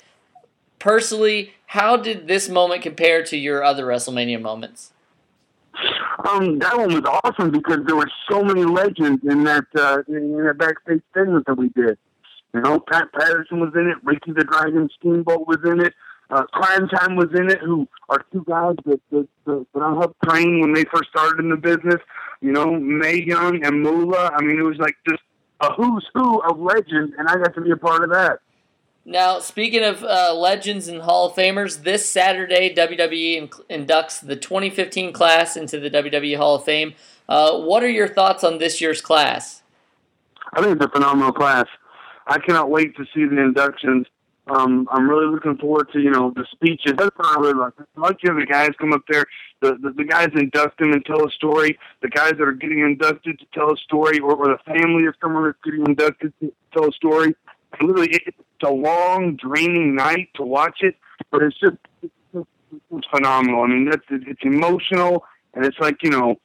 Personally, 0.80 1.52
how 1.66 1.96
did 1.96 2.26
this 2.26 2.48
moment 2.48 2.82
compare 2.82 3.22
to 3.24 3.36
your 3.36 3.62
other 3.62 3.86
WrestleMania 3.86 4.40
moments? 4.40 4.92
Um, 6.28 6.58
that 6.58 6.76
one 6.76 6.92
was 6.92 7.20
awesome 7.22 7.52
because 7.52 7.78
there 7.86 7.94
were 7.94 8.10
so 8.28 8.42
many 8.42 8.64
legends 8.64 9.22
in 9.24 9.44
that 9.44 9.64
uh, 9.76 10.02
in 10.08 10.44
that 10.44 10.58
backstage 10.58 11.02
segment 11.14 11.46
that 11.46 11.56
we 11.56 11.68
did. 11.68 11.96
You 12.52 12.60
know, 12.60 12.80
Pat 12.80 13.12
Patterson 13.12 13.60
was 13.60 13.70
in 13.74 13.86
it, 13.86 13.98
Ricky 14.02 14.32
the 14.32 14.42
Dragon 14.42 14.90
Steamboat 14.98 15.46
was 15.46 15.58
in 15.64 15.80
it, 15.80 15.94
uh, 16.30 16.44
Cryme 16.52 16.88
Tyme 16.88 17.16
was 17.16 17.28
in 17.34 17.50
it, 17.50 17.58
who 17.60 17.88
are 18.08 18.24
two 18.32 18.44
guys 18.48 18.76
that 18.86 19.00
that, 19.10 19.28
that, 19.46 19.66
that 19.74 19.82
I 19.82 19.90
helped 19.90 20.22
train 20.22 20.60
when 20.60 20.72
they 20.72 20.84
first 20.84 21.10
started 21.10 21.40
in 21.40 21.50
the 21.50 21.56
business. 21.56 22.00
You 22.40 22.52
know, 22.52 22.78
Mae 22.78 23.22
Young 23.22 23.64
and 23.64 23.82
Moolah. 23.82 24.30
I 24.34 24.42
mean, 24.42 24.58
it 24.58 24.62
was 24.62 24.78
like 24.78 24.96
just 25.08 25.22
a 25.60 25.72
who's 25.72 26.06
who 26.14 26.40
of 26.42 26.58
legends, 26.58 27.14
and 27.18 27.28
I 27.28 27.36
got 27.36 27.54
to 27.54 27.60
be 27.60 27.70
a 27.70 27.76
part 27.76 28.04
of 28.04 28.10
that. 28.10 28.40
Now, 29.04 29.38
speaking 29.38 29.82
of 29.82 30.04
uh, 30.04 30.34
legends 30.34 30.86
and 30.86 31.02
Hall 31.02 31.26
of 31.26 31.34
Famers, 31.34 31.82
this 31.82 32.08
Saturday 32.08 32.74
WWE 32.74 33.36
in- 33.68 33.84
inducts 33.86 34.24
the 34.24 34.36
2015 34.36 35.12
class 35.12 35.56
into 35.56 35.80
the 35.80 35.90
WWE 35.90 36.36
Hall 36.36 36.56
of 36.56 36.64
Fame. 36.64 36.94
Uh, 37.28 37.58
what 37.60 37.82
are 37.82 37.88
your 37.88 38.08
thoughts 38.08 38.44
on 38.44 38.58
this 38.58 38.80
year's 38.80 39.00
class? 39.00 39.62
I 40.52 40.60
think 40.60 40.76
it's 40.76 40.84
a 40.84 40.90
phenomenal 40.90 41.32
class. 41.32 41.66
I 42.26 42.38
cannot 42.38 42.70
wait 42.70 42.96
to 42.96 43.04
see 43.14 43.24
the 43.24 43.40
inductions. 43.40 44.06
Um, 44.48 44.88
I'm 44.90 45.08
really 45.08 45.26
looking 45.26 45.56
forward 45.58 45.90
to 45.92 46.00
you 46.00 46.10
know 46.10 46.32
the 46.34 46.44
speeches. 46.50 46.94
That's 46.96 47.16
what 47.16 47.26
I 47.26 47.40
really 47.40 47.54
like. 47.54 47.72
I 47.78 48.00
like 48.00 48.18
to 48.20 48.28
have 48.28 48.36
the 48.36 48.46
guys 48.46 48.70
come 48.78 48.92
up 48.92 49.02
there. 49.08 49.24
The, 49.60 49.76
the 49.80 49.92
the 49.96 50.04
guys 50.04 50.30
induct 50.34 50.78
them 50.78 50.92
and 50.92 51.04
tell 51.04 51.24
a 51.24 51.30
story. 51.30 51.78
The 52.02 52.08
guys 52.08 52.32
that 52.32 52.42
are 52.42 52.52
getting 52.52 52.80
inducted 52.80 53.38
to 53.38 53.46
tell 53.54 53.72
a 53.72 53.76
story, 53.76 54.18
or, 54.18 54.34
or 54.34 54.48
the 54.48 54.58
family 54.66 55.06
of 55.06 55.14
someone 55.20 55.44
that's 55.44 55.58
getting 55.64 55.86
inducted 55.86 56.32
to 56.40 56.52
tell 56.72 56.88
a 56.88 56.92
story. 56.92 57.34
Literally, 57.80 58.08
it, 58.10 58.34
a 58.62 58.70
long, 58.70 59.36
draining 59.36 59.94
night 59.94 60.28
to 60.36 60.42
watch 60.42 60.78
it, 60.80 60.96
but 61.30 61.42
it's 61.42 61.58
just 61.58 61.76
it's, 62.32 63.06
phenomenal. 63.10 63.62
I 63.62 63.66
mean, 63.68 63.90
that's 63.90 64.04
it's 64.10 64.42
emotional, 64.42 65.24
and 65.54 65.64
it's 65.64 65.78
like 65.78 66.02
you 66.02 66.10
know 66.10 66.40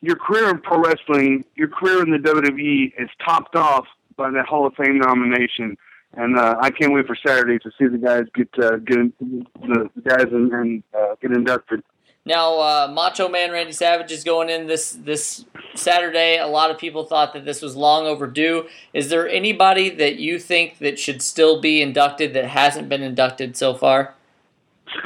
your 0.00 0.16
career 0.16 0.50
in 0.50 0.60
pro 0.60 0.78
wrestling, 0.80 1.44
your 1.56 1.68
career 1.68 2.02
in 2.02 2.10
the 2.10 2.18
WWE 2.18 2.92
is 2.98 3.08
topped 3.24 3.56
off 3.56 3.86
by 4.16 4.30
that 4.30 4.46
Hall 4.46 4.66
of 4.66 4.74
Fame 4.74 4.98
nomination. 4.98 5.76
And 6.14 6.38
uh, 6.38 6.56
I 6.60 6.70
can't 6.70 6.92
wait 6.92 7.06
for 7.06 7.16
Saturday 7.24 7.58
to 7.58 7.70
see 7.78 7.86
the 7.86 7.98
guys 7.98 8.24
get 8.34 8.48
uh, 8.62 8.76
get 8.76 8.98
in, 8.98 9.12
the, 9.20 9.90
the 9.94 10.02
guys 10.02 10.26
and, 10.32 10.52
and 10.52 10.82
uh, 10.98 11.16
get 11.20 11.32
inducted. 11.32 11.82
Now, 12.28 12.58
uh, 12.58 12.90
Macho 12.92 13.26
Man 13.26 13.52
Randy 13.52 13.72
Savage 13.72 14.12
is 14.12 14.22
going 14.22 14.50
in 14.50 14.66
this 14.66 14.92
this 14.92 15.46
Saturday. 15.74 16.36
A 16.36 16.46
lot 16.46 16.70
of 16.70 16.76
people 16.76 17.04
thought 17.04 17.32
that 17.32 17.46
this 17.46 17.62
was 17.62 17.74
long 17.74 18.06
overdue. 18.06 18.66
Is 18.92 19.08
there 19.08 19.26
anybody 19.26 19.88
that 19.88 20.16
you 20.16 20.38
think 20.38 20.76
that 20.76 20.98
should 20.98 21.22
still 21.22 21.58
be 21.58 21.80
inducted 21.80 22.34
that 22.34 22.44
hasn't 22.44 22.90
been 22.90 23.02
inducted 23.02 23.56
so 23.56 23.72
far? 23.72 24.14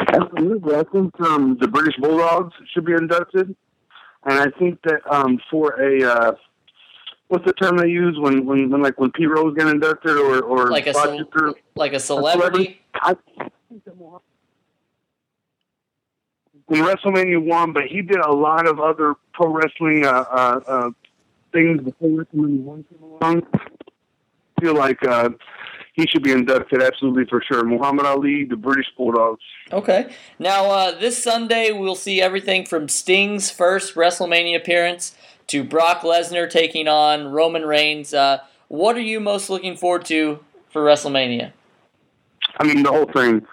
Absolutely, 0.09 0.74
I 0.74 0.82
think 0.82 1.20
um, 1.20 1.57
the 1.61 1.69
British 1.69 1.94
Bulldogs 1.99 2.55
should 2.74 2.85
be 2.85 2.94
inducted, 2.94 3.55
and 4.24 4.40
I 4.40 4.51
think 4.59 4.82
that 4.82 5.01
um, 5.09 5.39
for 5.49 5.81
a 5.81 6.03
uh, 6.03 6.32
what's 7.28 7.44
the 7.44 7.53
term 7.53 7.77
they 7.77 7.86
use 7.86 8.19
when 8.19 8.44
when, 8.44 8.69
when 8.69 8.82
like 8.82 8.99
when 8.99 9.12
Pete 9.12 9.31
Rose 9.31 9.55
got 9.55 9.69
inducted 9.69 10.16
or 10.16 10.40
or 10.40 10.70
Like 10.70 10.89
a 10.89 10.93
Roger 10.93 11.19
cel- 11.19 11.24
Cur- 11.27 11.55
like 11.77 11.93
a 11.93 12.01
celebrity. 12.01 12.81
I, 12.94 13.15
in 16.73 16.78
WrestleMania 16.78 17.44
one, 17.44 17.73
but 17.73 17.85
he 17.85 18.01
did 18.01 18.19
a 18.19 18.32
lot 18.32 18.66
of 18.66 18.81
other 18.81 19.15
pro 19.35 19.49
wrestling 19.49 20.07
uh, 20.07 20.24
uh, 20.31 20.61
uh, 20.66 20.90
things 21.53 21.82
before 21.82 22.09
WrestleMania 22.09 22.62
one 22.62 22.85
came 22.85 23.03
along. 23.03 23.47
I 24.57 24.61
feel 24.61 24.74
like 24.74 25.05
uh, 25.07 25.31
he 25.93 26.07
should 26.07 26.23
be 26.23 26.32
inducted 26.32 26.82
absolutely 26.82 27.27
for 27.27 27.43
sure. 27.43 27.62
Muhammad 27.65 28.07
Ali, 28.07 28.44
the 28.44 28.57
British 28.57 28.86
Bulldogs. 28.97 29.43
Okay. 29.70 30.15
Now, 30.39 30.70
uh, 30.70 30.99
this 30.99 31.23
Sunday, 31.23 31.73
we'll 31.73 31.94
see 31.94 32.23
everything 32.23 32.65
from 32.65 32.89
Sting's 32.89 33.51
first 33.51 33.94
WrestleMania 33.94 34.57
appearance 34.57 35.15
to 35.49 35.62
Brock 35.62 36.01
Lesnar 36.01 36.49
taking 36.49 36.89
on 36.89 37.28
Roman 37.28 37.66
Reigns. 37.66 38.15
Uh, 38.15 38.39
what 38.69 38.97
are 38.97 39.01
you 39.01 39.20
most 39.20 39.51
looking 39.51 39.77
forward 39.77 40.07
to 40.07 40.43
for 40.70 40.82
WrestleMania? 40.82 41.53
I 42.57 42.65
mean, 42.65 42.82
the 42.82 42.90
whole 42.90 43.11
thing, 43.12 43.47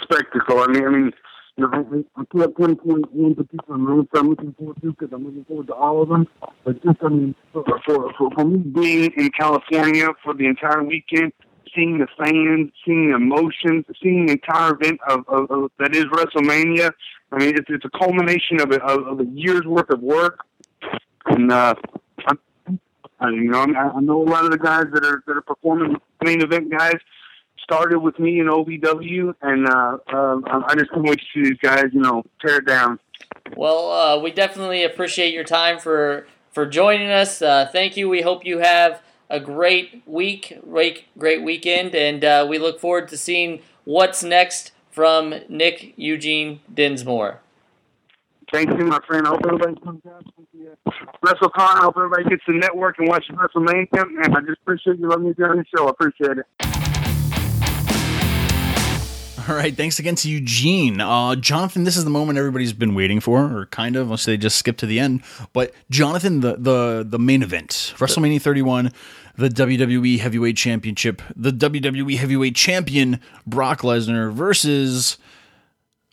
spectacle. 0.00 0.60
I 0.60 0.68
mean, 0.68 0.84
I 0.86 0.88
mean, 0.88 1.12
know, 1.58 1.70
I 1.72 2.20
I 2.20 2.24
can't 2.34 2.56
pinpoint 2.56 3.12
one 3.12 3.34
particular 3.34 3.78
match 3.78 4.08
I'm 4.14 4.30
looking 4.30 4.54
forward 4.54 4.80
to 4.80 4.92
because 4.92 5.12
I'm 5.12 5.24
looking 5.24 5.44
forward 5.44 5.66
to 5.66 5.74
all 5.74 6.02
of 6.02 6.08
them. 6.08 6.26
But 6.64 6.82
just, 6.82 6.98
I 7.02 7.08
mean, 7.08 7.34
for, 7.52 7.64
for, 7.84 8.12
for, 8.16 8.30
for 8.30 8.44
me 8.44 8.58
being 8.58 9.12
in 9.16 9.30
California 9.30 10.08
for 10.24 10.34
the 10.34 10.46
entire 10.46 10.82
weekend, 10.82 11.32
seeing 11.74 11.98
the 11.98 12.06
fans, 12.18 12.70
seeing 12.84 13.10
the 13.10 13.16
emotions, 13.16 13.84
seeing 14.02 14.26
the 14.26 14.32
entire 14.32 14.74
event 14.74 15.00
of, 15.08 15.24
of, 15.28 15.50
of 15.50 15.70
that 15.78 15.94
is 15.94 16.04
WrestleMania. 16.06 16.90
I 17.32 17.38
mean, 17.38 17.56
it's, 17.56 17.68
it's 17.68 17.84
a 17.84 17.98
culmination 17.98 18.60
of 18.60 18.70
a, 18.70 18.82
of, 18.82 19.06
of 19.06 19.20
a 19.20 19.26
year's 19.30 19.66
worth 19.66 19.90
of 19.90 20.00
work. 20.00 20.40
And, 21.26 21.52
uh, 21.52 21.74
I, 22.26 22.34
I, 23.20 23.28
you 23.28 23.50
know, 23.50 23.60
I, 23.60 23.90
I 23.96 24.00
know 24.00 24.22
a 24.22 24.28
lot 24.28 24.44
of 24.44 24.50
the 24.50 24.58
guys 24.58 24.86
that 24.92 25.04
are, 25.04 25.22
that 25.26 25.36
are 25.36 25.42
performing 25.42 25.96
main 26.24 26.40
event 26.40 26.70
guys 26.70 26.96
started 27.62 27.98
with 27.98 28.18
me 28.18 28.40
in 28.40 28.46
OVW, 28.46 29.34
and 29.42 29.68
uh, 29.68 29.98
uh, 30.12 30.40
I 30.66 30.74
just 30.74 30.90
can't 30.90 31.04
wait 31.04 31.18
to 31.18 31.24
see 31.34 31.48
these 31.48 31.58
guys, 31.62 31.86
you 31.92 32.00
know, 32.00 32.22
tear 32.40 32.58
it 32.58 32.66
down. 32.66 32.98
Well, 33.56 33.90
uh, 33.90 34.18
we 34.20 34.30
definitely 34.30 34.84
appreciate 34.84 35.32
your 35.32 35.44
time 35.44 35.78
for 35.78 36.26
for 36.50 36.66
joining 36.66 37.10
us. 37.10 37.40
Uh, 37.40 37.68
thank 37.70 37.96
you. 37.96 38.08
We 38.08 38.22
hope 38.22 38.44
you 38.44 38.58
have 38.58 39.02
a 39.30 39.40
great 39.40 40.02
week, 40.06 40.58
great 40.68 41.04
great 41.18 41.42
weekend, 41.42 41.94
and 41.94 42.24
uh, 42.24 42.46
we 42.48 42.58
look 42.58 42.80
forward 42.80 43.08
to 43.08 43.16
seeing 43.16 43.60
what's 43.84 44.22
next 44.22 44.72
from 44.90 45.34
Nick 45.48 45.94
Eugene 45.96 46.60
Dinsmore. 46.72 47.40
Thank 48.52 48.68
you, 48.68 48.84
my 48.84 48.98
friend. 49.06 49.26
I 49.26 49.30
hope 49.30 49.40
everybody 49.46 49.80
comes 49.80 50.02
out 50.06 50.26
to 50.26 50.42
WrestleCon. 51.24 51.52
I 51.56 51.78
hope 51.84 51.94
everybody 51.96 52.24
gets 52.24 52.44
to 52.44 52.52
network 52.52 52.98
and 52.98 53.08
watch 53.08 53.24
WrestleMania, 53.30 54.02
and 54.24 54.36
I 54.36 54.40
just 54.40 54.60
appreciate 54.60 54.98
you 54.98 55.08
letting 55.08 55.24
me 55.24 55.32
be 55.32 55.42
on 55.42 55.56
the 55.56 55.64
show. 55.74 55.86
I 55.86 55.90
appreciate 55.90 56.36
it. 56.38 56.71
All 59.52 59.58
right, 59.58 59.76
thanks 59.76 59.98
again 59.98 60.14
to 60.14 60.30
Eugene. 60.30 60.98
Uh, 61.02 61.36
Jonathan, 61.36 61.84
this 61.84 61.98
is 61.98 62.04
the 62.04 62.10
moment 62.10 62.38
everybody's 62.38 62.72
been 62.72 62.94
waiting 62.94 63.20
for, 63.20 63.54
or 63.54 63.66
kind 63.66 63.96
of, 63.96 64.06
unless 64.06 64.24
they 64.24 64.38
just 64.38 64.56
skip 64.56 64.78
to 64.78 64.86
the 64.86 64.98
end. 64.98 65.22
But 65.52 65.74
Jonathan, 65.90 66.40
the 66.40 66.56
the 66.56 67.04
the 67.06 67.18
main 67.18 67.42
event, 67.42 67.92
WrestleMania 67.98 68.40
31, 68.40 68.92
the 69.36 69.50
WWE 69.50 70.20
Heavyweight 70.20 70.56
Championship, 70.56 71.20
the 71.36 71.50
WWE 71.50 72.16
Heavyweight 72.16 72.56
Champion 72.56 73.20
Brock 73.46 73.82
Lesnar 73.82 74.32
versus 74.32 75.18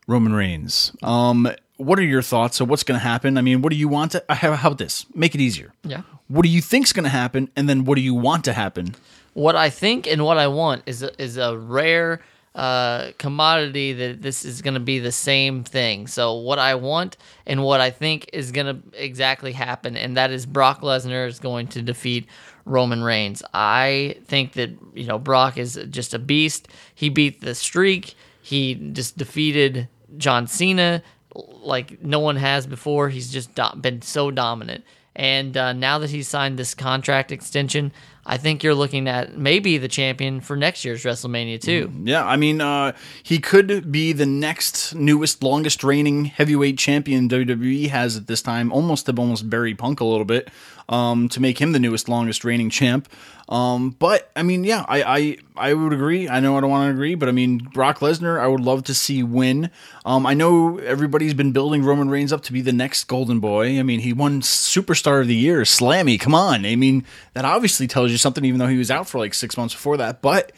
Roman 0.06 0.34
Reigns. 0.34 0.91
Um, 1.02 1.49
what 1.78 1.98
are 1.98 2.03
your 2.03 2.22
thoughts? 2.22 2.57
So, 2.57 2.66
what's 2.66 2.84
going 2.84 2.99
to 2.99 3.03
happen? 3.06 3.38
I 3.38 3.41
mean, 3.41 3.61
what 3.61 3.70
do 3.70 3.78
you 3.78 3.88
want 3.88 4.11
to? 4.11 4.24
How 4.28 4.53
how 4.53 4.68
about 4.68 4.80
this? 4.80 5.06
Make 5.16 5.34
it 5.34 5.40
easier. 5.40 5.72
Yeah. 5.86 6.02
What 6.28 6.41
do 6.41 6.49
you 6.49 6.61
think's 6.61 6.91
going 6.91 7.06
to 7.06 7.10
happen, 7.10 7.49
and 7.56 7.70
then 7.70 7.86
what 7.86 7.95
do 7.95 8.02
you 8.02 8.16
want 8.16 8.44
to 8.44 8.53
happen? 8.53 8.95
What 9.34 9.56
I 9.56 9.70
think 9.70 10.07
and 10.07 10.26
what 10.26 10.38
I 10.38 10.48
want 10.48 10.84
is 10.86 11.03
a, 11.03 11.22
is 11.22 11.38
a 11.38 11.57
rare 11.57 12.20
uh, 12.55 13.11
commodity 13.17 13.93
that 13.93 14.21
this 14.21 14.43
is 14.43 14.61
going 14.61 14.73
to 14.73 14.80
be 14.80 14.99
the 14.99 15.11
same 15.11 15.63
thing. 15.63 16.07
So 16.07 16.34
what 16.34 16.59
I 16.59 16.76
want 16.76 17.17
and 17.45 17.63
what 17.63 17.80
I 17.80 17.91
think 17.91 18.30
is 18.34 18.51
going 18.51 18.65
to 18.67 19.03
exactly 19.03 19.51
happen, 19.51 19.95
and 19.95 20.17
that 20.17 20.31
is 20.31 20.45
Brock 20.45 20.81
Lesnar 20.81 21.27
is 21.27 21.39
going 21.39 21.67
to 21.69 21.81
defeat 21.81 22.27
Roman 22.65 23.03
Reigns. 23.03 23.43
I 23.53 24.17
think 24.26 24.53
that 24.53 24.71
you 24.93 25.05
know 25.05 25.19
Brock 25.19 25.57
is 25.57 25.80
just 25.89 26.13
a 26.13 26.19
beast. 26.19 26.67
He 26.93 27.09
beat 27.09 27.41
the 27.41 27.55
streak. 27.55 28.15
He 28.41 28.76
just 28.76 29.17
defeated 29.17 29.88
John 30.17 30.47
Cena 30.47 31.03
like 31.34 32.03
no 32.03 32.19
one 32.19 32.35
has 32.35 32.65
before. 32.65 33.09
He's 33.09 33.31
just 33.31 33.53
do- 33.55 33.76
been 33.80 34.01
so 34.01 34.31
dominant. 34.31 34.84
And 35.15 35.57
uh, 35.57 35.73
now 35.73 35.99
that 35.99 36.09
he's 36.09 36.27
signed 36.27 36.57
this 36.57 36.73
contract 36.73 37.31
extension, 37.31 37.91
I 38.30 38.38
think 38.38 38.61
you're 38.61 38.76
looking 38.76 39.07
at 39.07 39.35
maybe 39.39 39.80
the 39.80 39.88
champion 39.88 40.39
for 40.39 40.56
next 40.56 40.85
year's 40.85 41.03
WrestleMania 41.03 41.60
too. 41.60 41.91
Yeah, 42.03 42.23
I 42.23 42.38
mean, 42.38 42.61
uh, 42.61 42.91
he 43.23 43.39
could 43.39 43.91
be 43.91 44.14
the 44.14 44.27
next 44.27 44.93
newest, 44.93 45.41
longest 45.41 45.84
reigning 45.84 46.26
heavyweight 46.26 46.77
champion 46.77 47.27
WWE 47.27 47.89
has 47.89 48.15
at 48.15 48.27
this 48.27 48.43
time. 48.43 48.72
Almost 48.72 49.07
to 49.07 49.15
almost 49.18 49.49
bury 49.49 49.73
Punk 49.73 49.99
a 49.99 50.06
little 50.06 50.26
bit 50.26 50.51
um, 50.90 51.30
to 51.30 51.40
make 51.40 51.60
him 51.60 51.72
the 51.72 51.80
newest, 51.80 52.10
longest 52.10 52.44
reigning 52.44 52.70
champ. 52.70 53.07
Um, 53.48 53.91
but 53.91 54.30
I 54.36 54.44
mean, 54.44 54.64
yeah, 54.64 54.86
I, 54.88 55.03
I 55.03 55.38
I 55.56 55.74
would 55.74 55.94
agree. 55.94 56.28
I 56.28 56.40
know 56.40 56.57
I 56.57 56.61
don't 56.61 56.70
want 56.70 56.88
to 56.88 56.91
agree, 56.91 57.16
but 57.16 57.30
I 57.30 57.32
mean, 57.32 57.60
Brock 57.60 57.99
Lesnar, 57.99 58.40
I 58.40 58.48
would 58.48 58.60
love 58.60 58.84
to 58.86 58.94
see 58.94 59.24
win. 59.24 59.72
Um, 60.06 60.26
I 60.26 60.34
know 60.34 60.78
everybody's 60.80 61.34
been 61.34 61.52
building 61.52 61.84
Roman 61.84 62.10
Reigns 62.10 62.34
up 62.34 62.41
to 62.44 62.53
be 62.53 62.61
the 62.61 62.74
next 62.74 63.06
Golden 63.06 63.40
Boy. 63.40 63.80
I 63.80 63.84
mean, 63.84 64.02
he 64.02 64.14
won 64.14 64.41
Superstar 64.41 65.22
of 65.22 65.28
the 65.28 65.36
Year, 65.36 65.61
Slammy. 65.61 66.20
Come 66.20 66.36
on, 66.36 66.66
I 66.66 66.76
mean, 66.76 67.06
that 67.34 67.45
obviously 67.45 67.88
tells 67.88 68.11
you 68.11 68.18
something, 68.18 68.45
even 68.45 68.60
though 68.60 68.68
he 68.68 68.78
was 68.78 68.91
out 68.91 69.07
for 69.07 69.18
like 69.18 69.34
six 69.34 69.57
months 69.57 69.74
before 69.74 69.98
that. 69.98 70.22
But 70.22 70.52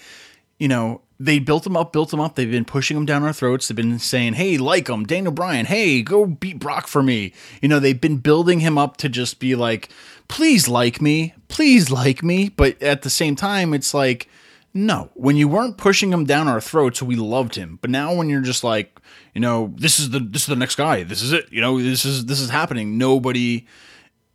you 0.59 0.67
know, 0.67 1.01
they 1.23 1.37
built 1.39 1.67
him 1.67 1.77
up, 1.77 1.93
built 1.93 2.11
him 2.11 2.19
up. 2.19 2.35
They've 2.35 2.49
been 2.49 2.65
pushing 2.65 2.97
him 2.97 3.05
down 3.05 3.23
our 3.23 3.33
throats. 3.33 3.67
They've 3.67 3.75
been 3.75 3.99
saying, 3.99 4.33
hey, 4.33 4.57
like 4.57 4.89
him. 4.89 5.05
Daniel 5.05 5.31
Bryan, 5.31 5.67
hey, 5.67 6.01
go 6.01 6.25
beat 6.25 6.59
Brock 6.59 6.87
for 6.87 7.03
me. 7.03 7.33
You 7.61 7.69
know, 7.69 7.79
they've 7.79 7.99
been 7.99 8.17
building 8.17 8.59
him 8.59 8.77
up 8.77 8.97
to 8.97 9.09
just 9.09 9.39
be 9.39 9.55
like, 9.55 9.89
please 10.27 10.67
like 10.67 11.01
me, 11.01 11.35
please 11.47 11.91
like 11.91 12.23
me. 12.23 12.49
But 12.49 12.81
at 12.81 13.03
the 13.03 13.09
same 13.09 13.35
time, 13.35 13.73
it's 13.73 13.93
like, 13.93 14.27
no, 14.73 15.11
when 15.13 15.35
you 15.35 15.47
weren't 15.47 15.77
pushing 15.77 16.11
him 16.11 16.25
down 16.25 16.47
our 16.47 16.61
throats, 16.61 17.01
we 17.01 17.15
loved 17.15 17.55
him. 17.55 17.77
But 17.81 17.91
now 17.91 18.13
when 18.15 18.29
you're 18.29 18.41
just 18.41 18.63
like, 18.63 18.99
you 19.33 19.41
know, 19.41 19.73
this 19.75 19.99
is 19.99 20.09
the 20.09 20.19
this 20.19 20.43
is 20.43 20.47
the 20.47 20.55
next 20.55 20.75
guy. 20.75 21.03
This 21.03 21.21
is 21.21 21.33
it. 21.33 21.51
You 21.51 21.61
know, 21.61 21.81
this 21.81 22.03
is 22.05 22.25
this 22.25 22.39
is 22.39 22.49
happening. 22.49 22.97
Nobody 22.97 23.67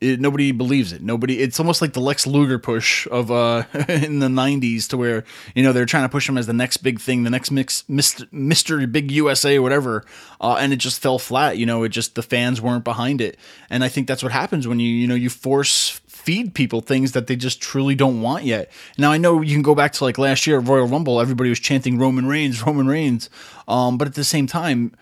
it, 0.01 0.21
nobody 0.21 0.53
believes 0.53 0.93
it. 0.93 1.03
Nobody. 1.03 1.41
It's 1.41 1.59
almost 1.59 1.81
like 1.81 1.95
the 1.95 2.01
Lex 2.01 2.27
Luger 2.27 2.59
push 2.59 3.07
of 3.11 3.31
uh 3.31 3.65
in 3.89 4.19
the 4.19 4.29
'90s, 4.29 4.89
to 4.89 4.97
where 4.97 5.25
you 5.55 5.63
know 5.63 5.73
they're 5.73 5.87
trying 5.87 6.05
to 6.05 6.09
push 6.09 6.29
him 6.29 6.37
as 6.37 6.47
the 6.47 6.53
next 6.53 6.79
big 6.79 7.01
thing, 7.01 7.23
the 7.23 7.31
next 7.31 7.51
mix, 7.51 7.85
Mister 7.89 8.87
Big 8.87 9.11
USA, 9.11 9.57
or 9.57 9.63
whatever, 9.63 10.05
uh, 10.41 10.57
and 10.61 10.73
it 10.73 10.77
just 10.77 11.01
fell 11.01 11.19
flat. 11.19 11.57
You 11.57 11.65
know, 11.65 11.83
it 11.83 11.91
just 11.91 12.15
the 12.15 12.23
fans 12.23 12.61
weren't 12.61 12.85
behind 12.85 13.21
it, 13.21 13.39
and 13.71 13.83
I 13.83 13.89
think 13.89 14.07
that's 14.07 14.23
what 14.23 14.33
happens 14.33 14.69
when 14.69 14.81
you 14.81 14.89
you 14.89 15.07
know 15.07 15.15
you 15.15 15.31
force 15.31 16.01
feed 16.07 16.55
people 16.55 16.81
things 16.81 17.13
that 17.13 17.29
they 17.29 17.37
just 17.37 17.61
truly 17.61 17.95
don't 17.95 18.21
want 18.21 18.45
yet. 18.45 18.71
Now 18.99 19.13
I 19.13 19.17
know 19.17 19.41
you 19.41 19.55
can 19.55 19.63
go 19.63 19.75
back 19.75 19.93
to 19.93 20.05
like 20.05 20.19
last 20.19 20.47
year 20.47 20.59
at 20.59 20.67
Royal 20.67 20.87
Rumble, 20.87 21.21
everybody 21.21 21.49
was 21.49 21.61
chanting 21.61 21.99
Roman 21.99 22.27
Reigns, 22.27 22.67
Roman 22.67 22.87
Reigns, 22.87 23.31
um, 23.67 23.97
but 23.97 24.09
at 24.09 24.15
the 24.15 24.25
same 24.25 24.47
time 24.47 24.93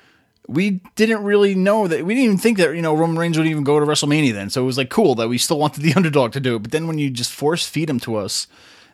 we 0.46 0.80
didn't 0.94 1.24
really 1.24 1.54
know 1.54 1.88
that 1.88 2.04
we 2.04 2.14
didn't 2.14 2.24
even 2.24 2.38
think 2.38 2.58
that 2.58 2.74
you 2.74 2.82
know 2.82 2.94
Roman 2.94 3.18
Reigns 3.18 3.38
would 3.38 3.46
even 3.46 3.64
go 3.64 3.80
to 3.80 3.86
WrestleMania 3.86 4.32
then. 4.32 4.50
So 4.50 4.62
it 4.62 4.66
was 4.66 4.78
like 4.78 4.90
cool 4.90 5.14
that 5.16 5.28
we 5.28 5.38
still 5.38 5.58
wanted 5.58 5.82
the 5.82 5.94
underdog 5.96 6.32
to 6.32 6.40
do 6.40 6.56
it. 6.56 6.60
But 6.60 6.70
then 6.70 6.86
when 6.86 6.98
you 6.98 7.10
just 7.10 7.32
force 7.32 7.66
feed 7.66 7.88
him 7.88 8.00
to 8.00 8.16
us, 8.16 8.46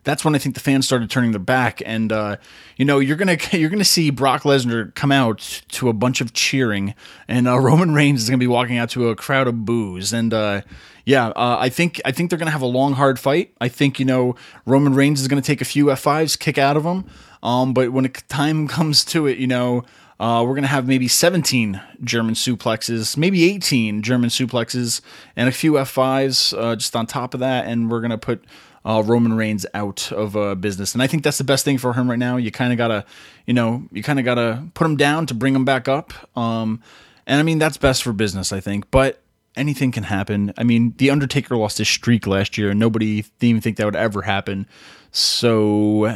that's 0.04 0.24
when 0.24 0.34
I 0.34 0.38
think 0.38 0.54
the 0.54 0.60
fans 0.60 0.86
started 0.86 1.10
turning 1.10 1.32
their 1.32 1.40
back. 1.40 1.82
And 1.84 2.12
uh, 2.12 2.36
you 2.76 2.84
know 2.84 2.98
you're 2.98 3.16
gonna 3.16 3.36
you're 3.52 3.70
gonna 3.70 3.84
see 3.84 4.10
Brock 4.10 4.42
Lesnar 4.42 4.94
come 4.94 5.12
out 5.12 5.62
to 5.70 5.88
a 5.88 5.92
bunch 5.92 6.20
of 6.20 6.32
cheering, 6.32 6.94
and 7.26 7.48
uh, 7.48 7.58
Roman 7.60 7.94
Reigns 7.94 8.22
is 8.22 8.28
gonna 8.30 8.38
be 8.38 8.46
walking 8.46 8.78
out 8.78 8.90
to 8.90 9.08
a 9.08 9.16
crowd 9.16 9.48
of 9.48 9.64
boos. 9.64 10.12
And 10.12 10.32
uh, 10.32 10.62
yeah, 11.04 11.28
uh, 11.28 11.56
I 11.58 11.68
think 11.68 12.00
I 12.04 12.12
think 12.12 12.30
they're 12.30 12.38
gonna 12.38 12.50
have 12.50 12.62
a 12.62 12.66
long 12.66 12.94
hard 12.94 13.18
fight. 13.18 13.54
I 13.60 13.68
think 13.68 13.98
you 13.98 14.04
know 14.04 14.36
Roman 14.66 14.94
Reigns 14.94 15.20
is 15.20 15.28
gonna 15.28 15.42
take 15.42 15.60
a 15.60 15.66
few 15.66 15.86
F5s, 15.86 16.38
kick 16.38 16.58
out 16.58 16.76
of 16.76 16.84
him. 16.84 17.04
Um, 17.42 17.72
but 17.72 17.90
when 17.90 18.04
it, 18.04 18.22
time 18.28 18.68
comes 18.68 19.04
to 19.06 19.26
it, 19.26 19.38
you 19.38 19.46
know. 19.46 19.84
Uh, 20.20 20.42
we're 20.42 20.52
going 20.52 20.62
to 20.62 20.68
have 20.68 20.86
maybe 20.86 21.08
17 21.08 21.80
German 22.04 22.34
suplexes, 22.34 23.16
maybe 23.16 23.50
18 23.50 24.02
German 24.02 24.28
suplexes, 24.28 25.00
and 25.34 25.48
a 25.48 25.52
few 25.52 25.72
F5s 25.72 26.56
uh, 26.56 26.76
just 26.76 26.94
on 26.94 27.06
top 27.06 27.32
of 27.32 27.40
that. 27.40 27.64
And 27.64 27.90
we're 27.90 28.00
going 28.00 28.10
to 28.10 28.18
put 28.18 28.44
uh, 28.84 29.02
Roman 29.04 29.32
Reigns 29.32 29.64
out 29.72 30.12
of 30.12 30.36
uh, 30.36 30.54
business. 30.56 30.92
And 30.92 31.02
I 31.02 31.06
think 31.06 31.22
that's 31.22 31.38
the 31.38 31.44
best 31.44 31.64
thing 31.64 31.78
for 31.78 31.94
him 31.94 32.10
right 32.10 32.18
now. 32.18 32.36
You 32.36 32.50
kind 32.50 32.70
of 32.70 32.76
got 32.76 32.88
to, 32.88 33.06
you 33.46 33.54
know, 33.54 33.88
you 33.92 34.02
kind 34.02 34.18
of 34.18 34.26
got 34.26 34.34
to 34.34 34.64
put 34.74 34.84
him 34.84 34.96
down 34.96 35.24
to 35.24 35.34
bring 35.34 35.54
him 35.54 35.64
back 35.64 35.88
up. 35.88 36.12
Um, 36.36 36.82
and 37.26 37.40
I 37.40 37.42
mean, 37.42 37.58
that's 37.58 37.78
best 37.78 38.02
for 38.02 38.12
business, 38.12 38.52
I 38.52 38.60
think. 38.60 38.90
But 38.90 39.22
anything 39.56 39.90
can 39.90 40.02
happen. 40.02 40.52
I 40.58 40.64
mean, 40.64 40.92
The 40.98 41.08
Undertaker 41.08 41.56
lost 41.56 41.78
his 41.78 41.88
streak 41.88 42.26
last 42.26 42.58
year, 42.58 42.70
and 42.70 42.78
nobody 42.78 43.24
even 43.40 43.62
think 43.62 43.78
that 43.78 43.86
would 43.86 43.96
ever 43.96 44.20
happen. 44.20 44.66
So 45.12 46.14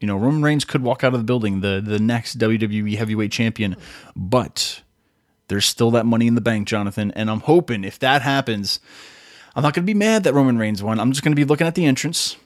you 0.00 0.06
know, 0.06 0.16
Roman 0.16 0.42
Reigns 0.42 0.64
could 0.64 0.82
walk 0.82 1.02
out 1.04 1.14
of 1.14 1.20
the 1.20 1.24
building, 1.24 1.60
the 1.60 1.82
the 1.84 1.98
next 1.98 2.38
WWE 2.38 2.96
Heavyweight 2.96 3.32
Champion, 3.32 3.76
but 4.14 4.82
there's 5.48 5.66
still 5.66 5.90
that 5.92 6.06
money 6.06 6.26
in 6.26 6.34
the 6.34 6.40
bank, 6.40 6.68
Jonathan, 6.68 7.12
and 7.12 7.30
I'm 7.30 7.40
hoping 7.40 7.84
if 7.84 7.98
that 8.00 8.22
happens, 8.22 8.80
I'm 9.54 9.62
not 9.62 9.74
going 9.74 9.84
to 9.84 9.90
be 9.90 9.94
mad 9.94 10.24
that 10.24 10.34
Roman 10.34 10.58
Reigns 10.58 10.82
won. 10.82 11.00
I'm 11.00 11.12
just 11.12 11.22
going 11.22 11.32
to 11.32 11.36
be 11.36 11.44
looking 11.44 11.66
at 11.66 11.74
the 11.74 11.86
entrance, 11.86 12.36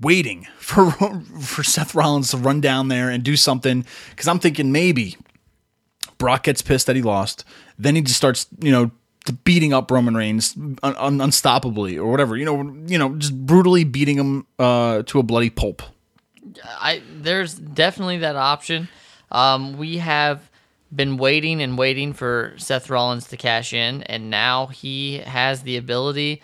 waiting 0.00 0.46
for 0.58 0.90
for 1.40 1.62
Seth 1.62 1.94
Rollins 1.94 2.30
to 2.30 2.36
run 2.36 2.60
down 2.60 2.88
there 2.88 3.10
and 3.10 3.22
do 3.22 3.36
something 3.36 3.84
because 4.10 4.28
I'm 4.28 4.38
thinking 4.38 4.70
maybe 4.72 5.16
Brock 6.18 6.44
gets 6.44 6.62
pissed 6.62 6.86
that 6.86 6.96
he 6.96 7.02
lost, 7.02 7.44
then 7.78 7.96
he 7.96 8.02
just 8.02 8.16
starts, 8.16 8.46
you 8.60 8.70
know, 8.70 8.90
beating 9.44 9.72
up 9.72 9.90
Roman 9.90 10.14
Reigns 10.14 10.56
un- 10.56 10.78
un- 10.82 11.18
unstoppably 11.18 11.96
or 11.96 12.06
whatever, 12.06 12.36
you 12.36 12.44
know, 12.44 12.62
you 12.86 12.98
know, 12.98 13.16
just 13.16 13.36
brutally 13.46 13.84
beating 13.84 14.16
him 14.16 14.46
uh, 14.58 15.02
to 15.04 15.18
a 15.18 15.22
bloody 15.22 15.50
pulp. 15.50 15.82
I 16.64 17.02
there's 17.20 17.54
definitely 17.54 18.18
that 18.18 18.36
option. 18.36 18.88
Um, 19.30 19.76
we 19.78 19.98
have 19.98 20.50
been 20.94 21.16
waiting 21.16 21.60
and 21.62 21.76
waiting 21.76 22.12
for 22.12 22.54
Seth 22.58 22.88
Rollins 22.90 23.28
to 23.28 23.36
cash 23.36 23.72
in, 23.72 24.02
and 24.04 24.30
now 24.30 24.66
he 24.66 25.18
has 25.18 25.62
the 25.62 25.76
ability. 25.76 26.42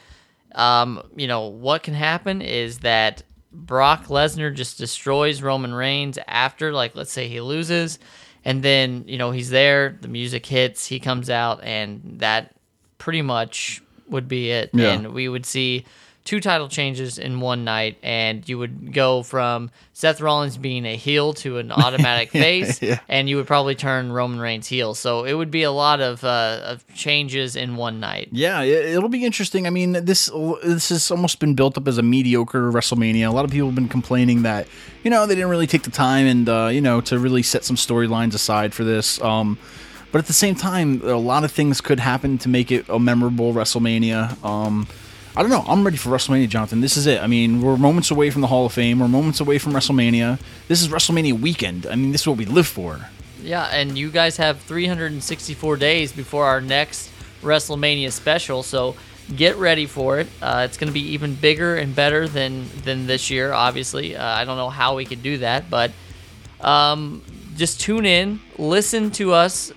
Um, 0.55 1.03
you 1.17 1.27
know 1.29 1.47
what 1.47 1.83
can 1.83 1.95
happen 1.95 2.43
is 2.43 2.81
that 2.81 3.23
Brock 3.53 4.07
Lesnar 4.07 4.55
just 4.55 4.79
destroys 4.79 5.43
Roman 5.43 5.73
Reigns 5.75 6.19
after, 6.27 6.73
like, 6.73 6.95
let's 6.97 7.13
say 7.13 7.29
he 7.29 7.41
loses, 7.41 7.99
and 8.45 8.63
then 8.63 9.05
you 9.07 9.17
know 9.19 9.31
he's 9.31 9.51
there, 9.51 9.97
the 10.01 10.09
music 10.09 10.45
hits, 10.47 10.87
he 10.87 10.99
comes 11.01 11.31
out, 11.31 11.63
and 11.63 12.17
that 12.19 12.55
pretty 12.99 13.23
much 13.23 13.83
would 14.09 14.29
be 14.29 14.51
it, 14.51 14.71
Yeah. 14.75 14.93
and 14.93 15.13
we 15.15 15.29
would 15.29 15.47
see 15.47 15.85
two 16.25 16.39
title 16.41 16.69
changes 16.69 17.19
in 17.19 17.41
one 17.41 17.65
night, 17.65 17.99
and 18.03 18.49
you 18.49 18.57
would 18.59 18.93
go 18.93 19.23
from 19.23 19.71
Seth 19.93 20.21
Rollins 20.21 20.57
being 20.57 20.87
a 20.87 20.95
heel 20.97 21.33
to 21.35 21.59
an 21.59 21.73
automatic 21.73 22.31
face, 22.31 22.81
yeah. 22.81 23.01
and 23.09 23.29
you 23.29 23.37
would 23.37 23.47
probably 23.47 23.75
turn 23.75 24.13
Roman 24.13 24.39
Reigns 24.39 24.67
heel. 24.69 24.95
So 24.95 25.25
it 25.25 25.33
would 25.35 25.51
be 25.51 25.63
a 25.65 25.73
lot 25.73 26.01
of 26.01 26.23
uh, 26.25 26.61
of 26.65 26.87
changes 26.95 27.57
in 27.57 27.77
one 27.77 27.99
night. 28.01 28.29
Yeah, 28.33 28.63
it- 28.63 28.95
it'll 28.95 29.09
be 29.09 29.25
interesting. 29.25 29.67
I 29.67 29.71
mean, 29.71 29.93
this 29.93 30.31
this 30.63 30.89
has 30.91 31.11
almost 31.11 31.41
been 31.41 31.55
built 31.55 31.77
up 31.77 31.89
as 31.89 31.99
a 31.99 32.03
mediocre 32.03 32.71
WrestleMania. 32.71 33.27
A 33.29 33.33
lot 33.33 33.45
of 33.45 33.51
people 33.51 33.69
have 33.69 33.75
been 33.75 33.89
complaining 33.89 34.43
that 34.43 34.67
you 35.03 35.11
know 35.11 35.27
they 35.27 35.35
didn't 35.35 35.51
really 35.51 35.67
take 35.67 35.83
the 35.83 35.91
time 35.91 36.27
and 36.27 36.49
uh, 36.49 36.69
you 36.73 36.81
know 36.81 37.01
to 37.03 37.19
really 37.19 37.43
set 37.43 37.65
some 37.65 37.77
storylines 37.77 38.35
aside 38.35 38.75
for 38.75 38.85
this. 38.85 39.21
Um, 39.23 39.59
but 40.13 40.19
at 40.19 40.27
the 40.27 40.35
same 40.35 40.55
time, 40.55 41.01
a 41.05 41.17
lot 41.17 41.43
of 41.43 41.51
things 41.51 41.81
could 41.81 41.99
happen 41.99 42.37
to 42.39 42.49
make 42.49 42.71
it 42.71 42.87
a 42.91 42.99
memorable 42.99 43.55
WrestleMania. 43.55 44.43
Um, 44.45 44.87
I 45.35 45.41
don't 45.41 45.51
know. 45.51 45.65
I'm 45.67 45.83
ready 45.83 45.97
for 45.97 46.11
WrestleMania, 46.11 46.49
Jonathan. 46.49 46.83
This 46.83 46.99
is 46.99 47.07
it. 47.07 47.23
I 47.23 47.27
mean, 47.27 47.63
we're 47.63 47.79
moments 47.79 48.11
away 48.11 48.29
from 48.29 48.43
the 48.43 48.49
Hall 48.49 48.67
of 48.67 48.73
Fame. 48.73 48.99
We're 48.99 49.09
moments 49.09 49.41
away 49.41 49.57
from 49.59 49.73
WrestleMania. 49.73 50.39
This 50.69 50.83
is 50.83 50.89
WrestleMania 50.89 51.41
weekend. 51.41 51.87
I 51.87 51.95
mean, 51.95 52.13
this 52.13 52.23
is 52.23 52.29
what 52.29 52.37
we 52.37 52.45
live 52.45 52.67
for. 52.67 53.09
Yeah, 53.41 53.65
and 53.65 53.97
you 53.97 54.11
guys 54.11 54.37
have 54.37 54.61
364 54.61 55.77
days 55.79 56.13
before 56.13 56.45
our 56.45 56.61
next 56.61 57.11
WrestleMania 57.41 58.13
special, 58.13 58.63
so 58.63 58.95
get 59.35 59.57
ready 59.57 59.87
for 59.87 60.19
it. 60.21 60.29
Uh, 60.43 60.67
it's 60.69 60.77
going 60.77 60.89
to 60.89 60.93
be 60.93 61.13
even 61.13 61.35
bigger 61.35 61.77
and 61.77 61.97
better 61.97 62.29
than 62.29 62.69
than 62.85 63.07
this 63.07 63.31
year. 63.31 63.53
Obviously, 63.53 64.15
uh, 64.15 64.25
I 64.25 64.45
don't 64.45 64.59
know 64.59 64.71
how 64.71 64.97
we 64.97 65.07
could 65.07 65.23
do 65.23 65.39
that, 65.39 65.71
but 65.71 65.93
um, 66.61 67.23
just 67.57 67.81
tune 67.81 68.05
in, 68.05 68.39
listen 68.59 69.11
to 69.13 69.33
us, 69.33 69.73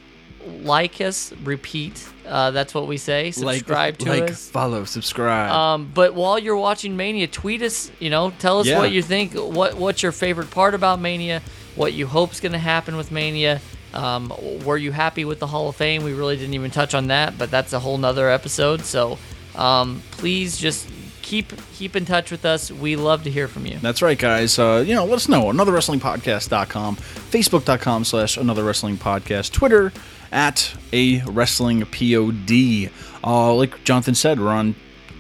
like 0.64 1.00
us, 1.00 1.32
repeat. 1.44 2.08
Uh, 2.28 2.52
that's 2.52 2.74
what 2.74 2.88
we 2.88 2.98
say. 2.98 3.32
Subscribe 3.32 3.98
to 4.00 4.10
like, 4.10 4.32
us. 4.32 4.50
follow, 4.50 4.84
subscribe. 4.86 5.52
Um, 5.52 5.92
but 5.94 6.14
while 6.16 6.40
you're 6.40 6.58
watching 6.58 6.98
Mania, 6.98 7.28
tweet 7.28 7.62
us. 7.62 7.92
You 8.00 8.10
know, 8.10 8.32
tell 8.40 8.60
us 8.60 8.68
Yeah. 8.68 8.80
what 8.80 8.92
you 8.92 9.02
think. 9.02 9.34
What 9.34 9.76
what's 9.76 10.02
your 10.04 10.12
favorite 10.12 10.52
part 10.52 10.74
about 10.74 11.00
Mania? 11.00 11.42
What 11.76 11.94
you 11.94 12.08
hope's 12.08 12.40
going 12.40 12.54
to 12.54 12.58
happen 12.58 12.96
with 12.98 13.12
Mania? 13.12 13.62
Um, 13.94 14.34
were 14.66 14.78
you 14.78 14.92
happy 14.92 15.24
with 15.26 15.40
the 15.40 15.48
Hall 15.48 15.70
of 15.70 15.76
Fame? 15.76 16.04
We 16.04 16.14
really 16.14 16.36
didn't 16.36 16.54
even 16.54 16.72
touch 16.72 16.94
on 16.94 17.08
that, 17.08 17.38
but 17.38 17.50
that's 17.52 17.72
a 17.74 17.80
whole 17.80 17.98
nother 17.98 18.30
episode. 18.30 18.82
So 18.82 19.18
um, 19.56 20.02
please 20.12 20.58
just 20.58 20.88
keep 21.22 21.54
keep 21.74 21.96
in 21.96 22.06
touch 22.06 22.30
with 22.32 22.46
us. 22.46 22.72
We 22.72 22.96
love 22.96 23.24
to 23.24 23.32
hear 23.32 23.48
from 23.48 23.66
you. 23.66 23.78
That's 23.80 24.02
right, 24.02 24.18
guys. 24.18 24.60
Uh, 24.60 24.84
you 24.86 24.94
know, 24.96 25.06
let 25.06 25.16
us 25.16 25.28
know. 25.30 25.46
AnotherWrestlingPodcast.com, 25.46 26.96
Facebook.com 26.98 28.04
slash 28.06 28.38
Another 28.38 28.64
Wrestling 28.64 28.98
Podcast, 28.98 29.52
Twitter 29.52 29.92
at 30.32 30.74
A 30.94 31.22
Wrestling 31.24 31.86
POD. 31.86 32.92
Uh, 33.24 33.54
like 33.54 33.84
Jonathan 33.84 34.16
said, 34.16 34.40
we're 34.40 34.50
on 34.50 34.76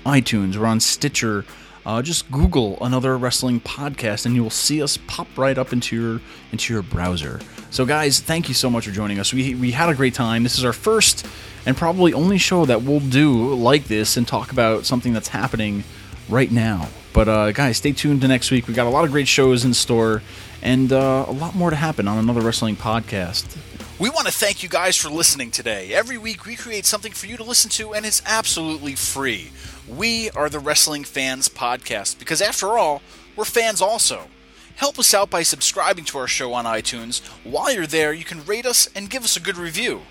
iTunes, 0.06 0.56
we're 0.56 0.66
on 0.66 0.80
Stitcher. 0.80 1.46
Uh, 1.86 2.02
just 2.02 2.32
Google 2.32 2.80
Another 2.82 3.16
Wrestling 3.16 3.60
Podcast, 3.60 4.26
and 4.26 4.34
you 4.34 4.42
will 4.42 4.50
see 4.50 4.82
us 4.82 4.98
pop 5.06 5.28
right 5.38 5.56
up 5.56 5.72
into 5.72 5.96
your 5.96 6.22
into 6.52 6.74
your 6.74 6.82
browser. 6.82 7.40
So, 7.70 7.86
guys, 7.86 8.20
thank 8.20 8.48
you 8.48 8.56
so 8.56 8.72
much 8.72 8.86
for 8.86 8.92
joining 8.92 9.20
us. 9.20 9.32
We 9.32 9.54
we 9.54 9.72
had 9.72 9.90
a 9.90 9.94
great 9.94 10.16
time. 10.16 10.42
This 10.42 10.58
is 10.58 10.66
our 10.66 10.74
first 10.74 11.28
and 11.66 11.78
probably 11.78 12.14
only 12.14 12.38
show 12.38 12.66
that 12.66 12.82
we'll 12.82 13.00
do 13.00 13.54
like 13.56 13.86
this 13.86 14.18
and 14.18 14.28
talk 14.28 14.52
about 14.52 14.86
something 14.86 15.14
that's 15.14 15.28
happening 15.28 15.84
right 16.30 16.52
now. 16.52 16.88
But 17.14 17.28
uh, 17.28 17.52
guys, 17.52 17.78
stay 17.78 17.92
tuned 17.92 18.22
to 18.22 18.28
next 18.28 18.52
week. 18.52 18.68
We've 18.68 18.76
got 18.76 18.88
a 18.88 18.90
lot 18.90 19.06
of 19.06 19.12
great 19.12 19.28
shows 19.28 19.64
in 19.64 19.74
store, 19.74 20.22
and 20.62 20.92
uh, 20.92 21.26
a 21.28 21.32
lot 21.32 21.56
more 21.56 21.70
to 21.70 21.76
happen 21.76 22.08
on 22.08 22.18
another 22.18 22.42
wrestling 22.42 22.76
podcast. 22.76 23.58
We 23.98 24.10
want 24.10 24.28
to 24.28 24.34
thank 24.34 24.62
you 24.62 24.68
guys 24.68 24.98
for 24.98 25.08
listening 25.08 25.52
today. 25.52 25.94
Every 25.94 26.18
week 26.18 26.46
we 26.46 26.58
create 26.58 26.86
something 26.86 27.14
for 27.14 27.28
you 27.28 27.38
to 27.38 27.46
listen 27.46 27.70
to, 27.72 27.94
and 27.94 28.06
it's 28.06 28.22
absolutely 28.26 28.94
free. 28.94 29.52
We 29.88 30.30
are 30.32 30.50
the 30.50 30.60
Wrestling 30.60 31.06
Fans 31.06 31.48
Podcast 31.48 32.20
because, 32.20 32.42
after 32.42 32.78
all, 32.78 33.02
we're 33.38 33.46
fans 33.46 33.82
also. 33.82 34.28
Help 34.76 35.00
us 35.00 35.14
out 35.14 35.30
by 35.30 35.44
subscribing 35.44 36.04
to 36.06 36.18
our 36.18 36.28
show 36.28 36.52
on 36.52 36.66
iTunes. 36.66 37.26
While 37.46 37.74
you're 37.74 37.88
there, 37.88 38.12
you 38.12 38.26
can 38.26 38.46
rate 38.46 38.66
us 38.66 38.90
and 38.94 39.10
give 39.10 39.24
us 39.24 39.38
a 39.38 39.42
good 39.42 39.56
review. 39.56 40.02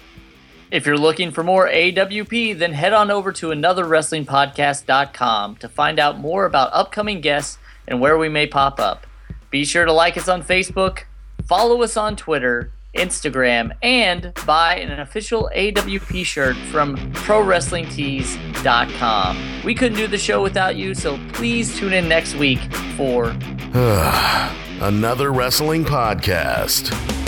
If 0.70 0.86
you're 0.86 0.96
looking 0.96 1.30
for 1.30 1.44
more 1.44 1.68
AWP, 1.68 2.58
then 2.58 2.72
head 2.72 2.94
on 2.94 3.10
over 3.10 3.32
to 3.32 3.48
anotherwrestlingpodcast.com 3.48 5.56
to 5.56 5.68
find 5.68 5.98
out 5.98 6.18
more 6.18 6.46
about 6.46 6.72
upcoming 6.72 7.20
guests 7.20 7.58
and 7.86 8.00
where 8.00 8.16
we 8.16 8.30
may 8.30 8.46
pop 8.46 8.80
up. 8.80 9.06
Be 9.50 9.66
sure 9.66 9.84
to 9.84 9.92
like 9.92 10.16
us 10.16 10.26
on 10.26 10.42
Facebook, 10.42 11.00
follow 11.46 11.82
us 11.82 11.98
on 11.98 12.16
Twitter, 12.16 12.70
Instagram, 12.94 13.72
and 13.82 14.32
buy 14.46 14.76
an 14.76 15.00
official 15.00 15.50
AWP 15.54 16.24
shirt 16.24 16.56
from 16.70 16.96
ProWrestlingTees.com. 17.12 19.62
We 19.64 19.74
couldn't 19.74 19.98
do 19.98 20.06
the 20.06 20.16
show 20.18 20.42
without 20.42 20.76
you, 20.76 20.94
so 20.94 21.18
please 21.32 21.76
tune 21.78 21.92
in 21.92 22.08
next 22.08 22.36
week 22.36 22.60
for 22.96 23.36
Another 24.80 25.32
wrestling 25.32 25.84
podcast. 25.84 27.23